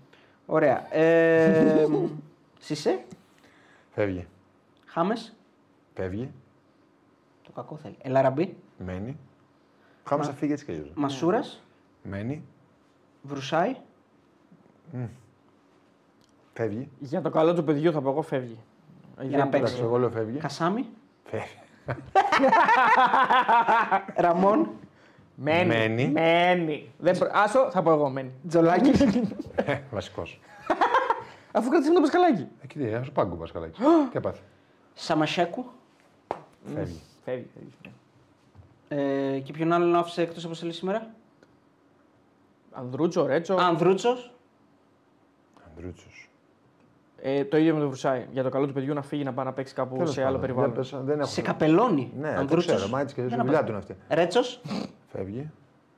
[0.45, 0.95] Ωραία.
[0.95, 1.87] Ε,
[2.59, 3.03] Σισε;
[3.91, 4.27] Φεύγει.
[4.85, 5.35] Χάμες;
[5.93, 6.31] Φεύγει.
[7.43, 7.95] Το κακό θέλει.
[8.01, 9.17] Ελαραμπή; Μένει.
[10.03, 10.91] Χάμες θα φύγει έτσι κι αλλιώς.
[10.95, 11.63] Μασούρας;
[12.03, 12.43] Μένει.
[13.23, 13.75] Βρουσάη.
[16.53, 16.89] Φεύγει.
[16.99, 18.59] Για το καλό του παιδιού θα πω εγώ φεύγει.
[19.21, 19.57] Για να παίξει.
[19.57, 20.37] Εντάξει, εγώ λέω φεύγει.
[20.37, 20.85] Κασάμι.
[21.23, 21.57] Φεύγει.
[24.23, 24.69] Ραμόν.
[25.35, 25.67] Μένει.
[25.67, 26.07] Μένει.
[26.07, 26.91] Μένει.
[26.97, 27.29] Δεν προ...
[27.33, 28.31] Άσο, θα πω εγώ μένει.
[28.47, 28.91] Τζολάκη.
[29.91, 30.39] Βασικός.
[31.51, 32.47] Αφού κρατήσαμε το πασκαλάκι.
[32.63, 33.81] Εκεί τι, ένα πάγκο Πασκαλάκη.
[34.11, 34.41] Τι έπαθε.
[34.93, 35.65] Σαμασέκου.
[36.75, 37.01] Φεύγει.
[37.23, 37.47] Φεύγει.
[37.53, 37.73] φεύγει.
[38.87, 41.13] Ε, και ποιον άλλον άφησε εκτός αποστολή σήμερα;
[42.73, 43.55] Ανδρούτσο, Ρέτσο.
[43.55, 44.33] Ανδρούτσος.
[45.69, 46.29] Ανδρούτσος.
[47.21, 48.25] Ε, το ίδιο με το Βρουσάη.
[48.31, 50.75] Για το καλό του παιδιού να φύγει να πάει να παίξει κάπου σε άλλο περιβάλλον.
[50.91, 51.29] Δεν έχω.
[51.29, 52.11] Σε καπελώνει.
[52.19, 52.75] Ναι, το Ανδρούτσος.
[52.75, 52.89] ξέρω.
[52.89, 53.65] Μα έτσι και Για η να δουλειά πας.
[53.65, 54.15] του είναι αυτή.
[54.15, 54.61] Ρέτσος.
[55.11, 55.49] Φεύγει.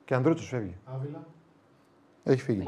[0.04, 0.76] Και Ανδρούτσος φεύγει.
[2.24, 2.64] Έχει φύγει.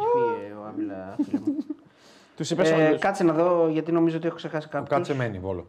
[0.60, 1.56] ο Άβυλα, φίλε μου.
[2.36, 3.00] Τους είπες Ε, όλους.
[3.00, 4.98] κάτσε να δω γιατί νομίζω ότι έχω ξεχάσει κάποιον.
[4.98, 5.66] Κάτσε μένει, βόλο.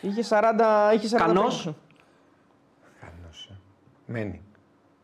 [0.00, 0.92] Είχε 40.
[0.94, 1.72] Είχε 40 Κανός;
[3.00, 3.54] Κανός, ε.
[4.06, 4.42] Μένει.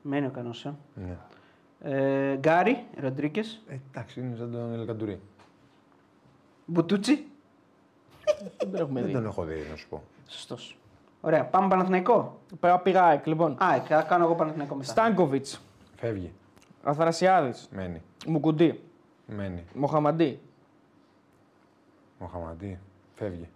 [0.02, 0.64] Μένει ο Κανός.
[0.94, 1.16] Ναι.
[1.84, 2.30] Ε.
[2.30, 3.60] Ε, Γκάρι, Ροντρίκες.
[3.68, 5.20] Ε, εντάξει, είναι σαν τον Ελκαντουρί.
[6.66, 7.26] Μπουτούτσι.
[8.58, 9.14] Δεν τον έχουμε Δεν δει.
[9.14, 10.02] τον έχω δει, να σου πω.
[10.28, 10.78] Σωστός.
[11.20, 12.40] Ωραία, πάμε Παναθηναϊκό.
[12.60, 13.62] Πέρα πήγα ΑΕΚ, λοιπόν.
[13.62, 14.90] Α, θα κάνω εγώ Παναθηναϊκό μετά.
[14.90, 15.60] Στάνκοβιτς.
[15.96, 16.32] Φεύγει.
[16.82, 17.68] Αθανασιάδης.
[17.72, 18.02] Μένει.
[18.26, 18.80] Μουκουντή.
[19.26, 19.64] Μένει.
[19.74, 20.40] Μοχαμαντή.
[22.18, 22.78] Μοχαμαντή.
[23.14, 23.48] Φεύγει.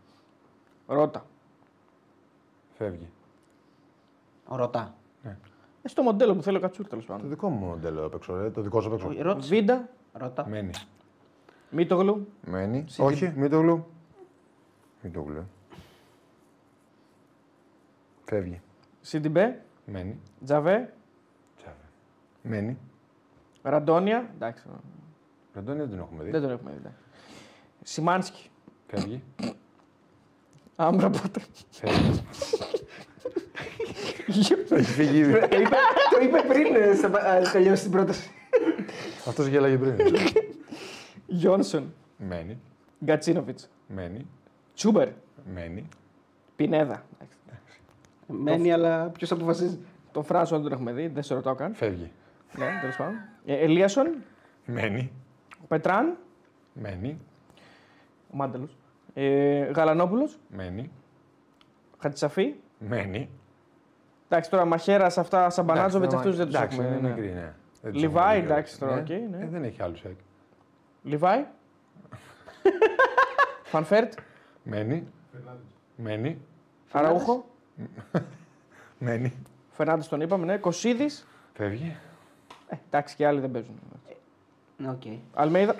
[0.86, 1.26] Ρότα.
[2.78, 3.08] Φεύγει.
[4.48, 4.94] Ρωτά.
[5.22, 5.28] Ε,
[5.88, 7.28] στο μοντέλο που θέλει ο Κατσούρ τέλος Το πάντων.
[7.28, 8.50] δικό μου μοντέλο απ' έξω, ρε.
[8.50, 9.22] Το δικό σου απ' έξω.
[9.22, 9.48] Ρώτησε.
[9.54, 9.88] Βίντα.
[10.12, 10.46] Ρώτα.
[10.48, 10.70] Μένει.
[11.70, 12.28] Μίτογλου.
[12.46, 12.84] Μένει.
[12.98, 13.86] Όχι, μην το γλου.
[15.02, 15.48] Μην το γλου.
[18.24, 18.60] Φεύγει.
[19.00, 19.62] Σιντιμπέ.
[19.86, 20.20] Μένει.
[20.44, 20.94] Τζαβέ.
[21.56, 21.74] Τσάβε.
[22.42, 22.78] Μένει.
[23.62, 24.30] Ραντόνια.
[24.34, 24.64] Εντάξει.
[25.52, 26.30] Ραντώνη δεν τον έχουμε δει.
[26.30, 26.76] Δεν τον έχουμε δει.
[26.76, 26.98] εντάξει.
[27.82, 28.50] Σιμάνσκι.
[28.86, 29.22] Φεύγει.
[30.76, 31.40] Άμπρα πότε.
[31.70, 32.20] Φεύγει.
[34.28, 35.32] Έχει φύγει ήδη.
[35.32, 35.76] το, είπε,
[36.10, 38.30] το είπε πριν ε, στα- ε, τελειώσει την πρόταση.
[39.26, 39.96] Αυτός γέλαγε πριν.
[41.26, 41.94] Γιόνσον.
[42.16, 42.58] Μένει.
[43.04, 43.70] Γκατσίνοβιτς.
[43.86, 44.26] Μένει.
[44.74, 45.08] Τσούμπερ.
[45.54, 45.88] Μένει.
[46.56, 47.04] Πινέδα.
[48.26, 49.78] Μένει, αλλά ποιος αποφασίζει;
[50.12, 51.74] Τον Φράσο δεν τον έχουμε δει, δεν σε ρωτάω καν.
[51.74, 52.10] Φεύγει.
[52.58, 53.14] ναι, τέλος πάντων.
[53.44, 54.14] Ε, Ελίασον.
[54.64, 55.10] Μένει.
[55.68, 56.16] Πετράν.
[56.72, 57.18] Μένει.
[58.30, 58.76] Ο Μάντελος.
[59.14, 60.38] Ε, Γαλανόπουλος.
[60.48, 60.90] Μένει.
[61.98, 62.54] Χατσαφή.
[62.78, 63.28] Μένει.
[64.28, 66.96] Εντάξει, τώρα μαχαίρας αυτά, Σαμπανάτζοβιτ, Εντάξει, αυτούς δεν τους εντάξει, έχουμε.
[66.96, 67.14] είναι ναι.
[67.14, 67.52] μικρή, ναι.
[67.82, 68.96] Δεν τους Λιβάη, έχουμε δει εντάξει, κιόλας.
[69.06, 69.44] τώρα, οκ, ναι.
[69.44, 70.16] Ε, δεν έχει άλλου εκεί.
[71.02, 71.44] Λιβάη.
[73.72, 74.12] Φανφέρτ.
[74.62, 75.06] Μένει.
[75.96, 76.38] Μένει.
[76.92, 77.44] Αραούχο.
[78.98, 79.32] Μένει.
[79.70, 80.56] Φερνάντες τον είπαμε, ναι.
[80.56, 81.26] Κωσίδης.
[81.52, 81.96] Φεύγει.
[82.68, 83.74] Ε, εντάξει, και άλλοι δεν παίζουν.
[84.76, 85.02] Ναι, οκ.
[85.34, 85.72] Αλμέιδα.
[85.72, 85.76] Α,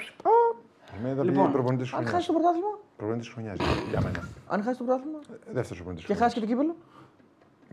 [1.02, 2.12] Με είδα Λοιπόν, λοιπόν, προπονητής τη Αν χρονιάς.
[2.12, 3.56] χάσεις το πρωτάθλημα; Προπονητής τη χρονιάς
[3.90, 4.28] για μένα.
[4.48, 5.18] Αν χάσεις το πρωτάθλημα;
[5.52, 6.76] Δεύτερος προπονητής Και χάσεις και το κύπελο;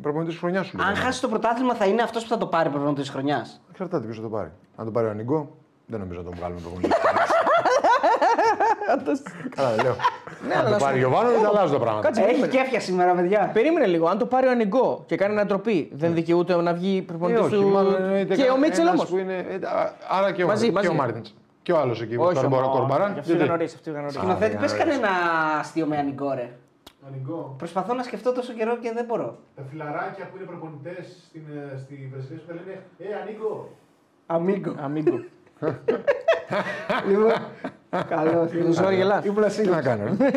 [0.02, 0.78] Προπονητής της χρονιάς σου.
[0.78, 0.86] λέω.
[0.88, 3.62] Αν χάσει το πρωτάθλημα, θα είναι αυτός που θα το πάρει προπονητής της χρονιάς.
[3.72, 4.52] Εξαρτάται ποιος θα το πάρει.
[4.76, 5.56] Αν το πάρει ο Ανιγκό,
[5.86, 7.30] δεν νομίζω να τον βγάλουμε προπονητή της χρονιάς.
[9.56, 9.96] Καλά, δεν λέω.
[10.48, 12.08] Ναι, Αν αλλά το σου- πάρει ο Γιωβάνο, θα αλλάζουν τα πράγματα.
[12.08, 12.54] Κάτσε, Έχει περίμενε.
[12.64, 13.50] κέφια σήμερα, παιδιά.
[13.54, 14.08] Περίμενε λίγο.
[14.08, 17.56] Αν το πάρει ο Ανιγκό και κάνει ανατροπή, δεν δικαιούται να βγει Ε, προπονητή όχι,
[17.56, 17.68] του.
[17.68, 19.10] μάλλον εννοείται Και ο κανένα- Μίτσελ ένας όμως.
[19.10, 20.88] που είναι- ε, α, Άρα και ο, Μαζί, και μαζί.
[20.88, 21.34] ο Μάρτινς.
[21.64, 22.16] Και ο άλλος εκεί.
[22.18, 23.08] Όχι, τον ο Κορμπαράν.
[23.12, 23.64] Αυτή Γιατί; ήταν νωρί.
[23.64, 24.14] Αυτή ήταν νωρί.
[24.14, 25.08] Σκηνοθέτη, Α, πες για κανένα
[25.60, 26.50] αστείο με ανιγκό, ρε.
[27.08, 27.56] Ανοιγό.
[27.58, 29.38] Προσπαθώ να σκεφτώ τόσο καιρό και δεν μπορώ.
[29.56, 31.42] Τα φιλαράκια που είναι προπονητές στην,
[31.74, 33.70] ε, στη Βραζιλία σου τα λένε Ε, Ανοίγω.
[34.26, 34.76] Αμίγκο.
[34.80, 35.24] Αμίγκο.
[37.10, 37.32] λοιπόν,
[38.08, 38.50] καλό.
[38.66, 39.26] Το ζόρι γελάς.
[39.26, 39.76] Ήμουν Τι σίγουρο.
[39.76, 40.04] να κάνω.
[40.04, 40.16] ρε.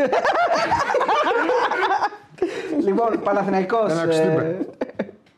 [2.82, 3.93] Λοιπόν, Παναθηναϊκός.
[3.93, 4.66] Ένα ξτύπε.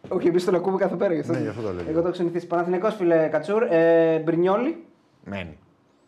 [0.08, 1.32] Όχι, εμείς τον ακούμε κάθε πέρα γι' αυτό.
[1.32, 1.84] Ναι, γι' αυτό το λέω.
[1.88, 2.46] Εγώ το έχω συνηθίσει.
[2.46, 3.62] Παναθηναϊκός, φίλε Κατσούρ.
[3.70, 4.84] Ε, Μπρινιόλι,
[5.24, 5.58] Μένει.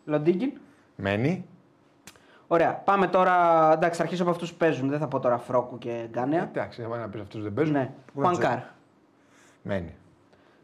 [0.05, 0.51] Λοντίγκιν.
[0.95, 1.45] Μένει.
[2.47, 3.71] Ωραία, πάμε τώρα.
[3.73, 4.89] Εντάξει, θα αρχίσω από αυτούς που παίζουν.
[4.89, 6.43] Δεν θα πω τώρα Φρόκου και Γκάνεα.
[6.43, 7.73] Εντάξει, άμα να πεις αυτούς δεν παίζουν.
[7.73, 7.91] Ναι.
[8.13, 8.59] πού να Πουανκάρ.
[8.59, 8.69] τους-
[9.63, 9.95] Μένει.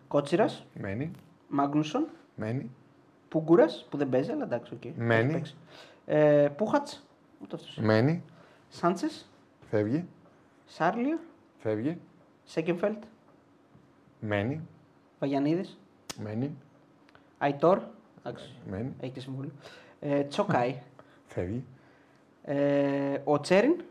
[0.07, 0.65] Κότσιρας.
[0.73, 1.11] Μένει.
[1.47, 2.07] Μάγνουσον.
[2.35, 2.71] Μένει.
[3.29, 4.83] Πούγκουρας που δεν παίζει, αλλά εντάξει, οκ.
[4.97, 5.23] Μένει.
[5.23, 5.55] Έχει παίξει.
[6.05, 7.07] Ε, Πούχατς.
[7.41, 7.77] Ούτε αυτός.
[7.81, 8.23] Μένει.
[8.69, 9.29] Σάντσες.
[9.69, 10.05] Φεύγει.
[10.65, 11.19] Σάρλιο.
[11.57, 11.97] Φεύγει.
[12.43, 13.03] Σέκενφελτ.
[14.19, 14.61] Μένει.
[15.19, 15.79] Βαγιανίδης.
[16.23, 16.55] Μένει.
[17.37, 17.79] Αϊτόρ.
[18.19, 18.93] Εντάξει, Μένει.
[18.99, 19.51] έχει και συμβούλιο.
[19.99, 20.81] Ε, Τσοκάι.
[21.29, 21.63] Φεύγει.
[22.43, 23.81] Ε, ο Τσέριν.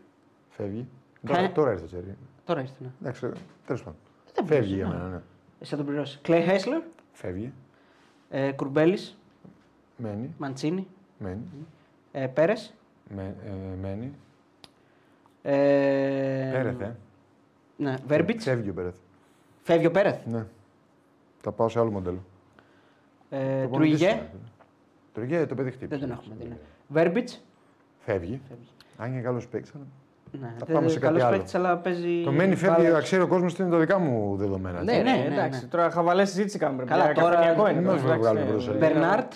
[0.49, 0.87] Φεύγει.
[1.23, 1.27] Ε.
[1.27, 2.17] Τώρα, τώρα ήρθε το τσέρι.
[2.45, 2.73] Τώρα ήρθε.
[2.79, 2.89] Ναι.
[3.01, 3.31] Εντάξει,
[3.65, 3.99] τέλος πάντων.
[4.33, 4.93] Δεν Φεύγει παίζει, για ναι.
[4.93, 5.21] μένα, ναι.
[5.59, 6.19] Εσύ θα τον πληρώσει.
[6.21, 6.81] Κλέι Χέσλερ.
[7.11, 7.53] Φεύγει.
[8.29, 9.17] Ε, Κουρμπέλης.
[9.97, 10.33] Μένει.
[10.37, 10.87] Μαντσίνη.
[11.17, 11.41] Μένει.
[12.11, 12.73] Ε, Πέρες.
[13.15, 14.13] Με, ε, μένει.
[15.41, 16.95] Ε, Πέρεθ, ε.
[17.77, 18.43] Ναι, Βέρμπιτς.
[18.43, 18.95] Φεύγει ο Πέρεθ.
[19.61, 20.45] Φεύγει ο Πέρεθ; Ναι.
[21.41, 22.23] Θα πάω σε άλλο μοντέλο.
[23.29, 24.13] Ε, Προπονητής Τρουιγέ.
[24.15, 24.29] είναι.
[25.13, 25.99] Τρουιγέ το παιδί χτύπησε.
[25.99, 26.57] Δεν τον έχουμε δει.
[26.89, 27.01] Ναι.
[27.01, 27.29] Βέρμπιτ.
[27.99, 28.41] Φεύγει.
[28.97, 29.71] Αν είναι καλός παίκτης.
[30.31, 31.35] Ναι, Θα δεν- πάμε σε κάτι καλός άλλο.
[31.35, 32.23] παίκτης, αλλά παίζει.
[32.23, 32.89] Το μένει φεύγει, μπάλα.
[32.89, 34.83] να ξέρει ο κόσμος ότι είναι τα δικά μου δεδομένα.
[34.83, 35.03] Ναι, έτσι.
[35.03, 35.61] ναι, ναι, ναι, εντάξει.
[35.63, 35.67] ναι.
[35.69, 36.83] Τώρα χαβαλέ συζήτηση κάνουμε.
[36.83, 37.85] Καλά, παιδιά, τώρα καφενειακό δεν είναι.
[37.91, 38.71] μας εντάξει, βγάλουμε ναι, μπροστά.
[38.71, 38.77] ναι.
[38.77, 39.33] Μπερνάρτ.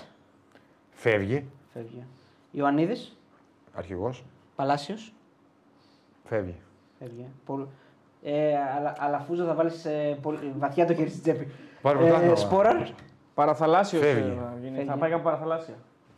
[0.91, 1.45] Φεύγει.
[1.73, 2.03] Φεύγει.
[2.51, 3.17] Ιωαννίδης.
[3.73, 4.25] Αρχηγός.
[4.55, 5.13] Παλάσιος.
[6.23, 6.55] Φεύγει.
[6.99, 7.25] Φεύγει.
[7.45, 7.67] Πολύ...
[8.23, 9.87] Ε, αλλά, αλαφούζο θα βάλεις
[10.57, 11.47] βαθιά το χέρι στην τσέπη.
[11.81, 12.31] Πάρε πρωτάθλημα.
[12.31, 12.77] Ε, Σπόραρ.
[13.33, 14.37] Παραθαλάσσιος Φεύγει.
[14.63, 14.85] Φεύγει.
[14.85, 15.73] Θα πάει κάπου παραθαλάσσια.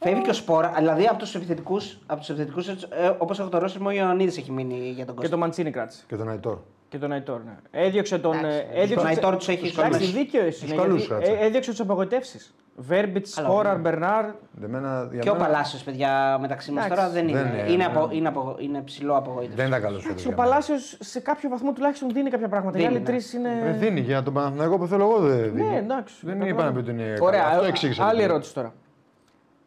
[0.07, 0.73] Φεύγει και ο Σπόρα.
[0.77, 2.75] Δηλαδή από τους επιθετικούς, από τους επιθετικούς, ε,
[3.17, 5.29] όπως έχω το ρόσιμο, ο Ιωαννίδης έχει μείνει για τον Και Κώστα.
[5.29, 6.03] το Μαντσίνη κράτησε.
[6.07, 6.57] Και τον Αϊτόρ.
[6.89, 7.39] Και τον Αϊτόρ.
[7.43, 7.55] Ναι.
[7.71, 8.33] Έδιωξε τον.
[8.37, 10.61] Εντάξει, ε, έδιωξε τον Αϊτόρ τους έχει Εντάξει, στους δίκαιο εσύ.
[10.61, 11.31] Τους ναι, καλούς γιατί, κράτησε.
[11.43, 12.53] ε, Έδιωξε τους απογοητεύσεις.
[12.77, 13.81] Βέρμπιτς, Καλά, Σπόραρ, ναι.
[13.81, 14.25] Μπερνάρ.
[14.63, 17.41] Εμένα, για Και ο μένα Παλάσιος, παιδιά, μεταξύ μας Εντάξει, τώρα δεν είναι.
[17.43, 17.83] δεν είναι, είναι, ναι.
[17.83, 19.55] απο, είναι, απο, είναι ψηλό απογοήτευση.
[19.57, 20.21] δεν ήταν καλός φέτος.
[20.25, 22.77] Εντάξει, ο Παλάσιος σε κάποιο βαθμό τουλάχιστον δίνει κάποια πράγματα.
[22.77, 23.09] Οι Δίνει, άλλοι ναι.
[23.09, 23.49] τρεις είναι.
[23.63, 25.69] Δεν δίνει για τον Παναθηναϊκό που θέλω εγώ δεν δίνει.
[25.69, 26.15] Ναι, εντάξει.
[26.21, 26.95] Δεν Κατά είπα να πει πρώτον.
[26.95, 27.17] ότι είναι.
[27.19, 27.51] Ωραία, καλό.
[27.53, 28.05] Αυτό ε, εξήγησα.
[28.05, 28.73] άλλη το ερώτηση τώρα.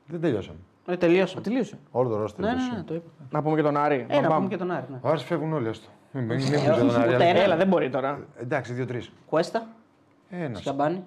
[0.09, 0.59] Δεν τελειώσαμε.
[0.87, 1.41] Ε, τελείωσαμε.
[1.43, 1.79] Τελείωσε.
[1.91, 2.41] Όλο το ρόστερ.
[2.45, 2.77] Ναι, ναι, τελείωσε.
[2.77, 3.11] ναι, το είπα.
[3.31, 4.07] Να πούμε και τον Άρη.
[4.09, 4.35] Ε, να πάμε.
[4.37, 4.85] πούμε και τον Άρη.
[4.91, 4.99] Ναι.
[5.03, 5.69] Ο Άρης φεύγουν όλοι.
[5.69, 5.89] Άστο.
[6.13, 7.39] Μην μην- μην Ε, πεις για τον Άρη, ούτε αλλά- ένα.
[7.41, 8.27] Έλα, δεν μπορεί τώρα.
[8.41, 9.13] Εντάξει, δύο-τρεις.
[9.27, 9.67] Κουέστα,
[10.31, 10.61] Ένας.
[10.61, 11.05] Σκαμπάνι.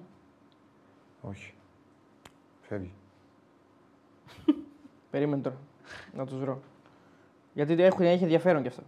[1.22, 1.54] Όχι.
[2.62, 2.94] Φεύγει.
[5.10, 5.56] Περίμενε τώρα.
[6.18, 6.62] Να τους βρω.
[7.54, 8.82] Γιατί έχουν, έχει ενδιαφέρον κι αυτό.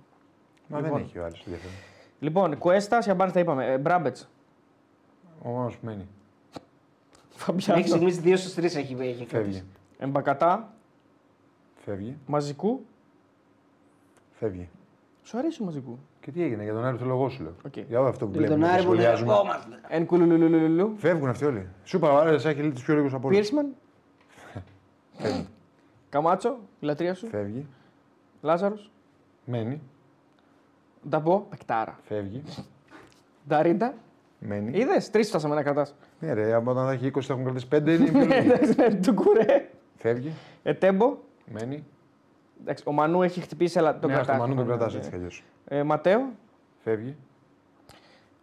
[0.68, 0.94] Μα Λοιπόν.
[0.98, 1.74] δεν έχει ο Άρης ενδιαφέρον.
[2.20, 3.66] Λοιπόν, Κουέστα, Σιαμπάνη τα είπαμε.
[3.72, 4.30] Ε, Μπράμπετς.
[5.44, 6.08] Ο μόνος που μένει.
[7.46, 7.86] Μέχρι Φαμπιάνο.
[7.86, 9.28] στιγμής δύο στους τρεις έχει, έχει κρατήσει.
[9.28, 9.64] Φεύγει.
[10.04, 10.74] Εμπακατά.
[11.76, 12.18] Φεύγει.
[12.26, 12.86] Μαζικού.
[14.32, 14.70] Φεύγει.
[15.24, 16.00] Σου αρέσει ο μαζικού.
[16.20, 17.54] Και τι έγινε, για τον Άρη το λόγο σου λέω.
[17.66, 17.78] Οκ.
[17.78, 18.60] Για όλο αυτό που Για βλέπουμε.
[18.60, 19.32] τον και Άρη που σχολιάζουμε.
[19.32, 19.80] λεγόμαστε.
[19.88, 20.94] Εν κουλουλουλουλουλου.
[20.98, 21.68] Φεύγουν αυτοί όλοι.
[21.84, 23.40] Σου είπα, ο Άρης έχει του πιο λίγους από όλους.
[23.40, 23.68] Πίρσμαν.
[25.18, 25.48] Φεύγει.
[26.10, 26.58] Καμάτσο.
[26.80, 27.28] Η λατρεία σου.
[27.28, 27.68] Φεύγει.
[28.42, 28.92] Λάζαρος.
[29.46, 29.82] Μένει.
[31.10, 31.40] Νταμπό.
[31.40, 32.00] Πεκτάρα.
[32.04, 32.44] Φεύγει.
[33.48, 33.94] Νταρίντα.
[34.40, 34.78] Μένει.
[34.80, 35.10] Είδες.
[35.10, 35.96] Τρεις φτάσαμε να κρατάς.
[36.20, 39.00] Ναι, ρε, άμα όταν θα έχει 20 θα έχουν κρατήσει 5 είναι οι πιο λίγοι.
[39.00, 39.70] Του κουρέ.
[40.04, 40.34] Φεύγει.
[40.64, 41.18] Ετέμπο.
[41.52, 41.84] Μένει.
[42.62, 44.36] Εντάξει, ο Μανού έχει χτυπήσει, αλλά τον Ναι, κρατάς.
[44.36, 44.98] στο Μανού τον Ναι, κρατάς ναι.
[44.98, 45.44] έτσι κι αλλιώς.
[45.68, 46.30] Ε, Ματέο.
[46.84, 47.16] Φεύγει.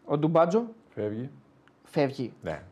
[0.04, 0.64] Ο Ντουμπάτζο
[0.94, 1.30] Φεύγει.
[1.84, 2.32] φεύγει.
[2.42, 2.62] Ναι.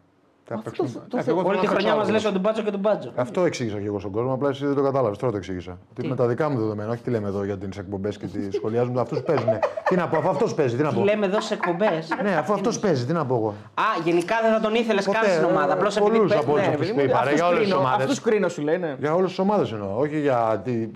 [0.51, 2.01] Θα Αυτό παίξουμε- το- το Εντάξει, θε- εγώ θέλω Όλη να τη παίξω χρονιά άλλο
[2.01, 2.33] μας λε ποδόσφαιρο.
[2.33, 3.11] τον Μπάτζο και τον Μπάτζο.
[3.25, 5.19] Αυτό εξήγησα και εγώ στον κόσμο, απλά εσύ δεν το κατάλαβες.
[5.19, 5.79] Τώρα το εξήγησα.
[5.95, 8.27] Τι Τι; με τα δικά μου δεδομένα, όχι τι λέμε εδώ για τις εκπομπές και
[8.27, 9.01] τι σχολιάζουμε.
[9.01, 9.49] Αυτούς παίζουν.
[9.89, 11.05] τι να πω, αφού αυτός παίζει, τι να Τι πω.
[11.05, 12.09] λέμε εδώ στι εκπομπές.
[12.23, 13.55] Ναι, αφού αυτός παίζει, τι να πω εγώ.
[13.75, 15.71] Α, γενικά δεν θα τον ήθελες καν Ποτέ, στην ομάδα.
[15.73, 16.45] ε, Απλώς επειδή πολλούς παίζει.
[16.45, 18.05] από όλους Ναι, αυτούς παιδί που μου, είπα, ρε, για όλες τις ομάδες.
[18.07, 18.97] Αυτούς κρίνω σου λέει, ναι.
[18.99, 20.61] Για όλες τις ομάδες εννοώ, όχι για.
[20.65, 20.89] Τι...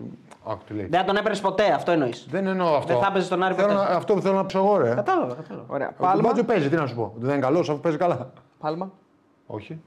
[0.46, 0.86] Άκου τι λέει.
[0.90, 2.26] Δεν θα τον έπαιρνες ποτέ, αυτό εννοείς.
[2.30, 2.92] Δεν εννοώ αυτό.
[2.92, 3.78] Δεν θα έπαιζες τον Άρη Θέλω ποτέ.
[3.80, 4.94] να- Αυτό που θέλω να πω εγώ, ρε.
[4.94, 5.66] Κατάλαβα, κατάλαβα.
[5.74, 5.88] Ωραία.
[5.98, 6.22] Ο Πάλμα.
[6.28, 7.12] Μπάτζο παίζει, τι να σου πω.
[7.16, 8.30] Δεν είναι καλός αφού παίζει καλά.
[8.58, 8.90] Πάλμα.
[9.54, 9.80] Όχι.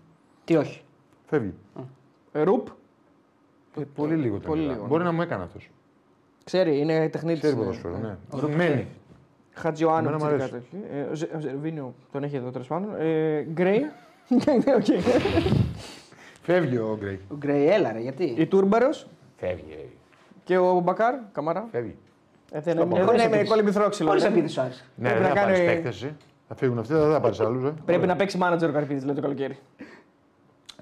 [0.43, 0.81] Τι όχι.
[1.25, 1.53] Φεύγει.
[2.31, 2.67] Ε, Ρουπ.
[3.79, 4.73] Ε, πολύ λίγο τον πολύ είδα.
[4.73, 5.09] λίγο, Μπορεί ναι.
[5.09, 5.69] να μου έκανε αυτός.
[6.43, 7.39] Ξέρει, είναι τεχνίτης.
[7.41, 8.55] Ξέρει ποδόσφαιρο, ναι.
[8.55, 8.87] Μένει.
[9.53, 10.07] Χατζιωάννη.
[10.07, 10.51] Εμένα μ' κάτι αρέσει.
[10.51, 10.79] τέτοιο.
[10.99, 12.95] Ε, ο Ζε- ο Ζερβίνιο τον έχει εδώ τέλος πάντων.
[12.99, 13.79] Ε, Γκρέι.
[14.65, 14.85] Ναι, οκ.
[16.41, 17.19] Φεύγει ο Γκρέι.
[17.31, 19.89] Ο Γκρέι, έλα ρε, γιατί; Η Τούρμπαρος Φεύγει.
[20.43, 21.15] και ο Μπακάρ.
[21.31, 21.67] Καμαρά.
[21.71, 21.95] Φεύγει.
[22.51, 23.05] Ε, δεν Στο είναι- πόδι.
[23.05, 23.49] δεν είναι επίθεση.
[23.49, 24.07] κολυμπηθρόξυλο.
[24.07, 24.89] Χωρίς δεν- επίθεση ο Άρης.
[24.95, 26.07] Ναι, Πρέπει δεν να θα πάρεις κάνει- παίκτες.
[26.45, 26.47] Εσύ.
[26.47, 27.71] Θα φύγουν αυτοί, δεν θα πάρεις άλλους.
[27.85, 29.57] Πρέπει να παίξει manager ο Καρπίδης, λέει το καλοκαίρι.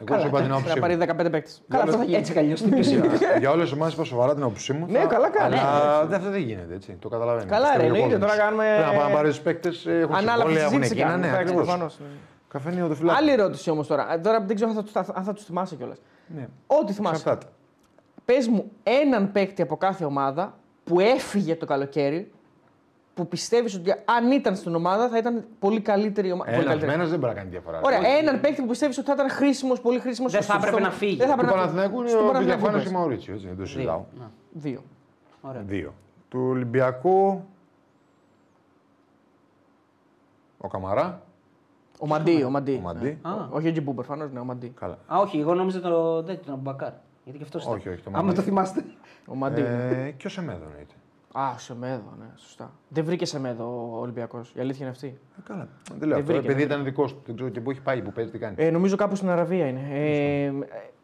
[0.08, 1.26] Εγώ σου είπα την Πρέπει άποψή να πάρει μου.
[1.28, 1.62] 15 παίκτες.
[1.68, 2.18] Καλά, αυτό θα γίνει.
[2.18, 2.56] Έτσι κι αλλιώ.
[2.56, 2.80] Τι πει
[3.40, 4.86] Για όλες τι ομάδε είπα σοβαρά την άποψή μου.
[4.90, 5.60] Ναι, θα- καλά κάνεις.
[5.60, 6.98] Αλλά δεν- αυτό δεν γίνεται έτσι.
[7.00, 7.50] Το καταλαβαίνω.
[7.50, 8.32] Καλά, Πιστεύει ρε, ο εννοείται, κόσμος.
[8.32, 9.86] τώρα κάνουμε- Πρέπει να πάνε να πάρει τους παίκτες.
[9.86, 11.08] Έχουν Ανάλαβη συμβόλαια, έχουν συζήτηση εκείνα.
[11.10, 11.28] κάνουμε.
[11.28, 11.66] Ναι, εντάξει, ακριβώς.
[11.68, 12.06] προφανώς, ναι.
[12.48, 13.18] Καφενείο το φυλάκι.
[13.20, 14.14] Άλλη ερώτηση όμως τώρα.
[14.14, 15.98] Ε, Τώρα δεν ξέρω αν θα, τους- αν θα τους θυμάσαι κιόλας.
[16.36, 16.48] Ναι.
[16.68, 17.16] Ό,τι θυμάσαι.
[17.16, 17.46] Εξαρτάται.
[18.26, 20.54] Πες μου έναν παίκτη από κάθε ομάδα
[20.84, 22.32] που έφυγε το καλοκαίρι
[23.14, 26.52] που πιστεύεις ότι αν ήταν στην ομάδα θα ήταν πολύ καλύτερη ομάδα.
[26.52, 26.98] πολύ Ένας καλύτερη.
[26.98, 27.82] μένα δεν μπορεί να κάνει διαφορά.
[27.84, 30.32] Ωραία, έναν παίκτη που πιστεύεις ότι θα ήταν χρήσιμος, πολύ χρήσιμος.
[30.32, 31.16] Δεν θα έπρεπε να φύγει.
[31.16, 32.92] Δεν θα Του έπρεπε να Παναθηναϊκού είναι Στον ο Παναθηναϊκό Βιλιαφάνο πες.
[32.92, 33.34] και ο Μαουρίτσιο.
[33.34, 34.04] Έτσι, δεν το συζητάω.
[34.20, 34.26] Ναι.
[34.52, 34.84] Δύο.
[35.42, 35.62] Ωραία.
[35.62, 35.94] Δύο.
[36.30, 37.46] Του Ολυμπιακού.
[40.58, 41.22] Ο Καμαρά.
[42.00, 42.76] Ο Μαντί, ο Μαντί.
[42.76, 43.20] Ο Μαντί.
[43.24, 43.32] Ναι.
[43.50, 44.74] Όχι ο Τζιμπού, προφανώς, ναι, ο Μαντί.
[44.80, 44.98] Καλά.
[45.14, 46.92] Α, όχι, εγώ νόμιζα το τέτοιο, τον Μπακάρ.
[47.24, 48.36] Γιατί και αυτός Όχι, όχι, το Άμα Μαντί.
[48.36, 48.84] το θυμάστε.
[49.28, 49.62] Ο Μαντί.
[49.62, 49.68] ναι.
[50.08, 50.94] Ε, και ο Σεμέδο εννοείται.
[51.36, 52.72] Α, ο Σεμέδο, ναι, σωστά.
[52.88, 54.52] Δεν βρήκε Σεμέδο ο Ολυμπιακός.
[54.56, 55.08] Η αλήθεια είναι αυτή.
[55.08, 55.68] Ε, καλά.
[55.90, 56.26] Δεν λέω Δεν αυτό.
[56.26, 57.22] βρήκε, Επειδή δεν ήταν δικός του.
[57.26, 58.56] Δεν ξέρω και πού έχει πάει, που παίζει, τι κάνει.
[58.58, 59.88] Ε, νομίζω κάπου στην Αραβία είναι.
[59.92, 60.52] Ε, ε,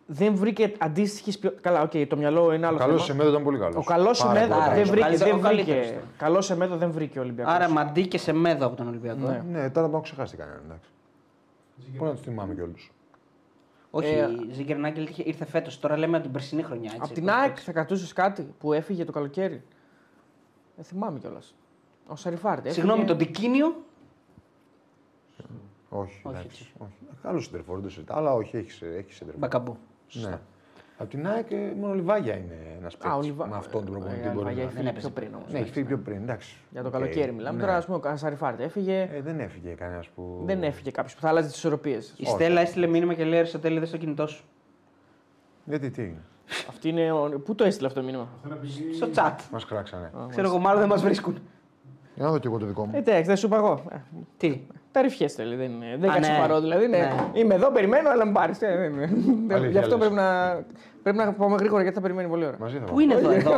[0.06, 1.62] δεν βρήκε αντίστοιχη ποιότητα.
[1.70, 3.06] Καλά, οκ, το μυαλό είναι άλλο Ο καλός θέμα.
[3.06, 3.76] Σεμέδο ήταν πολύ καλός.
[3.76, 4.90] Ο καλός Σεμέδο πολύ δεν καλός.
[4.90, 5.02] βρήκε.
[5.04, 5.94] Καλύτερο- Δεν ο καλύτερος βρήκε.
[5.96, 6.08] ήταν.
[6.18, 7.54] Καλός Σεμέδο δεν βρήκε ο Ολυμπιακός.
[7.54, 9.28] Άρα Μαντί και Σε μέδο από τον Ολυμπιακό.
[9.28, 9.44] Ναι.
[9.52, 10.62] Ναι, τώρα τον ξεχάσει κανέναν.
[10.66, 10.90] Εντάξει.
[11.98, 12.90] Μπορεί να τους θυμάμαι κιόλας.
[13.92, 15.80] Όχι, Ε, ο Ζινκερνάγκελ ήρθε- ήρθε φέτος.
[15.80, 16.86] Τώρα λέμε από την περσινή χρονιά.
[16.94, 19.64] Έτσι, Από την ΑΕΚ θα κρατούσες κάτι που έφυγε το καλοκαίρι;
[20.80, 21.56] Δεν θυμάμαι κιόλας.
[22.08, 22.58] Ο Ανσαριφάρντ.
[22.66, 23.76] έφυγε- Συγγνώμη, τον Τικίνιο.
[25.90, 26.08] Όχι.
[26.14, 26.72] Όχι, εντάξει, έτσι.
[26.78, 26.94] όχι.
[27.22, 28.76] Καλό σεντερφόρ, δεν το συζητάω, αλλά όχι, έχεις
[29.08, 29.36] σεντερφόρ.
[29.38, 29.78] Μπακαμπού.
[30.14, 30.40] Ναι.
[30.98, 33.26] Από την ΑΕΚ ε, μόνο ο Λιβάγια είναι ένας Α, ο παίκτης.
[33.30, 34.70] Λιβά- Με αυτόν τον προπονητή Ε, μπορεί ο Λιβάγια να.
[34.70, 35.52] έχει φύγει πιο πριν όμως.
[35.52, 36.16] Ναι, έχει φύγει πιο πριν.
[36.22, 36.56] Εντάξει.
[36.72, 37.58] Για το Οκ, καλοκαίρι μιλάμε.
[37.58, 37.64] ναι.
[37.64, 39.10] Τώρα, ας πούμε, ο Σαριφάρντ έφυγε.
[39.14, 40.42] Ε, δεν έφυγε κανένας που.
[40.46, 42.14] Δεν έφυγε κάποιος που θα άλλαζε τις ισορροπίες.
[42.18, 44.44] Η Στέλλα έστειλε μήνυμα και λέει στο τέλει στο κινητό σου.
[45.66, 46.22] Γιατί τι έγινε.
[46.70, 47.12] Αυτή είναι.
[47.12, 47.42] Ο...
[47.46, 49.36] Πού το έστειλε αυτό το μήνυμα; Αυτό να πηγεί- Στο chat.
[49.52, 50.12] Μας κράξανε.
[50.30, 51.38] Ξέρω εγώ, μάλλον δεν μας βρίσκουν.
[52.16, 52.92] Για να δω κι εγώ το δικό μου.
[52.96, 53.84] Εντάξει, δεν σου είπα εγώ.
[53.92, 53.96] Ε,
[54.38, 54.62] Τι;
[54.92, 55.56] Τα ρηφιές θέλει.
[55.56, 56.38] Δεν, είναι- δεν Α, κάτσε ναι.
[56.38, 56.88] παρό δηλαδή.
[56.88, 56.98] Ναι.
[56.98, 57.14] Ναι.
[57.34, 58.58] Είμαι εδώ, περιμένω, αλλά με πάρεις.
[59.72, 59.98] Γι' αυτό λες.
[59.98, 60.60] πρέπει να,
[61.04, 62.56] πρέπει να πάμε γρήγορα γιατί θα περιμένει πολύ ώρα.
[62.60, 63.04] Μαζί θα Πού πάμε.
[63.04, 63.52] είναι εδώ, εδώ;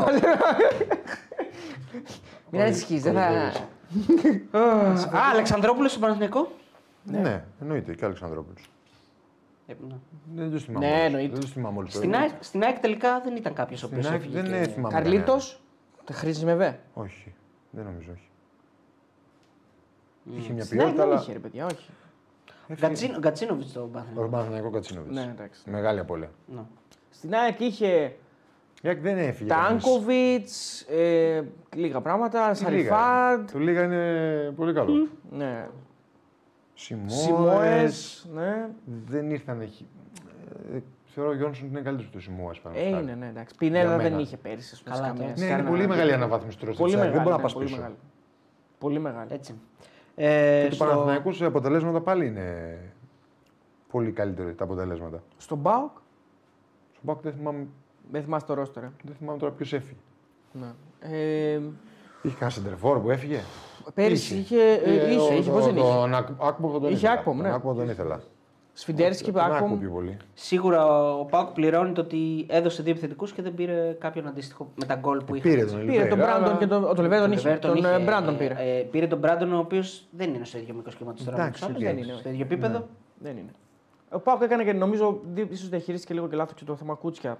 [2.50, 3.22] Μην ανησυχείς, δεν θα.
[4.60, 4.62] Α,
[5.32, 6.52] Αλεξανδρόπουλος στο Παναθηναϊκό;
[7.04, 8.71] Ναι, εννοείται και ο Αλεξανδρόπουλος.
[9.72, 9.96] Ε, ναι.
[10.36, 10.86] Δεν του θυμάμαι.
[10.86, 11.06] Ναι, όλους.
[11.06, 11.32] εννοείται.
[11.32, 11.90] Δεν του θυμάμαι όλου.
[11.90, 14.42] Στην ΑΕΚ, στην ΑΕΚ τελικά δεν ήταν κάποιος ο οποίος Στην ΑΕΚ έφυγε.
[14.42, 14.94] δεν και- ε, θυμάμαι.
[14.94, 16.06] Καρλίτος, κανέναν.
[16.06, 17.34] τα χρήση με βέ; Όχι.
[17.72, 18.30] Δεν νομίζω, όχι.
[20.38, 21.22] Είχε μια Στην ΑΕΚ ποιότητα, δεν αλλά.
[21.22, 21.90] είχε, ρε παιδιά, όχι.
[22.68, 24.30] έφυγε- Γκατσίνο- Γκατσίνοβιτς στο Ο Παναθηναϊκό.
[24.32, 25.12] Παναθηναϊκό Κατσίνοβιτ.
[25.12, 25.70] Ναι, εντάξει.
[25.70, 26.32] Μεγάλη απώλεια.
[26.46, 26.62] Ναι.
[27.10, 28.16] Στην ΑΕΚ είχε
[28.82, 29.50] Η ΑΕΚ δεν έφυγε.
[29.50, 29.84] κανείς.
[29.84, 30.50] Τάνκοβιτ,
[30.90, 31.42] ε,
[31.76, 32.70] λίγα πράγματα, Τι λίγα.
[32.70, 33.50] Σαριφάρντ.
[33.52, 35.08] Το Λίγα είναι πολύ καλό.
[35.32, 35.68] Ναι.
[36.82, 37.88] Σιμόε.
[37.88, 37.92] Σιμόε.
[38.34, 38.70] Ναι.
[39.08, 39.88] Δεν ήρθαν εκεί.
[40.74, 40.80] Ε,
[41.14, 42.54] Θεωρώ ο Γιόνσον είναι καλύτερος του Σιμόε.
[42.74, 43.56] Ε, είναι, ναι, εντάξει.
[43.58, 44.22] Πινέδα Για δεν μένα.
[44.22, 44.70] είχε πέρυσι.
[44.74, 46.82] ας πούμε, Καλά, σε καμία- ναι, σε Ναι, είναι κανένα- πολύ μεγάλη αναβάθμιση του ρόστερ
[46.86, 47.14] Πολύ της ΑΕΚ.
[47.14, 47.14] μεγάλη.
[47.14, 47.78] Δεν μπορεί να ναι, πας πολύ πίσω.
[47.78, 47.96] μεγάλη.
[48.80, 49.34] Πολύ μεγάλη.
[49.34, 49.54] Έτσι.
[50.16, 52.78] Ε, Του στο- Παναθηναϊκούς σε αποτελέσματα πάλι είναι
[53.92, 55.24] πολύ καλύτερα τα αποτελέσματα.
[55.38, 55.92] Στον ΠΑΟΚ,
[56.92, 57.68] Στον ΠΑΟΚ δεν θυμάμαι,
[58.12, 58.84] δεν θυμάσαι το ρόστερ.
[58.84, 58.92] ε.
[59.04, 60.00] δεν θυμάμαι τώρα ποιος έφυγε.
[60.52, 60.68] Ναι.
[61.00, 61.60] Ε,
[62.24, 63.40] Είχε κανένα σεντερφόρ που έφυγε;
[63.94, 64.62] Πέρυσι είχε.
[64.86, 67.12] ε, είχε, είχε, πώς δεν είχε; Τον Άκπομ τον Είχε ήθελα.
[67.14, 67.44] Άκπομ, ναι.
[67.44, 68.20] Τον Άκπομ τον ήθελα.
[68.74, 69.80] Σβιντέρσκι, Τον Άκπομ Άκπομ.
[69.80, 70.18] πιο πολύ.
[70.34, 74.86] Σίγουρα ο ΠΑΟΚ πληρώνει το ότι έδωσε δύο επιθετικούς και δεν πήρε κάποιον αντίστοιχο με
[74.86, 75.50] τα γκολ που είχε.
[75.50, 76.84] Πήρε τον Πήρε τον Ολιβέιρα, Μπράντον αλλά- και τον.
[76.84, 77.48] Τον Ολιβέιρα τον είχε.
[77.50, 78.56] Ολιβέιρα Τον ε, Μπράντον πήρε.
[78.58, 81.38] Ε, ε, πήρε τον Μπράντον, ο οποίος δεν είναι στο ίδιο μικρό σχήμα του τώρα.
[81.38, 81.88] με Εντάξει, τους άλλους, οκ.
[81.94, 82.88] δεν είναι στο ίδιο επίπεδο.
[83.20, 83.52] Δεν είναι.
[84.10, 87.38] Ο ΠΑΟΚ έκανε και νομίζω ίσως διαχειρίστηκε λίγο και λάθος και το θέμα Κούτσια.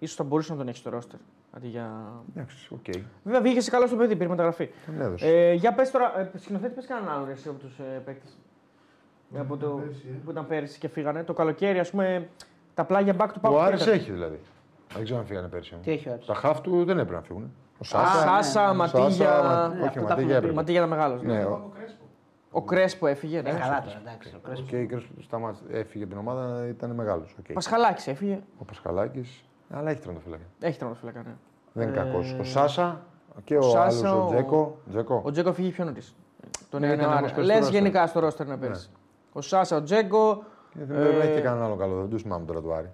[0.00, 1.18] Ίσως θα μπορούσε να τον έχει στο ρόστερ.
[1.50, 2.12] Αντί για...
[2.34, 2.84] Εντάξει, οκ.
[3.24, 4.70] Βέβαια βγήκε σε καλό στο παιδί, πήρε μεταγραφή.
[4.86, 5.26] Τον έδωσε.
[5.26, 8.38] Ε, για πες τώρα, ε, σκηνοθέτη, πες κανέναν άλλο ρε, εσύ από τους ε, παίκτες.
[9.38, 10.18] Από το, πέρσι, ε.
[10.24, 11.22] που ήταν πέρυσι και φύγανε.
[11.24, 12.28] Το καλοκαίρι, ας πούμε,
[12.74, 13.52] τα πλάγια μπακ, τα μπακ.
[13.52, 14.40] Ο Άρης έχει δηλαδή.
[14.94, 15.76] Δεν ξέρω αν φύγανε πέρσι.
[15.82, 17.52] Τι έχει ο Άρης; Τα χαφ του δεν έπρεπε να φύγουν.
[17.78, 18.42] Ο Σάσα, Σάσα.
[18.42, 18.76] Σάσα, ναι.
[18.76, 19.10] Ματίγια.
[19.10, 20.34] Σάσα, Μα- Ναι, Όχι, αυτό ο τα Ματίγια έχουμε πει.
[20.36, 20.54] έπρεπε.
[20.54, 21.22] Ματίγια ήταν μεγάλος.
[21.22, 22.04] Ναι, ο- Ο Κρέσπο.
[22.50, 23.42] Ο Κρέσπο έφυγε.
[23.42, 23.48] Ναι.
[23.50, 24.32] Ε, καλά τώρα, εντάξει.
[24.36, 24.66] ο Κρέσπο.
[24.66, 27.36] Και η Κρέσπο σταμάτησε, έφυγε από την ομάδα, ήταν μεγάλος.
[27.42, 27.50] Okay.
[27.54, 28.40] Πασχαλάκης έφυγε.
[28.58, 29.42] Ο Πασχαλάκης.
[29.70, 30.42] Αλλά έχει τερματοφύλακα.
[30.60, 31.22] Έχει τερματοφύλακα.
[31.22, 31.34] Ναι.
[31.72, 32.36] Δεν είναι κακός.
[32.40, 33.00] Ο Σάσα
[33.44, 34.78] και ο, ο Σάσα, άλλος ο ο- Τζέκο.
[34.90, 35.22] Τζέκο.
[35.24, 36.14] Ο Τζέκο φύγει πιο νωρίς.
[36.70, 37.24] Τον Ναι, ήταν Ιανουάριο.
[37.26, 37.72] όμως πες Λες στο ρόστερ.
[37.72, 38.90] γενικά στο ρόστερ να πέσει.
[39.32, 40.42] Ο Σάσα, ο Τζέκο.
[40.72, 41.94] Και δεν πρέπει να έχει ε, και κανέναν άλλο καλό.
[42.00, 42.90] Δεν του θυμάμαι τώρα του Άρη.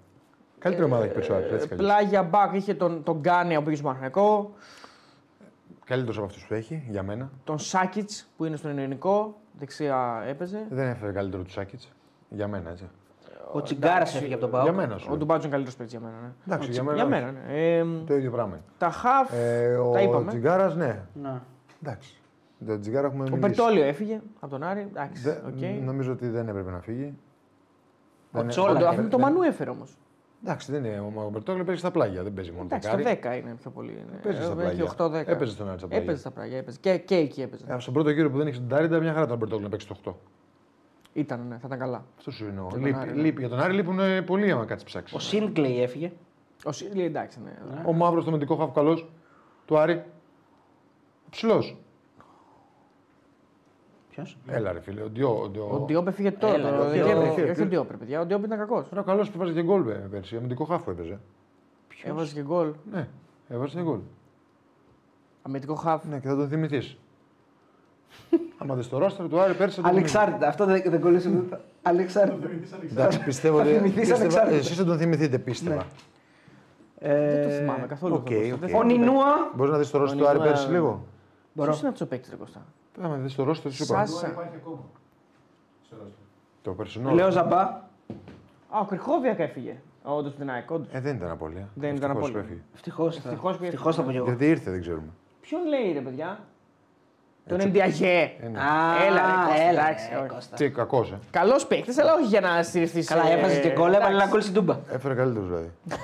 [0.59, 1.87] Καλύτερη ομάδα έχει πέσει ο Άρης, έτσι κι αλλιώς.
[1.87, 4.53] Πλάγια μπακ είχε τον, τον Γκάνια που πήγε στο Παναιτωλικό.
[5.85, 7.29] Καλύτερος από αυτούς που έχει, για μένα.
[7.43, 9.35] Τον Σάκιτ που είναι στον ελληνικό.
[9.59, 10.65] Δεξιά έπαιζε.
[10.69, 11.91] Δεν έφερε καλύτερο του Σάκητς.
[12.29, 12.89] Για μένα, έτσι.
[13.51, 14.63] Ο Τσιγκάρας έφυγε από τον Πάο.
[14.63, 15.09] Για μένα σου.
[15.11, 16.21] Ο Ντουμπάτζο είναι καλύτερος παίκτης για μένα.
[16.21, 16.31] Ναι.
[16.53, 16.95] Εντάξει, για μένα.
[16.95, 17.13] Για όχι.
[17.13, 17.77] μένα ναι.
[17.77, 18.53] Ε, Το ίδιο πράγμα.
[18.53, 18.63] είναι.
[18.77, 19.31] τα χαφ.
[19.33, 20.27] Ε, ο τα είπαμε.
[20.27, 20.99] Τσιγκάρας, ναι.
[21.21, 21.41] Ναι.
[21.83, 22.13] Εντάξει.
[22.67, 23.41] Το Τσιγκάρα έχουμε Ο μιλήσει.
[23.41, 24.87] Περτόλιο έφυγε από τον Άρη.
[24.89, 25.83] Εντάξει, Δε- οκ.
[25.85, 27.13] Νομίζω ότι δεν έπρεπε να φύγει.
[28.31, 29.97] Ο Δεν- Τσόλα Ο- δεν- Αυτό το δεν- Μανού έφερε όμως.
[30.43, 30.99] Εντάξει, δεν είναι.
[30.99, 33.03] Ο Μπερτόγλου παίζει στα πλάγια, δεν παίζει μόνο Εντάξει, δεκάρι.
[33.03, 33.91] το 10 είναι πιο πολύ.
[33.91, 34.19] είναι.
[34.23, 34.71] Παίζει στα Ε, πλάγια.
[34.71, 35.31] Έχει 8-10.
[35.31, 36.03] Έπαιζε στον Άρη στα πλάγια.
[36.05, 36.57] Έπαιζε στα πλάγια.
[36.57, 36.77] Έπαιζε.
[36.81, 37.63] Και, και εκεί έπαιζε.
[37.67, 39.69] Ε, στον πρώτο γύρο που δεν έχει τον Τάρι, ήταν μια χαρά τον Μπερτόγλου να
[39.69, 40.15] παίξει το 8.
[41.17, 42.05] Ήταν, ναι, θα ήταν καλά.
[42.17, 42.67] Αυτό σου εννοώ.
[42.69, 43.21] τον Λείπει- Άρη, ναι.
[43.21, 45.15] λείπει- Για τον Άρη λείπουν ε, πολλοί άμα κάτσει ψάξεις.
[45.15, 46.11] Ο Σίνγκλεϊ έφυγε.
[46.65, 47.51] Ο Σίλι εντάξει, ναι.
[47.85, 49.03] Ο μαύρος το μεντικό χαφ καλό
[49.65, 50.03] του Άρη.
[51.29, 51.77] Ψηλός.
[54.09, 55.01] Ποιος; Έλα ρε φίλε.
[55.01, 55.41] Ο Ντιό.
[55.41, 55.67] Ο Ντιό.
[55.71, 56.53] Ο Ντιόπ έφυγε τώρα.
[56.53, 57.29] Έλα, το ο Δεκέμβρη.
[57.29, 57.49] Διόπ.
[57.49, 58.21] Όχι ο Ντιόπ, ρε παιδιά.
[58.21, 58.89] Ο Ντιόπ ήταν κακός.
[58.89, 60.35] Τώρα καλός που βάζει και γκολ ε, πέρσι.
[60.35, 61.19] Αμυντικό χάφ που έπαιζε.
[62.03, 62.73] Έβαζε και γκολ.
[62.91, 63.07] Ναι,
[63.47, 63.99] έβαζε και γκολ.
[65.41, 66.05] Αμυντικό χαφ.
[66.05, 66.97] Ναι, και θα τον θυμηθείς.
[68.57, 69.75] Άμα δεις το ρόστρο του Άρη πέρσι.
[69.75, 70.47] θα τον Ανεξάρτητα.
[70.47, 71.61] Αυτό δεν, δεν κολλήσει ούτε.
[71.81, 72.49] Ανεξάρτητα.
[72.91, 73.73] Εντάξει, πιστεύω Θα ότι.
[73.73, 74.55] θυμηθείς πίστευα- ανεξάρτητα.
[74.57, 75.85] Εσείς θα τον θυμηθείτε, πίστευα.
[76.99, 78.15] Δεν το Ε, θυμάμαι καθόλου.
[78.15, 78.61] οκ, αυτό το οκ.
[78.61, 78.77] Κώστα.
[78.77, 79.51] Ο Νινούα.
[79.55, 81.05] Μπορείς να δεις το ρόστρο Ο του Άρη Νικόλα- πέρσι λίγο;
[81.53, 82.65] Ποιος είναι αυτό ο παίκτη, ρε Κώστα;
[83.01, 84.05] Άμα δεις το ρόστρο, τι σου είπα.
[84.05, 84.79] Σας- Τώρα υπάρχει ακόμα.
[85.85, 86.19] Στο ρόστρο.
[86.61, 87.11] Το περσινό.
[87.11, 87.59] Λέω Ζαμπά.
[88.69, 89.75] Α, ο Κρυχόβιακ έφυγε.
[90.03, 90.87] Όντω την ΑΕΚ, όντως.
[90.93, 91.69] Ε, δεν ήταν απώλεια.
[91.73, 92.33] Δεν ήταν Ευτυχώς απώλεια.
[92.33, 92.59] που έφυγε.
[92.73, 93.17] Ευτυχώς.
[93.17, 94.25] Ευτυχώς που Ευτυχώς θα πω κι εγώ.
[94.25, 95.07] Γιατί ήρθε, δεν ξέρουμε.
[95.41, 96.39] Ποιον λέει, ρε παιδιά;
[97.47, 97.67] Τον Έτσι.
[97.67, 98.31] Εντιαγέ.
[98.43, 98.59] Ε, ναι.
[98.59, 98.63] Α,
[99.07, 100.27] Έλα, ρε, Κώστα, έλα, εντάξει, ρε, όχι.
[100.27, 100.55] Κώστα.
[100.55, 101.19] Τι κακός, ε.
[101.31, 103.03] Καλός παίκτη, αλλά όχι για να στηριχθεί.
[103.03, 104.77] Καλά, έβαζε και γκολ, έβαλε ένα γκολ στην τούμπα.
[104.91, 105.71] Έφερε καλύτερος δηλαδή.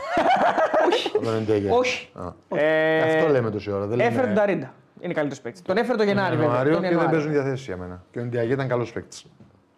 [1.16, 1.70] Από τον Εντέγε.
[1.72, 2.10] Όχι.
[2.14, 2.58] Α.
[2.58, 3.86] Ε, Αυτό λέμε τόση ώρα.
[3.86, 4.74] Δεν Έφερε τον λέμε Ταρίντα.
[5.00, 5.62] Είναι καλύτερος παίκτης.
[5.62, 6.46] Τον έφερε το Γενάρη, βέβαια.
[6.46, 7.20] Ιανουάριο τον και δεν Ιανουάριο.
[7.20, 8.04] παίζουν διαθέσεις για μένα.
[8.12, 9.26] Και ο Εντιαγέ ήταν καλός παίκτης.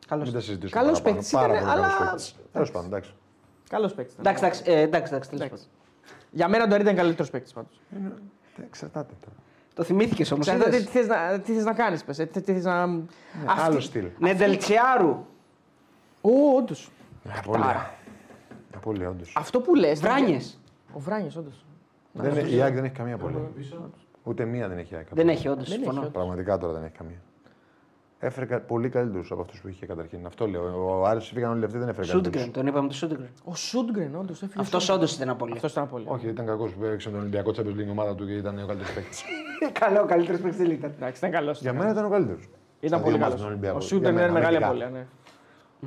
[0.07, 0.25] Καλώς.
[0.25, 0.81] Μην τα συζητήσουμε.
[0.81, 1.15] Καλός παραπάνω.
[1.15, 2.35] παίκτης Πάρα ήταν, πολύ αλλά- καλό παίκτης.
[2.51, 3.13] Τέλος πάντων, εντάξει.
[3.69, 4.15] Καλός παίκτης.
[4.19, 5.63] Εντάξει, εντάξει, ε, εντάξει, εντάξει, τέλος Εντάξει.
[5.65, 6.19] πάντων.
[6.31, 7.81] Για μένα ο Ταρίντα είναι καλύτερος παίκτης πάντως.
[7.95, 9.35] Ε, Εξαρτάται τώρα.
[9.73, 10.45] Το θυμήθηκες όμως.
[10.45, 12.17] Ξέρετε τι θες να, τι θες να κάνεις, πες.
[12.17, 12.87] Τι, τι θες να.
[12.87, 13.03] Ναι,
[13.45, 14.07] Άλλο στυλ.
[14.19, 15.25] Νεντελτσιάρου.
[16.21, 16.89] Ω, όντως.
[17.37, 17.93] Απόλυτα.
[18.75, 19.33] Απόλυτα, όντως.
[19.37, 19.99] Αυτό που λες.
[19.99, 20.59] Βράνιες.
[20.93, 21.65] Ο Βράνιε, όντως.
[22.51, 23.39] Η ΑΕΚ δεν έχει καμία απώλεια.
[23.39, 23.89] Πίσω.
[24.23, 25.07] Ούτε μία δεν έχει η ΑΕΚ.
[25.11, 25.63] Δεν έχει, όντως.
[25.69, 25.99] Δεν έχει, Συμφωνώ.
[25.99, 26.13] όντως.
[26.13, 27.17] Πραγματικά τώρα δεν έχει καμία.
[28.25, 30.25] Έφερε κα- πολύ καλύτερους από αυτούς που είχε καταρχήν.
[30.25, 30.85] Αυτό λέω.
[30.99, 32.55] Ο Άρης φύγαν όλοι αυτοί, δεν έφερε Σούντγκρεν, καλύτερους.
[32.57, 33.29] τον είπαμε το Σούντγκρεν.
[33.43, 34.43] Ο Σούντγκρεν, όντως.
[34.57, 35.55] Αυτός όντως ήταν απώλεια.
[35.55, 36.05] Αυτός ήταν πολύ.
[36.07, 38.93] Όχι, ήταν κακός που έπαιξε τον Ολυμπιακό Champions League ομάδα του και ήταν ο καλύτερος
[38.93, 39.23] παίκτης.
[39.79, 40.93] Καλό, ο καλύτερος παίκτης ήταν.
[40.97, 41.61] Εντάξει, ήταν καλός.
[41.61, 42.49] Για μένα ήταν ο καλύτερος.
[42.79, 43.41] Ήταν πολύ καλός.
[43.75, 44.89] Ο Σούντγκρεν είναι μεγάλη απώλεια.
[44.89, 45.05] Ναι.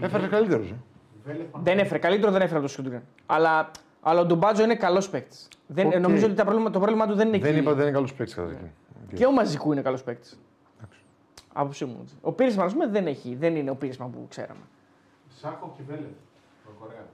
[0.06, 0.74] Έφερε καλύτερος.
[1.24, 1.98] Βέλεφ, Δεν έφερε.
[1.98, 3.02] Καλύτερο δεν έφερε από το Σούντγκρεν.
[3.26, 5.48] Αλλά, αλλά ο Ντουμπάτζο είναι καλός παίκτης.
[5.84, 5.94] Οκ.
[6.00, 7.58] Νομίζω ότι τα πρόβλημα, το πρόβλημά του δεν είναι Δεν εκεί.
[7.60, 8.66] είπα ότι δεν είναι καλός παίκτης καταρχήν.
[9.14, 10.38] Και ο Μαζικού είναι καλός παίκτης.
[11.58, 11.98] Άποψή μου.
[12.02, 12.14] έτσι.
[12.20, 14.60] Ο Πίρισμαν, ας πούμε, δεν, έχει, δεν είναι ο Πίρισμαν που ξέραμε.
[15.28, 16.10] Σάκο και Βέλεφ.
[16.64, 17.04] Το Κορέα.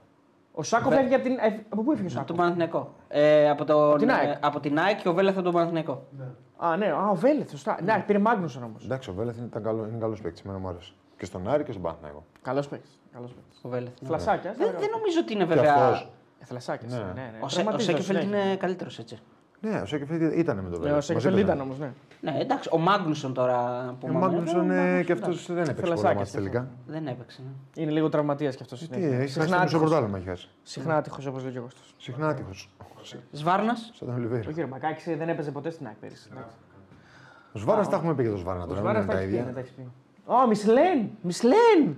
[0.51, 1.31] Ο Σάκο Βε- φεύγει από την.
[1.33, 2.93] ε, Από πού έφυγε ο Από Σάκο; τον Παναθηναϊκό.
[3.07, 4.29] Ε, από, τον, την ΑΕΚ.
[4.29, 6.05] ε, από την ΑΕΚ και ο Βέλεθ από τον Παναθηναϊκό.
[6.17, 6.25] Ναι.
[6.57, 7.77] Α, ναι, α, ο Βέλεθ, σωστά.
[7.83, 8.83] Ναι, πήρε Μάγνουσον όμως.
[8.83, 10.41] Εντάξει, ο Βέλεθ ήταν καλό, είναι καλός παίκτης.
[10.43, 10.93] Εμένα μου άρεσε.
[11.17, 12.23] Και στον Άρη και στον Παναθηναϊκό.
[12.41, 12.99] Καλός παίκτης.
[13.13, 13.59] Καλός παίκτης.
[13.63, 14.01] Ο Βέλεθ.
[14.01, 14.07] ναι.
[14.07, 14.53] Φλασάκια.
[14.57, 15.73] Δεν, δεν νομίζω ότι είναι Και βέβαια.
[15.75, 16.09] αυτός.
[16.39, 16.91] Ε, Θλασσάκιας.
[16.91, 16.97] Ναι.
[16.97, 17.39] Ναι, ναι, ναι.
[17.41, 18.45] Ο, Σέ, ο Τραυματίζονται Σέκεφελτ συνέχεια.
[18.47, 19.19] είναι καλύτερος έτσι.
[19.61, 20.97] Ναι, ο Σέκεφελτ ήταν με τον Ναι, Βέλεθ.
[20.97, 21.91] ο Σέκεφελτ ήταν όμως, ναι.
[22.23, 22.69] Ναι, εντάξει.
[22.71, 23.57] Ο Μάγνουσον τώρα
[23.99, 25.53] που Ο μάθαμε, Μάγνουσον ε, ε, Μάγνουσον, και αυτός εντάξει.
[25.53, 26.67] δεν έπαιξε πολλά Θελασσάκια μάτια τελικά.
[26.85, 27.41] Δεν έπαιξε.
[27.75, 27.81] Ναι.
[27.83, 28.87] Είναι λίγο τραυματίας κι αυτός.
[28.87, 29.81] Τι, έχεις χάσει το μισό άτυχος.
[29.81, 30.49] πρωτάθλημα, έχεις χάσει.
[30.63, 31.93] Συχνά άτυχος όπως λέει και ο Κώστας.
[31.97, 32.69] Συχνά άτυχος.
[33.31, 33.91] Σβάρνας.
[33.95, 34.49] Σαν τον Ολιβέηρα.
[34.49, 36.29] Ο κύριο Μακάκης δεν έπαιζε ποτέ στην ΑΕΚ πέρυσι.
[36.31, 36.55] εντάξει.
[37.53, 38.79] Ο Σβάρα τα έχουμε πει για τον Σβάρα Ο τώρα.
[38.79, 39.53] Σβάρας Δεν είναι τα τα έχει πει, ναι, ίδια.
[39.53, 39.87] τα έχει πει.
[40.25, 41.09] Ω, Μισλέν!
[41.21, 41.97] Μισλέν!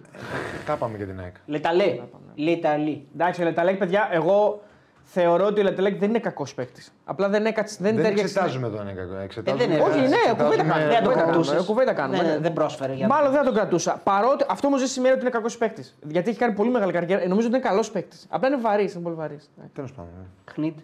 [0.66, 1.36] Τα πάμε για την ΑΕΚ.
[1.46, 2.00] Λεταλέ.
[2.36, 3.08] Λεταλή.
[3.14, 4.62] Εντάξει, ο Λεταλέκ, παιδιά, εγώ
[5.08, 6.92] θεωρώ ότι ο Λεταλέκ δεν είναι κακός παίκτης.
[7.06, 7.78] Απλά δεν έκατσε.
[7.82, 8.24] Δεν, Δεν τέριαξε.
[8.24, 8.98] εξετάζουμε τον ΑΕΚ.
[9.24, 9.64] Εξετάζουμε.
[9.64, 9.86] Ε, δεν είναι.
[9.86, 10.88] Όχι, ναι, κουβέντα εξετάζουμε- κάνουμε.
[10.88, 11.50] Δεν το κουβέντα κρατούσε.
[11.50, 12.38] κάνουμε, κουβέντα κάνουμε, ναι.
[12.40, 14.02] Δεν πρόσφερε για Μάλλον δεν θα τον κρατούσα.
[14.04, 15.98] Παρότι αυτό όμω δεν σημαίνει ότι είναι κακός παίκτης.
[16.08, 17.22] Γιατί έχει κάνει πολύ μεγάλη καριέρα.
[17.22, 18.26] Ε, Νομίζω ότι είναι καλός παίκτης.
[18.30, 19.50] Απλά είναι βαρύς, είναι πολύ βαρύς.
[19.74, 20.12] Τέλος πάντων.
[20.18, 20.26] ναι.
[20.52, 20.78] Χνίτ.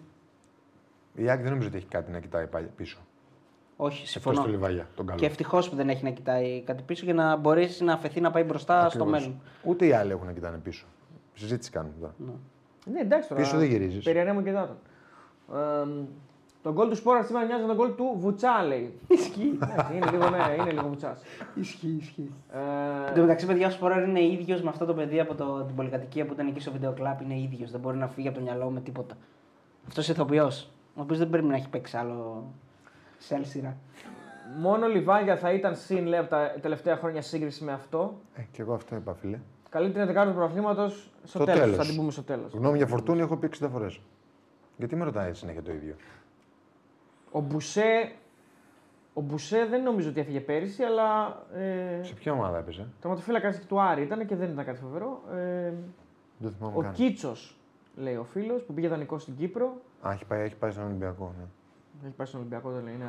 [1.14, 2.98] Η ΑΕΚ δεν νομίζω ότι έχει κάτι να κοιτάει πάλι πίσω.
[3.76, 4.42] Όχι, Εκτός συμφωνώ.
[4.42, 5.18] του Λιβάγια, τον καλό.
[5.18, 8.30] Και ευτυχώς που δεν έχει να κοιτάει κάτι πίσω για να μπορέσει να αφαιθεί να
[8.30, 9.10] πάει μπροστά στο Ακριβώς.
[9.10, 9.40] μέλλον.
[9.62, 10.86] Ούτε οι άλλοι έχουν να κοιτάνε πίσω.
[11.34, 12.14] Συζήτηση κάνουμε τώρα.
[12.92, 13.40] Ναι, εντάξει τώρα.
[13.40, 14.04] Πίσω δεν γυρίζεις.
[14.04, 14.76] Περιανέμω και δάτων.
[15.52, 16.04] Ε,
[16.62, 18.98] το γκολ του Σπόρα σήμερα μοιάζει με τον γκολ του Βουτσά, λέει.
[19.08, 19.58] Ισχύει.
[19.94, 21.22] είναι λίγο, ναι, είναι λίγο Βουτσάς.
[21.54, 22.32] Ισχύει, ισχύει.
[22.52, 25.62] Ε, Εν τω μεταξύ, παιδιά, ο Σποράρ είναι ίδιος με αυτό το παιδί από το,
[25.64, 27.20] την πολυκατοικία που ήταν εκεί στο βίντεο κλαπ.
[27.20, 27.70] Είναι ίδιος.
[27.70, 29.14] Δεν μπορεί να φύγει από το μυαλό με τίποτα.
[29.88, 30.70] Αυτός ηθοποιός.
[30.94, 32.44] Ο οποίος δεν πρέπει να έχει παίξει άλλο
[33.18, 33.76] σε άλλη σειρά.
[34.60, 38.20] Μόνο Λιβάγια θα ήταν συν λέω τα τελευταία χρόνια σε σύγκριση με αυτό.
[38.34, 39.38] Ε, και εγώ αυτό είπα, φίλε.
[39.72, 41.60] Καλύτερη δεκάδα του πρωταθλήματο στο, Στο τέλος.
[41.60, 41.76] τέλος.
[41.76, 42.52] Θα την πούμε στο τέλος.
[42.52, 44.00] Γνώμη για φορτούνη έχω πει 60 φορές.
[44.76, 45.94] Γιατί με ρωτάει συνέχεια το ίδιο;
[47.30, 48.12] Ο Μπουσέ,
[49.14, 51.38] ο Μπουσέ δεν νομίζω ότι έφυγε πέρυσι, αλλά.
[51.54, 55.22] Ε, Σε ποια ομάδα έπαιζε; Τερματοφύλακα του Άρη ήταν και δεν ήταν κάτι φοβερό.
[55.34, 55.72] Ε,
[56.38, 56.92] Δεν θυμάμαι ο καν.
[56.92, 57.56] Κίτσος,
[57.96, 59.76] λέει ο φίλος, που πήγε δανεικό στην Κύπρο.
[60.06, 61.34] Α, έχει πάει, έχει πάει στον Ολυμπιακό.
[61.38, 61.44] Ναι.
[62.06, 63.06] Έχει πάει στον Ολυμπιακό, δεν λέει, είναι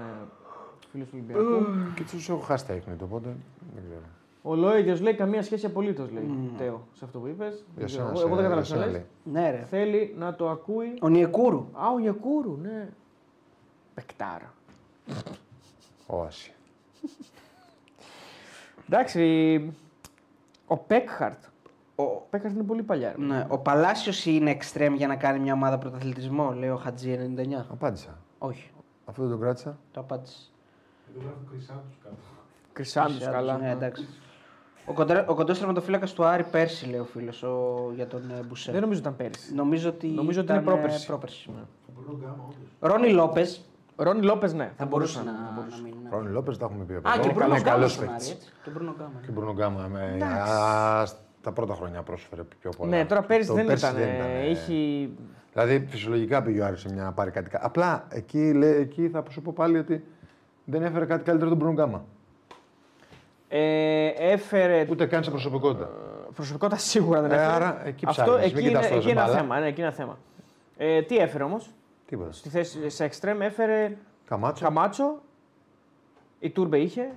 [0.92, 1.66] φίλος του Ολυμπιακού.
[1.96, 3.36] Και του έχω χάσει τα ίχνη, οπότε
[3.74, 4.02] δεν ξέρω.
[4.46, 6.52] Ο Λόιδιο λέει καμία σχέση απολύτως, λέει.
[6.58, 7.64] Τέο, σε αυτό που είπες.
[7.78, 9.06] Για σένα, Εγώ, σε- εγώ δεν για καταλαβαίνω σένα τι λέει.
[9.34, 9.42] λες.
[9.44, 9.66] Ναι, ρε.
[9.70, 10.94] Θέλει να το ακούει.
[11.02, 11.68] Ο Νιεκούρου.
[11.74, 12.90] Α, ο Γιακούρου, ναι.
[13.94, 14.54] Πεκτάρα.
[16.08, 16.54] Όαση.
[18.90, 19.74] Εντάξει,
[20.68, 21.44] ο Πέκχαρτ.
[21.96, 23.14] Ο, Ο Πέκχαρτ είναι πολύ παλιά.
[23.18, 23.26] ρε.
[23.26, 27.66] ναι, ο Παλάσιος είναι εξτρέμ για να κάνει μια ομάδα πρωταθλητισμό, λέει ο Χατζή 99.
[27.72, 28.18] Απάντησα.
[28.38, 28.72] Όχι,
[29.06, 29.78] Αυτό δεν τον κράτησα.
[29.92, 30.38] το απάντησε.
[31.10, 32.16] Εδώ γράφει Κρυσάντους κάτω.
[32.74, 33.58] Κρυσάντους, καλά.
[33.58, 34.08] Ναι, εντάξει.
[34.86, 38.44] Ο, κοντρέ, ο κοντός τερματοφύλακας του Άρη πέρσι, λέει ο φίλος, ο, για τον ε,
[38.48, 38.72] Μπουσέ.
[38.72, 39.54] Δεν νομίζω ήταν πέρυσι.
[39.56, 41.04] Νομίζω ότι, Νομίζω ότι ήταν, είναι πρόπερση.
[41.04, 41.50] ε, πρόπερση.
[41.50, 42.92] Ο Μπρουνό Γκάμα, όντως.
[42.94, 43.62] Ρόνι Λόπες.
[43.96, 44.72] Ρόνι Λόπες, ναι.
[44.78, 45.96] Θα μπορούσε να, να μείνει.
[46.04, 46.10] ναι.
[46.10, 46.94] Ρόνι Λόπες τα έχουμε πει.
[46.94, 48.32] Α, και ο Μπρούνο είναι Γκάμα καλό στον Άρη, παίκτη.
[48.32, 48.48] έτσι.
[48.64, 49.12] Και ο Μπρούνο Γκάμα.
[49.22, 49.88] Και ο Μπρούνο Γκάμα.
[49.92, 51.08] με- α,
[51.42, 52.90] Τα πρώτα χρόνια πρόσφερε πιο πολλά.
[52.98, 53.98] Ναι, τώρα πέρυσι Το δεν πέρσι ήταν.
[53.98, 55.10] δεν ήταν, ε, Έχει...
[55.54, 57.50] Δηλαδή φυσιολογικά πήγε ο Άρης σε μια να πάρει κάτι.
[57.50, 60.04] κα- Απλά εκεί, λέ- εκεί θα σου πω πάλι ότι
[60.66, 62.06] δεν έφερε κάτι καλύτερο τον Μπρούνο Γκάμα.
[63.56, 65.90] Ε, έφερε Ούτε καν σε προσωπικότητα.
[66.36, 67.52] προσωπικότητα σίγουρα δεν Ε, έφερε.
[67.54, 69.40] άρα εκεί Αυτό ψάχνεις, εκεί μην είναι, κοιτάς εκεί τόσο είναι ένα μπάλα.
[69.42, 69.60] θέμα.
[69.60, 70.18] Ναι, εκεί είναι ένα θέμα.
[70.78, 71.70] Ε, τι έφερε όμως;
[72.06, 72.32] Τίποτα.
[72.32, 74.64] Στη θέση σε εξτρέμ έφερε Καμάτσο.
[74.66, 75.22] Καμάτσο,
[76.40, 77.10] η Τούρμπε είχε,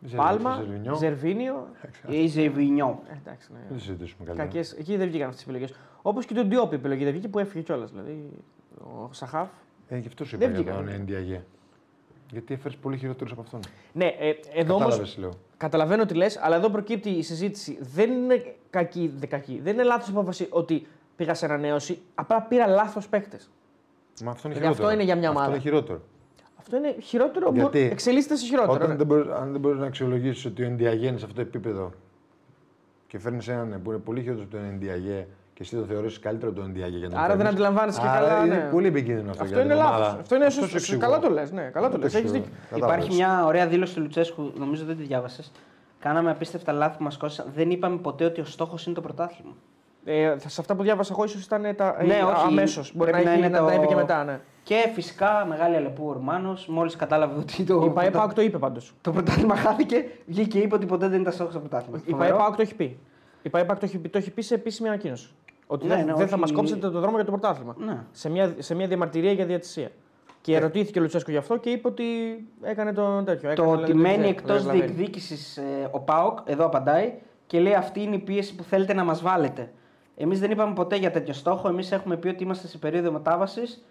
[0.00, 0.94] Ζερβι- Πάλμα, Ζερβινιό.
[0.94, 1.68] Ζερβίνιο.
[2.08, 3.02] Ή Ζεβινιό.
[3.08, 3.58] Ε, εντάξει, ναι.
[3.68, 4.48] Δεν τη συζητήσουμε καλύτερα.
[4.48, 5.78] Κακές, εκεί δεν βγήκαν αυτές τι επιλογές.
[6.02, 7.90] Όπως και τον Ντιόπ η επιλογή δεν βγήκε που έφυγε κιόλας.
[7.90, 8.28] Δηλαδή
[8.78, 9.48] ο Σαχάφ.
[9.88, 10.86] Ε, γι' αυτό σου Δεν είπα για βγήκαν.
[10.86, 11.42] τον Ενδιαγέ.
[12.32, 13.60] Γιατί έφερες πολύ χειρότερους από αυτόν.
[13.92, 15.30] Ναι, ε, εδώ όμως Κατάλαβες, λέω.
[15.56, 17.78] καταλαβαίνω τι λες, αλλά εδώ προκύπτει η συζήτηση.
[17.80, 19.60] Δεν είναι κακή, δε, κακή.
[19.62, 20.86] Δεν είναι λάθος απόφαση ότι
[21.16, 22.00] πήγα σε ανανέωση.
[22.14, 23.50] Απλά πήρα λάθος παίκτες.
[24.24, 24.88] Μα αυτό είναι Δηλαδή, χειρότερο.
[24.88, 25.44] αυτό είναι για μια ομάδα.
[25.46, 26.00] Αυτό είναι χειρότερο.
[26.58, 27.50] Αυτό είναι χειρότερο.
[27.52, 28.72] Γιατί; μπορεί- Εξελίσσεται σε χειρότερο.
[28.72, 28.94] Όταν ναι.
[28.96, 31.92] δεν μπορείς, αν δεν μπορείς να αξιολογήσεις ότι ο Ενδιαγέ είναι σε αυτό το επίπεδο
[33.06, 36.50] και φέρνει έναν που είναι πολύ χειρότερος από τον Ενδιαγέ και εσύ το θεωρείς καλύτερο
[36.50, 38.68] από τον Ενδιαγέ για να τον Άρα δεν φέρνεις, αντιλαμβάνεσαι και άρα καλά, Είναι ναι.
[38.70, 39.42] πολύ επικίνδυνο αυτό.
[39.42, 39.98] Αυτό για είναι την ομάδα.
[39.98, 40.20] λάθος.
[40.20, 40.76] Αυτό είναι Αυτό σου σωστό.
[40.94, 41.00] εξηγώ.
[41.00, 41.50] Καλά το λες.
[41.52, 42.10] Ναι, καλά το Αυτό λες.
[42.12, 42.44] σου Έχεις εξηγώ.
[42.44, 42.58] δίκιο.
[42.70, 43.04] Κατάλαβες.
[43.04, 45.52] Υπάρχει μια ωραία δήλωση του Λουτσέσκου, νομίζω δεν τη διάβασες.
[46.00, 47.46] Κάναμε απίστευτα λάθη που μας κόστησαν.
[47.54, 49.52] Δεν είπαμε ποτέ ότι ο στόχος είναι το πρωτάθλημα.
[50.04, 51.96] Ε, σε αυτά που διάβασα εγώ, ίσως ήταν τα.
[52.04, 52.44] Ναι, όχι.
[52.46, 52.92] Αμέσως.
[52.94, 54.24] Μπορεί να, Πρέπει να έχει, είναι να το- τα είπε και μετά.
[54.24, 54.40] Ναι.
[54.62, 58.42] Και φυσικά μεγάλη αλεπού ο Ορμάνο, μόλις κατάλαβε ότι το, Η ΠαΕ πρωτα- Πάουκ το
[58.42, 58.94] είπε πάντως.
[59.00, 61.98] το πρωτάθλημα χάθηκε, βγήκε και είπε ότι ποτέ δεν ήταν στόχος το πρωτάθλημα.
[61.98, 62.36] Η ΠαΕ Φοβερό.
[62.36, 62.98] Πάουκ το έχει πει.
[63.42, 65.28] Η ΠαΕ Πάουκ το έχει, πει- το έχει πει σε επίσημη ανακοίνωση.
[65.72, 66.40] Ότι Ναι, δεν, ναι, δεν θα όχι.
[66.40, 67.74] μας κόψετε το δρόμο για το πρωτάθλημα.
[67.78, 67.98] Ναι.
[68.10, 69.90] Σε, μια, σε μια διαμαρτυρία για διατησία.
[70.40, 72.04] Και ερωτήθηκε ο Λουτσέσκο γι' αυτό και είπε ότι
[72.62, 73.54] έκανε τον τέτοιο.
[73.54, 74.78] Το έκανε, ότι δηλαδή, μένει δεν εκτός καταλαβαίνει.
[74.84, 75.58] διεκδίκησης
[75.90, 77.12] ο Πάοκ, εδώ απαντάει
[77.46, 79.72] και λέει αυτή είναι η πίεση που θέλετε να μας βάλετε.
[80.16, 81.68] Εμείς δεν είπαμε ποτέ για τέτοιο στόχο.
[81.68, 83.84] Εμείς έχουμε πει ότι είμαστε σε περίοδο μετάβασης.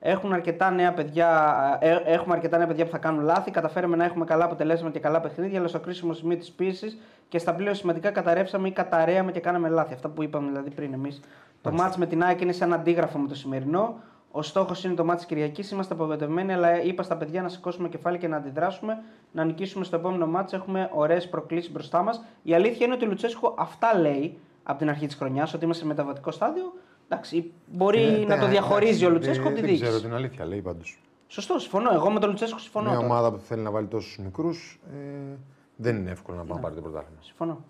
[0.00, 3.50] Έχουν αρκετά νέα παιδιά, ε, έχουμε αρκετά νέα παιδιά που θα κάνουν λάθη.
[3.50, 6.98] Καταφέραμε να έχουμε καλά αποτελέσματα και καλά παιχνίδια, αλλά στο κρίσιμος σημείο της πίεση
[7.28, 9.94] και στα πλέον σημαντικά καταρρεύσαμε ή καταραίαμε και κάναμε λάθη.
[9.94, 11.20] Αυτά που είπαμε δηλαδή πριν εμείς.
[11.62, 13.94] Το μάτς με την ΑΕΚ είναι σαν αντίγραφο με το σημερινό.
[14.30, 15.70] Ο στόχος είναι το μάτι Κυριακής.
[15.70, 19.02] Είμαστε απογοητευμένοι, αλλά είπα στα παιδιά να σηκώσουμε κεφάλι και να αντιδράσουμε,
[19.32, 20.56] να νικήσουμε στο επόμενο μάτι.
[20.56, 22.22] Έχουμε ωραίες προκλήσεις μπροστά μας.
[22.42, 25.82] Η αλήθεια είναι ότι ο Λουτσέσκο αυτά λέει από την αρχή της χρονιάς, ότι είμαστε
[25.82, 26.72] σε μεταβατικό στάδιο.
[27.08, 30.06] Εντάξει, μπορεί Ε, να ναι, το διαχωρίζει ο εντάξει, Λουτσέσκο από τη Δεν ξέρω διοίκηση.
[30.08, 31.00] την αλήθεια, λέει πάντως.
[31.26, 31.90] Σωστό, συμφωνώ.
[31.92, 32.88] Εγώ με τον Λουτσέσκο συμφωνώ.
[32.88, 33.08] Μια τώρα.
[33.08, 35.36] ομάδα που θέλει να βάλει τόσους μικρούς ε,
[35.76, 37.18] δεν είναι εύκολο να πάει να πάρει το πρωτάθλημα.
[37.20, 37.64] Συμφωνώ.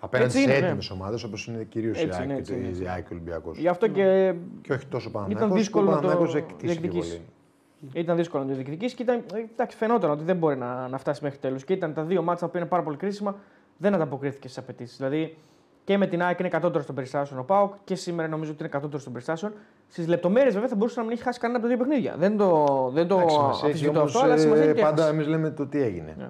[0.00, 0.66] Απέναντι Έτσι σε είναι, ναι.
[0.66, 3.06] έτοιμε ομάδες όπως είναι κυρίως η Έτσι είναι, ΑΕΚ έτσι και είναι, έτσι η ΑΕΚ
[3.06, 3.58] και ο Ολυμπιακός.
[3.58, 5.26] Γι' αυτό και Και όχι τόσο πάνω.
[5.30, 7.12] Ήταν δύσκολο να το εκτίσει πιο διεκδικήσεις.
[7.12, 7.26] πολύ.
[7.92, 10.98] Ήταν δύσκολο να το διεκδικήσεις και ήταν, ε, εντάξει, φαινόταν ότι δεν μπορεί να, να
[10.98, 11.56] φτάσει μέχρι τέλου.
[11.66, 13.36] Και ήταν τα δύο μάτσα που είναι πάρα πολύ κρίσιμα,
[13.76, 14.96] δεν ανταποκρίθηκε στις απαιτήσεις.
[14.96, 15.36] Δηλαδή
[15.88, 18.68] και με την ΑΕΚ είναι κατώτερο των περιστάσεων ο Πάοκ και σήμερα νομίζω ότι είναι
[18.68, 19.52] κατώτερο των περιστάσεων.
[19.88, 22.16] Στις λεπτομέρειες βέβαια θα μπορούσε να μην έχει χάσει κανένα από τα δύο παιχνίδια.
[22.18, 24.80] Δεν το, δεν το Εντάξει, σημασία έχει αμφισβητώ όμως, αυτό, αλλά σημασία ε, έχει ότι
[24.80, 25.14] Πάντα έχασε.
[25.14, 26.14] εμείς λέμε το τι έγινε.
[26.18, 26.28] Ναι.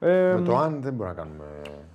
[0.00, 0.10] Ναι.
[0.30, 1.44] Ε, Με το αν δεν μπορούμε να κάνουμε.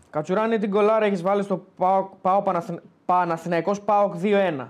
[0.09, 2.79] Κατσουράνη την κολάρα έχεις βάλει στο ΠΑΟΚ, ΠΑΟ Παναθυ...
[3.05, 4.65] Παναθηναϊκός ΠΑΟΚ 2-1, 2010.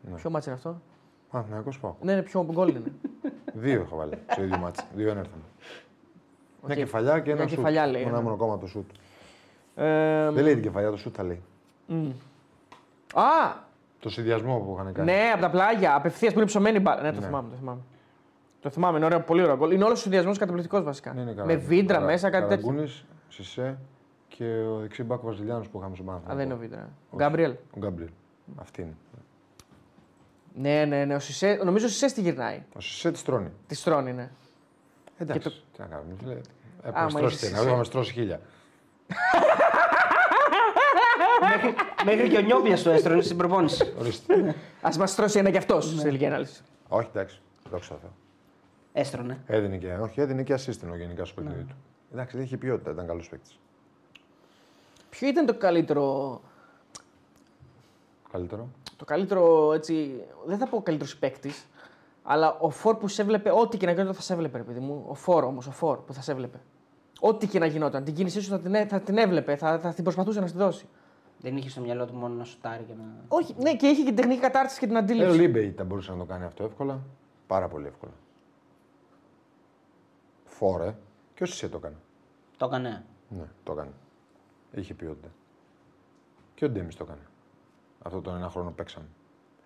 [0.00, 0.14] Ναι.
[0.16, 0.80] Ποιο ματς είναι αυτό;
[1.30, 1.94] Παναθηναϊκός ΠΑΟΚ.
[2.00, 2.92] Ναι, είναι πιο γκολ είναι.
[3.52, 4.84] Δύο έχω βάλει σε ίδιο ματς.
[4.94, 5.38] Δύο ένερθαν.
[6.66, 6.78] Μια Οκ.
[6.82, 7.56] κεφαλιά και ένα Μια σουτ.
[7.58, 8.22] κεφαλιά λέει, Ένα ναι.
[8.22, 8.90] μόνο κόμμα το σουτ.
[9.76, 11.42] Ε, Δεν λέει την κεφαλιά, το σουτ θα λέει.
[11.86, 12.06] μ.
[13.14, 13.22] Α,
[14.00, 15.12] Το συνδυασμό που είχαν κάνει.
[15.12, 17.02] ναι, από τα πλάγια, απευθείας που είναι ψωμένη μπάλα.
[17.02, 17.26] Ναι, το Ναι.
[17.26, 17.48] θυμάμαι.
[17.50, 17.80] Το θυμάμαι.
[18.60, 19.72] Το θυμάμαι, είναι ωραίο, πολύ ωραίο γκολ.
[19.72, 21.12] Είναι όλος ο συνδυασμός καταπληκτικός βασικά.
[21.12, 21.46] Ναι, είναι καλά.
[21.46, 22.66] Με βίντρα Καρα- μέσα, κάτι τέτοιο.
[22.66, 23.78] Καραγκούνης, Σισε
[24.28, 26.36] και ο δεξί μπακ Βασιλιάνος που είχαμε στον Α, Παναθηναϊκό.
[26.38, 26.80] δεν είναι ο βίντρα.
[26.80, 27.16] Ο Όχι.
[27.16, 27.50] Γκάμπριελ.
[27.50, 28.08] Ο Γκάμπριελ.
[28.56, 28.94] Αυτή είναι.
[30.54, 31.14] Ναι, ναι, ναι.
[31.14, 32.62] Ο Σισε, νομίζω ο Σισε τη γυρνάει.
[32.76, 33.50] Ο Σισε τη τρώνει.
[33.66, 34.30] Τη στρώνει, ναι.
[35.18, 36.14] Εντάξει, Και τι να κάνουμε.
[36.20, 36.32] φίλε.
[36.32, 36.40] Άμα
[36.98, 37.68] Έχουμε στρώσει είσαι ένα, εσύ.
[37.68, 38.40] έχουμε στρώσει χίλια.
[41.50, 41.74] Μέχρι,
[42.04, 43.92] μέχρι και ο Νιόπια το έστρωνε στην προπόνηση.
[43.98, 44.54] Ορίστε.
[44.80, 45.98] Α μας τρώσει ένα κι αυτός Ναι.
[45.98, 46.62] σε τελική ανάλυση.
[46.88, 47.40] όχι, εντάξει.
[47.70, 48.10] Δόξα τω Θεώ.
[48.92, 49.42] Έστρωνε.
[49.46, 51.74] Έδινε και, όχι, έδινε και assist γενικά στο παιχνίδι του.
[52.12, 53.58] Εντάξει, δεν είχε ποιότητα, ήταν καλός παίκτης.
[55.10, 56.40] Ποιο ήταν το καλύτερο;
[58.32, 60.22] Καλύτερο; Το καλύτερο έτσι.
[60.46, 61.66] Δεν θα πω καλύτερος παίκτης,
[62.22, 64.80] αλλά ο φορ που σε έβλεπε, ό,τι και να γινόταν θα σε έβλεπε, ρε παιδί
[64.80, 65.04] μου.
[65.08, 66.60] Ο φορ όμως, ο φορ που θα σε έβλεπε.
[67.24, 68.04] Ό,τι και να γινόταν.
[68.04, 70.58] Την κίνησή σου θα την, έ- θα την έβλεπε, θα, θα την προσπαθούσε να στη
[70.58, 70.88] δώσει.
[71.38, 73.04] Δεν είχε στο μυαλό του μόνο να σουτάρει και να.
[73.28, 75.36] Όχι, ναι, και είχε και την τεχνική κατάρτιση και την Ε, ο αντίληψη.
[75.38, 77.00] Λίμπε θα μπορούσε να το κάνει αυτό εύκολα.
[77.46, 78.12] Πάρα πολύ εύκολα.
[80.44, 80.94] Φόρε.
[81.34, 81.96] Και όσοι το έκανε.
[82.56, 83.04] Το έκανε.
[83.28, 83.90] Ναι, το έκανε.
[84.72, 85.28] Είχε ποιότητα.
[86.54, 87.26] Και ο Ντέμις το έκανε.
[88.02, 89.06] Αυτό τον ένα χρόνο παίξαμε.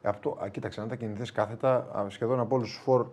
[0.03, 3.07] Ε, αυτό, α, κοίταξε, αν τα κινηθείς κάθετα, α, σχεδόν από όλους τους φορ,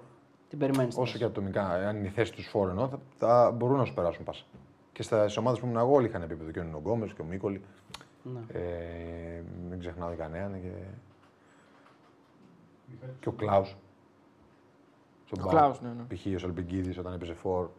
[0.53, 0.97] Την περιμένεις.
[0.97, 3.93] όσο και ατομικά, αν είναι η θέση τους φορ εννοώ, θα, θα μπορούν να σου
[3.93, 4.43] περάσουν πάσα.
[4.91, 6.51] Και στις ομάδες που ήμουν εγώ, όλοι είχαν επίπεδο.
[6.51, 7.61] Και ο Γκόμες και ο Μίκολι.
[8.23, 8.59] Ναι.
[8.59, 10.61] Ε, μην ξεχνάω και κανέναν.
[10.61, 10.69] Και,
[13.19, 13.75] και ο Κλάους.
[15.39, 16.15] Ο Κλάους, ναι, ναι.
[16.15, 16.25] Π.χ.
[16.35, 17.69] ο Σαλπιγκίδης όταν έπαιζε φορ,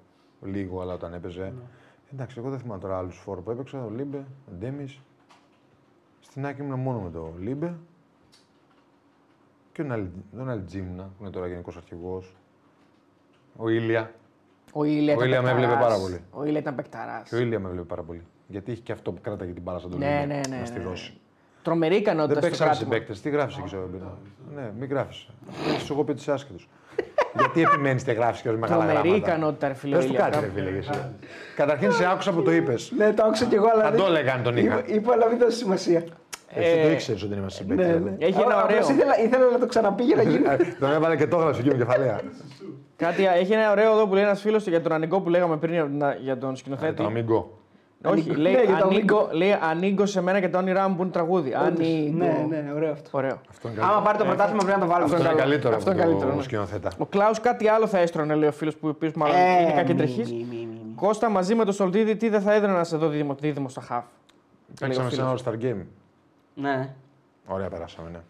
[0.43, 1.53] λίγο, αλλά όταν έπαιζε.
[2.13, 3.85] Εντάξει, εγώ δεν θυμάμαι τώρα άλλους φορ που έπαιξα.
[3.85, 4.19] Ο Λίμπε,
[4.49, 5.01] ο Ντέμις.
[6.21, 7.75] Στην άκρη ήμουν μόνο με τον Λίμπε.
[9.73, 12.35] Και τον Αλ- τον Αλτζίμνα, που είναι τώρα γενικός αρχηγός.
[13.57, 14.11] Ο Ήλια.
[14.73, 15.89] Ο Ήλια, Ο ήταν Ήλια με έβλεπε παικταράς.
[15.93, 16.21] πάρα πολύ.
[16.31, 17.29] Ο Ήλια ήταν παικταράς.
[17.29, 18.23] Και ο Ήλια με έβλεπε πάρα πολύ.
[18.47, 20.59] Γιατί είχε και αυτό που κράταγε την μπάλα σαν τον Ναι, Λίμπε ναι, ναι, να
[20.61, 21.13] ναι, στηρώσει.
[21.63, 22.93] Τρομερή ικανότητα Δεν στο παίξαμε κράτημα.
[22.93, 23.21] συμπαίκτες.
[23.21, 23.89] Τι γράφεις εκεί στο
[24.55, 25.27] Ναι, μην γράφεις.
[25.75, 26.61] Έχει εγώ πει του άσχετου.
[27.39, 29.97] Γιατί επιμένεις και γράφεις και ως μεγάλα Τρομερή γράμματα; ικανότητα, ρε φίλε.
[29.97, 30.29] Πες ο του Ήλια.
[30.29, 30.71] κάτι, ρε φίλε.
[30.71, 30.91] και εσύ.
[31.57, 32.93] Καταρχήν σε άκουσα που το είπες.
[32.97, 33.83] Ναι, το άκουσα κι εγώ, αλλά.
[33.83, 34.79] Θα δεν- το έλεγα αν τον είχα.
[34.79, 36.05] Είπα, είπα, αλλά μην δώσεις σημασία.
[36.55, 37.87] Εσύ το Ε, ήξερες ότι δεν είμαστε συμπαίκτε.
[37.93, 38.17] Ναι, ναι.
[38.19, 38.77] Έχει ένα Α, ωραίο.
[38.79, 40.45] απλώς Ήθελα, ήθελα να το ξαναπεί για να γίνει.
[40.81, 42.21] Τον έβαλε και το έγραψε εκεί με κεφαλαία.
[42.97, 45.73] Κάτι, έχει ένα ωραίο εδώ που λέει ένας φίλος για τον Ανικό που λέγαμε πριν
[45.73, 46.95] για τον- για τον Ε, σκηνοθέτη.
[46.95, 47.59] Το αμυγκό.
[48.07, 48.41] Όχι, Ανίγκο.
[48.41, 51.11] λέει, Ναι, για το ανοίγω, λέει ανοίγω σε μένα και τα όνειρά μου που είναι
[51.11, 51.55] τραγούδι.
[51.55, 52.17] Ανοίγω.
[52.17, 53.09] ναι, ναι, ωραίο αυτό.
[53.13, 53.41] Ωραίο.
[53.51, 54.05] Αυτό είναι Άμα καλύτερο.
[54.05, 55.05] πάρει το πρωτάθλημα πρέπει να το βάλουμε.
[55.15, 55.39] Αυτό είναι καλό.
[55.49, 56.43] καλύτερο Αυτό από είναι καλύτερο, το ναι.
[56.43, 56.91] σκηνοθέτα.
[56.99, 59.73] Ο Κλάους κάτι άλλο θα έστρωνε, λέει ο φίλος που οποίο μάλλον Ε, είναι μη,
[59.73, 60.21] κακεντρεχή.
[60.23, 60.93] μη, μη, μη, μη.
[60.97, 63.81] Κώστα μαζί με τον Σολτίδη, τι δεν θα έδινε να σε δω δίδυμο, δίδυμο στα
[63.81, 64.05] χαφ.
[64.81, 65.43] Παίξαμε σε φίλος.
[65.43, 65.85] ένα All Star Game.
[66.55, 66.95] Ναι.
[67.47, 68.21] Ωραία, περάσαμε, ναι.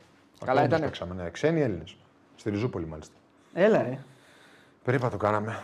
[0.44, 0.90] Καλά Ακόμα ήτανε.
[0.90, 1.30] τους Παίξαμε, ναι.
[1.30, 1.96] Ξένοι Έλληνες.
[2.36, 3.14] Στη Ριζούπολη, μάλιστα.
[3.54, 3.98] Έλα ρε.
[4.84, 5.58] Περίπατο κάναμε.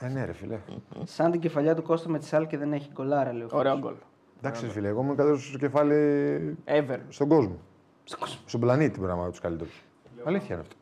[0.00, 0.58] Ε, ναι, ρε φίλε.
[1.04, 3.42] Σαν την κεφαλιά του Κώστα με τη σάλ και δεν έχει κολλάρα, λέει.
[3.42, 3.60] ο φίλος.
[3.60, 3.94] Ωραίο γκολ.
[4.38, 6.98] Εντάξει, ρε φίλε, εγώ ήμουν καλύτερος στο κεφάλι Ever.
[7.08, 7.58] στον κόσμο.
[8.04, 8.40] Στον κόσμο.
[8.46, 9.82] Στον πλανήτη πρέπει να είμαι τους καλύτερους.
[10.24, 10.76] Αλήθεια είναι αυτό.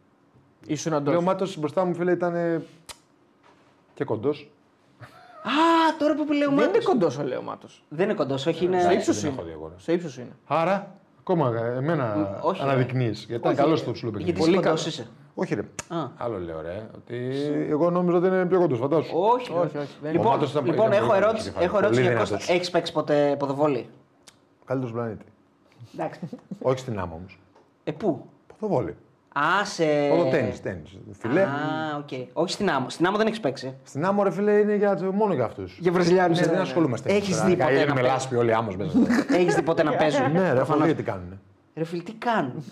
[0.66, 1.16] Ήσουν Λέω, αντό.
[1.16, 2.64] ο Μάτο μπροστά μου, φίλε, ήταν
[3.94, 4.50] και κοντός.
[5.42, 6.84] Α, τώρα που λέω Δεν είναι Μάτος.
[6.84, 7.82] κοντός ο Λέο Μάτος.
[7.88, 8.92] Δεν είναι κοντός, όχι Στο είναι.
[8.94, 9.50] ύψος δεν έχω είναι.
[9.50, 9.74] δει εγώ, ρε.
[9.78, 10.32] Στο ύψος είναι.
[10.46, 13.18] Άρα, ακόμα ε, εμένα όχι, αναδεικνύεις.
[13.18, 13.82] Γιατί ήταν Όχι, καλός ρε.
[13.84, 14.50] στο ψηλό Γιατί παιχνίδι.
[14.50, 14.98] είσαι Πολύ κοντός καλός.
[14.98, 15.08] είσαι.
[15.34, 15.60] Όχι, ρε.
[15.98, 16.08] Α.
[16.16, 16.86] Άλλο λέω, ρε.
[16.96, 17.16] Ότι
[17.68, 19.10] εγώ νόμιζα ότι είναι πιο κοντός, φαντάσου.
[19.18, 19.88] Όχι, Όχι, όχι.
[20.02, 21.64] Δεν Ο Λοιπόν, Μάτος ήταν- λοιπόν ήταν έχω πολύ ερώτηση, κεφάλι.
[21.64, 22.38] έχω ερώτηση Πολύ για Κώστας.
[22.38, 22.56] δυνατός.
[22.56, 23.88] Έχεις παίξει ποτέ ποδοβόλεϊ.
[24.64, 25.24] Καλύτερος στον πλανήτη.
[25.94, 26.20] Εντάξει.
[26.62, 27.38] Όχι στην άμμο όμως.
[27.84, 28.26] Ε, πού;
[28.58, 28.96] Ποδοβόλεϊ.
[29.32, 29.84] Α, σε.
[30.10, 30.52] Ποδοτένις.
[31.18, 31.40] Φιλέ.
[31.42, 31.46] Α,
[31.98, 32.08] οκ.
[32.32, 32.88] Όχι στην άμμο.
[32.90, 33.74] Στην άμμο δεν έχεις παίξει.
[33.82, 35.76] Στην άμμο, ρε φίλε, είναι για, μόνο για αυτούς.
[35.80, 36.40] Για Βραζιλιάνους.
[36.40, 37.12] Ναι, δεν ασχολούμαστε.
[37.12, 38.12] Έχεις Τώρα, δει ποτέ είναι να με παίζουν.
[38.12, 38.98] λάσπη όλοι άμμος μέσα.
[39.38, 40.68] Έχεις δει ποτέ να παίζουν; Ναι, ρε, Προφανώς.
[40.70, 41.40] αυτό γιατί κάνουν.
[41.74, 42.64] Ρε φίλε, τι κάνουν;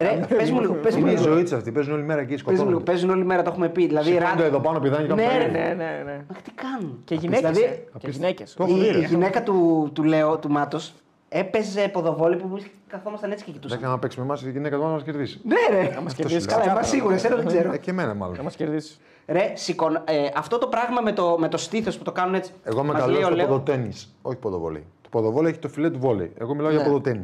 [0.00, 1.32] Ρε, πες μου λίγο, πες μου Είναι η λίγο.
[1.32, 1.72] ζωή της αυτή.
[1.72, 2.90] Παίζουν όλη μέρα εκεί, Πες μου λίγο, σκοτώνονται.
[2.90, 3.86] παίζουν όλη μέρα, το έχουμε πει.
[3.86, 4.42] Δηλαδή, Σηκώνονται ράντι.
[4.46, 5.52] εδώ πάνω, πηδάνε και Ναι, κάνουν ρε, φαΐ.
[5.52, 6.24] Ναι, ναι, ναι.
[6.28, 7.50] Μα τι κάνουν; Και γυναίκες.
[7.50, 8.54] Δηλαδή, Και γυναίκες.
[8.54, 8.98] Το έχω η, δει, η ρε.
[9.06, 10.94] γυναίκα του, του Λέο, του Μάτος,
[11.28, 13.86] έπαιζε ποδοβόλη που εμείς καθόμασταν έτσι και Δεν κοιτούσαμε.
[13.86, 15.40] να παίξει με εμά, η γυναίκα του να μας κερδίσει.
[15.44, 15.82] Ναι, ρε.
[15.88, 16.40] μας Αυτό κερδίσει.
[16.40, 16.72] σου Καλά, λέω.
[16.72, 17.72] είμαι σίγουρο, εσένα δεν ξέρω.
[17.72, 18.36] Ε, και εμένα μάλλον.
[18.36, 18.98] Να μας κερδίσει.
[19.26, 22.52] Ρε, σηκών, ε, αυτό το πράγμα με το, με το στήθος που το κάνουν έτσι.
[22.64, 23.92] Εγώ είμαι μας καλό λέει ο στο Λέο- ποδοτέννη.
[24.22, 24.84] Όχι ποδοβόλη.
[25.02, 26.32] Το ποδοβόλη έχει το φιλέ του βόλεϊ.
[26.38, 27.22] Εγώ μιλάω για ποδοτέννη.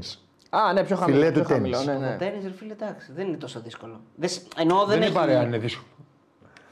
[0.51, 1.19] Α, ναι, πιο χαμηλό.
[1.19, 2.01] Φιλέ πιο του χαμηλό, τέννις.
[2.01, 2.13] ναι, ναι.
[2.13, 4.01] Το τέννις, ρε φίλε, εντάξει, δεν είναι τόσο δύσκολο.
[4.15, 5.11] Δεν, σ- εννοώ δεν, Δεν έχει.
[5.11, 5.87] είναι παρέα, είναι δύσκολο.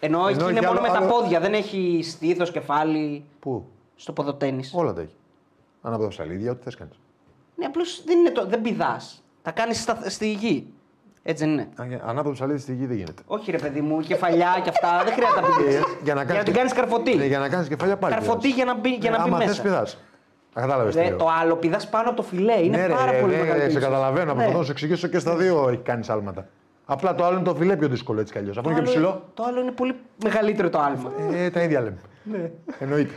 [0.00, 3.24] Εννοώ εκεί Ενώ είναι έχει μόνο άλλο- με τα άλλο- πόδια, δεν έχει στήθος, κεφάλι
[3.40, 4.62] Πού; στο ποδοτέννη.
[4.72, 5.14] Όλα τα έχει.
[5.82, 6.96] Ανάποδα ψαλίδια, ό,τι θες κάνεις.
[7.54, 9.22] Ναι, απλώς δεν, είναι το, δεν πηδάς.
[9.42, 10.66] Τα κάνεις στη γη.
[11.22, 11.68] Έτσι δεν είναι.
[12.06, 13.22] Ανάποδο ψαλίδι στη γη δεν γίνεται.
[13.26, 15.82] Όχι ρε παιδί μου, κεφαλιά και αυτά δεν χρειάζεται να Ε, πηδήσεις.
[16.02, 17.14] για να, Για να την κάνεις καρφωτή.
[17.16, 18.14] Ναι, για να κάνεις κεφάλια πάλι.
[18.14, 18.54] Καρφωτή πηδάς.
[18.56, 19.50] για να μπει, για Ναι, να μπει άμα μέσα.
[19.50, 19.98] θες πηδάς.
[20.54, 21.16] Κατάλαβες τι Ρε, λέω.
[21.16, 22.60] το άλλο πηδάς πάνω από το φιλέ.
[22.64, 23.80] Είναι ναι, ρε, πάρα ρε, πολύ ρε, μεγάλη Σε πίεση.
[23.80, 24.24] καταλαβαίνω.
[24.26, 24.32] Ναι.
[24.32, 26.48] Προσπαθώ να σου εξηγήσω και στα δύο έχει κάνει άλματα.
[26.84, 28.56] Απλά το άλλο είναι το φιλέ πιο δύσκολο έτσι κι αλλιώς.
[28.58, 29.30] Αφού Το είναι και άλλο- ψηλό.
[29.34, 31.12] Το άλλο είναι πολύ μεγαλύτερο το άλμα.
[31.34, 31.98] Ε, τα ίδια λέμε.
[32.22, 32.50] Ναι.
[32.78, 33.14] Εννοείται.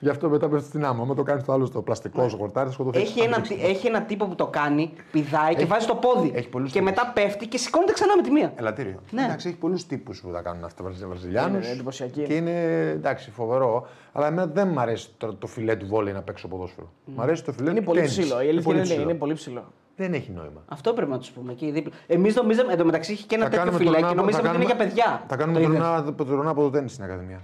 [0.00, 1.02] Γι' αυτό μετά πέφτεις στην άμμο.
[1.02, 3.02] Άμα το κάνεις το άλλο στο πλαστικό, στο χορτάρι, θα σκοτωθείς.
[3.02, 6.32] Έχει ένα, έχει ένα τύπο που το κάνει, πηδάει και βάζει το πόδι.
[6.34, 6.94] έχει πολλούς και τύπους.
[6.96, 8.52] μετά πέφτει και σηκώνεται ξανά με τη μία.
[8.56, 9.00] Ελαττήριο.
[9.10, 9.24] Ναι.
[9.24, 11.64] Εντάξει, έχει πολλούς τύπους που τα κάνουν αυτά οι Βραζιλιάνους.
[11.64, 12.22] Είναι εντυπωσιακή.
[12.22, 12.50] Και είναι
[12.90, 13.86] εντάξει, φοβερό.
[14.12, 16.90] Αλλά εμένα δεν μου αρέσει το, το φιλέ του βόλεϊ να παίξω ποδόσφαιρο.
[17.04, 18.18] Μ' αρέσει το φιλέ Είναι του πολύ τέννις.
[18.18, 18.34] ψηλό.
[18.34, 19.02] Η Είναι αλήθεια πολύ είναι, ψηλό.
[19.02, 19.64] είναι πολύ ψηλό.
[19.96, 20.62] Δεν έχει νόημα.
[20.68, 21.92] Αυτό πρέπει να τους πούμε εκεί δίπλα.
[22.06, 24.00] Εμείς νομίζαμε, εντωμεταξύ είχε και ένα Θα τέτοιο κάνουμε φυλάκι.
[24.02, 25.20] τουρνά- Νομίζαμε θα ότι είναι για κάνουμε- παιδιά.
[25.28, 27.40] Θα Το κάνουμε είδες; τουρνά, τουρνά από το τέννη στην Ακαδημία.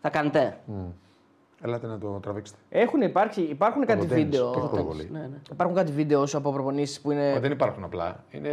[0.00, 0.56] Θα κάνετε.
[1.62, 2.58] Ελάτε να το τραβήξετε.
[2.68, 4.50] Έχουν υπάρξει, υπάρχουν κάτι τέννις, βίντεο.
[4.50, 5.08] το ποδοβόλι.
[5.12, 5.36] Ναι, ναι.
[5.52, 7.32] Υπάρχουν κάτι βίντεο από προπονήσεις που είναι.
[7.32, 8.24] Μα Δεν υπάρχουν απλά.
[8.30, 8.50] Είναι...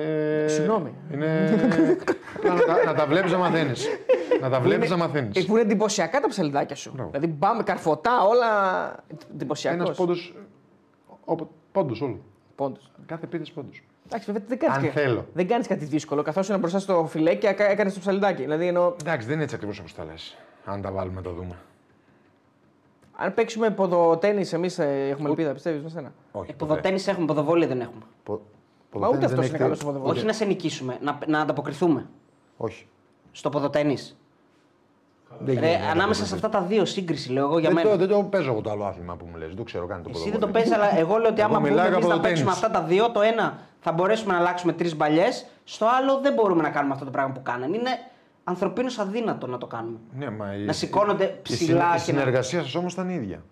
[0.47, 0.93] Συγγνώμη.
[1.13, 1.49] Είναι...
[2.37, 3.87] απλά να, τα, να τα βλέπεις να μαθαίνεις.
[4.41, 5.37] να τα βλέπεις να μαθαίνεις.
[5.37, 6.91] Ε, Που είναι εντυπωσιακά τα ψαλιδάκια σου.
[6.93, 7.09] Μπράβο.
[7.09, 8.45] Δηλαδή πάμε καρφωτά, όλα
[9.33, 9.81] εντυπωσιακό.
[9.83, 10.13] Ένας πόντο.
[11.71, 12.19] Πόντο όλο.
[12.55, 12.91] Πόντος.
[13.05, 13.69] Κάθε πίτε πόντο.
[14.05, 14.89] Εντάξει, βέβαια δεν κάνεις Αν και...
[14.89, 15.25] θέλω.
[15.33, 16.21] Δεν κάνεις κάτι δύσκολο.
[16.21, 18.41] Καθώς είναι μπροστά στο φιλέ και έκανες το ψαλιδάκι.
[18.41, 20.37] Δηλαδή εννοώ, Εντάξει, δεν είναι έτσι ακριβώς όπως τα λες.
[20.65, 21.55] Αν τα βάλουμε, το δούμε.
[23.23, 26.51] Αν παίξουμε ποδοτέννη, εμείς έχουμε ελπίδα, πιστεύεις με σένα; Όχι.
[26.51, 28.01] Ε, ποδοτέννη έχουμε, ποδοβόλη δεν έχουμε.
[28.23, 28.31] Πο...
[28.99, 30.17] Μα ούτε ποδοτέννις αυτός δεν είναι έχει- καλός στο ποδοβόλι.
[30.17, 32.05] Όχι να σε νικήσουμε, να, να ανταποκριθούμε
[32.57, 32.87] Όχι.
[33.31, 33.97] στο ποδοτέννη.
[35.39, 36.43] Δεν Ρε, γίνεται να ανάμεσα το σε ποδοτέννις.
[36.45, 37.89] αυτά τα δύο σύγκριση λέω εγώ για δεν, μένα.
[37.89, 39.47] το, δεν το παίζω εγώ το άλλο άθλημα που μου λες.
[39.47, 40.53] Δεν το ξέρω καν το Εσύ δεν το ποδοβόλι.
[40.53, 42.43] παίζεις, αλλά εγώ λέω ότι Εγώ άμα πούμε μιλάω για εμείς να ποδοτέννις.
[42.43, 46.33] παίξουμε αυτά τα δύο, το ένα θα μπορέσουμε να αλλάξουμε τρεις μπαλιές, στο άλλο δεν
[46.33, 47.75] μπορούμε να κάνουμε αυτό το πράγμα που κάνανε.
[47.77, 47.89] Είναι
[48.43, 49.97] ανθρωπίνω αδύνατο να το κάνουμε.
[50.17, 53.09] Ναι, μα η- Να σηκώνονται η ψηλά συν- Η και να- συνεργασία σας όμως ήταν
[53.09, 53.43] η ίδια.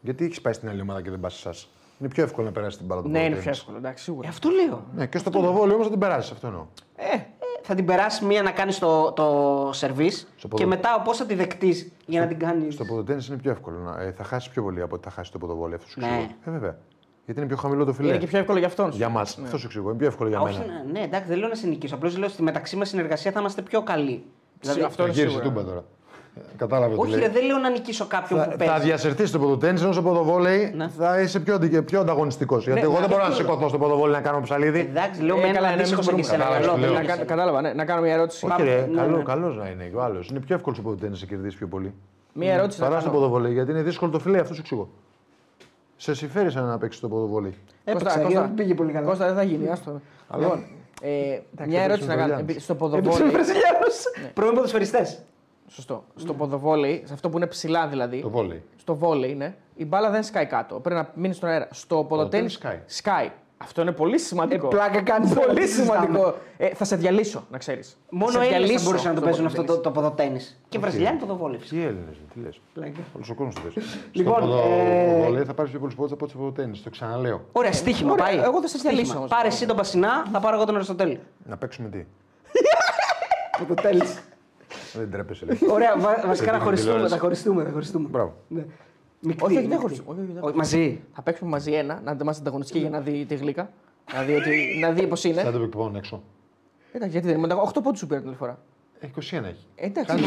[0.00, 1.68] Γιατί έχεις πάει στην άλλη ομάδα και δεν πας εσάς;
[1.98, 3.58] Είναι πιο εύκολο να περάσεις την μπάλα του Ναι, είναι πιο ποδοτέννις.
[3.60, 4.26] εύκολο, εντάξει, σίγουρα.
[4.26, 4.84] Ε, αυτό λέω.
[4.94, 6.66] Ναι, και στο ποδοβόλιο όμως θα την περάσεις, αυτό εννοώ.
[6.96, 7.18] Ε,
[7.64, 11.34] Θα την περάσεις μία να κάνεις το, το σερβίς ποδο- και μετά πώ θα τη
[11.34, 12.74] δεκτείς για να την κάνεις.
[12.74, 13.78] Στο ποδοτέννης είναι πιο εύκολο.
[13.78, 15.76] Να, ε, θα χάσεις πιο πολύ από ότι θα χάσεις το ποδοβόλιο.
[15.76, 16.06] Αυτό σου Ναι.
[16.06, 16.34] εξηγώ.
[16.44, 16.78] Ε, βέβαια.
[17.24, 18.08] Γιατί είναι πιο χαμηλό το φιλέ.
[18.08, 18.90] είναι και πιο εύκολο για αυτόν.
[18.92, 18.96] σου.
[18.96, 19.38] Για μας.
[19.44, 19.88] Αυτός σου εξηγώ.
[19.88, 20.72] Είναι πιο εύκολο για Όχι, μένα.
[20.86, 21.94] ναι, ναι, εντάξει, δεν λέω να σε νικήσω.
[21.94, 24.24] Απλώς λέω στη μεταξύ μας συνεργασία θα είμαστε πιο καλοί.
[24.60, 25.54] Δηλαδή, αυτό Το είναι γύρισε σίγουρα.
[25.54, 25.84] τούμπα τώρα.
[26.36, 27.20] Ε, Κατάλαβε τι όχι, λέει.
[27.20, 28.84] ρε, δεν λέω να νικήσω κάποιον Θα, που θα παίζει.
[28.84, 30.88] διασυρθείς στο ποδοτέννη ενώ στο ποδοβόλεϊ Ναι.
[30.88, 32.64] θα είσαι πιο, αντι- πιο ανταγωνιστικός.
[32.64, 34.78] Γιατί εγώ δεν μπορώ να σηκωθώ στο ποδοβόλι να κάνω ψαλίδι.
[34.80, 36.44] Εντάξει, λέω Ε, με ένα καλά, ναι, αντίστοιχο μην σε μπορούμε.
[36.44, 36.44] εσένα.
[36.44, 36.90] Κατάλαβες Καλό, τι λέω.
[36.92, 37.72] δεν Να λέω κα- Κατάλαβα, ναι.
[37.72, 38.46] Να κάνω μια ερώτηση.
[38.46, 39.22] Όχι, Πάμε, ρε, ναι, καλό, ναι.
[39.22, 40.28] καλός να είναι και ο άλλος.
[40.30, 41.94] Είναι πιο εύκολο στο ποδοτέννη να κερδίσει πιο πολύ.
[42.32, 43.20] Μια ερώτηση να Παρά στο κάνω.
[43.20, 44.88] ποδοβόλι, γιατί είναι δύσκολο το φιλέ, αυτό σου εξηγώ.
[46.02, 47.54] Σε συμφέρει σαν να παίξει το ποδοβόλι.
[47.84, 49.06] Έπαιξα, Κώστα, γιατί Κώστα, δεν πήγε πολύ καλά.
[49.06, 50.00] Κώστα, δεν θα γίνει, άστο.
[50.38, 50.64] Λοιπόν,
[51.02, 52.26] ε, μια ερώτηση να κάνω.
[52.26, 52.40] Βραζιλιάνους.
[52.50, 53.28] Επί- Στο Έπαιξε ποδοβόλι.
[53.28, 53.96] ο Βραζιλιάνος.
[54.34, 55.22] Πρώην ποδοσφαιριστές.
[55.68, 56.04] Σωστό.
[56.16, 58.20] Στο ποδοβόλι, σε αυτό που είναι ψηλά δηλαδή.
[58.20, 58.62] Το βόλεϊ.
[58.76, 59.56] Στο βόλεϊ είναι.
[59.74, 60.74] Η μπάλα δεν σκάει κάτω.
[60.80, 61.68] Πρέπει να μείνει στον αέρα.
[61.70, 62.48] Στο ποδοτέννη
[62.86, 63.30] σκάει.
[63.62, 63.68] Σκάει.
[63.68, 64.66] Αυτό είναι πολύ σημαντικό.
[64.66, 66.00] Ε, πλάκα κάνεις τώρα, Πολύ τι συζητάμε.
[66.06, 66.34] σημαντικό.
[66.56, 67.96] Ε, θα σε διαλύσω, να ξέρεις.
[68.10, 70.38] Μόνο Έλληνες θα μπορούσαν να το παίζουν αυτό το, το ποδοτέννη.
[70.68, 71.58] Και Βραζιλιάνοι ποδοβόλοι.
[71.58, 71.80] φυσικά.
[71.80, 72.60] Τι Έλληνες, τι λες.
[73.14, 73.90] Όλος ο κόσμος το παίζει.
[74.12, 76.78] Λοιπόν, στο ε, ποδοβόλι θα πάρεις πιο πολλούς πόντους από ό,τι στο ποδοτέννη.
[76.78, 77.40] Το ξαναλέω.
[77.52, 78.36] Ωραία, στοίχημα Ωραία, πάει.
[78.38, 78.90] εγώ θα σε Στοίχημα.
[78.92, 79.30] διαλύσω όμως.
[79.30, 81.20] Πάρε εσύ τον Πασινά, θα πάρω εγώ τον Αριστοτέλη.
[81.46, 82.04] Να παίξουμε τι;
[83.58, 84.02] Ποδοτέλη.
[84.92, 85.44] Δεν τρέπεσαι.
[85.46, 85.58] λέει.
[85.70, 86.90] Ωραία, βα- βασικά να την χωριστούμε.
[86.92, 87.14] τηλεόραση.
[87.14, 87.64] Θα χωριστούμε.
[87.64, 88.08] Θα χωριστούμε.
[88.08, 88.34] Μπράβο.
[89.24, 89.28] Ναι.
[89.32, 89.80] Μεικτή, Όχι, όχι, δεν μεικτή.
[89.82, 90.10] χωριστούμε.
[90.12, 91.00] Όχι, όχι, δεν Όχι, Μαζί.
[91.14, 93.70] Θα παίξουμε μαζί ένα, να είμαστε ανταγωνιστικοί για να δει τη γλύκα.
[94.14, 95.40] Να δει, ότι, να δει πώς είναι.
[95.42, 96.22] Σαν το εκπαιδεύω έξω.
[96.92, 97.54] Εντάξει, γιατί δεν είναι.
[97.54, 98.58] 8 πόντους σου πήρε την άλλη φορά.
[99.00, 99.66] Έχει 21 έχει.
[99.74, 100.14] Εντάξει.
[100.16, 100.22] Κάνει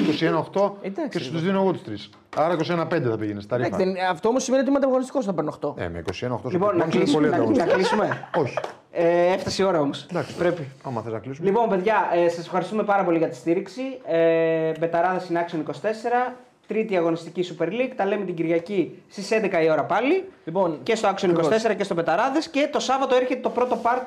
[0.53, 1.39] 21-8 Εντάξει, και σου λοιπόν.
[1.41, 2.09] του δίνω εγώ του τρεις.
[2.35, 3.67] Άρα 21-5 θα πήγαινες στα ρήφα.
[3.67, 5.73] Εντάξει, δεν- αυτό όμως σημαίνει ότι είμαι ανταγωνιστικός όταν παίρνω 8.
[5.77, 7.27] Ε, με 21-8 Λοιπόν, να κλείσουμε.
[7.27, 8.27] Να, να κλείσουμε.
[8.37, 8.57] Όχι.
[8.91, 10.07] Ε, έφτασε η ώρα όμως.
[10.37, 10.67] Πρέπει.
[10.83, 11.47] Άμα θες να κλείσουμε.
[11.47, 13.81] Λοιπόν, παιδιά, ε, σας ευχαριστούμε πάρα πολύ για τη στήριξη.
[14.05, 16.35] Ε, Μπεταράδα στην Action 24.
[16.67, 17.91] Τρίτη αγωνιστική Super League.
[17.95, 20.23] Τα λέμε την Κυριακή στις 11 η ώρα πάλι.
[20.45, 21.29] Λοιπόν, Και στο Action
[21.71, 22.39] 24 και στο Μπεταράδες.
[22.51, 24.01] Και το Σάββατο έρχεται το πρώτο part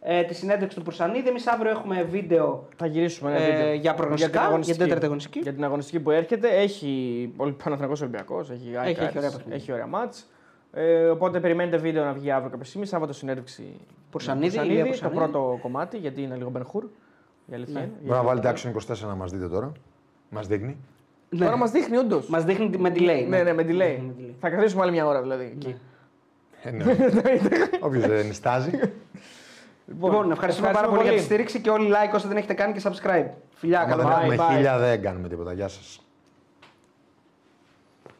[0.00, 1.28] ε, της συνέντευξης του Πουρσανίδη.
[1.28, 2.68] Εμείς αύριο έχουμε βίντεο.
[2.76, 3.72] Θα γυρίσουμε ένα Ε, βίντεο.
[3.74, 4.64] για προγνωστικά, την αγωνιστική.
[4.66, 5.38] για την τέταρτη αγωνιστική.
[5.38, 6.48] Για την αγωνιστική που έρχεται.
[6.48, 9.54] Έχει πολύ Παναθηναϊκός Ολυμπιακός, έχει Έχει, έχει ΑΕΚ-Άρης, ωραία παιχνίδια.
[9.54, 10.26] έχει ωραία μάτς.
[10.72, 12.86] Ε, οπότε περιμένετε βίντεο να βγει αύριο κάποια στιγμή.
[12.86, 13.62] Σάββατο συνέντευξη
[14.10, 16.84] Πουρσανίδη, Ηλία το Πουρσανίδη; πρώτο κομμάτι, γιατί είναι λίγο Μπενχούρ.
[17.50, 17.80] Η αλήθεια Ναι.
[17.80, 17.92] είναι.
[18.00, 19.72] Μπορεί να βάλετε Action 24 να μας δείτε τώρα.
[20.30, 20.76] Μας δείχνει.
[21.38, 22.26] Τώρα μας δείχνει όντως.
[22.26, 23.26] Μας δείχνει με delay.
[23.28, 23.76] Ναι, ναι, με Μας delay.
[23.76, 24.34] δείχνει με delay.
[24.40, 25.44] Θα καθίσουμε άλλη μια ώρα δηλαδή.
[25.54, 25.76] εκεί.
[26.62, 26.84] Ε, ναι.
[27.86, 28.70] Όποιος δεν νιστάζει.
[29.86, 32.80] Λοιπόν, ευχαριστούμε πάρα πολύ για τη στήριξη και όλοι like όσο δεν έχετε κάνει και
[32.84, 33.26] subscribe.
[33.54, 34.32] Φιλιά, Άμα καλό δεν βράδυ.
[34.32, 34.54] έχουμε bye.
[34.54, 35.52] χίλια δεν κάνουμε τίποτα.
[35.52, 36.03] Γεια σας.